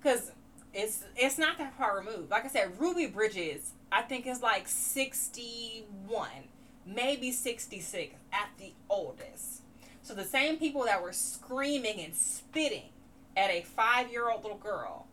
because 0.02 0.32
it's 0.74 1.05
it's 1.16 1.39
not 1.39 1.59
that 1.59 1.77
far 1.77 1.99
removed. 1.99 2.31
Like 2.31 2.44
I 2.44 2.49
said, 2.49 2.73
Ruby 2.81 3.07
Bridges, 3.07 3.73
I 3.90 4.03
think 4.03 4.27
is 4.27 4.43
like 4.43 4.69
sixty 4.69 5.85
one, 6.07 6.49
maybe 6.86 7.31
sixty 7.32 7.81
six 7.81 8.15
at 8.32 8.49
the 8.59 8.73
oldest. 8.89 9.62
So 10.03 10.15
the 10.15 10.24
same 10.24 10.59
people 10.59 10.85
that 10.85 11.03
were 11.03 11.12
screaming 11.12 12.01
and 12.01 12.15
spitting 12.15 12.90
at 13.36 13.51
a 13.51 13.62
five 13.62 14.11
year 14.11 14.31
old 14.31 14.43
little 14.43 14.59
girl 14.59 15.07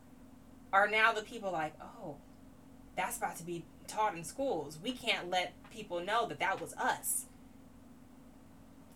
are 0.71 0.87
now 0.87 1.11
the 1.13 1.21
people 1.21 1.51
like, 1.51 1.73
oh, 1.81 2.15
that's 2.95 3.17
about 3.17 3.37
to 3.37 3.43
be 3.43 3.63
taught 3.87 4.15
in 4.15 4.23
schools. 4.23 4.77
We 4.81 4.91
can't 4.91 5.29
let 5.29 5.53
people 5.71 5.99
know 5.99 6.27
that 6.27 6.39
that 6.39 6.61
was 6.61 6.73
us. 6.75 7.25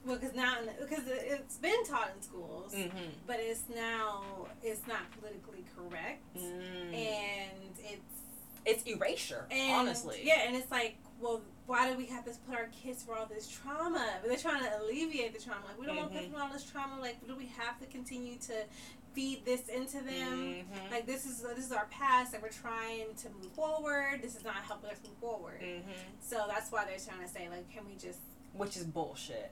Well, 0.05 0.17
because 0.17 0.35
now 0.35 0.55
because 0.81 1.03
it's 1.07 1.57
been 1.57 1.83
taught 1.85 2.11
in 2.15 2.21
schools, 2.21 2.73
Mm-hmm. 2.73 2.97
but 3.27 3.37
it's 3.39 3.63
now 3.73 4.23
it's 4.63 4.85
not 4.87 5.09
politically 5.19 5.63
correct, 5.75 6.21
Mm. 6.37 6.93
and 6.93 7.51
it's 7.83 8.01
It's 8.65 8.83
erasure, 8.87 9.45
And, 9.51 9.73
honestly. 9.75 10.21
Yeah, 10.23 10.43
and 10.47 10.55
it's 10.55 10.71
like, 10.71 10.95
well, 11.19 11.41
why 11.65 11.91
do 11.91 11.97
we 11.97 12.05
have 12.05 12.23
to 12.23 12.31
put 12.47 12.55
our 12.55 12.67
kids 12.67 13.03
through 13.03 13.15
all 13.15 13.25
this 13.25 13.45
trauma? 13.49 14.07
But 14.21 14.29
they're 14.29 14.37
trying 14.37 14.63
to 14.63 14.79
alleviate 14.81 15.33
the 15.33 15.41
trauma. 15.43 15.65
Like, 15.67 15.77
we 15.77 15.85
don't 15.85 15.97
want 15.97 16.11
to 16.11 16.15
put 16.15 16.21
them 16.23 16.31
through 16.31 16.41
all 16.41 16.49
this 16.53 16.63
trauma. 16.63 16.97
Like, 17.01 17.17
do 17.27 17.35
we 17.35 17.47
have 17.57 17.77
to 17.81 17.85
continue 17.87 18.37
to 18.47 18.63
feed 19.13 19.43
this 19.43 19.67
into 19.67 19.97
them? 19.99 20.63
Mhm. 20.63 20.91
Like, 20.91 21.05
this 21.05 21.25
is 21.25 21.41
this 21.41 21.65
is 21.65 21.73
our 21.73 21.87
past, 21.87 22.33
and 22.33 22.41
we're 22.41 22.49
trying 22.49 23.13
to 23.15 23.29
move 23.31 23.51
forward. 23.51 24.21
This 24.21 24.33
is 24.37 24.45
not 24.45 24.63
helping 24.63 24.89
us 24.91 24.97
move 25.05 25.17
forward. 25.17 25.59
Mhm. 25.61 25.83
So 26.21 26.45
that's 26.47 26.71
why 26.71 26.85
they're 26.85 26.97
trying 26.99 27.21
to 27.21 27.27
say, 27.27 27.49
like, 27.49 27.69
can 27.69 27.85
we 27.85 27.95
just 27.95 28.19
Which 28.53 28.77
is 28.77 28.85
bullshit. 28.85 29.51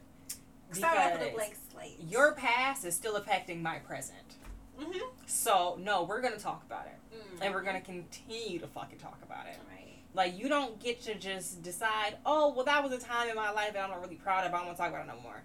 Start 0.76 0.98
off 0.98 1.20
with 1.20 1.30
a 1.30 1.34
blank 1.34 1.56
slate? 1.72 1.98
Your 2.08 2.34
past 2.34 2.86
is 2.86 2.96
still 2.96 3.16
affecting 3.16 3.62
my 3.62 3.80
present. 3.80 4.36
mm-hmm. 4.80 5.00
So, 5.26 5.78
no, 5.80 6.04
we're 6.04 6.22
going 6.22 6.34
to 6.34 6.40
talk 6.40 6.64
about 6.66 6.88
it. 6.88 7.16
mm 7.16 7.44
And 7.46 7.54
we're 7.54 7.64
going 7.64 7.80
to 7.80 7.86
continue 7.86 8.60
to 8.60 8.68
fucking 8.68 9.00
talk 9.00 9.20
about 9.24 9.48
it. 9.48 9.58
right. 9.70 9.98
Like, 10.14 10.38
you 10.38 10.50
don't 10.50 10.80
get 10.80 11.02
to 11.04 11.16
just 11.16 11.64
decide, 11.64 12.18
oh, 12.26 12.54
well, 12.54 12.66
that 12.66 12.84
was 12.84 12.92
a 12.92 13.00
time 13.00 13.30
in 13.30 13.36
my 13.36 13.52
life 13.52 13.74
that 13.74 13.84
I'm 13.84 13.90
not 13.90 14.02
really 14.02 14.16
proud 14.16 14.46
of. 14.46 14.54
I 14.54 14.58
don't 14.58 14.68
want 14.68 14.78
to 14.78 14.84
talk 14.84 14.92
about 14.92 15.06
it 15.06 15.08
no 15.08 15.22
more. 15.22 15.42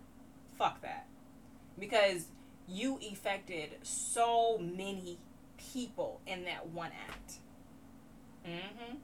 Fuck 0.58 0.82
that. 0.82 1.06
Because 1.78 2.26
you 2.68 2.98
affected 3.12 3.76
so 3.82 4.58
many 4.58 5.18
people 5.72 6.20
in 6.26 6.44
that 6.44 6.68
one 6.68 6.90
act. 7.08 7.34
Mm-hmm. 8.46 8.96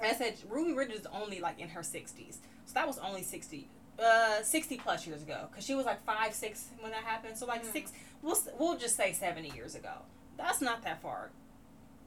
And 0.00 0.12
I 0.12 0.14
said, 0.14 0.36
Ruby 0.48 0.72
Bridges 0.72 1.00
is 1.00 1.06
only 1.12 1.40
like 1.40 1.58
in 1.58 1.68
her 1.70 1.80
60s. 1.80 2.38
So 2.66 2.74
that 2.74 2.86
was 2.86 2.98
only 2.98 3.22
60, 3.22 3.68
uh, 3.98 4.42
60 4.42 4.76
plus 4.78 5.06
years 5.06 5.22
ago. 5.22 5.46
Because 5.50 5.64
she 5.64 5.74
was 5.74 5.86
like 5.86 6.04
5, 6.04 6.34
6 6.34 6.64
when 6.80 6.90
that 6.92 7.04
happened. 7.04 7.36
So 7.36 7.46
like 7.46 7.64
Mm. 7.64 7.72
6, 7.72 7.92
we'll, 8.22 8.36
we'll 8.58 8.76
just 8.78 8.96
say 8.96 9.12
70 9.12 9.50
years 9.54 9.74
ago. 9.74 9.92
That's 10.36 10.60
not 10.60 10.82
that 10.84 11.00
far. 11.02 11.30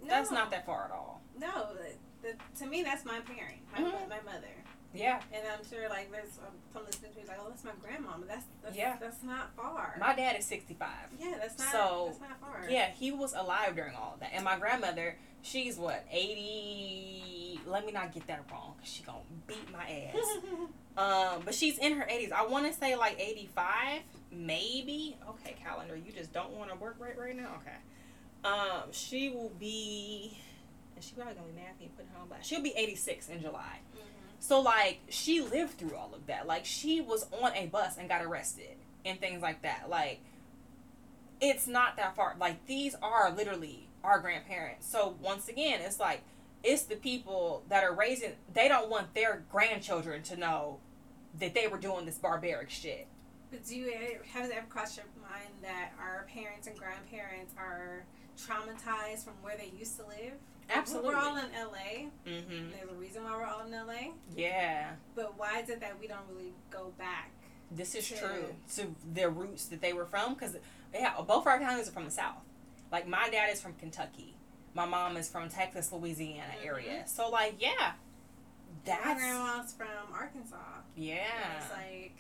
no. 0.02 0.08
That's 0.10 0.32
not 0.32 0.52
that 0.52 0.66
far 0.66 0.86
at 0.86 0.92
all. 0.92 1.22
No, 1.40 1.70
the, 1.74 2.28
the, 2.30 2.36
to 2.60 2.66
me, 2.70 2.84
that's 2.84 3.06
my 3.06 3.20
parent, 3.22 3.60
my, 3.74 3.80
Mhm. 3.80 4.10
my 4.10 4.22
mother. 4.22 4.48
Yeah. 4.94 5.22
And 5.32 5.44
I'm 5.48 5.64
sure 5.70 5.88
like 5.88 6.12
there's 6.12 6.40
um, 6.40 6.54
some 6.74 6.84
listeners 6.86 7.12
who's 7.18 7.28
like, 7.28 7.38
oh, 7.40 7.50
that's 7.50 7.64
my 7.64 7.72
grandma, 7.82 8.12
but 8.18 8.28
that's 8.28 8.46
that's, 8.64 8.76
Yeah. 8.76 8.98
that's 9.00 9.22
not 9.24 9.56
far. 9.56 9.96
My 10.00 10.16
dad 10.16 10.36
is 10.40 10.46
65. 10.46 10.88
yeah, 11.20 11.36
that's 11.40 11.60
not 11.60 11.72
So, 11.72 12.06
that's 12.08 12.20
not 12.22 12.40
far. 12.42 12.66
Yeah, 12.70 12.90
he 12.90 13.12
was 13.12 13.34
alive 13.34 13.76
during 13.76 13.96
all 13.96 14.18
that. 14.20 14.32
And 14.34 14.44
my 14.44 14.58
grandmother, 14.58 15.18
she's 15.44 15.78
what, 15.78 16.06
80. 16.10 17.39
Let 17.66 17.86
me 17.86 17.92
not 17.92 18.14
get 18.14 18.28
that 18.28 18.46
wrong 18.52 18.74
because 18.78 18.92
she 18.92 19.04
to 19.04 19.14
beat 19.48 19.72
my 19.72 20.12
ass. 20.14 20.38
um, 20.98 21.42
but 21.46 21.54
she's 21.54 21.78
in 21.78 21.94
her 21.94 22.06
80s. 22.06 22.32
I 22.32 22.46
want 22.46 22.66
to 22.72 22.74
say 22.78 22.96
like 22.96 23.20
85, 23.20 24.02
maybe. 24.32 25.18
Okay, 25.30 25.56
calendar, 25.64 25.96
you 25.96 26.12
just 26.12 26.34
don't 26.34 26.52
want 26.52 26.70
to 26.72 26.76
work 26.78 26.96
right 27.00 27.18
right 27.18 27.36
now? 27.36 27.58
Okay. 27.62 27.78
Um, 28.44 28.92
she 28.92 29.30
will 29.30 29.52
be. 29.60 30.38
And 30.96 31.04
she 31.04 31.14
probably 31.16 31.34
gonna 31.34 31.48
be 31.48 31.54
mad 31.56 31.72
at 31.76 31.80
me 31.80 31.90
putting 31.96 32.12
her 32.12 32.20
on 32.22 32.28
blast. 32.28 32.48
She'll 32.48 32.62
be 32.62 32.74
86 32.76 33.30
in 33.30 33.42
July. 33.42 33.80
Mhm. 33.96 34.02
So 34.40 34.60
like 34.62 35.00
she 35.10 35.42
lived 35.42 35.78
through 35.78 35.96
all 35.96 36.14
of 36.14 36.26
that. 36.28 36.48
Like 36.48 36.66
she 36.66 37.02
was 37.02 37.26
on 37.42 37.54
a 37.56 37.68
bus 37.68 37.98
and 37.98 38.08
got 38.10 38.24
arrested 38.24 38.78
and 39.06 39.20
things 39.20 39.42
like 39.42 39.62
that. 39.64 39.90
Like 39.90 40.22
it's 41.42 41.68
not 41.68 41.98
that 41.98 42.16
far. 42.16 42.36
Like 42.40 42.66
these 42.66 42.96
are 43.02 43.32
literally 43.32 43.88
our 44.04 44.20
grandparents. 44.20 44.90
So 44.90 45.16
once 45.22 45.48
again, 45.48 45.80
it's 45.82 46.00
like 46.00 46.22
it's 46.64 46.84
the 46.84 46.96
people 46.96 47.64
that 47.70 47.84
are 47.84 47.94
raising 47.94 48.32
they 48.54 48.68
don't 48.68 48.90
want 48.90 49.14
their 49.14 49.44
grandchildren 49.50 50.22
to 50.24 50.36
know 50.38 50.80
that 51.40 51.54
they 51.54 51.68
were 51.68 51.78
doing 51.78 52.06
this 52.06 52.18
barbaric 52.18 52.70
shit. 52.70 53.08
But 53.52 53.66
do 53.66 53.76
you 53.76 53.92
have 54.34 54.46
it 54.46 54.52
ever 54.56 54.66
crossed 54.68 54.98
your 54.98 55.06
mind 55.22 55.50
that 55.62 55.92
our 56.00 56.26
parents 56.34 56.68
and 56.68 56.78
grandparents 56.78 57.54
are 57.58 58.04
traumatized 58.38 59.24
from 59.24 59.34
where 59.42 59.56
they 59.58 59.72
used 59.78 59.98
to 59.98 60.06
live? 60.06 60.34
Absolutely. 60.70 61.10
We're 61.10 61.16
all 61.20 61.38
in 61.38 61.46
LA. 61.56 62.10
Mhm. 62.28 62.72
There's 62.72 62.90
a 62.90 62.94
reason 62.94 63.24
why 63.24 63.32
we're 63.36 63.46
all 63.46 63.66
in 63.66 63.74
LA. 63.74 64.14
Yeah. 64.36 64.92
But 65.16 65.38
why 65.38 65.60
is 65.62 65.70
it 65.70 65.80
that 65.80 66.00
we 66.00 66.08
don't 66.08 66.28
really 66.30 66.54
go 66.70 66.94
back? 66.98 67.32
This 67.72 67.96
is 67.96 68.08
To- 68.10 68.18
true 68.18 68.56
to 68.76 68.96
their 69.06 69.30
roots 69.30 69.66
that 69.68 69.82
they 69.82 69.94
were 69.94 70.06
from 70.06 70.34
because 70.36 70.58
yeah, 70.94 71.20
both 71.22 71.46
our 71.48 71.60
families 71.60 71.88
are 71.88 71.92
from 71.92 72.06
the 72.06 72.12
south. 72.12 72.44
Like 72.92 73.08
my 73.08 73.30
dad 73.30 73.50
is 73.52 73.62
from 73.62 73.74
Kentucky, 73.76 74.36
my 74.74 74.86
mom 74.86 75.18
is 75.18 75.30
from 75.30 75.50
Texas, 75.50 75.92
Louisiana 75.92 76.54
Mhm. 76.62 76.66
area. 76.66 77.04
So 77.08 77.30
like 77.30 77.56
yeah, 77.62 77.72
my 77.78 77.94
that's 78.86 79.20
grandma's 79.22 79.74
from 79.74 80.14
Arkansas. 80.14 80.56
And 80.96 81.06
yeah. 81.06 81.58
it's 81.58 81.72
like 81.72 82.14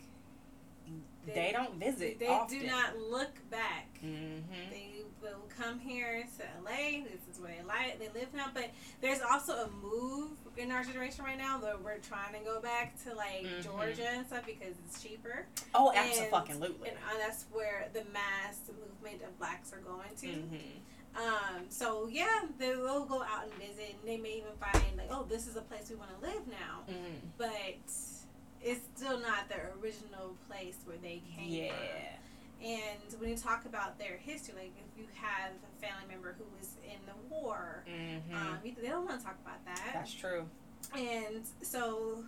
They, 1.25 1.51
don't 1.51 1.75
visit. 1.75 2.17
They 2.19 2.27
often. 2.27 2.59
do 2.59 2.65
not 2.67 2.97
look 2.97 3.33
back. 3.51 3.87
Mm-hmm. 4.03 4.71
They 4.71 5.03
will 5.21 5.43
come 5.55 5.77
here 5.79 6.23
to 6.37 6.43
LA. 6.63 7.03
This 7.03 7.21
is 7.31 7.39
where 7.41 7.53
they 7.55 7.63
like 7.63 7.99
they 7.99 8.09
live 8.19 8.33
now. 8.33 8.47
But 8.53 8.71
there's 9.01 9.19
also 9.21 9.53
a 9.65 9.69
move 9.69 10.31
in 10.57 10.71
our 10.71 10.83
generation 10.83 11.23
right 11.25 11.37
now 11.37 11.59
that 11.59 11.83
we're 11.83 11.97
trying 11.99 12.33
to 12.33 12.39
go 12.39 12.59
back 12.61 12.95
to 13.03 13.13
like 13.13 13.43
Mhm. 13.43 13.63
Georgia 13.63 14.07
and 14.09 14.25
stuff 14.25 14.45
because 14.45 14.73
it's 14.87 15.03
cheaper. 15.03 15.45
Oh, 15.75 15.91
And- 15.91 16.09
absolutely. 16.09 16.89
And 16.89 16.97
uh, 16.97 17.17
that's 17.19 17.43
where 17.51 17.89
the 17.93 18.05
mass 18.05 18.59
movement 18.67 19.21
of 19.21 19.37
blacks 19.37 19.71
are 19.73 19.79
going 19.81 20.15
to. 20.21 20.27
Mm-hmm. 20.27 20.79
Um, 21.15 21.65
so 21.69 22.07
yeah, 22.11 22.27
they 22.57 22.75
will 22.75 23.05
go 23.05 23.21
out 23.23 23.43
and 23.45 23.53
visit, 23.53 23.95
and 23.99 24.07
they 24.09 24.17
may 24.17 24.37
even 24.37 24.51
find 24.59 24.83
like, 24.97 25.07
oh, 25.11 25.25
this 25.29 25.47
is 25.47 25.55
a 25.55 25.61
place 25.61 25.89
we 25.89 25.95
want 25.95 26.11
to 26.19 26.25
live 26.27 26.47
now. 26.47 26.81
Mm-hmm. 26.89 27.27
But 27.37 27.51
it's 28.61 28.81
still 28.95 29.19
not 29.19 29.49
the 29.49 29.55
original 29.81 30.35
place 30.49 30.75
where 30.85 30.97
they 31.01 31.21
came 31.35 31.49
Yeah. 31.49 31.69
from. 31.71 32.67
And 32.67 33.19
when 33.21 33.29
you 33.29 33.37
talk 33.37 33.65
about 33.65 33.97
their 33.97 34.17
history, 34.17 34.53
like 34.55 34.73
if 34.77 34.97
you 34.99 35.07
have 35.15 35.51
a 35.51 35.81
family 35.85 36.03
member 36.13 36.35
who 36.37 36.43
was 36.59 36.75
in 36.83 36.99
the 37.05 37.15
war, 37.33 37.83
Mm-hmm. 37.89 38.35
um, 38.35 38.57
they 38.63 38.87
don't 38.87 39.05
want 39.05 39.19
to 39.19 39.25
talk 39.25 39.37
about 39.45 39.63
that. 39.65 39.91
That's 39.93 40.13
true. 40.13 40.45
And 40.95 41.43
so 41.61 42.23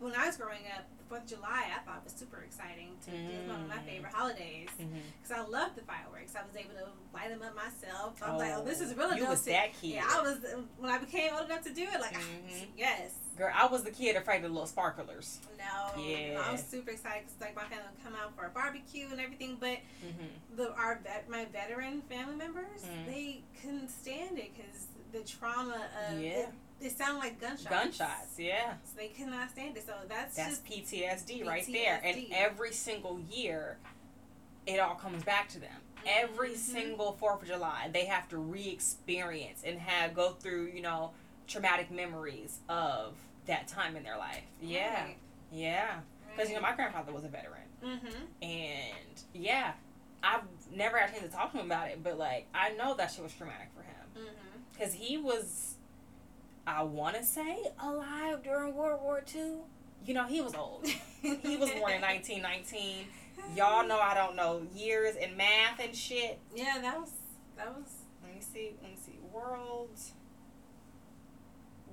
when 0.00 0.14
I 0.14 0.26
was 0.26 0.36
growing 0.36 0.64
up, 0.76 0.84
Fourth 1.14 1.30
of 1.32 1.38
July 1.38 1.66
I 1.70 1.78
thought 1.86 2.02
was 2.02 2.12
super 2.12 2.42
exciting. 2.42 2.96
To, 3.04 3.10
It 3.12 3.38
was 3.46 3.48
one 3.52 3.60
of 3.62 3.68
my 3.68 3.76
Mm. 3.76 3.84
favorite 3.86 4.12
holidays 4.12 4.68
Mm-hmm. 4.80 4.98
because 5.22 5.38
I 5.38 5.42
loved 5.48 5.76
the 5.76 5.82
fireworks. 5.82 6.34
I 6.34 6.42
was 6.44 6.56
able 6.56 6.74
to 6.74 6.88
light 7.14 7.28
them 7.30 7.40
up 7.42 7.54
myself. 7.54 8.20
I 8.20 8.32
was 8.32 8.40
like, 8.40 8.52
oh, 8.56 8.64
this 8.64 8.80
is 8.80 8.90
You 8.90 8.96
really 8.96 9.22
was 9.22 9.44
that 9.44 9.72
kid. 9.80 9.90
Yeah, 9.94 10.06
I 10.10 10.22
was 10.22 10.38
when 10.76 10.90
I 10.90 10.98
became 10.98 11.32
old 11.34 11.46
enough 11.46 11.62
to 11.64 11.72
do 11.72 11.82
it. 11.84 12.00
Like, 12.00 12.14
Mhm. 12.14 12.66
yes, 12.76 13.12
Girl, 13.36 13.52
I 13.54 13.66
was 13.66 13.84
the 13.84 13.90
kid 13.92 14.16
afraid 14.16 14.38
of 14.38 14.42
the 14.42 14.48
little 14.48 14.66
sparklers. 14.66 15.38
no, 15.56 16.02
Yeah. 16.02 16.42
I 16.44 16.50
was 16.52 16.64
super 16.64 16.90
excited 16.90 17.26
because 17.26 17.40
like 17.40 17.54
my 17.54 17.62
family 17.64 17.86
would 17.94 18.02
come 18.04 18.14
out 18.20 18.34
for 18.34 18.46
a 18.46 18.50
barbecue 18.50 19.06
and 19.10 19.20
everything. 19.20 19.56
But 19.60 19.78
Mm-hmm. 20.04 20.56
the 20.56 20.72
our 20.74 20.96
vet, 20.98 21.28
my 21.28 21.44
veteran 21.44 22.02
family 22.02 22.34
members, 22.34 22.82
Mm. 22.82 23.06
they 23.06 23.42
couldn't 23.60 23.88
stand 23.88 24.36
it 24.38 24.50
because 24.56 24.86
the 25.12 25.20
trauma 25.20 25.86
of 26.10 26.20
Yeah. 26.20 26.30
it, 26.30 26.48
it 26.80 26.96
sound 26.96 27.18
like 27.18 27.40
gunshots. 27.40 27.64
Gunshots, 27.68 28.38
yeah. 28.38 28.74
So 28.84 28.96
they 28.98 29.08
cannot 29.08 29.50
stand 29.50 29.76
it. 29.76 29.86
So 29.86 29.92
that's, 30.08 30.36
That's 30.36 30.58
just 30.58 30.66
PTSD, 30.66 31.46
right 31.46 31.66
there. 31.70 32.00
And 32.04 32.26
every 32.32 32.72
single 32.72 33.20
year, 33.30 33.78
it 34.66 34.78
all 34.80 34.94
comes 34.94 35.22
back 35.24 35.48
to 35.50 35.60
them. 35.60 35.80
Every 36.06 36.50
Mhm. 36.50 36.56
single 36.56 37.12
Fourth 37.12 37.42
of 37.42 37.48
July, 37.48 37.88
they 37.92 38.04
have 38.06 38.28
to 38.28 38.36
re-experience 38.38 39.62
and 39.64 39.78
have 39.78 40.14
go 40.14 40.32
through, 40.32 40.66
you 40.66 40.82
know, 40.82 41.12
traumatic 41.46 41.90
memories 41.90 42.58
of 42.68 43.16
that 43.46 43.68
time 43.68 43.96
in 43.96 44.02
their 44.02 44.16
life. 44.18 44.42
Yeah, 44.60 45.04
Right. 45.04 45.16
yeah. 45.50 46.00
Because 46.30 46.48
you 46.50 46.56
know, 46.56 46.62
my 46.62 46.74
grandfather 46.74 47.12
was 47.12 47.24
a 47.24 47.28
veteran, 47.28 47.68
Mm-hmm. 47.82 48.24
and 48.42 49.22
yeah, 49.34 49.74
I've 50.22 50.42
never 50.72 50.98
had 50.98 51.10
a 51.10 51.12
chance 51.12 51.24
to 51.30 51.30
talk 51.36 51.52
to 51.52 51.58
him 51.58 51.66
about 51.66 51.88
it, 51.88 52.02
but 52.02 52.18
like 52.18 52.46
I 52.54 52.70
know 52.70 52.94
that 52.94 53.10
shit 53.12 53.22
was 53.22 53.32
traumatic 53.34 53.68
for 53.74 53.82
him 53.82 53.94
Mm-hmm. 54.16 54.60
because 54.72 54.94
he 54.94 55.16
was, 55.18 55.73
I 56.66 56.82
want 56.82 57.16
to 57.16 57.24
say, 57.24 57.58
alive 57.82 58.42
during 58.42 58.74
World 58.74 59.00
War 59.02 59.22
II. 59.34 59.56
You 60.06 60.14
know, 60.14 60.26
he 60.26 60.40
was 60.40 60.54
old. 60.54 60.86
He 61.22 61.56
was 61.56 61.70
born 61.70 61.92
in 61.92 62.00
1919. 62.02 63.06
Y'all 63.56 63.86
know 63.86 63.98
I 63.98 64.14
don't 64.14 64.36
know 64.36 64.62
years 64.74 65.16
and 65.16 65.36
math 65.36 65.80
and 65.80 65.94
shit. 65.94 66.38
Yeah, 66.54 66.78
that 66.80 66.98
was 67.00 67.10
that 67.56 67.74
was. 67.74 67.90
Let 68.22 68.34
me 68.34 68.40
see. 68.40 68.72
Let 68.82 68.90
me 68.90 68.96
see. 69.04 69.18
World 69.32 69.90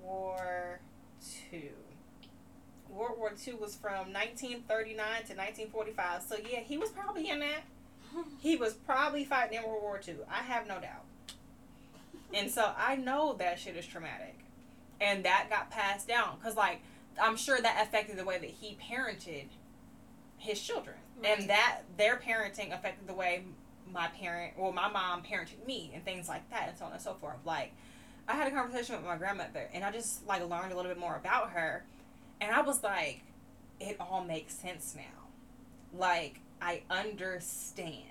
War 0.02 0.80
Two. 1.50 1.70
World 2.90 3.18
War 3.18 3.32
Two 3.32 3.58
was 3.58 3.76
from 3.76 4.12
1939 4.14 4.96
to 4.98 5.34
1945. 5.34 6.22
So 6.24 6.36
yeah, 6.50 6.60
he 6.60 6.78
was 6.78 6.90
probably 6.90 7.30
in 7.30 7.40
that. 7.40 7.62
He 8.42 8.58
was 8.58 8.74
probably 8.74 9.24
fighting 9.24 9.60
in 9.60 9.64
World 9.64 9.82
War 9.84 9.98
Two. 10.00 10.18
I 10.30 10.44
have 10.44 10.68
no 10.68 10.80
doubt. 10.82 11.06
And 12.34 12.50
so 12.52 12.74
I 12.78 12.96
know 12.98 13.34
that 13.40 13.58
shit 13.60 13.76
is 13.78 13.86
traumatic, 13.86 14.36
and 15.02 15.26
that 15.26 15.48
got 15.50 15.70
passed 15.72 16.08
down 16.08 16.38
because 16.40 16.56
like 16.56 16.82
I'm 17.22 17.36
sure 17.36 17.60
that 17.62 17.86
affected 17.86 18.18
the 18.18 18.24
way 18.24 18.38
that 18.38 18.50
he 18.50 18.78
parented 18.82 19.48
his 20.38 20.62
children, 20.62 20.96
Right. 21.22 21.38
and 21.40 21.50
that 21.50 21.82
their 21.98 22.16
parenting 22.18 22.74
affected 22.74 23.08
the 23.08 23.14
way 23.14 23.44
my 23.92 24.08
parent, 24.08 24.54
well, 24.58 24.72
my 24.72 24.88
mom 24.88 25.22
parented 25.22 25.66
me, 25.68 25.92
and 25.94 26.04
things 26.06 26.30
like 26.30 26.50
that, 26.50 26.70
and 26.70 26.78
so 26.78 26.86
on 26.86 26.94
and 26.94 27.02
so 27.02 27.14
forth. 27.16 27.36
Like, 27.44 27.74
I 28.28 28.36
had 28.36 28.48
a 28.48 28.52
conversation 28.52 28.96
with 28.96 29.04
my 29.06 29.18
grandmother, 29.18 29.70
and 29.74 29.84
I 29.84 29.92
just 29.92 30.26
like 30.26 30.48
learned 30.50 30.72
a 30.72 30.76
little 30.76 30.90
bit 30.90 30.98
more 31.00 31.16
about 31.18 31.52
her, 31.52 31.84
and 32.40 32.56
I 32.56 32.62
was 32.62 32.82
like, 32.82 33.22
it 33.82 33.98
all 34.00 34.24
makes 34.24 34.56
sense 34.56 34.96
now. 34.96 35.28
Like, 35.94 36.40
I 36.62 36.84
understand, 36.90 38.06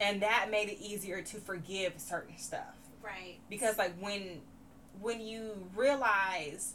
and 0.00 0.20
that 0.22 0.48
made 0.50 0.68
it 0.68 0.78
easier 0.80 1.22
to 1.22 1.36
forgive 1.38 1.94
certain 1.96 2.36
stuff 2.36 2.74
Right. 3.02 3.38
because 3.48 3.78
like 3.78 3.94
when 3.98 4.42
when 5.00 5.20
you 5.20 5.68
realize 5.74 6.74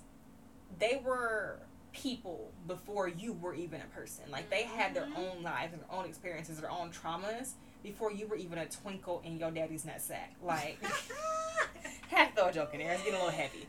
they 0.80 1.02
were 1.04 1.60
people 1.92 2.52
before 2.68 3.08
you 3.08 3.34
were 3.34 3.54
even 3.54 3.80
a 3.82 3.86
person. 3.86 4.24
Like 4.32 4.50
they 4.50 4.64
had 4.64 4.96
their 4.96 5.06
Mhm. 5.06 5.18
own 5.18 5.44
lives 5.44 5.74
and 5.74 5.82
their 5.84 5.92
own 5.92 6.06
experiences 6.06 6.60
their 6.60 6.72
own 6.72 6.92
traumas 6.92 7.52
before 7.84 8.12
you 8.12 8.26
were 8.28 8.36
even 8.36 8.58
a 8.58 8.66
twinkle 8.68 9.22
in 9.24 9.38
your 9.38 9.52
daddy's 9.52 9.86
nutsack. 9.86 10.30
Like 10.42 10.80
had 12.10 12.30
to 12.30 12.36
throw 12.36 12.48
a 12.50 12.54
joke 12.54 12.74
in 12.74 12.80
there. 12.80 12.94
It's 12.94 13.04
getting 13.04 13.20
a 13.20 13.24
little 13.26 13.38
heavy. 13.40 13.68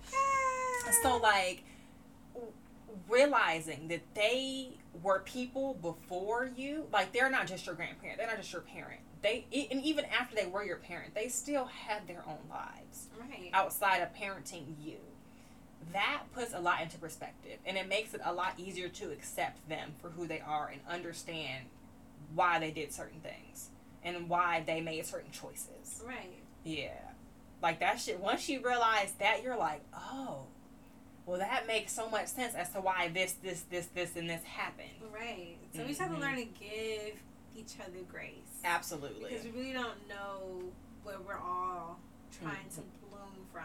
So 1.02 1.16
like 1.22 1.64
realizing 3.08 3.88
that 3.88 4.02
they 4.14 4.78
were 5.02 5.20
people 5.20 5.74
before 5.74 6.50
you 6.56 6.86
like 6.92 7.12
they're 7.12 7.30
not 7.30 7.46
just 7.46 7.66
your 7.66 7.74
grandparent. 7.74 8.18
They're 8.18 8.26
not 8.26 8.36
just 8.36 8.52
your 8.52 8.62
parent 8.62 9.00
they 9.24 9.46
and 9.72 9.82
even 9.82 10.04
after 10.04 10.36
they 10.36 10.46
were 10.46 10.62
your 10.64 10.76
parent 10.76 11.14
they 11.14 11.26
still 11.28 11.64
had 11.64 12.06
their 12.06 12.22
own 12.28 12.38
lives 12.48 13.08
right. 13.18 13.50
outside 13.52 13.98
of 13.98 14.14
parenting 14.14 14.66
you 14.80 14.98
that 15.92 16.22
puts 16.32 16.52
a 16.54 16.60
lot 16.60 16.80
into 16.80 16.96
perspective 16.98 17.58
and 17.66 17.76
it 17.76 17.88
makes 17.88 18.14
it 18.14 18.20
a 18.24 18.32
lot 18.32 18.52
easier 18.58 18.88
to 18.88 19.10
accept 19.10 19.68
them 19.68 19.92
for 20.00 20.10
who 20.10 20.26
they 20.28 20.40
are 20.40 20.68
and 20.68 20.80
understand 20.88 21.64
why 22.34 22.58
they 22.60 22.70
did 22.70 22.92
certain 22.92 23.20
things 23.20 23.70
and 24.04 24.28
why 24.28 24.62
they 24.66 24.80
made 24.80 25.04
certain 25.04 25.32
choices 25.32 26.02
Right. 26.06 26.38
yeah. 26.62 26.90
Like 27.62 27.80
that 27.80 27.98
shit, 27.98 28.20
once 28.20 28.46
you 28.50 28.60
realize 28.60 29.12
that, 29.20 29.42
you're 29.42 29.56
like, 29.56 29.80
oh, 29.94 30.40
well, 31.24 31.38
that 31.38 31.66
makes 31.66 31.92
so 31.92 32.10
much 32.10 32.26
sense 32.26 32.54
as 32.54 32.70
to 32.72 32.80
why 32.82 33.08
this, 33.08 33.32
this, 33.42 33.62
this, 33.70 33.86
this, 33.86 34.16
and 34.16 34.28
this 34.28 34.42
happened. 34.44 34.90
Right. 35.10 35.56
So 35.74 35.80
we 35.80 35.88
just 35.88 36.00
have 36.02 36.10
to 36.10 36.16
Mhm. 36.16 36.20
learn 36.20 36.36
to 36.36 36.44
give 36.44 37.22
each 37.56 37.74
other 37.80 38.02
grace. 38.10 38.32
Absolutely. 38.64 39.30
Because 39.30 39.44
we 39.44 39.50
really 39.52 39.72
don't 39.72 40.08
know 40.08 40.62
where 41.02 41.18
we're 41.26 41.38
all 41.38 41.98
trying 42.40 42.68
to 42.74 42.80
bloom 43.08 43.46
from. 43.52 43.64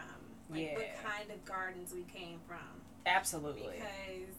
Like 0.50 0.74
what 0.76 0.88
kind 1.04 1.30
of 1.30 1.44
gardens 1.44 1.92
we 1.94 2.02
came 2.02 2.38
from. 2.46 2.58
Absolutely. 3.06 3.76
Because 3.76 4.34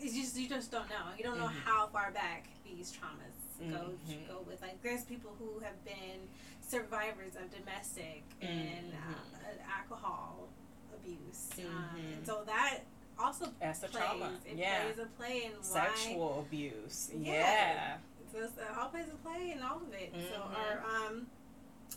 it's 0.00 0.14
just 0.14 0.36
you 0.36 0.48
just 0.48 0.70
don't 0.70 0.88
know. 0.88 1.06
You 1.16 1.24
don't 1.24 1.38
know 1.38 1.46
Mhm. 1.48 1.62
how 1.64 1.86
far 1.88 2.10
back 2.10 2.48
these 2.64 2.92
traumas 2.92 3.70
go 3.70 3.94
Mhm. 4.06 4.28
go 4.28 4.40
with. 4.42 4.60
Like 4.62 4.82
there's 4.82 5.04
people 5.04 5.34
who 5.38 5.60
have 5.60 5.82
been 5.84 6.28
survivors 6.60 7.36
of 7.36 7.50
domestic 7.50 8.24
and 8.40 8.92
Mhm. 8.92 9.14
uh, 9.44 9.70
alcohol 9.78 10.48
abuse, 10.92 11.50
um, 11.60 11.96
and 11.96 12.26
so 12.26 12.42
that 12.44 12.80
also 13.18 13.46
That's 13.60 13.78
the 13.80 13.88
plays. 13.88 14.02
trauma. 14.04 14.32
It 14.46 14.56
Yeah. 14.56 14.82
plays 14.84 14.98
a 14.98 15.06
play 15.16 15.44
in 15.44 15.52
why. 15.52 15.62
Sexual 15.62 16.40
abuse. 16.40 17.10
Yeah. 17.14 17.32
Yeah. 17.32 17.96
So 18.32 18.38
it's, 18.44 18.56
it 18.56 18.64
all 18.76 18.88
plays 18.88 19.06
a 19.12 19.16
play 19.26 19.52
in 19.52 19.62
all 19.62 19.76
of 19.76 19.92
it. 19.92 20.12
So 20.12 20.40
Mhm. 20.40 20.56
or 20.58 20.84
um, 20.84 21.26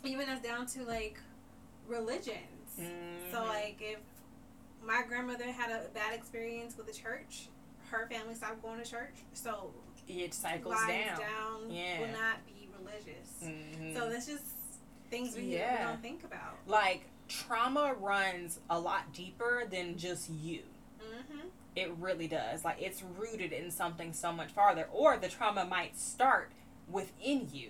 even 0.03 0.29
us 0.29 0.41
down 0.41 0.65
to 0.67 0.83
like 0.83 1.19
religions. 1.87 2.75
So 2.75 2.83
Mhm. 2.83 3.47
like 3.47 3.77
if 3.81 3.99
my 4.83 5.03
grandmother 5.07 5.51
had 5.51 5.71
a 5.71 5.87
bad 5.89 6.13
experience 6.13 6.77
with 6.77 6.85
the 6.85 6.93
church, 6.93 7.47
her 7.89 8.07
family 8.07 8.35
stopped 8.35 8.61
going 8.61 8.81
to 8.83 8.89
church. 8.89 9.15
So 9.33 9.73
it 10.07 10.33
cycles 10.33 10.75
down. 10.87 11.19
down 11.19 11.71
Yeah. 11.71 11.99
will 12.01 12.07
not 12.09 12.45
be 12.45 12.69
religious. 12.77 13.29
Mhm. 13.41 13.95
So 13.95 14.09
that's 14.09 14.27
just 14.27 14.43
things 15.09 15.35
we, 15.35 15.43
we 15.43 15.57
don't 15.57 16.01
think 16.01 16.23
about. 16.23 16.55
like 16.67 17.05
trauma 17.27 17.93
runs 17.95 18.59
a 18.69 18.79
lot 18.79 19.11
deeper 19.13 19.65
than 19.65 19.97
just 19.97 20.29
you. 20.29 20.63
It 21.77 21.91
really 21.99 22.27
does. 22.27 22.65
Like 22.65 22.81
it's 22.81 23.03
rooted 23.17 23.53
in 23.53 23.69
something 23.71 24.11
so 24.13 24.31
much 24.31 24.49
farther, 24.51 24.87
or 24.91 25.17
the 25.17 25.27
trauma 25.27 25.63
might 25.65 25.97
start 25.97 26.51
within 26.89 27.47
you, 27.53 27.69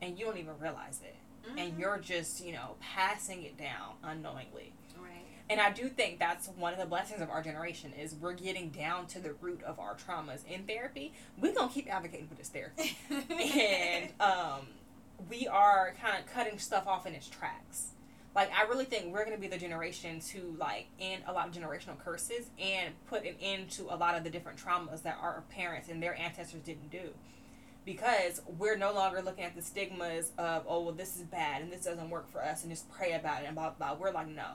and 0.00 0.18
you 0.18 0.24
don't 0.24 0.38
even 0.38 0.58
realize 0.58 1.00
it, 1.04 1.16
Mm-hmm. 1.48 1.58
and 1.58 1.78
you're 1.78 1.98
just 1.98 2.44
you 2.44 2.52
know 2.52 2.76
passing 2.80 3.42
it 3.42 3.58
down 3.58 3.94
unknowingly. 4.04 4.72
right. 4.96 5.24
And 5.50 5.60
I 5.60 5.70
do 5.72 5.88
think 5.88 6.20
that's 6.20 6.46
one 6.56 6.72
of 6.72 6.78
the 6.78 6.86
blessings 6.86 7.20
of 7.20 7.30
our 7.30 7.42
generation 7.42 7.92
is 8.00 8.14
we're 8.14 8.32
getting 8.32 8.70
down 8.70 9.06
to 9.08 9.18
the 9.18 9.32
root 9.40 9.60
of 9.64 9.80
our 9.80 9.96
traumas 9.96 10.46
in 10.46 10.62
therapy. 10.62 11.12
We're 11.36 11.52
gonna 11.52 11.72
keep 11.72 11.92
advocating 11.92 12.28
for 12.28 12.34
this 12.36 12.48
therapy, 12.48 12.96
and 13.10 14.10
um, 14.20 14.68
we 15.28 15.48
are 15.48 15.94
kind 16.00 16.16
of 16.24 16.32
cutting 16.32 16.58
stuff 16.60 16.86
off 16.86 17.06
in 17.06 17.14
its 17.14 17.28
tracks. 17.28 17.88
Like 18.34 18.50
I 18.52 18.62
really 18.62 18.84
think 18.84 19.12
we're 19.12 19.24
gonna 19.24 19.36
be 19.36 19.48
the 19.48 19.58
generation 19.58 20.20
to 20.20 20.56
like 20.58 20.86
end 20.98 21.22
a 21.26 21.32
lot 21.32 21.48
of 21.48 21.54
generational 21.54 21.98
curses 21.98 22.46
and 22.58 22.94
put 23.06 23.24
an 23.24 23.34
end 23.40 23.70
to 23.72 23.84
a 23.90 23.96
lot 23.96 24.16
of 24.16 24.24
the 24.24 24.30
different 24.30 24.58
traumas 24.58 25.02
that 25.02 25.18
our 25.20 25.44
parents 25.50 25.88
and 25.88 26.02
their 26.02 26.14
ancestors 26.14 26.62
didn't 26.62 26.90
do. 26.90 27.10
Because 27.84 28.40
we're 28.58 28.76
no 28.76 28.92
longer 28.92 29.20
looking 29.22 29.44
at 29.44 29.56
the 29.56 29.62
stigmas 29.62 30.30
of 30.38 30.64
oh 30.66 30.82
well 30.82 30.94
this 30.94 31.16
is 31.16 31.22
bad 31.22 31.62
and 31.62 31.70
this 31.72 31.84
doesn't 31.84 32.08
work 32.10 32.30
for 32.30 32.42
us 32.42 32.62
and 32.62 32.70
just 32.70 32.90
pray 32.90 33.12
about 33.12 33.42
it 33.42 33.46
and 33.46 33.54
blah 33.54 33.70
blah. 33.70 33.94
blah. 33.94 34.02
We're 34.02 34.12
like 34.12 34.28
no, 34.28 34.54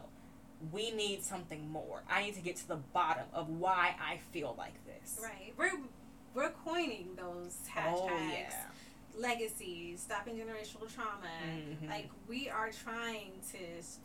we 0.71 0.91
need 0.91 1.23
something 1.23 1.69
more. 1.69 2.03
I 2.09 2.23
need 2.23 2.35
to 2.35 2.41
get 2.41 2.55
to 2.57 2.67
the 2.67 2.77
bottom 2.77 3.25
of 3.33 3.49
why 3.49 3.95
I 4.01 4.17
feel 4.31 4.55
like 4.57 4.73
this. 4.85 5.19
right. 5.21 5.53
We're 5.57 5.71
we're 6.33 6.51
coining 6.51 7.09
those 7.15 7.57
oh, 7.75 7.79
hashtags. 7.79 8.09
Oh 8.11 8.29
yeah. 8.31 8.65
Legacies, 9.17 10.01
stopping 10.01 10.35
generational 10.35 10.93
trauma. 10.93 11.27
Mhm. 11.45 11.89
Like 11.89 12.09
we 12.27 12.49
are 12.49 12.69
trying 12.71 13.33
to, 13.51 13.57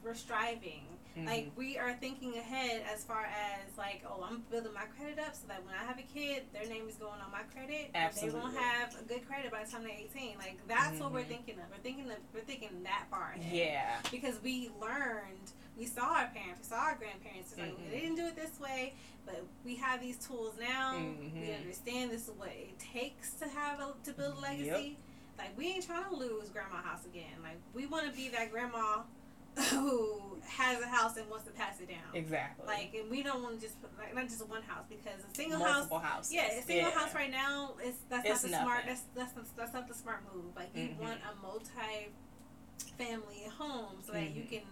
we're 0.02 0.14
striving 0.14 0.86
Like 1.14 1.52
we 1.56 1.76
are 1.76 1.93
thinking 1.93 2.39
ahead 2.39 2.84
as 2.90 3.05
far 3.05 3.26
as 3.26 3.76
like, 3.76 4.02
oh, 4.09 4.22
I'm 4.26 4.44
building 4.51 4.72
my 4.72 4.86
credit 4.97 5.18
up 5.18 5.34
so 5.34 5.47
that 5.48 5.62
when 5.62 5.74
I 5.74 5.84
have 5.84 5.98
a 5.98 6.02
kid, 6.02 6.44
their 6.55 6.64
name 6.66 6.89
is 6.89 6.94
going 6.97 7.20
on 7.20 7.30
my 7.30 7.43
credit. 7.52 7.90
Absolutely. 7.94 8.39
They 8.40 8.43
won't 8.43 8.56
have 8.56 8.98
a 8.98 9.05
good 9.05 9.26
credit 9.28 9.51
by 9.52 9.62
the 9.64 9.70
time 9.70 9.82
they're 9.82 9.93
18. 9.93 10.39
Like 10.39 10.56
that's 10.66 10.98
what 10.98 11.12
we're 11.12 11.20
Mhm. 11.24 11.28
thinking 11.28 11.59
of. 11.60 11.68
We're 11.70 11.82
thinking 11.82 12.10
of 12.10 12.16
we're 12.32 12.40
thinking 12.40 12.82
that 12.84 13.05
far 13.10 13.32
ahead. 13.36 13.55
yeah. 13.55 14.01
Because 14.10 14.40
we 14.43 14.70
learned, 14.80 15.52
we 15.76 15.86
saw 15.86 16.02
our 16.16 16.28
parents, 16.28 16.60
we 16.60 16.64
saw 16.68 16.80
our 16.82 16.96
grandparents. 16.96 17.52
It's 17.52 17.60
like 17.60 17.76
Mhm. 17.76 17.90
they 17.90 18.00
didn't 18.00 18.16
do 18.16 18.26
it 18.26 18.36
this 18.36 18.58
way, 18.60 18.94
but 19.24 19.42
we 19.64 19.74
have 19.76 20.00
these 20.00 20.16
tools 20.18 20.54
now. 20.58 20.96
We 20.96 21.30
Mhm. 21.30 21.58
understand 21.60 22.10
this 22.10 22.28
is 22.28 22.34
what 22.34 22.50
it 22.50 22.78
takes 22.78 23.32
to 23.34 23.48
have 23.48 23.80
a, 23.80 23.94
to 24.04 24.12
build 24.12 24.36
a 24.36 24.40
legacy. 24.40 24.98
Like 25.38 25.56
we 25.56 25.68
ain't 25.68 25.84
trying 25.86 26.04
to 26.10 26.14
lose 26.14 26.50
grandma 26.50 26.76
house 26.82 27.04
again. 27.06 27.42
Like 27.42 27.56
we 27.74 27.86
want 27.86 28.06
to 28.06 28.12
be 28.12 28.28
that 28.28 28.50
grandma 28.50 29.02
who 29.70 30.38
has 30.46 30.80
a 30.82 30.86
house 30.86 31.16
and 31.18 31.28
wants 31.28 31.44
to 31.44 31.50
pass 31.52 31.78
it 31.80 31.86
down. 31.88 32.14
Exactly. 32.14 32.66
Like, 32.66 32.94
and 32.94 33.10
we 33.10 33.22
don't 33.22 33.42
want 33.42 33.60
to 33.60 33.66
just 33.66 33.80
put 33.82 33.90
like 33.98 34.14
not 34.14 34.24
just 34.28 34.46
one 34.48 34.62
house 34.62 34.84
because 34.88 35.20
a 35.30 35.34
single 35.34 35.58
house. 35.58 35.74
multiple 35.74 35.98
house. 35.98 36.12
houses. 36.32 36.32
Yeah, 36.32 36.46
a 36.52 36.62
single 36.62 36.88
Yeah. 36.90 36.98
house 36.98 37.14
right 37.14 37.30
now 37.30 37.74
is 37.84 37.96
that's 38.08 38.24
It's 38.26 38.42
not 38.44 38.50
the 38.50 38.56
smart. 38.56 38.86
nothing. 38.86 38.86
That's 38.88 39.02
that's 39.14 39.36
not, 39.36 39.56
that's 39.56 39.72
not 39.74 39.88
the 39.88 39.94
smart 39.94 40.22
move. 40.34 40.54
Like 40.56 40.74
you 40.74 40.88
Mhm. 40.88 40.96
want 40.98 41.20
a 41.22 41.34
multi 41.42 42.12
family 42.98 43.44
home 43.58 44.02
so 44.02 44.12
that 44.12 44.30
you 44.30 44.42
Mhm. 44.44 44.48
can 44.48 44.62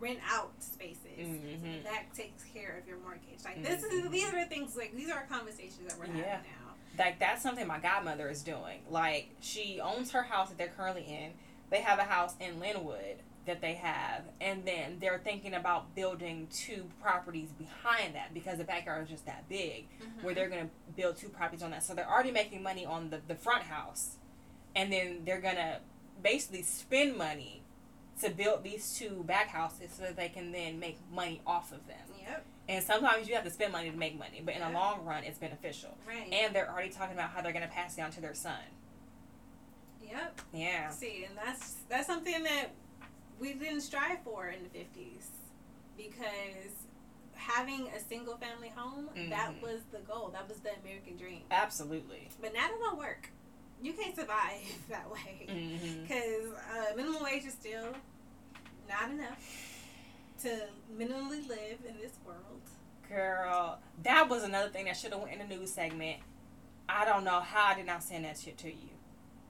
rent 0.00 0.18
out 0.28 0.52
spaces. 0.62 1.18
Mhm. 1.18 1.82
That 1.84 2.04
takes 2.14 2.44
care 2.44 2.76
of 2.80 2.86
your 2.86 2.98
mortgage. 2.98 3.44
Like 3.44 3.62
this 3.62 3.82
is 3.82 4.04
Mhm. 4.06 4.10
these 4.10 4.32
are 4.32 4.44
things 4.46 4.76
like 4.76 4.94
these 4.94 5.10
are 5.10 5.24
conversations 5.26 5.88
that 5.88 5.98
we're 5.98 6.06
having 6.06 6.20
Yeah. 6.20 6.40
now. 6.42 6.74
Like 7.04 7.18
that's 7.18 7.42
something 7.42 7.66
my 7.66 7.78
godmother 7.78 8.28
is 8.28 8.42
doing. 8.42 8.82
Like 8.88 9.30
she 9.40 9.80
owns 9.80 10.12
her 10.12 10.22
house 10.22 10.48
that 10.50 10.58
they're 10.58 10.68
currently 10.68 11.04
in. 11.04 11.34
They 11.70 11.80
have 11.82 11.98
a 11.98 12.04
house 12.04 12.34
in 12.40 12.60
Lynwood 12.60 13.18
that 13.44 13.60
they 13.62 13.74
have, 13.74 14.24
and 14.42 14.64
then 14.66 14.98
they're 15.00 15.18
thinking 15.18 15.54
about 15.54 15.94
building 15.94 16.48
two 16.48 16.90
properties 17.00 17.50
behind 17.52 18.14
that 18.14 18.34
because 18.34 18.58
the 18.58 18.64
backyard 18.64 19.04
is 19.04 19.08
just 19.10 19.24
that 19.26 19.48
big. 19.48 19.86
Mm-hmm. 20.00 20.22
Where 20.22 20.34
they're 20.34 20.48
gonna 20.50 20.68
build 20.96 21.16
two 21.16 21.28
properties 21.30 21.62
on 21.62 21.70
that, 21.70 21.82
so 21.82 21.94
they're 21.94 22.08
already 22.10 22.30
making 22.30 22.62
money 22.62 22.84
on 22.84 23.10
the 23.10 23.18
the 23.26 23.34
front 23.34 23.64
house, 23.64 24.16
and 24.76 24.92
then 24.92 25.24
they're 25.24 25.40
gonna 25.40 25.80
basically 26.22 26.62
spend 26.62 27.16
money 27.16 27.57
to 28.20 28.30
build 28.30 28.64
these 28.64 28.96
two 28.98 29.22
back 29.26 29.48
houses 29.48 29.90
so 29.96 30.02
that 30.02 30.16
they 30.16 30.28
can 30.28 30.52
then 30.52 30.78
make 30.78 30.98
money 31.12 31.40
off 31.46 31.72
of 31.72 31.86
them. 31.86 31.98
Yep. 32.20 32.44
And 32.68 32.84
sometimes 32.84 33.28
you 33.28 33.34
have 33.34 33.44
to 33.44 33.50
spend 33.50 33.72
money 33.72 33.90
to 33.90 33.96
make 33.96 34.18
money, 34.18 34.42
but 34.44 34.54
in 34.54 34.60
the 34.60 34.70
long 34.70 35.04
run, 35.04 35.24
it's 35.24 35.38
beneficial. 35.38 35.96
Right. 36.06 36.30
And 36.32 36.54
they're 36.54 36.70
already 36.70 36.90
talking 36.90 37.14
about 37.14 37.30
how 37.30 37.40
they're 37.40 37.52
going 37.52 37.64
to 37.66 37.70
pass 37.72 37.94
it 37.94 37.96
down 37.98 38.10
to 38.12 38.20
their 38.20 38.34
son. 38.34 38.58
yep. 40.06 40.40
Yeah. 40.52 40.90
See, 40.90 41.26
and 41.28 41.36
that's 41.36 41.76
that's 41.88 42.06
something 42.06 42.42
that 42.44 42.68
we 43.38 43.52
didn't 43.54 43.82
strive 43.82 44.22
for 44.24 44.48
in 44.48 44.62
the 44.62 44.68
fifties 44.70 45.28
because 45.96 46.72
having 47.34 47.88
a 47.96 48.00
single 48.00 48.36
family 48.36 48.72
home 48.74 49.08
that 49.30 49.52
Mhm. 49.54 49.62
was 49.62 49.80
the 49.92 49.98
goal. 50.00 50.28
That 50.30 50.48
was 50.48 50.58
the 50.60 50.70
American 50.82 51.16
dream. 51.16 51.42
Absolutely. 51.50 52.28
But 52.40 52.52
now 52.52 52.68
that 52.68 52.78
don't 52.80 52.98
work. 52.98 53.30
You 53.82 53.92
can't 53.92 54.14
survive 54.16 54.62
that 54.88 55.10
way 55.10 55.46
hmm 55.48 56.02
because 56.02 56.52
uh, 56.70 56.96
minimum 56.96 57.22
wage 57.22 57.44
is 57.44 57.52
still 57.52 57.92
not 58.88 59.10
enough 59.10 59.38
to 60.42 60.48
minimally 60.96 61.46
live 61.48 61.78
in 61.86 61.96
this 62.00 62.12
world. 62.26 62.60
Girl, 63.08 63.78
that 64.02 64.28
was 64.28 64.42
another 64.44 64.68
thing 64.68 64.86
that 64.86 64.96
should 64.96 65.12
have 65.12 65.20
went 65.20 65.40
in 65.40 65.48
the 65.48 65.56
news 65.56 65.72
segment. 65.72 66.18
I 66.88 67.04
don't 67.04 67.24
know 67.24 67.40
how 67.40 67.72
I 67.72 67.74
did 67.74 67.86
not 67.86 68.02
send 68.02 68.24
that 68.24 68.38
shit 68.38 68.56
to 68.58 68.68
you. 68.68 68.90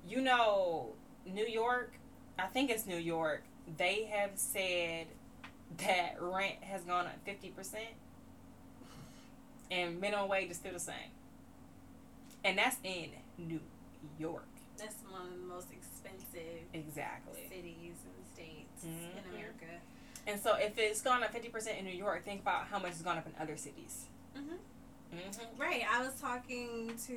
You 0.09 0.21
know, 0.21 0.95
New 1.27 1.47
York, 1.47 1.93
I 2.39 2.47
think 2.47 2.71
it's 2.71 2.87
New 2.87 2.97
York, 2.97 3.43
they 3.77 4.05
have 4.13 4.31
said 4.35 5.07
that 5.79 6.17
rent 6.21 6.63
has 6.63 6.83
gone 6.83 7.07
up 7.07 7.25
50% 7.27 7.75
and 9.71 10.01
minimum 10.01 10.29
wage 10.29 10.51
is 10.51 10.57
still 10.57 10.73
the 10.73 10.81
same. 10.81 10.95
And 12.45 12.57
that's 12.59 12.77
in 12.83 13.11
New 13.37 13.61
York. 14.19 14.49
That's 14.77 14.97
one 15.11 15.23
of 15.27 15.33
the 15.33 15.45
most 15.47 15.69
expensive 15.73 16.63
Exactly. 16.73 17.49
cities 17.49 17.97
and 18.05 18.27
states 18.35 18.85
Mhm. 18.85 19.17
in 19.19 19.35
America. 19.35 19.81
And 20.27 20.41
so 20.41 20.55
if 20.57 20.79
it's 20.79 21.01
gone 21.03 21.23
up 21.23 21.33
50% 21.33 21.79
in 21.79 21.85
New 21.85 21.91
York, 21.97 22.25
think 22.25 22.43
about 22.43 22.67
how 22.69 22.79
much 22.79 22.93
it's 22.93 23.03
gone 23.03 23.19
up 23.19 23.27
in 23.27 23.35
other 23.41 23.57
cities. 23.57 24.07
Mhm. 24.37 24.59
Mm-hmm. 25.13 25.61
Right. 25.61 25.83
I 25.91 26.03
was 26.03 26.21
talking 26.21 26.95
to 27.07 27.15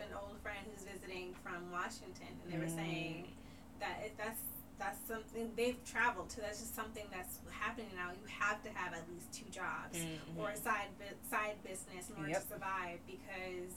an 0.00 0.14
old 0.18 0.38
friend 0.42 0.66
who's 0.72 0.82
visiting 0.84 1.34
from 1.34 1.70
Washington, 1.70 2.40
and 2.42 2.52
they 2.52 2.56
were 2.58 2.64
Mm. 2.64 2.74
saying 2.74 3.36
that 3.80 4.00
it, 4.04 4.16
that's 4.16 4.40
that's 4.76 4.98
something 5.06 5.54
they've 5.54 5.82
traveled 5.84 6.28
to. 6.28 6.40
That's 6.40 6.58
just 6.58 6.74
something 6.74 7.06
that's 7.08 7.38
happening 7.48 7.88
now. 7.94 8.10
You 8.10 8.26
have 8.26 8.60
to 8.64 8.70
have 8.70 8.92
at 8.92 9.08
least 9.08 9.32
two 9.32 9.44
jobs 9.48 9.96
Mhm. 9.96 10.36
or 10.36 10.50
a 10.50 10.56
side 10.56 10.88
bu- 10.98 11.28
side 11.30 11.62
business 11.62 12.10
in 12.10 12.16
order 12.16 12.30
Yep. 12.30 12.42
to 12.42 12.48
survive 12.48 12.98
because, 13.06 13.74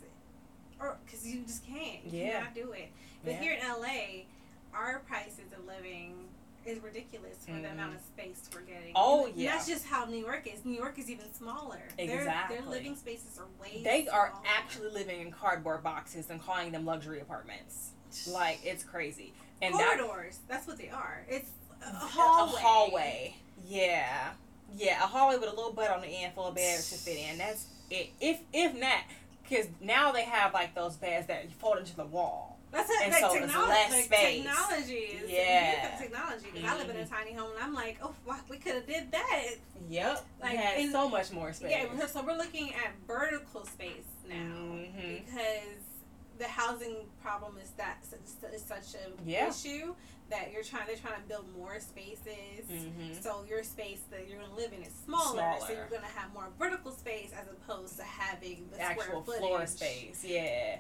or 0.80 0.98
because 1.06 1.26
you 1.26 1.41
just 1.44 1.66
can't. 1.66 2.04
You 2.06 2.24
Yeah. 2.24 2.32
cannot 2.40 2.56
do 2.56 2.72
it. 2.74 2.90
But 3.24 3.34
Yeah. 3.34 3.40
here 3.41 3.54
in 3.54 3.62
LA, 3.66 4.26
our 4.74 4.99
prices 4.99 5.52
of 5.58 5.66
living 5.66 6.30
is 6.66 6.80
ridiculous 6.80 7.38
for 7.45 7.54
the 7.54 7.60
Mhm. 7.60 7.72
amount 7.72 7.95
of 7.95 8.02
space 8.02 8.41
we're 8.54 8.62
getting. 8.62 8.91
Oh, 8.94 9.26
yeah. 9.28 9.54
That's 9.54 9.68
just 9.68 9.86
how 9.86 10.04
New 10.06 10.18
York 10.18 10.45
is. 10.48 10.66
New 10.66 10.76
York 10.76 10.99
is 10.99 11.10
even 11.10 11.34
smaller. 11.34 11.82
Their, 11.98 12.26
their 12.49 12.62
living 12.64 12.95
spaces 12.98 13.40
are 13.40 13.45
way. 13.62 13.82
They 13.84 14.08
are 14.10 14.34
actually 14.45 14.90
living 14.90 15.22
in 15.22 15.32
cardboard 15.32 15.82
boxes 15.84 16.30
and 16.30 16.41
calling 16.41 16.72
them 16.74 16.86
luxury 16.86 17.22
apartments. 17.22 17.91
Like 18.28 18.60
it's 18.66 18.84
crazy. 18.84 19.34
And 19.62 19.74
that 19.76 19.98
corridors. 19.99 20.40
That's 20.48 20.68
what 20.68 20.78
they 20.78 20.90
are. 20.90 21.26
It's 21.30 21.49
a 21.82 21.86
a 21.86 21.90
hallway. 21.90 22.62
hallway. 22.62 23.36
Yeah. 23.66 24.34
Yeah, 24.74 25.02
a 25.04 25.08
hallway 25.08 25.38
with 25.38 25.48
a 25.49 25.56
little 25.56 25.72
butt 25.72 25.90
on 25.90 26.02
the 26.02 26.08
end 26.08 26.34
full 26.36 26.48
of 26.48 26.56
beds 26.56 26.90
to 26.91 26.98
fit 26.98 27.18
in. 27.18 27.38
That's 27.38 27.66
it. 27.90 28.10
If 28.20 28.41
if 28.52 28.74
not, 28.76 29.04
because 29.48 29.68
now 29.82 30.11
they 30.11 30.24
have 30.24 30.53
like 30.53 30.74
those 30.76 30.95
beds 30.98 31.28
that 31.28 31.52
fold 31.53 31.78
into 31.80 31.95
the 31.95 32.06
wall. 32.06 32.57
That's 32.72 32.90
it. 32.90 32.98
And 33.03 33.11
like, 33.14 33.22
so 33.22 33.34
it's 33.34 33.56
less 33.56 33.91
like, 33.91 34.03
space. 34.06 34.44
Technology 34.44 34.94
is 34.94 35.30
Yeah. 35.32 35.98
technology. 35.98 36.48
Because 36.53 36.69
I 36.69 36.78
live 36.78 36.90
in 36.90 36.98
a 36.98 36.99
Mhm. 37.06 37.10
tiny 37.10 37.34
home, 37.34 37.52
and 37.56 37.64
I'm 37.64 37.74
like, 37.74 37.98
oh, 38.03 38.14
wow, 38.26 38.36
we 38.49 38.57
could 38.57 38.76
have 38.76 38.86
did 38.86 39.10
that. 39.11 39.45
Yep. 39.90 40.26
Like, 40.41 40.60
in- 40.78 40.91
so 40.91 41.07
much 41.07 41.32
more 41.32 41.53
space. 41.53 41.72
Yeah. 41.72 42.06
So 42.07 42.22
we're 42.24 42.36
looking 42.38 42.74
at 42.74 42.91
vertical 43.07 43.65
space 43.65 44.03
now 44.28 44.36
Mhm. 44.36 45.26
because 45.26 45.80
the 46.38 46.47
housing 46.47 46.95
problem 47.22 47.57
is 47.61 47.72
that 47.72 47.97
is 48.53 48.64
such 48.64 48.95
a 48.95 49.11
Yeah. 49.30 49.49
issue 49.49 49.95
that 50.30 50.51
you're 50.51 50.64
trying. 50.64 50.85
They're 50.88 50.95
trying 50.97 51.22
to 51.22 51.27
build 51.27 51.45
more 51.57 51.80
spaces. 51.80 52.65
Mhm. 52.69 53.22
So 53.23 53.43
your 53.47 53.64
space 53.64 54.01
that 54.11 54.27
you're 54.27 54.39
gonna 54.41 54.53
live 54.55 54.73
in 54.73 54.84
is 54.84 54.93
smaller, 55.05 55.55
so 55.61 55.69
you're 55.72 55.88
gonna 55.88 56.05
have 56.07 56.34
more 56.34 56.49
vertical 56.59 56.91
space 56.91 57.31
as 57.34 57.47
opposed 57.47 57.97
to 57.97 58.03
having 58.03 58.69
the 58.72 58.80
actual 58.81 59.22
square 59.23 59.39
floor 59.39 59.59
footage. 59.59 59.69
space. 59.69 60.23
Yeah. 60.23 60.80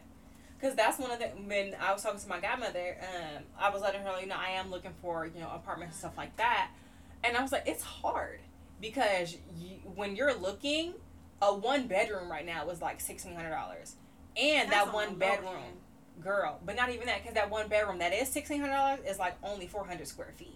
Because 0.59 0.75
that's 0.75 0.97
one 0.99 1.11
of 1.11 1.19
the 1.19 1.27
when 1.27 1.75
I 1.79 1.93
was 1.93 2.03
talking 2.03 2.19
to 2.19 2.27
my 2.29 2.39
godmother, 2.39 2.97
um, 3.01 3.43
I 3.57 3.69
was 3.69 3.81
letting 3.81 4.01
her 4.01 4.07
know, 4.11 4.17
you 4.19 4.25
know, 4.27 4.37
I 4.37 4.49
am 4.51 4.69
looking 4.71 4.93
for 5.01 5.25
you 5.25 5.39
know 5.39 5.49
apartments 5.49 5.95
and 5.95 5.99
stuff 5.99 6.17
like 6.17 6.35
that, 6.37 6.71
and 7.23 7.37
I 7.37 7.41
was 7.41 7.51
like, 7.51 7.67
it's 7.67 7.83
hard 7.83 8.41
because 8.81 9.37
you, 9.55 9.77
when 9.95 10.15
you're 10.15 10.33
looking, 10.33 10.95
a 11.41 11.53
one 11.53 11.87
bedroom 11.87 12.29
right 12.29 12.45
now 12.45 12.65
was 12.65 12.81
like 12.81 12.99
sixteen 12.99 13.35
hundred 13.35 13.51
dollars, 13.51 13.95
and 14.37 14.71
That's 14.71 14.85
that 14.85 14.93
one 14.93 15.15
bedroom, 15.15 15.55
end. 15.55 16.23
girl, 16.23 16.59
but 16.65 16.75
not 16.75 16.89
even 16.91 17.07
that 17.07 17.21
because 17.21 17.33
that 17.35 17.49
one 17.49 17.67
bedroom 17.67 17.99
that 17.99 18.13
is 18.13 18.27
sixteen 18.29 18.59
hundred 18.61 18.73
dollars 18.73 18.99
is 19.07 19.17
like 19.19 19.35
only 19.43 19.67
four 19.67 19.85
hundred 19.85 20.07
square 20.07 20.33
feet. 20.35 20.53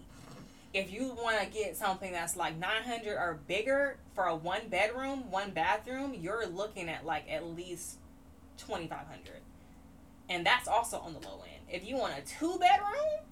If 0.74 0.92
you 0.92 1.08
want 1.22 1.40
to 1.40 1.46
get 1.48 1.76
something 1.76 2.12
that's 2.14 2.36
like 2.38 2.58
nine 2.58 2.84
hundred 2.84 3.18
or 3.18 3.40
bigger 3.48 3.98
for 4.16 4.26
a 4.26 4.36
one 4.36 4.70
bedroom, 4.70 5.30
one 5.30 5.52
bathroom, 5.52 6.14
you're 6.14 6.48
looking 6.48 6.88
at 6.90 7.06
like 7.06 7.30
at 7.30 7.46
least 7.46 7.98
twenty 8.58 8.88
five 8.88 9.08
hundred, 9.08 9.42
and 10.30 10.46
that's 10.46 10.68
also 10.68 10.98
on 11.00 11.14
the 11.14 11.20
low 11.20 11.42
end. 11.44 11.64
If 11.70 11.86
you 11.88 11.98
want 11.98 12.14
a 12.18 12.22
two 12.22 12.58
bedroom, 12.60 13.26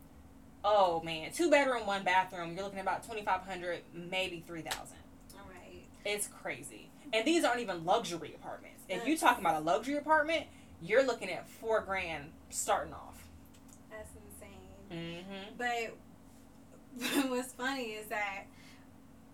oh 0.66 1.02
man, 1.04 1.32
two 1.32 1.50
bedroom, 1.50 1.86
one 1.86 2.04
bathroom, 2.04 2.54
you're 2.56 2.64
looking 2.64 2.80
at 2.80 2.84
about 2.84 3.06
twenty 3.06 3.24
five 3.24 3.42
hundred, 3.42 3.80
maybe 3.94 4.44
three 4.46 4.62
thousand. 4.62 4.98
All 5.36 5.46
right. 5.50 5.84
It's 6.06 6.28
crazy, 6.28 6.90
and 7.14 7.26
these 7.26 7.44
aren't 7.46 7.62
even 7.62 7.86
luxury 7.86 8.34
apartments. 8.36 8.79
If 8.90 9.08
you're 9.08 9.18
talking 9.18 9.46
about 9.46 9.62
a 9.62 9.64
luxury 9.64 9.98
apartment, 9.98 10.46
you're 10.82 11.06
looking 11.06 11.30
at 11.30 11.48
four 11.48 11.82
grand 11.82 12.32
starting 12.50 12.94
off. 12.94 13.28
That's 13.90 14.10
insane. 14.92 15.24
Mm-hmm. 15.28 15.58
But 15.58 17.30
what's 17.30 17.54
funny 17.54 17.92
is 17.92 18.08
that 18.08 18.46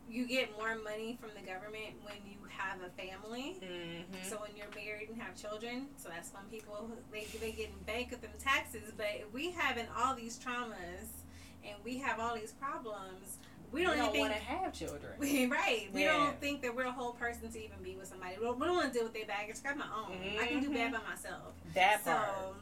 you 0.10 0.28
get 0.28 0.52
more 0.58 0.76
money 0.84 1.18
from 1.20 1.32
the 1.36 1.46
government 1.46 1.96
when 2.04 2.18
you 2.26 2.38
have 2.48 2.80
a 2.82 2.90
family. 3.02 3.58
Mm-hmm. 3.62 4.30
So 4.30 4.38
when 4.38 4.52
you're 4.56 4.68
married 4.76 5.10
and 5.10 5.22
have 5.22 5.36
children, 5.36 5.88
so 5.98 6.10
that's 6.10 6.32
when 6.34 6.44
people 6.52 6.90
they 7.12 7.26
they 7.40 7.52
get 7.52 7.70
in 7.70 7.84
bank 7.86 8.12
with 8.12 8.22
them 8.22 8.32
taxes. 8.44 8.92
But 8.96 9.28
we 9.34 9.52
having 9.52 9.88
all 9.98 10.16
these 10.16 10.38
traumas 10.38 11.10
and 11.64 11.76
we 11.84 11.98
have 11.98 12.20
all 12.20 12.36
these 12.36 12.52
problems, 12.52 13.38
we 13.76 13.84
don't, 13.84 13.98
even 13.98 14.20
want 14.22 14.34
to 14.34 14.40
have 14.40 14.74
children. 14.74 15.12
we, 15.20 15.46
right. 15.62 15.90
We 15.94 16.04
Yeah. 16.04 16.14
don't 16.14 16.40
think 16.40 16.62
that 16.62 16.76
we're 16.76 16.86
a 16.86 16.92
whole 16.92 17.12
person 17.14 17.52
to 17.52 17.58
even 17.64 17.78
be 17.84 17.96
with 17.96 18.08
somebody. 18.08 18.36
We 18.40 18.46
don't, 18.46 18.60
don't 18.60 18.76
want 18.76 18.88
to 18.92 18.94
deal 18.98 19.04
with 19.04 19.14
their 19.14 19.26
baggage. 19.26 19.58
I 19.64 19.68
got 19.70 19.78
my 19.78 19.86
own. 19.96 20.18
I 20.40 20.48
can 20.48 20.62
do 20.62 20.72
bad 20.74 20.94
by 20.94 21.00
myself. 21.08 21.54
That 21.74 22.04
so 22.04 22.12
part. 22.12 22.56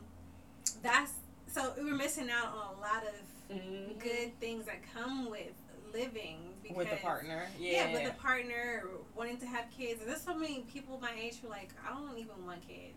that's 0.82 1.12
so 1.48 1.74
we're 1.78 1.94
missing 1.96 2.30
out 2.32 2.48
on 2.48 2.76
a 2.78 2.82
lot 2.82 3.04
of 3.04 3.56
Mhm. 3.56 4.00
good 4.00 4.40
things 4.40 4.66
that 4.66 4.78
come 4.94 5.30
with 5.30 5.52
living 5.94 6.40
because 6.64 6.78
with 6.78 6.92
a 6.92 6.96
partner. 6.96 7.48
Yeah. 7.60 7.90
yeah, 7.90 7.94
with 7.94 8.10
a 8.10 8.16
partner 8.20 8.86
wanting 9.16 9.38
to 9.38 9.46
have 9.46 9.66
kids. 9.78 10.02
And 10.02 10.10
There's 10.10 10.22
so 10.22 10.34
many 10.34 10.62
people 10.74 10.98
my 11.00 11.12
age 11.20 11.40
who 11.42 11.48
are 11.48 11.52
like, 11.52 11.70
I 11.86 11.90
don't 11.94 12.18
even 12.18 12.44
want 12.46 12.68
kids. 12.68 12.96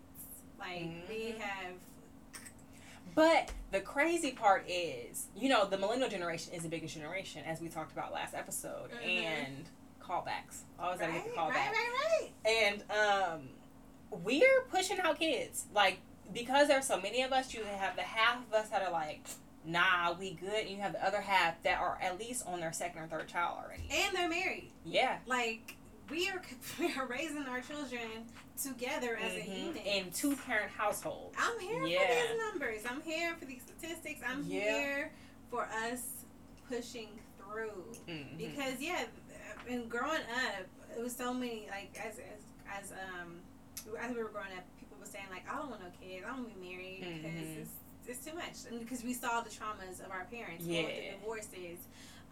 Like 0.57 0.81
we 1.07 1.33
Mhm. 1.33 1.39
have 1.39 1.73
But 3.15 3.51
the 3.71 3.79
crazy 3.81 4.31
part 4.31 4.65
is, 4.69 5.27
you 5.35 5.49
know, 5.49 5.65
the 5.65 5.77
millennial 5.77 6.09
generation 6.09 6.53
is 6.53 6.63
the 6.63 6.69
biggest 6.69 6.93
generation, 6.95 7.43
as 7.45 7.61
we 7.61 7.69
talked 7.69 7.91
about 7.91 8.13
last 8.13 8.33
episode, 8.33 8.91
Mhm. 8.91 9.23
and 9.23 9.69
callbacks. 10.01 10.61
Always 10.79 10.99
gotta 10.99 11.11
right, 11.11 11.23
get 11.23 11.33
the 11.35 11.39
right, 11.41 11.51
callback. 11.53 11.71
right, 11.71 11.93
right. 12.21 12.31
And 12.45 12.83
um, 12.91 13.49
we're 14.23 14.61
pushing 14.69 14.99
out 14.99 15.19
kids, 15.19 15.65
like 15.73 15.99
because 16.33 16.67
there's 16.67 16.85
so 16.85 16.99
many 16.99 17.21
of 17.21 17.31
us. 17.31 17.53
You 17.53 17.63
have 17.63 17.95
the 17.95 18.01
half 18.03 18.45
of 18.45 18.53
us 18.53 18.69
that 18.69 18.81
are 18.81 18.91
like, 18.91 19.21
nah, 19.65 20.13
we 20.13 20.33
good, 20.33 20.61
and 20.65 20.69
you 20.69 20.77
have 20.81 20.91
the 20.93 21.05
other 21.05 21.21
half 21.21 21.61
that 21.63 21.79
are 21.79 21.97
at 22.01 22.17
least 22.19 22.45
on 22.45 22.59
their 22.59 22.73
second 22.73 23.01
or 23.01 23.07
third 23.07 23.27
child 23.29 23.57
already. 23.63 23.87
And 23.89 24.15
they're 24.15 24.29
married. 24.29 24.71
Yeah. 24.85 25.19
Like 25.25 25.76
we 26.09 26.29
are, 26.29 26.41
we 26.79 26.93
are 26.95 27.05
raising 27.05 27.43
our 27.43 27.61
children 27.61 28.01
together 28.61 29.17
as 29.21 29.33
a 29.33 29.41
Mhm. 29.41 29.65
unit. 29.67 29.85
in 29.85 30.11
two 30.11 30.35
parent 30.35 30.71
households. 30.71 31.35
I'm 31.39 31.59
here 31.59 31.85
Yeah. 31.85 31.99
for 31.99 32.27
these 32.33 32.37
numbers. 32.39 32.81
I'm 32.89 33.01
here 33.01 33.35
for 33.35 33.45
these 33.45 33.61
statistics. 33.63 34.21
I'm 34.25 34.43
Yeah. 34.43 34.61
here 34.79 35.11
for 35.49 35.63
us 35.65 36.25
pushing 36.67 37.19
through. 37.37 37.93
Mhm. 38.07 38.37
Because 38.37 38.81
yeah, 38.81 39.05
and 39.67 39.89
growing 39.89 40.21
up, 40.21 40.65
it 40.95 40.99
was 41.01 41.15
so 41.15 41.33
many 41.33 41.67
like 41.69 41.95
as 41.99 42.17
as 42.19 42.41
as 42.69 42.91
um 42.91 43.41
as 43.99 44.13
we 44.15 44.21
were 44.23 44.29
growing 44.29 44.51
up, 44.57 44.63
people 44.79 44.97
were 44.97 45.05
saying 45.05 45.27
like, 45.29 45.47
I 45.49 45.55
don't 45.57 45.69
want 45.69 45.81
no 45.83 45.91
kids. 46.01 46.23
I 46.25 46.29
don't 46.29 46.39
want 46.43 46.53
to 46.53 46.59
be 46.59 46.69
married 46.75 47.01
because 47.01 47.47
Mhm. 47.47 47.61
it's 47.61 47.71
it's 48.09 48.25
too 48.25 48.33
much. 48.33 48.65
And 48.69 48.79
because 48.79 49.03
we 49.03 49.13
saw 49.13 49.41
the 49.41 49.49
traumas 49.49 49.99
of 50.03 50.11
our 50.11 50.25
parents 50.25 50.63
Yeah. 50.65 50.83
through 50.83 51.19
divorces, 51.19 51.79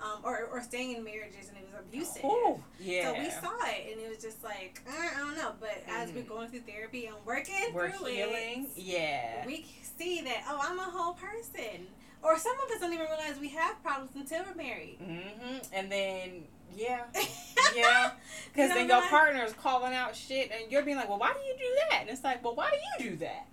um, 0.02 0.20
or 0.24 0.46
or 0.52 0.62
staying 0.62 0.96
in 0.96 1.04
marriages 1.04 1.48
and 1.50 1.58
it 1.58 1.64
was 1.66 1.80
abusive. 1.80 2.24
Ooh, 2.26 2.62
yeah. 2.80 3.12
So 3.14 3.20
we 3.20 3.30
saw 3.30 3.56
it, 3.68 3.92
and 3.92 4.02
it 4.02 4.10
was 4.10 4.20
just 4.22 4.44
like 4.44 4.82
uh, 4.88 4.92
I 5.16 5.20
don't 5.20 5.38
know. 5.38 5.54
But 5.60 5.84
as 5.90 6.12
we're 6.12 6.24
Mhm. 6.24 6.28
going 6.28 6.50
through 6.50 6.62
therapy 6.62 7.06
and 7.08 7.16
working 7.26 7.56
We're 7.74 7.92
through 7.92 8.08
healing. 8.08 8.68
it, 8.76 8.82
Yeah. 8.82 9.46
we 9.46 9.66
see 9.98 10.22
that 10.22 10.44
oh, 10.50 10.60
I'm 10.62 10.80
a 10.80 10.84
whole 10.84 11.14
person. 11.14 11.88
Or 12.24 12.40
some 12.40 12.54
of 12.66 12.72
us 12.72 12.80
don't 12.80 12.92
even 12.92 13.06
realize 13.06 13.40
we 13.40 13.50
have 13.50 13.82
problems 13.84 14.12
until 14.16 14.44
we're 14.46 14.56
married. 14.56 14.98
Mm-hmm. 15.00 15.58
And 15.74 15.92
then 15.92 16.44
yeah, 16.76 17.04
yeah. 17.76 18.12
Because 18.52 18.72
then 18.74 18.88
your 18.90 18.98
what? 18.98 19.10
partner's 19.10 19.54
calling 19.54 19.94
out 19.94 20.16
shit, 20.16 20.52
and 20.52 20.70
you're 20.72 20.82
being 20.84 20.98
like, 20.98 21.08
"Well, 21.08 21.20
why 21.20 21.34
do 21.34 21.40
you 21.40 21.56
do 21.58 21.76
that?" 21.90 22.02
And 22.02 22.10
it's 22.10 22.24
like, 22.24 22.44
"Well, 22.44 22.56
why 22.56 22.70
do 22.72 23.04
you 23.06 23.12
do 23.12 23.18
that?" 23.18 23.46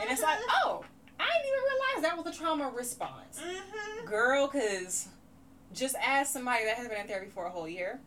And 0.00 0.10
it's 0.10 0.22
like, 0.22 0.38
Mhm. 0.38 0.44
"Oh, 0.64 0.84
I 1.18 1.24
didn't 1.24 1.46
even 1.46 1.62
realize 1.64 2.02
that 2.10 2.16
was 2.24 2.26
a 2.34 2.38
trauma 2.38 2.68
response, 2.70 3.40
Mhm. 3.40 4.04
girl." 4.06 4.46
Because 4.48 5.08
just 5.74 5.94
as 6.04 6.28
somebody 6.28 6.64
that 6.64 6.76
has 6.76 6.88
been 6.88 7.00
in 7.00 7.06
therapy 7.06 7.30
for 7.30 7.46
a 7.46 7.50
whole 7.50 7.68
year, 7.68 8.00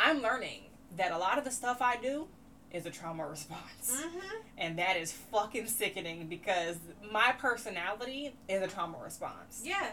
I'm 0.00 0.22
learning 0.22 0.62
that 0.96 1.12
a 1.12 1.18
lot 1.18 1.38
of 1.38 1.44
the 1.44 1.50
stuff 1.50 1.80
I 1.82 1.96
do 1.96 2.28
is 2.72 2.86
a 2.86 2.90
trauma 2.90 3.26
response. 3.30 3.90
Mhm. 4.02 4.42
And 4.58 4.78
that 4.78 4.96
is 4.96 5.12
fucking 5.12 5.66
sickening 5.68 6.26
because 6.26 6.76
my 7.10 7.32
personality 7.38 8.34
is 8.48 8.62
a 8.62 8.66
trauma 8.68 8.98
response. 9.02 9.62
Yeah, 9.64 9.92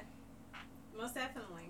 most 0.98 1.16
definitely. 1.16 1.70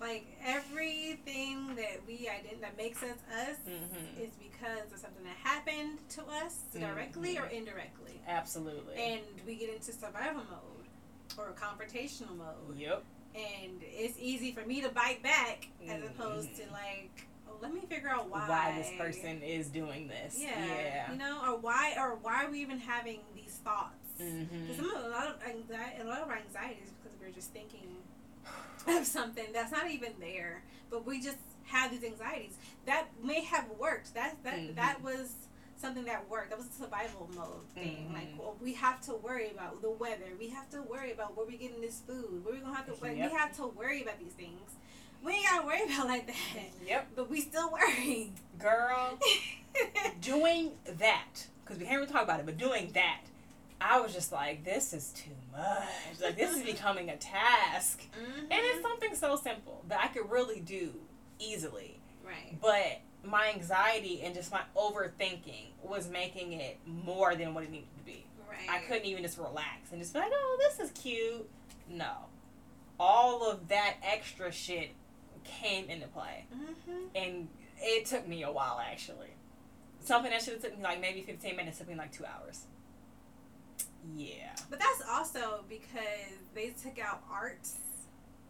Like 0.00 0.24
everything 0.42 1.74
that 1.76 2.00
we 2.06 2.26
ident- 2.26 2.60
that 2.62 2.74
makes 2.78 3.02
us 3.02 3.18
us 3.30 3.56
Mhm. 3.68 4.18
is 4.18 4.30
because 4.36 4.90
of 4.92 4.98
something 4.98 5.24
that 5.24 5.36
happened 5.36 5.98
to 6.10 6.24
us 6.24 6.62
directly 6.72 7.36
or 7.38 7.44
indirectly, 7.46 8.18
Absolutely. 8.26 8.94
and 8.96 9.20
we 9.46 9.56
get 9.56 9.68
into 9.74 9.92
survival 9.92 10.42
mode 10.44 10.86
or 11.36 11.52
confrontational 11.52 12.34
mode, 12.34 12.78
yep. 12.78 13.04
And 13.34 13.80
it's 13.82 14.18
easy 14.18 14.52
for 14.52 14.64
me 14.64 14.80
to 14.82 14.88
bite 14.88 15.22
back 15.22 15.68
as 15.88 16.02
opposed 16.02 16.54
to 16.56 16.62
Mhm. 16.62 16.72
like, 16.72 17.26
oh, 17.48 17.56
let 17.60 17.72
me 17.72 17.80
figure 17.88 18.08
out 18.08 18.28
why 18.28 18.48
Why 18.48 18.78
this 18.78 18.90
person 18.98 19.42
is 19.42 19.68
doing 19.68 20.08
this. 20.08 20.36
Yeah, 20.38 20.64
Yeah. 20.64 21.12
you 21.12 21.18
know, 21.18 21.40
or 21.44 21.58
why 21.58 21.94
or 21.98 22.16
why 22.16 22.44
are 22.44 22.50
we 22.50 22.60
even 22.60 22.78
having 22.78 23.20
these 23.34 23.54
thoughts? 23.64 23.94
Because 24.18 24.78
a 24.78 25.08
lot 25.08 25.28
of 25.28 25.42
anxiety, 25.42 26.00
a 26.02 26.04
lot 26.04 26.20
of 26.20 26.28
our 26.28 26.36
anxiety 26.36 26.80
is 26.84 26.90
because 26.90 27.18
we're 27.20 27.30
just 27.30 27.52
thinking 27.52 27.96
of 28.86 29.06
something 29.06 29.46
that's 29.52 29.72
not 29.72 29.90
even 29.90 30.12
there, 30.20 30.62
but 30.90 31.06
we 31.06 31.20
just 31.22 31.38
have 31.64 31.90
these 31.90 32.04
anxieties 32.04 32.56
that 32.84 33.06
may 33.22 33.40
have 33.42 33.68
worked. 33.78 34.12
That 34.14 34.42
that 34.42 34.58
Mhm. 34.58 34.74
that 34.74 35.00
was 35.02 35.34
something 35.80 36.04
that 36.04 36.28
worked. 36.28 36.50
That 36.50 36.58
was 36.58 36.68
a 36.68 36.72
survival 36.72 37.28
mode 37.34 37.66
thing. 37.74 38.08
Mhm. 38.10 38.14
Like 38.14 38.28
well, 38.38 38.56
we 38.60 38.72
have 38.74 39.00
to 39.06 39.14
worry 39.14 39.50
about 39.50 39.80
the 39.82 39.90
weather. 39.90 40.26
We 40.38 40.48
have 40.48 40.68
to 40.70 40.82
worry 40.82 41.12
about 41.12 41.36
where 41.36 41.46
we 41.46 41.56
getting 41.56 41.80
this 41.80 42.00
food. 42.06 42.44
Where 42.44 42.54
we 42.54 42.60
gonna 42.60 42.74
have 42.74 42.86
to. 42.86 42.92
like, 43.02 43.16
Yep. 43.16 43.30
We 43.32 43.36
have 43.38 43.56
to 43.56 43.66
worry 43.68 44.02
about 44.02 44.18
these 44.18 44.32
things. 44.32 44.70
We 45.22 45.32
ain't 45.32 45.44
gotta 45.46 45.66
worry 45.66 45.82
about 45.94 46.06
like 46.06 46.26
that, 46.26 46.36
Yep. 46.86 47.08
but 47.16 47.30
we 47.30 47.40
still 47.40 47.70
worry. 47.70 48.32
Girl, 48.58 49.18
doing 50.20 50.72
that, 50.98 51.46
because 51.64 51.78
we 51.78 51.84
can't 51.86 52.00
really 52.00 52.12
talk 52.12 52.22
about 52.24 52.40
it, 52.40 52.46
but 52.46 52.56
doing 52.58 52.90
that, 52.94 53.20
I 53.80 54.00
was 54.00 54.12
just 54.12 54.32
like, 54.32 54.64
this 54.64 54.92
is 54.92 55.12
too 55.12 55.30
much. 55.52 56.20
Like, 56.22 56.36
this 56.36 56.56
is 56.56 56.62
becoming 56.72 57.08
a 57.10 57.16
task. 57.16 58.02
Mhm. 58.18 58.40
And 58.42 58.52
it's 58.52 58.82
something 58.82 59.14
so 59.14 59.36
simple 59.36 59.84
that 59.88 60.00
I 60.02 60.08
could 60.08 60.30
really 60.30 60.60
do 60.60 60.94
easily. 61.38 61.98
right. 62.24 62.58
But 62.60 63.00
my 63.24 63.50
anxiety 63.54 64.22
and 64.22 64.34
just 64.34 64.50
my 64.50 64.62
overthinking 64.76 65.68
was 65.82 66.08
making 66.08 66.52
it 66.52 66.78
more 66.86 67.34
than 67.34 67.54
what 67.54 67.64
it 67.64 67.70
needed 67.70 67.88
to 67.98 68.04
be. 68.04 68.24
Right. 68.48 68.68
I 68.68 68.78
couldn't 68.86 69.06
even 69.06 69.22
just 69.22 69.38
relax 69.38 69.92
and 69.92 70.00
just 70.00 70.12
be 70.12 70.20
like, 70.20 70.32
oh, 70.32 70.58
this 70.60 70.80
is 70.80 70.90
cute. 71.00 71.48
No. 71.88 72.12
All 72.98 73.48
of 73.48 73.68
that 73.68 73.96
extra 74.02 74.52
shit 74.52 74.90
came 75.44 75.88
into 75.88 76.06
play. 76.08 76.46
Mm-hmm. 76.54 77.04
And 77.14 77.48
it 77.78 78.06
took 78.06 78.26
me 78.26 78.42
a 78.42 78.50
while, 78.50 78.80
actually. 78.84 79.34
Something 80.02 80.30
that 80.32 80.42
should 80.42 80.54
have 80.54 80.62
took 80.62 80.76
me 80.76 80.82
like 80.82 81.00
maybe 81.00 81.22
15 81.22 81.56
minutes 81.56 81.78
took 81.78 81.88
me 81.88 81.94
like 81.94 82.12
two 82.12 82.24
hours. 82.24 82.66
Yeah. 84.16 84.54
But 84.68 84.78
that's 84.78 85.02
also 85.08 85.64
because 85.68 86.38
they 86.54 86.70
took 86.70 86.98
out 86.98 87.22
art, 87.30 87.68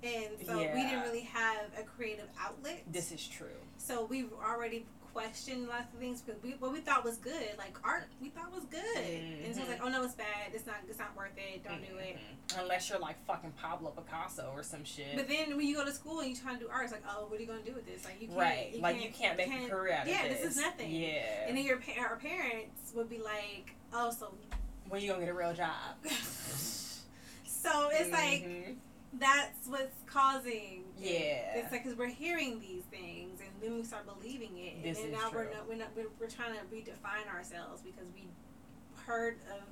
and 0.02 0.46
so 0.46 0.56
we 0.58 0.82
didn't 0.82 1.02
really 1.02 1.20
have 1.22 1.66
a 1.78 1.82
creative 1.82 2.28
outlet. 2.40 2.82
This 2.90 3.12
is 3.12 3.26
true. 3.26 3.48
so 3.76 4.04
we've 4.06 4.32
already 4.32 4.86
questioned 5.12 5.66
lots 5.66 5.92
of 5.92 5.98
things 5.98 6.22
because 6.22 6.40
we, 6.40 6.52
what 6.60 6.72
we 6.72 6.78
thought 6.78 7.04
was 7.04 7.16
good, 7.16 7.34
like 7.58 7.76
art, 7.82 8.04
we 8.22 8.28
thought 8.28 8.52
was 8.54 8.62
good, 8.66 8.80
and 9.44 9.52
so 9.52 9.60
it's 9.62 9.68
like, 9.68 9.80
oh 9.82 9.88
no, 9.88 10.04
it's 10.04 10.14
bad. 10.14 10.52
It's 10.54 10.66
not. 10.66 10.76
It's 10.88 11.00
not 11.00 11.16
worth 11.16 11.32
it. 11.36 11.64
Don't 11.64 11.80
do 11.80 11.96
it. 11.98 12.16
Mhm. 12.16 12.60
Unless 12.62 12.88
you're 12.88 12.98
like 13.00 13.16
fucking 13.26 13.52
Pablo 13.60 13.90
Picasso 13.90 14.52
or 14.54 14.62
some 14.62 14.84
shit. 14.84 15.16
But 15.16 15.26
then 15.28 15.56
when 15.56 15.66
you 15.66 15.74
go 15.74 15.84
to 15.84 15.92
school 15.92 16.20
and 16.20 16.30
you 16.30 16.36
try 16.36 16.54
to 16.54 16.60
do 16.60 16.68
art, 16.72 16.84
it's 16.84 16.92
like, 16.92 17.02
oh, 17.10 17.26
what 17.28 17.38
are 17.38 17.42
you 17.42 17.48
gonna 17.48 17.60
do 17.62 17.72
with 17.74 17.86
this? 17.86 18.04
Like 18.04 18.22
you 18.22 18.28
can't. 18.28 18.38
right. 18.38 18.70
You 18.72 18.80
like 18.80 18.94
can't, 19.00 19.06
you 19.06 19.12
can't 19.12 19.36
make 19.36 19.48
a 19.48 19.68
career 19.68 19.94
out 19.94 20.06
yeah, 20.06 20.24
of 20.26 20.30
this 20.30 20.52
is 20.52 20.56
nothing. 20.56 20.90
Yeah. 20.92 21.48
And 21.48 21.56
then 21.56 21.64
your 21.64 21.80
our 21.98 22.14
parents 22.16 22.92
would 22.94 23.10
be 23.10 23.18
like, 23.18 23.74
oh, 23.92 24.12
so. 24.12 24.32
when 24.88 25.02
you 25.02 25.08
gonna 25.08 25.20
get 25.24 25.28
a 25.30 25.34
real 25.34 25.52
job? 25.54 25.96
so 27.44 27.88
it's 27.92 28.10
like 28.12 28.44
Mhm. 28.44 28.76
That's 29.14 29.66
what's 29.66 29.96
causing 30.06 30.84
it. 30.98 31.04
Yeah. 31.54 31.60
it's 31.60 31.72
like 31.72 31.82
because 31.82 31.98
we're 31.98 32.06
hearing 32.08 32.60
these 32.60 32.84
things 32.90 33.40
and 33.40 33.50
then 33.60 33.74
we 33.74 33.82
start 33.82 34.06
believing 34.06 34.56
it 34.56 34.82
This 34.84 35.00
and 35.02 35.12
now 35.12 35.30
we're 35.32 35.44
true. 35.46 35.54
not, 35.54 35.68
we're, 35.68 35.74
not 35.76 35.88
we're, 35.96 36.06
we're 36.20 36.28
trying 36.28 36.52
to 36.54 36.60
redefine 36.74 37.26
ourselves 37.32 37.82
because 37.82 38.06
we 38.14 38.28
heard 39.06 39.36
of 39.56 39.62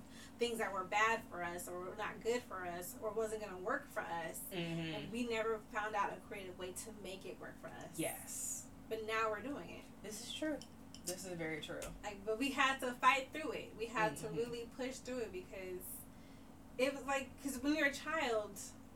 things 0.41 0.59
that 0.59 0.73
were 0.73 0.85
bad 0.85 1.21
for 1.31 1.43
us 1.45 1.69
or 1.69 1.79
were 1.81 1.95
not 1.99 2.21
good 2.25 2.43
for 2.49 2.67
us 2.67 2.95
or 3.03 3.11
wasn't 3.13 3.41
going 3.41 3.53
to 3.55 3.63
work 3.65 3.93
for 3.93 4.01
us 4.01 4.41
Mhm. 4.53 4.95
and 4.97 5.13
we 5.13 5.27
never 5.29 5.61
found 5.73 5.95
out 5.95 6.11
a 6.13 6.21
creative 6.29 6.59
way 6.59 6.69
to 6.85 6.91
make 7.05 7.25
it 7.25 7.37
work 7.41 7.55
for 7.61 7.69
us 7.69 7.89
Yes. 7.97 8.65
but 8.89 9.07
now 9.07 9.31
we're 9.31 9.41
doing 9.41 9.69
it 9.71 9.85
This 10.03 10.27
is 10.27 10.33
true. 10.35 10.57
This 11.07 11.25
is 11.27 11.33
very 11.39 11.61
true. 11.61 11.81
like 12.03 12.19
but 12.27 12.39
we 12.41 12.51
had 12.51 12.81
to 12.81 12.93
fight 13.01 13.29
through 13.33 13.53
it 13.53 13.73
we 13.79 13.87
had 13.87 14.17
Mhm. 14.17 14.21
to 14.23 14.29
really 14.31 14.69
push 14.77 14.97
through 14.97 15.19
it 15.19 15.33
because 15.33 15.81
it 16.77 16.93
was 16.95 17.05
like 17.07 17.29
because 17.41 17.63
when 17.63 17.75
you're 17.77 17.87
a 17.87 17.93
child 17.95 18.51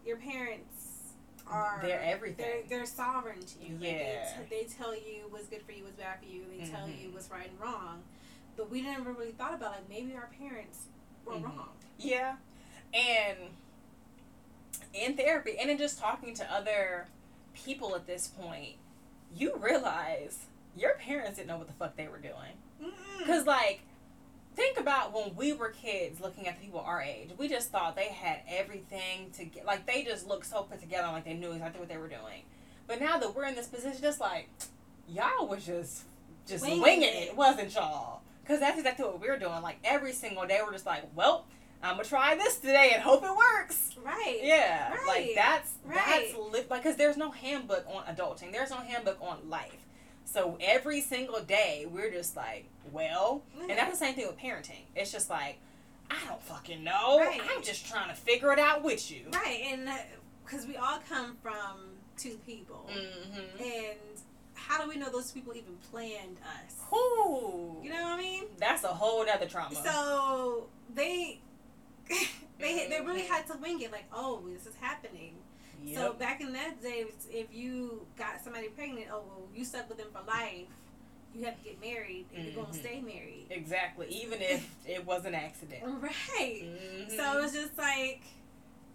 your 0.06 0.16
parents 0.16 1.12
are 1.46 1.80
They're 1.82 2.00
everything. 2.02 2.46
they're, 2.68 2.78
they're 2.78 2.86
sovereign 2.86 3.40
to 3.40 3.58
you. 3.60 3.74
Like, 3.74 3.82
Yeah. 3.82 4.44
they, 4.48 4.56
t- 4.56 4.64
they 4.68 4.74
tell 4.74 4.94
you 4.94 5.24
what's 5.30 5.46
good 5.48 5.62
for 5.62 5.72
you, 5.72 5.84
what's 5.84 5.96
bad 5.96 6.18
for 6.20 6.26
you. 6.26 6.44
They 6.50 6.66
tell 6.66 6.86
Mhm. 6.86 7.02
you 7.02 7.10
what's 7.10 7.30
right 7.30 7.48
and 7.48 7.60
wrong. 7.60 8.02
But 8.56 8.70
we 8.70 8.82
never 8.82 9.12
really 9.12 9.32
thought 9.32 9.54
about 9.54 9.72
like 9.72 9.88
maybe 9.88 10.14
our 10.14 10.30
parents 10.38 10.86
were 11.24 11.34
Mhm. 11.34 11.44
wrong. 11.44 11.68
Yeah. 11.98 12.36
And 12.94 13.38
in 14.94 15.16
therapy 15.16 15.56
and 15.58 15.70
in 15.70 15.78
just 15.78 15.98
talking 15.98 16.34
to 16.34 16.52
other 16.52 17.08
people 17.54 17.94
at 17.94 18.06
this 18.06 18.28
point, 18.28 18.76
you 19.34 19.56
realize 19.56 20.46
your 20.76 20.94
parents 20.94 21.36
didn't 21.36 21.48
know 21.48 21.58
what 21.58 21.66
the 21.66 21.72
fuck 21.74 21.96
they 21.96 22.08
were 22.08 22.18
doing. 22.18 22.56
Because, 23.18 23.46
like, 23.46 23.80
think 24.54 24.78
about 24.78 25.12
when 25.14 25.34
we 25.36 25.52
were 25.52 25.70
kids 25.70 26.20
looking 26.20 26.46
at 26.46 26.56
the 26.58 26.64
people 26.64 26.80
our 26.80 27.00
age. 27.02 27.30
We 27.38 27.48
just 27.48 27.70
thought 27.70 27.96
they 27.96 28.08
had 28.08 28.40
everything 28.48 29.30
to 29.34 29.44
get, 29.44 29.64
like, 29.64 29.86
they 29.86 30.02
just 30.04 30.26
looked 30.26 30.46
so 30.46 30.62
put 30.62 30.80
together, 30.80 31.08
like 31.08 31.24
they 31.24 31.34
knew 31.34 31.52
exactly 31.52 31.80
what 31.80 31.88
they 31.88 31.96
were 31.96 32.08
doing. 32.08 32.42
But 32.86 33.00
now 33.00 33.18
that 33.18 33.34
we're 33.34 33.44
in 33.46 33.54
this 33.54 33.68
position, 33.68 34.00
just 34.00 34.20
like, 34.20 34.48
y'all 35.08 35.46
was 35.48 35.64
just, 35.64 36.02
just 36.46 36.62
Winging 36.64 36.82
winging, 36.82 37.08
it. 37.08 37.28
it, 37.30 37.36
wasn't 37.36 37.74
y'all? 37.74 38.20
Because 38.42 38.60
that's 38.60 38.76
exactly 38.76 39.04
what 39.04 39.20
we 39.20 39.28
were 39.28 39.38
doing. 39.38 39.62
Like, 39.62 39.78
every 39.84 40.12
single 40.12 40.46
day, 40.46 40.60
we're 40.64 40.72
just 40.72 40.86
like, 40.86 41.04
well, 41.14 41.46
I'm 41.82 41.96
gonna 41.96 42.04
try 42.04 42.34
this 42.36 42.58
today 42.58 42.92
and 42.94 43.02
hope 43.02 43.24
it 43.24 43.30
works. 43.34 43.90
Right. 44.04 44.38
Yeah, 44.42 44.92
Right. 44.92 45.06
like 45.06 45.30
that's 45.34 45.72
Right. 45.84 45.96
that's 46.32 46.34
li- 46.52 46.64
like 46.70 46.82
because 46.82 46.96
there's 46.96 47.16
no 47.16 47.32
handbook 47.32 47.84
on 47.88 48.04
adulting. 48.04 48.52
There's 48.52 48.70
no 48.70 48.76
handbook 48.76 49.18
on 49.20 49.48
life. 49.50 49.81
So 50.24 50.56
every 50.60 51.00
single 51.00 51.40
day 51.40 51.86
we're 51.90 52.10
just 52.10 52.36
like, 52.36 52.64
well, 52.90 53.42
and 53.60 53.70
that's 53.70 53.90
the 53.98 54.04
same 54.04 54.14
thing 54.14 54.26
with 54.26 54.38
parenting. 54.38 54.84
It's 54.96 55.12
just 55.12 55.28
like, 55.30 55.58
I 56.10 56.16
don't 56.28 56.42
fucking 56.42 56.82
know. 56.84 57.18
Right. 57.18 57.40
I'm 57.54 57.62
just 57.62 57.86
trying 57.86 58.08
to 58.08 58.14
figure 58.14 58.52
it 58.52 58.58
out 58.58 58.82
with 58.82 59.10
you. 59.10 59.22
Right, 59.32 59.62
and 59.72 59.88
because 60.44 60.66
we 60.66 60.76
all 60.76 60.98
come 61.08 61.36
from 61.42 61.78
two 62.16 62.38
people, 62.46 62.88
Mm-hmm. 62.90 63.62
and 63.62 63.98
how 64.54 64.82
do 64.82 64.88
we 64.88 64.96
know 64.96 65.10
those 65.10 65.32
people 65.32 65.54
even 65.56 65.76
planned 65.90 66.36
us? 66.44 66.76
Ooh, 66.92 67.76
You 67.82 67.90
know 67.90 68.02
what 68.02 68.12
I 68.12 68.16
mean? 68.18 68.44
that's 68.58 68.84
a 68.84 68.88
whole 68.88 69.22
other 69.28 69.46
trauma. 69.46 69.74
So 69.74 70.66
they 70.94 71.40
they 72.58 72.86
they 72.88 73.00
really 73.04 73.22
had 73.22 73.46
to 73.48 73.56
wing 73.58 73.80
it, 73.80 73.90
like, 73.92 74.04
oh, 74.12 74.42
this 74.52 74.66
is 74.66 74.74
happening. 74.80 75.34
Yep. 75.84 75.98
So 75.98 76.12
back 76.14 76.40
in 76.40 76.52
that 76.52 76.82
day, 76.82 77.04
if 77.30 77.52
you 77.52 78.06
got 78.16 78.42
somebody 78.42 78.68
pregnant, 78.68 79.06
oh 79.12 79.22
well, 79.26 79.48
you 79.54 79.64
stuck 79.64 79.88
with 79.88 79.98
them 79.98 80.08
for 80.12 80.22
life. 80.26 80.66
You 81.34 81.44
have 81.46 81.56
to 81.56 81.64
get 81.64 81.80
married, 81.80 82.26
and 82.34 82.44
you're 82.44 82.52
Mhm. 82.54 82.66
gonna 82.66 82.74
stay 82.74 83.00
married. 83.00 83.46
exactly, 83.50 84.06
even 84.08 84.40
if 84.42 84.68
it 84.86 85.04
was 85.06 85.24
an 85.24 85.34
accident. 85.34 85.82
Right. 85.84 86.62
Mhm. 86.62 87.16
So 87.16 87.42
it's 87.42 87.52
just 87.54 87.76
like 87.78 88.22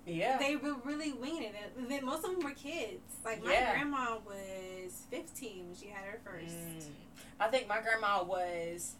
yeah, 0.05 0.37
they 0.37 0.55
were 0.55 0.75
really 0.85 1.11
winging 1.13 1.43
it. 1.43 1.73
And 1.77 1.89
then 1.89 2.05
most 2.05 2.23
of 2.23 2.31
them 2.31 2.39
were 2.39 2.51
kids. 2.55 3.01
Like 3.25 3.43
my 3.43 3.51
Yeah. 3.53 3.73
grandma 3.73 4.19
was 4.25 5.03
15 5.09 5.67
when 5.67 5.75
she 5.75 5.87
had 5.87 6.05
her 6.05 6.19
first. 6.23 6.55
Mm. 6.55 6.91
I 7.39 7.49
think 7.49 7.67
my 7.67 7.81
grandma 7.81 8.23
was, 8.23 8.93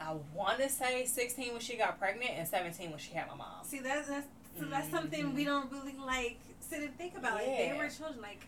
I 0.00 0.14
want 0.34 0.58
to 0.60 0.68
say 0.68 1.04
16 1.06 1.52
when 1.52 1.60
she 1.60 1.76
got 1.76 1.98
pregnant 1.98 2.32
and 2.36 2.48
17 2.48 2.90
when 2.90 2.98
she 2.98 3.12
had 3.14 3.28
my 3.28 3.36
mom. 3.36 3.64
See, 3.64 3.78
that's 3.80 4.08
that's 4.08 4.26
so 4.58 4.64
that's 4.64 4.90
something 4.90 5.32
we 5.34 5.42
Mhm. 5.42 5.46
don't 5.46 5.70
really 5.72 5.94
like 5.96 6.40
sit 6.70 6.82
and 6.82 6.96
think 6.96 7.16
about. 7.16 7.34
Like 7.34 7.46
they 7.46 7.74
were 7.76 7.88
children. 7.88 8.22
Like 8.22 8.40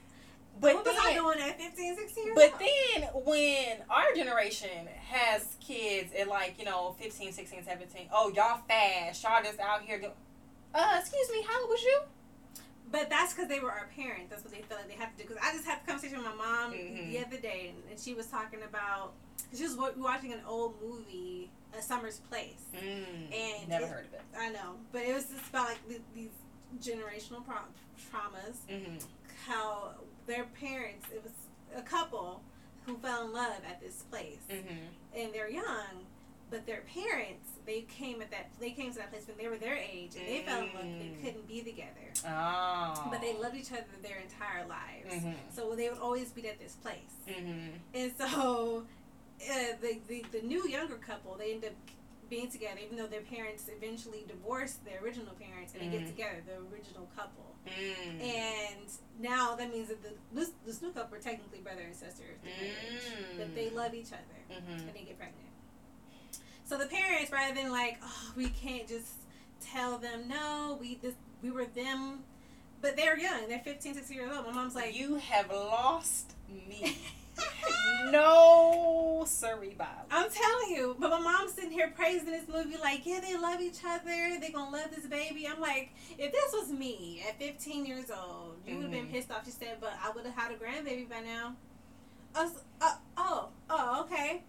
But 0.61 0.75
what 0.77 0.85
was 0.87 0.97
I 1.01 1.15
doing 1.15 1.41
at 1.41 1.59
15, 1.59 1.97
16 1.97 2.25
years 2.27 2.35
but 2.37 2.53
old? 2.53 2.61
then 2.61 3.09
when 3.25 3.79
our 3.91 4.15
generation 4.15 4.87
has 5.09 5.57
kids 5.61 6.13
at 6.19 6.29
like, 6.29 6.59
you 6.59 6.65
know, 6.65 6.95
15, 7.01 7.33
16, 7.33 7.65
17, 7.65 8.09
oh, 8.13 8.33
y'all 8.35 8.61
fast, 8.69 9.23
y'all 9.23 9.43
just 9.43 9.59
out 9.61 9.83
here 9.83 9.99
doing, 9.99 10.13
uh, 10.75 10.97
excuse 11.01 11.31
me, 11.33 11.43
how 11.49 11.61
old 11.63 11.71
was 11.71 11.83
you? 11.83 12.01
But 12.91 13.09
that's 13.09 13.33
because 13.33 13.49
they 13.49 13.59
were 13.61 13.71
our 13.73 13.89
parents. 13.97 14.27
That's 14.31 14.45
what 14.45 14.53
they 14.53 14.61
felt 14.63 14.81
like 14.83 14.91
they 14.91 14.97
had 15.03 15.17
to 15.17 15.23
do. 15.23 15.27
Because 15.29 15.43
I 15.43 15.53
just 15.55 15.65
had 15.65 15.79
a 15.83 15.87
conversation 15.87 16.19
with 16.19 16.27
my 16.27 16.35
mom 16.35 16.73
Mhm. 16.75 17.11
the 17.11 17.19
other 17.27 17.39
day, 17.39 17.73
and, 17.75 17.83
and 17.91 17.99
she 17.99 18.13
was 18.13 18.27
talking 18.27 18.63
about 18.63 19.15
she 19.57 19.63
was 19.65 19.77
watching 19.97 20.33
an 20.35 20.41
old 20.47 20.75
movie, 20.83 21.51
A 21.77 21.81
Summer's 21.83 22.19
Place. 22.19 22.63
Mm, 22.75 23.35
And 23.35 23.69
never 23.69 23.85
it- 23.87 23.91
heard 23.91 24.07
of 24.07 24.13
it. 24.15 24.21
I 24.39 24.51
know, 24.51 24.77
but 24.93 25.03
it 25.03 25.15
was 25.15 25.25
just 25.25 25.49
about 25.49 25.69
like 25.69 25.79
these 26.15 26.29
generational 26.81 27.45
pro- 27.45 27.57
traumas. 28.11 28.57
Mm-hmm. 28.71 28.99
How 29.47 29.93
their 30.27 30.45
parents, 30.61 31.07
it 31.13 31.23
was 31.23 31.33
a 31.77 31.83
couple 31.83 32.43
who 32.87 32.97
fell 32.99 33.27
in 33.27 33.33
love 33.33 33.61
at 33.69 33.81
this 33.81 34.03
place, 34.11 34.39
Mm-hmm. 34.51 35.19
and 35.19 35.33
they're 35.33 35.51
young, 35.51 36.05
but 36.51 36.67
their 36.67 36.83
parents 36.95 37.49
they 37.65 37.83
came 37.83 38.21
at 38.21 38.31
that 38.33 38.51
they 38.59 38.71
came 38.73 38.91
to 38.93 38.99
that 38.99 39.11
place 39.13 39.25
when 39.29 39.37
they 39.39 39.49
were 39.49 39.57
their 39.57 39.77
age, 39.77 40.17
and 40.19 40.27
they 40.29 40.43
fell 40.45 40.61
in 40.61 40.67
love. 40.75 40.83
They 40.83 41.13
Mm. 41.17 41.23
couldn't 41.25 41.47
be 41.49 41.63
together, 41.63 42.13
Oh. 42.27 43.09
but 43.11 43.21
they 43.21 43.35
loved 43.35 43.55
each 43.57 43.71
other 43.73 43.85
their 44.03 44.19
entire 44.19 44.67
lives. 44.67 45.25
Mhm. 45.25 45.35
So 45.55 45.75
they 45.77 45.89
would 45.89 45.99
always 46.01 46.31
be 46.31 46.49
at 46.49 46.59
this 46.59 46.75
place, 46.75 47.15
Mm-hmm. 47.29 47.69
and 47.95 48.13
so 48.19 48.85
uh, 49.51 49.55
the, 49.81 49.99
the 50.09 50.25
the 50.33 50.43
new 50.43 50.69
younger 50.69 50.97
couple 50.97 51.37
they 51.37 51.53
end 51.55 51.65
up 51.65 51.73
being 52.33 52.51
together, 52.51 52.81
even 52.83 52.97
though 52.97 53.07
their 53.07 53.21
parents 53.21 53.69
eventually 53.69 54.25
divorced 54.27 54.83
their 54.87 55.03
original 55.05 55.35
parents, 55.35 55.75
and 55.75 55.83
they 55.83 55.99
get 55.99 56.07
Mhm. 56.07 56.13
together, 56.17 56.43
the 56.47 56.57
original 56.75 57.07
couple. 57.15 57.55
Mm. 57.67 58.23
And 58.23 58.87
now 59.21 59.55
that 59.55 59.71
means 59.71 59.89
that 59.89 60.03
the 60.03 60.15
this, 60.33 60.53
this 60.65 60.81
new 60.81 60.91
couple 60.93 61.15
are 61.19 61.21
technically 61.21 61.59
brother 61.61 61.83
and 61.83 61.95
sister, 61.95 62.25
if 62.35 62.43
they're 62.43 62.57
married, 62.57 63.03
Mm. 63.35 63.37
but 63.39 63.55
they 63.55 63.69
love 63.69 63.93
each 63.95 64.13
other 64.15 64.39
Mm-hmm. 64.51 64.73
and 64.73 64.95
they 64.95 65.03
get 65.03 65.19
pregnant. 65.19 65.51
So 66.65 66.79
the 66.79 66.87
parents, 66.87 67.31
rather 67.31 67.55
than 67.55 67.71
like, 67.71 67.99
oh, 68.03 68.33
we 68.35 68.49
can't 68.49 68.89
just 68.89 69.13
tell 69.61 69.99
them 69.99 70.27
no, 70.27 70.79
we 70.81 70.95
this 70.97 71.15
we 71.43 71.51
were 71.51 71.67
them, 71.67 72.25
but 72.81 72.97
they're 72.97 73.19
young, 73.19 73.47
they're 73.47 73.59
15, 73.61 73.93
16 73.95 74.17
years 74.17 74.35
old. 74.35 74.47
My 74.47 74.53
mom's 74.53 74.75
like, 74.75 74.95
you 74.95 75.17
have 75.17 75.51
lost 75.51 76.33
me. 76.49 76.97
no, 78.11 79.25
sorry, 79.27 79.75
Bob. 79.79 79.89
I'm 80.11 80.29
telling 80.31 80.77
you, 80.77 80.97
but 80.99 81.11
my 81.11 81.19
mom's 81.21 81.53
sitting 81.53 81.71
here 81.71 81.93
praising 81.97 82.27
this 82.31 82.47
movie, 82.49 82.77
like, 82.81 83.07
yeah, 83.07 83.21
they 83.21 83.37
love 83.37 83.61
each 83.61 83.79
other. 83.87 84.39
They're 84.41 84.51
gonna 84.53 84.71
love 84.71 84.91
this 84.95 85.07
baby. 85.07 85.47
I'm 85.49 85.61
like, 85.61 85.91
if 86.19 86.33
this 86.33 86.53
was 86.53 86.71
me 86.71 87.23
at 87.29 87.39
15 87.39 87.87
years 87.87 88.11
old, 88.11 88.57
you 88.67 88.75
would 88.77 88.83
have 88.85 88.93
been 88.93 89.07
Mhm. 89.07 89.13
pissed 89.13 89.31
off. 89.31 89.45
She 89.45 89.51
said, 89.51 89.79
but 89.81 89.95
I 90.03 90.11
would 90.11 90.25
have 90.27 90.35
had 90.35 90.53
a 90.53 90.57
grandbaby 90.57 91.09
by 91.09 91.21
now. 91.21 91.57
Was, 92.35 92.63
uh, 92.81 92.97
oh, 93.17 93.49
oh, 93.71 94.01
okay, 94.03 94.43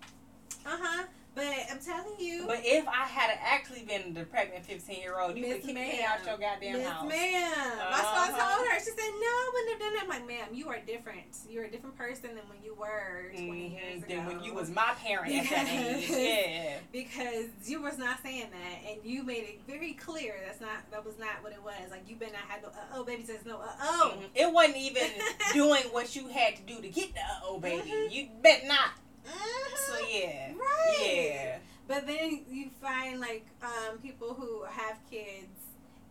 uh 0.66 0.78
huh. 0.82 1.04
But 1.36 1.46
I'm 1.72 1.80
telling 1.80 2.14
you, 2.20 2.44
But 2.46 2.60
if 2.64 2.88
I 2.88 3.06
had 3.10 3.32
actually 3.42 3.82
been 3.84 4.14
the 4.14 4.24
pregnant 4.26 4.66
15 4.66 5.02
year 5.02 5.20
old, 5.20 5.36
you 5.36 5.48
would 5.48 5.56
kick 5.64 5.66
me 5.66 5.74
Ma'am. 5.74 6.06
out 6.08 6.26
your 6.28 6.38
goddamn 6.38 6.74
Miss 6.78 6.88
house. 6.88 7.10
Ma'am, 7.10 7.78
that's 7.80 8.04
what 8.04 8.30
I 8.30 8.30
Uh-huh. 8.30 8.56
told 8.56 8.68
her. 8.70 8.80
She 8.80 8.86
said, 8.86 8.98
no, 8.98 9.34
I 9.34 9.52
wouldn't 9.54 9.72
have 9.72 9.80
done 9.80 9.94
that. 9.96 10.04
I'm 10.04 10.10
like, 10.10 10.28
ma'am, 10.28 10.48
you 10.54 10.68
are 10.70 10.78
different. 10.86 11.26
You're 11.50 11.64
a 11.66 11.72
different 11.72 11.98
person 11.98 12.36
than 12.36 12.44
when 12.50 12.62
you 12.64 12.76
were 12.76 13.32
20 13.34 13.68
years 13.68 14.02
Mhm, 14.02 14.06
ago. 14.06 14.16
Than 14.16 14.26
when 14.28 14.44
you 14.44 14.54
was 14.54 14.70
my 14.70 14.94
parent 15.04 15.34
at 15.34 15.50
that 15.50 15.68
age. 15.74 16.10
Yeah. 16.10 16.78
because 16.92 17.46
you 17.66 17.82
was 17.82 17.98
not 17.98 18.22
saying 18.22 18.50
that, 18.52 18.90
and 18.92 19.00
you 19.04 19.24
made 19.24 19.44
it 19.44 19.60
very 19.68 19.94
clear 19.94 20.36
that's 20.46 20.62
not 20.62 20.90
that 20.92 21.04
was 21.04 21.18
not 21.18 21.42
what 21.42 21.52
it 21.54 21.64
was. 21.64 21.74
Like 21.90 22.08
you 22.08 22.16
better 22.16 22.34
not 22.34 22.42
have 22.48 22.62
the 22.62 22.68
uh 22.68 22.94
oh 22.94 23.04
baby 23.04 23.24
says 23.26 23.40
no 23.46 23.58
uh 23.58 23.70
oh. 23.82 24.14
Mhm. 24.20 24.26
It 24.36 24.54
wasn't 24.54 24.78
even 24.78 25.08
doing 25.54 25.82
what 25.92 26.16
you 26.16 26.28
had 26.28 26.56
to 26.58 26.62
do 26.62 26.80
to 26.80 26.90
get 26.90 27.14
the 27.16 27.22
oh 27.44 27.60
baby. 27.60 27.90
Mhm. 27.90 28.12
You 28.12 28.28
bet 28.44 28.66
not. 28.68 28.92
Mhm. 29.26 29.73
Yeah. 30.14 30.52
Right. 30.53 31.30
Yeah. 31.34 31.57
But 31.88 32.07
then 32.07 32.41
you 32.49 32.69
find 32.81 33.19
like 33.19 33.45
um, 33.61 33.98
people 33.99 34.34
who 34.34 34.64
have 34.64 34.98
kids, 35.10 35.48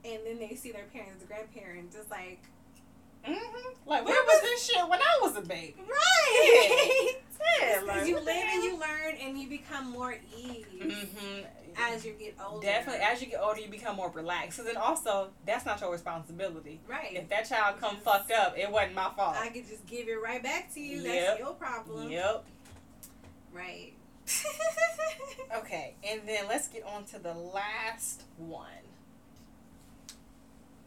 and 0.04 0.20
then 0.26 0.38
they 0.38 0.54
see 0.54 0.72
their 0.72 0.84
parents 0.92 1.24
grandparents. 1.26 1.96
It's 1.96 2.10
like 2.10 2.40
hmm 3.24 3.34
Like 3.86 4.04
where 4.04 4.22
was 4.24 4.42
this 4.42 4.66
shit 4.66 4.88
when 4.88 4.98
I 5.00 5.18
was 5.22 5.36
a 5.36 5.40
baby? 5.42 5.76
right. 5.88 7.14
Yeah, 7.60 7.80
Because 7.80 7.88
like, 7.88 8.06
you 8.08 8.14
live 8.20 8.44
and 8.52 8.62
you 8.64 8.78
learn, 8.78 9.14
and 9.20 9.36
you 9.38 9.48
become 9.48 9.90
more 9.90 10.14
ease 10.38 10.64
Mhm. 10.80 11.44
as 11.76 12.04
you 12.04 12.12
get 12.12 12.36
older. 12.44 12.64
Definitely, 12.64 13.02
as 13.04 13.20
you 13.20 13.26
get 13.28 13.40
older, 13.40 13.60
you 13.60 13.68
become 13.68 13.96
more 13.96 14.10
relaxed. 14.10 14.56
So 14.58 14.62
then 14.62 14.76
also, 14.76 15.30
that's 15.44 15.66
not 15.66 15.80
your 15.80 15.90
responsibility. 15.90 16.80
right. 16.88 17.12
If 17.14 17.28
that 17.30 17.48
child 17.48 17.80
come 17.80 17.96
Yes. 17.96 18.04
fucked 18.04 18.30
up, 18.30 18.56
it 18.56 18.70
wasn't 18.70 18.94
my 18.94 19.10
fault. 19.16 19.36
I 19.36 19.48
could 19.48 19.66
just 19.68 19.84
give 19.86 20.06
it 20.08 20.22
right 20.22 20.40
back 20.42 20.72
to 20.74 20.80
you. 20.80 20.98
Yep. 21.02 21.26
That's 21.26 21.40
your 21.40 21.54
problem. 21.54 22.10
Yep. 22.10 22.44
Right. 23.52 23.92
Okay, 25.54 25.94
and 26.02 26.22
then 26.26 26.46
let's 26.48 26.68
get 26.68 26.82
on 26.84 27.04
to 27.06 27.18
the 27.18 27.34
last 27.34 28.22
one. 28.38 28.66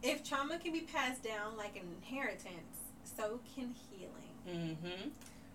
if 0.02 0.24
trauma 0.28 0.58
can 0.58 0.72
be 0.72 0.80
passed 0.80 1.22
down 1.22 1.56
like 1.56 1.76
an 1.76 1.82
inheritance, 2.02 2.78
so 3.04 3.38
can 3.54 3.74
healing. 3.90 4.76
Mm-hmm. 4.76 5.08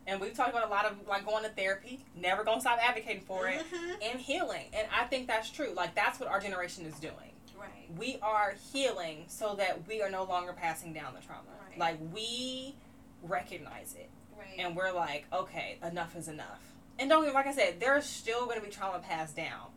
And 0.08 0.20
we've 0.22 0.34
talked 0.34 0.50
about 0.52 0.66
a 0.68 0.70
lot 0.70 0.86
of 0.86 0.96
like 1.08 1.26
going 1.26 1.44
to 1.44 1.50
therapy. 1.50 2.06
Never 2.16 2.44
gonna 2.46 2.62
stop 2.62 2.80
advocating 2.82 3.22
for 3.22 3.48
it. 3.50 3.64
Mhm. 3.72 4.12
And 4.12 4.20
healing, 4.20 4.68
and 4.74 4.88
I 4.98 5.06
think 5.06 5.28
that's 5.28 5.50
true. 5.50 5.74
Like 5.76 5.94
that's 5.94 6.20
what 6.20 6.30
our 6.30 6.40
generation 6.40 6.86
is 6.86 6.96
doing. 6.96 7.34
Right. 7.60 7.90
We 7.98 8.18
are 8.22 8.56
healing 8.72 9.26
so 9.28 9.56
that 9.56 9.86
we 9.88 10.02
are 10.02 10.10
no 10.10 10.24
longer 10.24 10.54
passing 10.54 10.94
down 10.94 11.14
the 11.14 11.22
trauma. 11.22 11.44
Right. 11.70 11.78
Like 11.78 11.98
we 12.14 12.76
recognize 13.24 13.94
it. 13.96 14.10
Right. 14.38 14.56
and 14.58 14.76
we're 14.76 14.92
like, 14.92 15.26
okay, 15.32 15.78
enough 15.86 16.16
is 16.16 16.28
enough. 16.28 16.62
And 17.02 17.10
don't 17.10 17.26
get 17.26 17.34
like 17.34 17.48
I 17.48 17.54
said, 17.54 17.80
there's 17.80 18.06
still 18.06 18.46
going 18.46 18.60
to 18.60 18.66
be 18.66 18.72
trauma 18.72 19.00
passed 19.00 19.36
down 19.36 19.70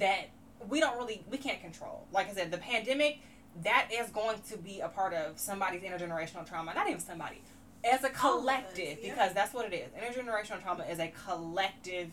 that 0.00 0.30
we 0.68 0.80
don't 0.80 0.98
really 0.98 1.24
we 1.30 1.38
can't 1.38 1.60
control. 1.60 2.06
Like 2.12 2.28
I 2.28 2.34
said, 2.34 2.50
the 2.50 2.58
pandemic 2.58 3.20
that 3.62 3.88
is 3.92 4.10
going 4.10 4.38
to 4.50 4.58
be 4.58 4.80
a 4.80 4.88
part 4.88 5.14
of 5.14 5.38
somebody's 5.38 5.82
intergenerational 5.82 6.46
trauma. 6.46 6.74
Not 6.74 6.88
even 6.88 7.00
somebody, 7.00 7.40
as 7.84 8.02
a 8.02 8.08
collective, 8.08 8.98
yeah. 9.00 9.10
because 9.10 9.32
that's 9.32 9.54
what 9.54 9.72
it 9.72 9.74
is. 9.74 9.90
Intergenerational 9.92 10.60
trauma 10.60 10.84
is 10.84 10.98
a 10.98 11.12
collective 11.26 12.10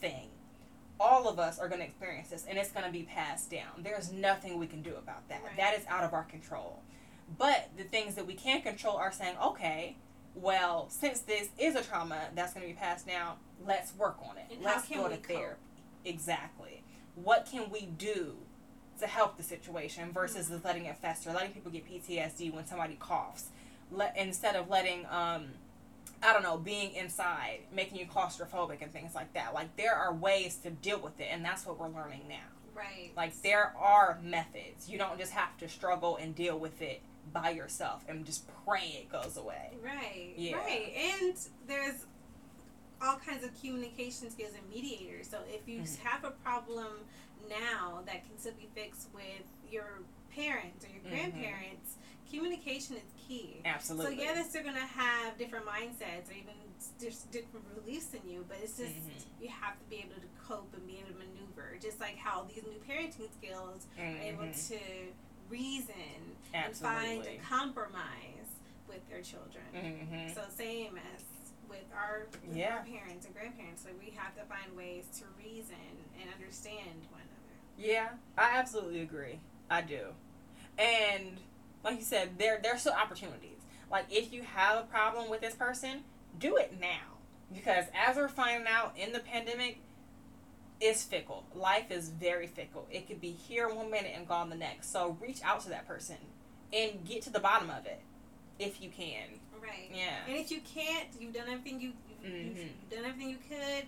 thing. 0.00 0.28
All 1.00 1.28
of 1.28 1.38
us 1.38 1.58
are 1.58 1.68
going 1.68 1.80
to 1.80 1.86
experience 1.86 2.28
this, 2.28 2.44
and 2.48 2.58
it's 2.58 2.70
going 2.70 2.84
to 2.84 2.92
be 2.92 3.02
passed 3.04 3.50
down. 3.50 3.82
There's 3.82 4.12
nothing 4.12 4.58
we 4.58 4.66
can 4.66 4.82
do 4.82 4.94
about 4.96 5.28
that. 5.28 5.42
Right. 5.42 5.56
That 5.56 5.74
is 5.78 5.86
out 5.88 6.04
of 6.04 6.12
our 6.12 6.24
control. 6.24 6.80
But 7.38 7.70
the 7.76 7.84
things 7.84 8.14
that 8.16 8.26
we 8.26 8.34
can 8.34 8.62
control 8.62 8.96
are 8.96 9.10
saying, 9.10 9.36
okay, 9.42 9.96
well, 10.34 10.86
since 10.88 11.20
this 11.20 11.48
is 11.58 11.74
a 11.74 11.82
trauma 11.82 12.18
that's 12.34 12.54
going 12.54 12.66
to 12.66 12.72
be 12.72 12.78
passed 12.78 13.06
down, 13.06 13.36
let's 13.66 13.94
work 13.96 14.16
on 14.28 14.38
it. 14.38 14.44
And 14.52 14.62
let's 14.62 14.88
go 14.88 15.08
to 15.08 15.16
therapy. 15.16 15.60
Exactly. 16.04 16.82
What 17.14 17.46
can 17.50 17.70
we 17.70 17.82
do 17.86 18.36
to 19.00 19.06
help 19.06 19.36
the 19.36 19.42
situation 19.42 20.12
versus 20.12 20.46
Mm-hmm. 20.46 20.54
just 20.54 20.64
letting 20.64 20.84
it 20.86 20.96
fester, 20.96 21.32
letting 21.32 21.52
people 21.52 21.70
get 21.70 21.86
PTSD 21.86 22.52
when 22.52 22.66
somebody 22.66 22.96
coughs, 22.98 23.46
let 23.90 24.16
instead 24.16 24.56
of 24.56 24.70
letting 24.70 25.06
um, 25.10 25.48
I 26.22 26.32
don't 26.32 26.42
know, 26.42 26.56
being 26.56 26.94
inside, 26.94 27.60
making 27.74 27.98
you 27.98 28.06
claustrophobic 28.06 28.80
and 28.80 28.92
things 28.92 29.14
like 29.14 29.34
that. 29.34 29.54
Like 29.54 29.76
there 29.76 29.94
are 29.94 30.14
ways 30.14 30.56
to 30.62 30.70
deal 30.70 31.00
with 31.00 31.18
it, 31.20 31.28
and 31.30 31.44
that's 31.44 31.66
what 31.66 31.78
we're 31.78 31.88
learning 31.88 32.22
now. 32.28 32.36
Right. 32.74 33.12
Like 33.16 33.40
there 33.42 33.74
are 33.78 34.18
methods. 34.22 34.88
You 34.88 34.98
don't 34.98 35.18
just 35.18 35.32
have 35.32 35.56
to 35.58 35.68
struggle 35.68 36.16
and 36.16 36.34
deal 36.34 36.58
with 36.58 36.80
it 36.80 37.02
by 37.32 37.50
yourself 37.50 38.04
and 38.08 38.24
just 38.24 38.44
pray 38.66 39.02
it 39.04 39.10
goes 39.10 39.36
away. 39.36 39.72
Right. 39.82 40.34
Yeah. 40.36 40.56
Right. 40.56 40.92
And 40.96 41.36
there's 41.66 42.06
all 43.00 43.16
kinds 43.16 43.44
of 43.44 43.50
communication 43.60 44.30
skills 44.30 44.52
and 44.56 44.68
mediators. 44.68 45.28
So 45.28 45.38
if 45.48 45.68
you 45.68 45.80
Mhm. 45.80 45.98
have 46.00 46.24
a 46.24 46.30
problem 46.30 47.04
now 47.48 48.02
that 48.06 48.24
can 48.26 48.38
still 48.38 48.52
be 48.54 48.68
fixed 48.74 49.08
with 49.14 49.42
your 49.70 50.00
parents 50.30 50.84
or 50.84 50.88
your 50.88 51.00
Mhm. 51.02 51.10
grandparents, 51.10 51.96
communication 52.30 52.96
is 52.96 53.02
key. 53.28 53.60
Absolutely. 53.64 54.16
So 54.16 54.22
yeah, 54.22 54.34
they're 54.34 54.44
still 54.44 54.62
gonna 54.64 54.86
have 54.86 55.36
different 55.36 55.66
mindsets 55.66 56.28
or 56.30 56.32
even 56.32 56.54
just 57.00 57.30
different 57.30 57.66
beliefs 57.74 58.06
than 58.06 58.26
you, 58.28 58.44
but 58.48 58.58
it's 58.62 58.76
just 58.76 58.94
Mhm. 58.94 59.24
you 59.40 59.48
have 59.48 59.78
to 59.78 59.84
be 59.86 59.96
able 59.96 60.14
to 60.14 60.28
cope 60.42 60.72
and 60.74 60.86
be 60.86 60.98
able 60.98 61.08
to 61.10 61.14
maneuver. 61.18 61.76
Just 61.80 61.98
like 62.00 62.16
how 62.16 62.44
these 62.44 62.62
new 62.64 62.78
parenting 62.80 63.32
skills 63.32 63.86
are 63.98 64.04
able 64.04 64.44
Mhm. 64.44 64.68
to 64.68 65.12
reason 65.52 66.36
and 66.54 66.74
find 66.74 67.24
a 67.26 67.38
compromise 67.48 68.48
with 68.88 69.06
their 69.08 69.20
children. 69.22 69.64
Mhm. 69.74 70.34
So 70.34 70.42
same 70.56 70.98
as 71.14 71.22
with 71.68 71.84
our, 71.94 72.26
with 72.46 72.56
Yeah. 72.56 72.78
our 72.78 72.84
parents 72.84 73.26
and 73.26 73.34
grandparents, 73.34 73.84
like 73.84 73.98
we 74.00 74.10
have 74.10 74.34
to 74.36 74.42
find 74.44 74.76
ways 74.76 75.04
to 75.18 75.24
reason 75.42 75.76
and 76.20 76.28
understand 76.34 77.06
one 77.10 77.20
another. 77.22 77.56
Yeah, 77.78 78.10
I 78.36 78.58
absolutely 78.58 79.00
agree. 79.00 79.40
I 79.70 79.80
do. 79.82 80.14
And 80.78 81.38
like 81.84 81.96
you 81.98 82.04
said, 82.04 82.38
there 82.38 82.58
there's 82.62 82.80
still 82.80 82.92
opportunities. 82.92 83.58
Like 83.90 84.06
if 84.10 84.32
you 84.32 84.42
have 84.42 84.78
a 84.78 84.82
problem 84.86 85.30
with 85.30 85.40
this 85.40 85.54
person, 85.54 86.04
do 86.38 86.56
it 86.56 86.78
now. 86.80 87.18
Because 87.52 87.86
as 87.94 88.16
we're 88.16 88.28
finding 88.28 88.66
out 88.66 88.96
in 88.96 89.12
the 89.12 89.20
pandemic, 89.20 89.78
it's 90.84 91.04
fickle. 91.04 91.44
Life 91.54 91.90
is 91.92 92.08
very 92.08 92.48
fickle. 92.48 92.86
It 92.90 93.06
could 93.06 93.20
be 93.20 93.30
here 93.30 93.68
one 93.72 93.88
minute 93.90 94.12
and 94.16 94.26
gone 94.26 94.50
the 94.50 94.56
next. 94.56 94.90
So 94.92 95.16
reach 95.20 95.40
out 95.44 95.60
to 95.60 95.68
that 95.68 95.86
person 95.86 96.16
and 96.72 97.04
get 97.06 97.22
to 97.22 97.30
the 97.30 97.38
bottom 97.38 97.70
of 97.70 97.86
it 97.86 98.00
if 98.58 98.82
you 98.82 98.90
can. 98.90 99.28
Right. 99.62 99.90
Yeah. 99.94 100.16
And 100.26 100.36
if 100.36 100.50
you 100.50 100.60
can't, 100.74 101.06
you've 101.20 101.32
done 101.34 101.46
everything 101.48 101.80
you 101.80 101.92
you've, 102.22 102.32
Mhm. 102.32 102.56
you've 102.56 102.90
done 102.90 103.04
everything 103.04 103.30
you 103.30 103.38
could. 103.48 103.86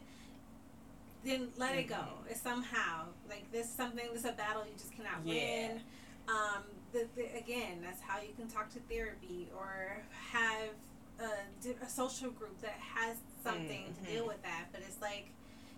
Then 1.25 1.49
let 1.57 1.75
it 1.77 1.85
go. 1.89 1.97
Mhm. 1.97 2.31
It's 2.31 2.41
somehow 2.43 3.07
like 3.29 3.51
this 3.51 3.67
is 3.69 3.75
something. 3.75 4.07
This 4.13 4.21
is 4.21 4.31
a 4.31 4.33
battle 4.33 4.65
you 4.65 4.75
just 4.79 4.93
cannot 4.93 5.25
Yeah. 5.25 5.69
win. 5.69 5.81
Um, 6.29 6.63
the, 6.93 7.09
the, 7.17 7.37
again, 7.37 7.81
that's 7.83 8.01
how 8.01 8.21
you 8.21 8.33
can 8.35 8.49
talk 8.49 8.71
to 8.75 8.79
therapy 8.81 9.49
or 9.57 10.03
have 10.31 10.69
a, 11.19 11.85
a 11.85 11.89
social 11.89 12.31
group 12.31 12.61
that 12.61 12.79
has 12.79 13.17
something 13.43 13.85
Mhm. 13.93 13.99
to 14.07 14.13
deal 14.13 14.27
with 14.27 14.43
that. 14.43 14.67
But 14.71 14.83
it's 14.83 15.01
like, 15.01 15.27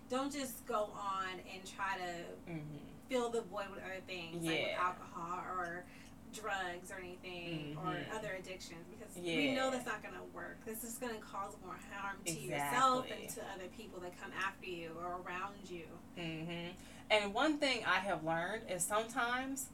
don't 0.09 0.31
just 0.31 0.65
go 0.65 0.89
on 0.95 1.27
and 1.53 1.61
try 1.65 1.97
to 1.97 2.51
Mm-hmm. 2.51 2.77
fill 3.09 3.29
the 3.29 3.41
void 3.41 3.69
with 3.73 3.79
other 3.83 4.01
things 4.05 4.45
like 4.45 4.59
with 4.61 4.77
alcohol 4.77 5.39
or 5.57 5.85
drugs 6.33 6.91
or 6.91 6.99
anything 6.99 7.77
or 7.77 7.91
Mhm. 7.93 8.15
other 8.15 8.33
addictions 8.37 8.85
because 8.89 9.15
we 9.15 9.53
know 9.53 9.71
that's 9.71 9.85
not 9.85 10.01
going 10.03 10.13
to 10.15 10.23
work. 10.35 10.57
This 10.65 10.83
is 10.83 10.97
going 10.97 11.13
to 11.15 11.21
cause 11.21 11.55
more 11.65 11.77
harm 11.91 12.17
to 12.25 12.31
yourself 12.39 13.05
and 13.09 13.29
to 13.29 13.41
other 13.55 13.67
people 13.77 13.99
that 14.01 14.19
come 14.21 14.31
after 14.33 14.65
you 14.69 14.91
or 14.99 15.21
around 15.25 15.55
you. 15.69 15.85
hmm 16.15 16.69
And 17.09 17.33
one 17.33 17.57
thing 17.59 17.85
I 17.85 17.99
have 17.99 18.23
learned 18.25 18.63
is 18.69 18.83
sometimes 18.83 19.67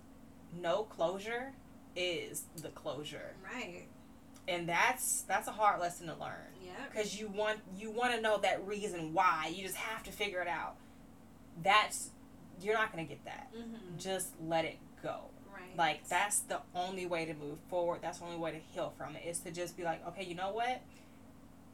no 0.62 0.84
closure 0.84 1.54
is 1.96 2.44
the 2.58 2.70
closure, 2.70 3.36
Right. 3.44 3.88
And 4.48 4.68
that's 4.68 5.22
that's 5.22 5.48
a 5.48 5.52
hard 5.52 5.80
lesson 5.80 6.08
to 6.08 6.14
learn 6.16 6.52
Yeah. 6.64 6.72
because 6.92 7.20
you 7.20 7.28
want 7.28 7.60
you 7.78 7.92
want 7.92 8.14
to 8.14 8.22
know 8.22 8.38
that 8.40 8.66
reason 8.68 9.14
why. 9.14 9.52
You 9.54 9.64
just 9.64 9.78
have 9.78 10.04
to 10.04 10.12
figure 10.12 10.42
it 10.42 10.48
out. 10.48 10.76
That's 11.62 12.10
you're 12.62 12.74
not 12.76 12.92
gonna 12.92 13.06
get 13.06 13.24
that. 13.26 13.50
Mm-hmm. 13.56 13.98
Just 13.98 14.30
let 14.46 14.66
it 14.66 14.78
go. 15.02 15.22
Right. 15.54 15.78
Like 15.78 16.08
that's 16.08 16.40
the 16.40 16.60
only 16.76 17.06
way 17.06 17.26
to 17.26 17.34
move 17.34 17.58
forward. 17.70 18.00
That's 18.02 18.20
the 18.20 18.26
only 18.26 18.38
way 18.38 18.52
to 18.52 18.58
heal 18.74 18.94
from 18.98 19.16
it 19.16 19.24
is 19.28 19.40
to 19.40 19.52
just 19.52 19.78
be 19.78 19.84
like, 19.84 20.06
okay, 20.08 20.24
you 20.26 20.36
know 20.36 20.52
what? 20.52 20.82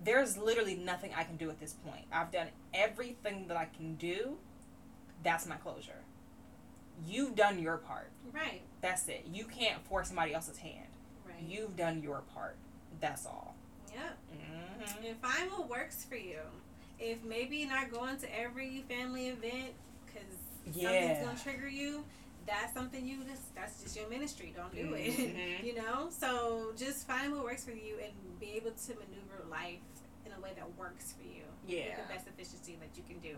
There's 0.04 0.38
literally 0.38 0.76
nothing 0.76 1.12
I 1.16 1.24
can 1.26 1.36
do 1.36 1.50
at 1.50 1.60
this 1.60 1.74
point. 1.74 2.06
I've 2.12 2.32
done 2.32 2.48
everything 2.74 3.48
that 3.50 3.58
I 3.58 3.66
can 3.66 3.96
do. 3.96 4.38
That's 5.24 5.46
my 5.46 5.58
closure. 5.58 6.04
You've 7.06 7.36
done 7.36 7.60
your 7.60 7.78
part. 7.78 8.10
Right. 8.34 8.62
That's 8.82 9.08
it. 9.10 9.26
You 9.32 9.46
can't 9.46 9.84
force 9.88 10.08
somebody 10.08 10.34
else's 10.34 10.58
hand. 10.60 10.88
You've 11.48 11.76
done 11.76 12.02
your 12.02 12.22
part. 12.34 12.56
That's 13.00 13.26
all. 13.26 13.56
Yep. 13.94 14.18
hmm 14.32 15.06
And 15.08 15.18
find 15.22 15.52
what 15.52 15.70
works 15.70 16.06
for 16.06 16.16
you. 16.16 16.40
If 17.00 17.24
maybe 17.24 17.66
not 17.66 17.92
going 17.92 18.18
to 18.18 18.40
every 18.40 18.84
family 18.90 19.30
event 19.30 19.74
because 20.06 20.76
Yeah. 20.76 20.90
something's 21.24 21.26
gonna 21.26 21.40
trigger 21.40 21.68
you, 21.70 22.04
that's 22.46 22.74
something 22.74 23.06
you 23.08 23.24
just 23.24 23.54
that's 23.56 23.82
just 23.84 23.96
your 23.96 24.10
ministry. 24.10 24.54
Don't 24.56 24.74
do 24.74 24.94
it. 24.96 25.14
Mhm. 25.14 25.64
you 25.68 25.76
know. 25.76 26.10
So 26.12 26.74
just 26.78 27.08
find 27.08 27.32
what 27.34 27.44
works 27.44 27.64
for 27.64 27.72
you 27.72 27.98
and 28.04 28.12
be 28.40 28.52
able 28.54 28.72
to 28.72 28.90
maneuver 28.96 29.44
life 29.50 29.80
in 30.26 30.32
a 30.34 30.40
way 30.42 30.52
that 30.56 30.78
works 30.78 31.14
for 31.14 31.24
you. 31.24 31.44
Yeah. 31.68 31.98
With 31.98 32.08
the 32.08 32.14
best 32.14 32.28
efficiency 32.28 32.78
that 32.82 32.90
you 32.98 33.04
can 33.08 33.20
do. 33.20 33.38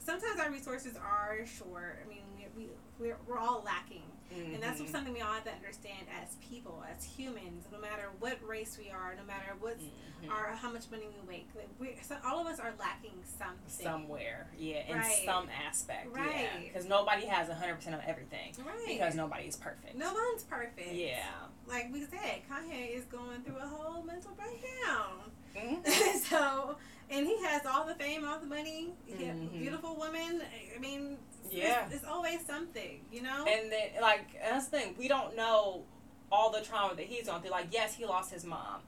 Sometimes 0.00 0.40
our 0.40 0.50
resources 0.50 0.96
are 0.96 1.44
short. 1.46 2.00
I 2.04 2.08
mean, 2.08 2.22
we, 2.58 2.64
we 3.00 3.08
we're, 3.08 3.16
we're 3.26 3.38
all 3.38 3.62
lacking. 3.64 4.02
And 4.30 4.62
that's 4.62 4.78
Mhm. 4.78 4.92
something 4.92 5.14
we 5.14 5.22
all 5.22 5.32
have 5.32 5.44
to 5.44 5.52
understand 5.52 6.06
as 6.22 6.34
people, 6.46 6.84
as 6.94 7.02
humans, 7.02 7.64
no 7.72 7.78
matter 7.78 8.10
what 8.18 8.36
race 8.46 8.76
we 8.78 8.90
are, 8.90 9.14
no 9.16 9.24
matter 9.24 9.54
what 9.58 9.78
Mhm. 9.80 10.30
our 10.30 10.48
how 10.54 10.70
much 10.70 10.90
money 10.90 11.06
we 11.08 11.26
make. 11.26 11.48
Like 11.56 11.68
we, 11.78 11.96
so 12.02 12.14
all 12.22 12.38
of 12.40 12.46
us 12.46 12.60
are 12.60 12.74
lacking 12.78 13.22
something. 13.38 13.56
somewhere. 13.84 14.50
Yeah, 14.58 14.82
in 14.86 14.98
Right. 14.98 15.22
some 15.24 15.48
aspect. 15.48 16.08
Yeah. 16.14 16.20
Right. 16.26 16.48
Because 16.62 16.84
nobody 16.84 17.24
has 17.24 17.48
100% 17.48 17.94
of 17.94 18.00
everything. 18.06 18.54
Right. 18.62 18.84
Because 18.86 19.14
nobody 19.14 19.46
is 19.46 19.56
perfect. 19.56 19.94
no 19.96 20.12
one's 20.12 20.44
perfect. 20.44 20.92
Yeah. 20.92 21.24
Like 21.66 21.90
we 21.90 22.04
said, 22.04 22.42
Kanye 22.50 22.90
is 22.96 23.04
going 23.06 23.42
through 23.44 23.56
a 23.56 23.66
whole 23.66 24.02
mental 24.02 24.32
breakdown. 24.32 25.30
Mhm. 25.56 25.84
so, 26.28 26.76
and 27.08 27.26
he 27.26 27.42
has 27.44 27.64
all 27.64 27.86
the 27.86 27.94
fame, 27.94 28.26
all 28.28 28.38
the 28.38 28.46
money, 28.46 28.92
he 29.06 29.14
Mhm. 29.14 29.58
beautiful 29.58 29.96
woman. 29.96 30.42
I 30.74 30.78
mean, 30.78 31.16
Yeah. 31.50 31.86
it's, 31.86 31.94
it's 31.96 32.04
always 32.04 32.42
something, 32.48 33.00
you 33.12 33.22
know. 33.22 33.44
And 33.46 33.70
then, 33.70 33.88
like, 34.00 34.26
that's 34.42 34.66
the 34.68 34.78
thing. 34.78 34.94
We 34.98 35.06
don't 35.08 35.36
know 35.36 35.84
all 36.32 36.50
the 36.50 36.60
trauma 36.60 36.94
that 36.96 37.06
he's 37.06 37.26
gone 37.26 37.40
through. 37.42 37.50
Like, 37.50 37.68
yes, 37.70 37.94
he 37.94 38.04
lost 38.04 38.32
his 38.32 38.44
mom, 38.44 38.80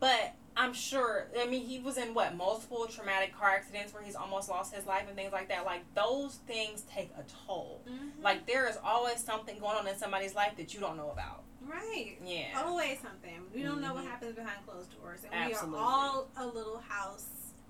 but 0.00 0.34
I'm 0.56 0.74
sure. 0.74 1.28
I 1.40 1.46
mean, 1.46 1.64
he 1.64 1.78
was 1.80 1.96
in 1.96 2.12
what 2.12 2.34
multiple 2.36 2.86
traumatic 2.86 3.34
car 3.38 3.50
accidents 3.50 3.94
where 3.94 4.02
he's 4.02 4.14
almost 4.16 4.48
lost 4.50 4.74
his 4.74 4.84
life 4.86 5.04
and 5.08 5.16
things 5.16 5.32
like 5.32 5.48
that. 5.48 5.64
Like, 5.64 5.82
those 5.94 6.34
things 6.46 6.82
take 6.92 7.10
a 7.16 7.24
toll. 7.46 7.80
Mhm. 7.88 8.22
Like, 8.22 8.46
there 8.46 8.68
is 8.68 8.76
always 8.84 9.22
something 9.24 9.58
going 9.58 9.76
on 9.78 9.86
in 9.86 9.96
somebody's 9.96 10.34
life 10.34 10.54
that 10.56 10.74
you 10.74 10.80
don't 10.80 10.96
know 10.96 11.10
about. 11.10 11.44
right. 11.64 12.16
Yeah. 12.24 12.60
Always 12.66 12.98
something. 13.00 13.46
We 13.54 13.62
don't 13.62 13.80
know 13.80 13.94
what 13.94 14.02
Mhm. 14.04 14.08
happens 14.10 14.34
behind 14.34 14.66
closed 14.66 14.90
doors, 15.00 15.20
and 15.22 15.32
Absolutely. 15.32 15.78
we 15.78 15.84
are 15.84 15.88
all 15.88 16.28
a 16.36 16.44
little 16.44 16.78
house 16.80 17.26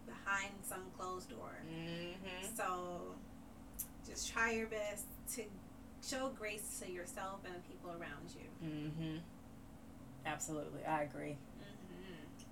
behind 0.06 0.50
some 0.66 0.90
closed 0.98 1.28
door. 1.28 1.54
Mm-hmm. 1.70 2.56
So, 2.56 3.14
just 4.12 4.30
try 4.32 4.52
your 4.52 4.66
best 4.66 5.04
to 5.34 5.42
show 6.06 6.30
grace 6.38 6.80
to 6.84 6.92
yourself 6.92 7.40
and 7.46 7.54
the 7.54 7.60
people 7.60 7.90
around 7.90 8.28
you. 8.34 8.68
Mm-hmm. 8.68 9.16
Absolutely, 10.26 10.84
I 10.84 11.02
agree. 11.02 11.36
Mhm. 11.58 12.44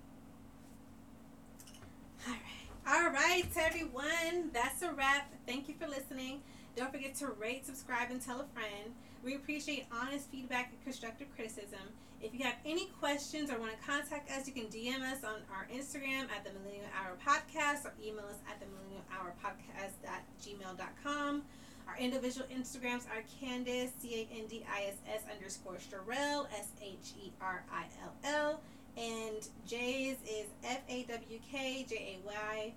All 2.27 2.33
right. 2.33 2.41
All 2.87 3.09
right, 3.11 3.47
everyone. 3.57 4.49
That's 4.53 4.81
a 4.81 4.91
wrap. 4.91 5.31
Thank 5.45 5.67
you 5.69 5.75
for 5.79 5.87
listening. 5.87 6.41
Don't 6.75 6.91
forget 6.91 7.13
to 7.15 7.27
rate, 7.27 7.65
subscribe, 7.65 8.09
and 8.09 8.21
tell 8.21 8.41
a 8.41 8.45
friend. 8.53 8.93
We 9.23 9.35
appreciate 9.35 9.85
honest 9.91 10.29
feedback 10.31 10.71
and 10.71 10.83
constructive 10.83 11.27
criticism. 11.35 11.93
If 12.21 12.33
you 12.33 12.43
have 12.45 12.57
any 12.65 12.85
questions 12.99 13.49
or 13.49 13.59
want 13.59 13.71
to 13.71 13.85
contact 13.85 14.29
us, 14.31 14.47
you 14.47 14.53
can 14.53 14.65
DM 14.65 15.01
us 15.01 15.23
on 15.23 15.41
our 15.51 15.67
Instagram 15.73 16.29
at 16.29 16.43
the 16.45 16.51
Millennial 16.59 16.85
Hour 16.95 17.17
Podcast 17.25 17.85
or 17.85 17.93
email 18.03 18.25
us 18.25 18.37
at 18.49 18.59
the 18.59 18.67
Millennial 18.67 19.03
Hour 19.11 19.33
Podcast 19.43 20.07
at 20.07 20.23
gmail.com. 20.39 21.41
Our 21.87 21.97
individual 21.97 22.45
Instagrams 22.47 23.05
are 23.07 23.23
Candiss, 23.39 23.91
C 23.99 24.27
A 24.31 24.39
N 24.39 24.45
D 24.47 24.63
I 24.71 24.83
S 24.83 24.95
S 25.11 25.21
underscore 25.33 25.77
Sherrill, 25.79 26.47
S 26.57 26.67
H 26.81 27.13
E 27.21 27.31
R 27.41 27.63
I 27.73 27.85
L 28.03 28.13
L, 28.23 28.61
and 28.97 29.47
Jay's 29.67 30.17
is 30.23 30.45
F 30.63 30.81
A 30.87 31.03
W 31.03 31.39
K 31.51 31.85
J 31.89 32.19
A 32.23 32.27
Y. 32.27 32.73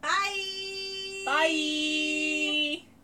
Bye. 0.00 1.22
Bye. 1.26 2.99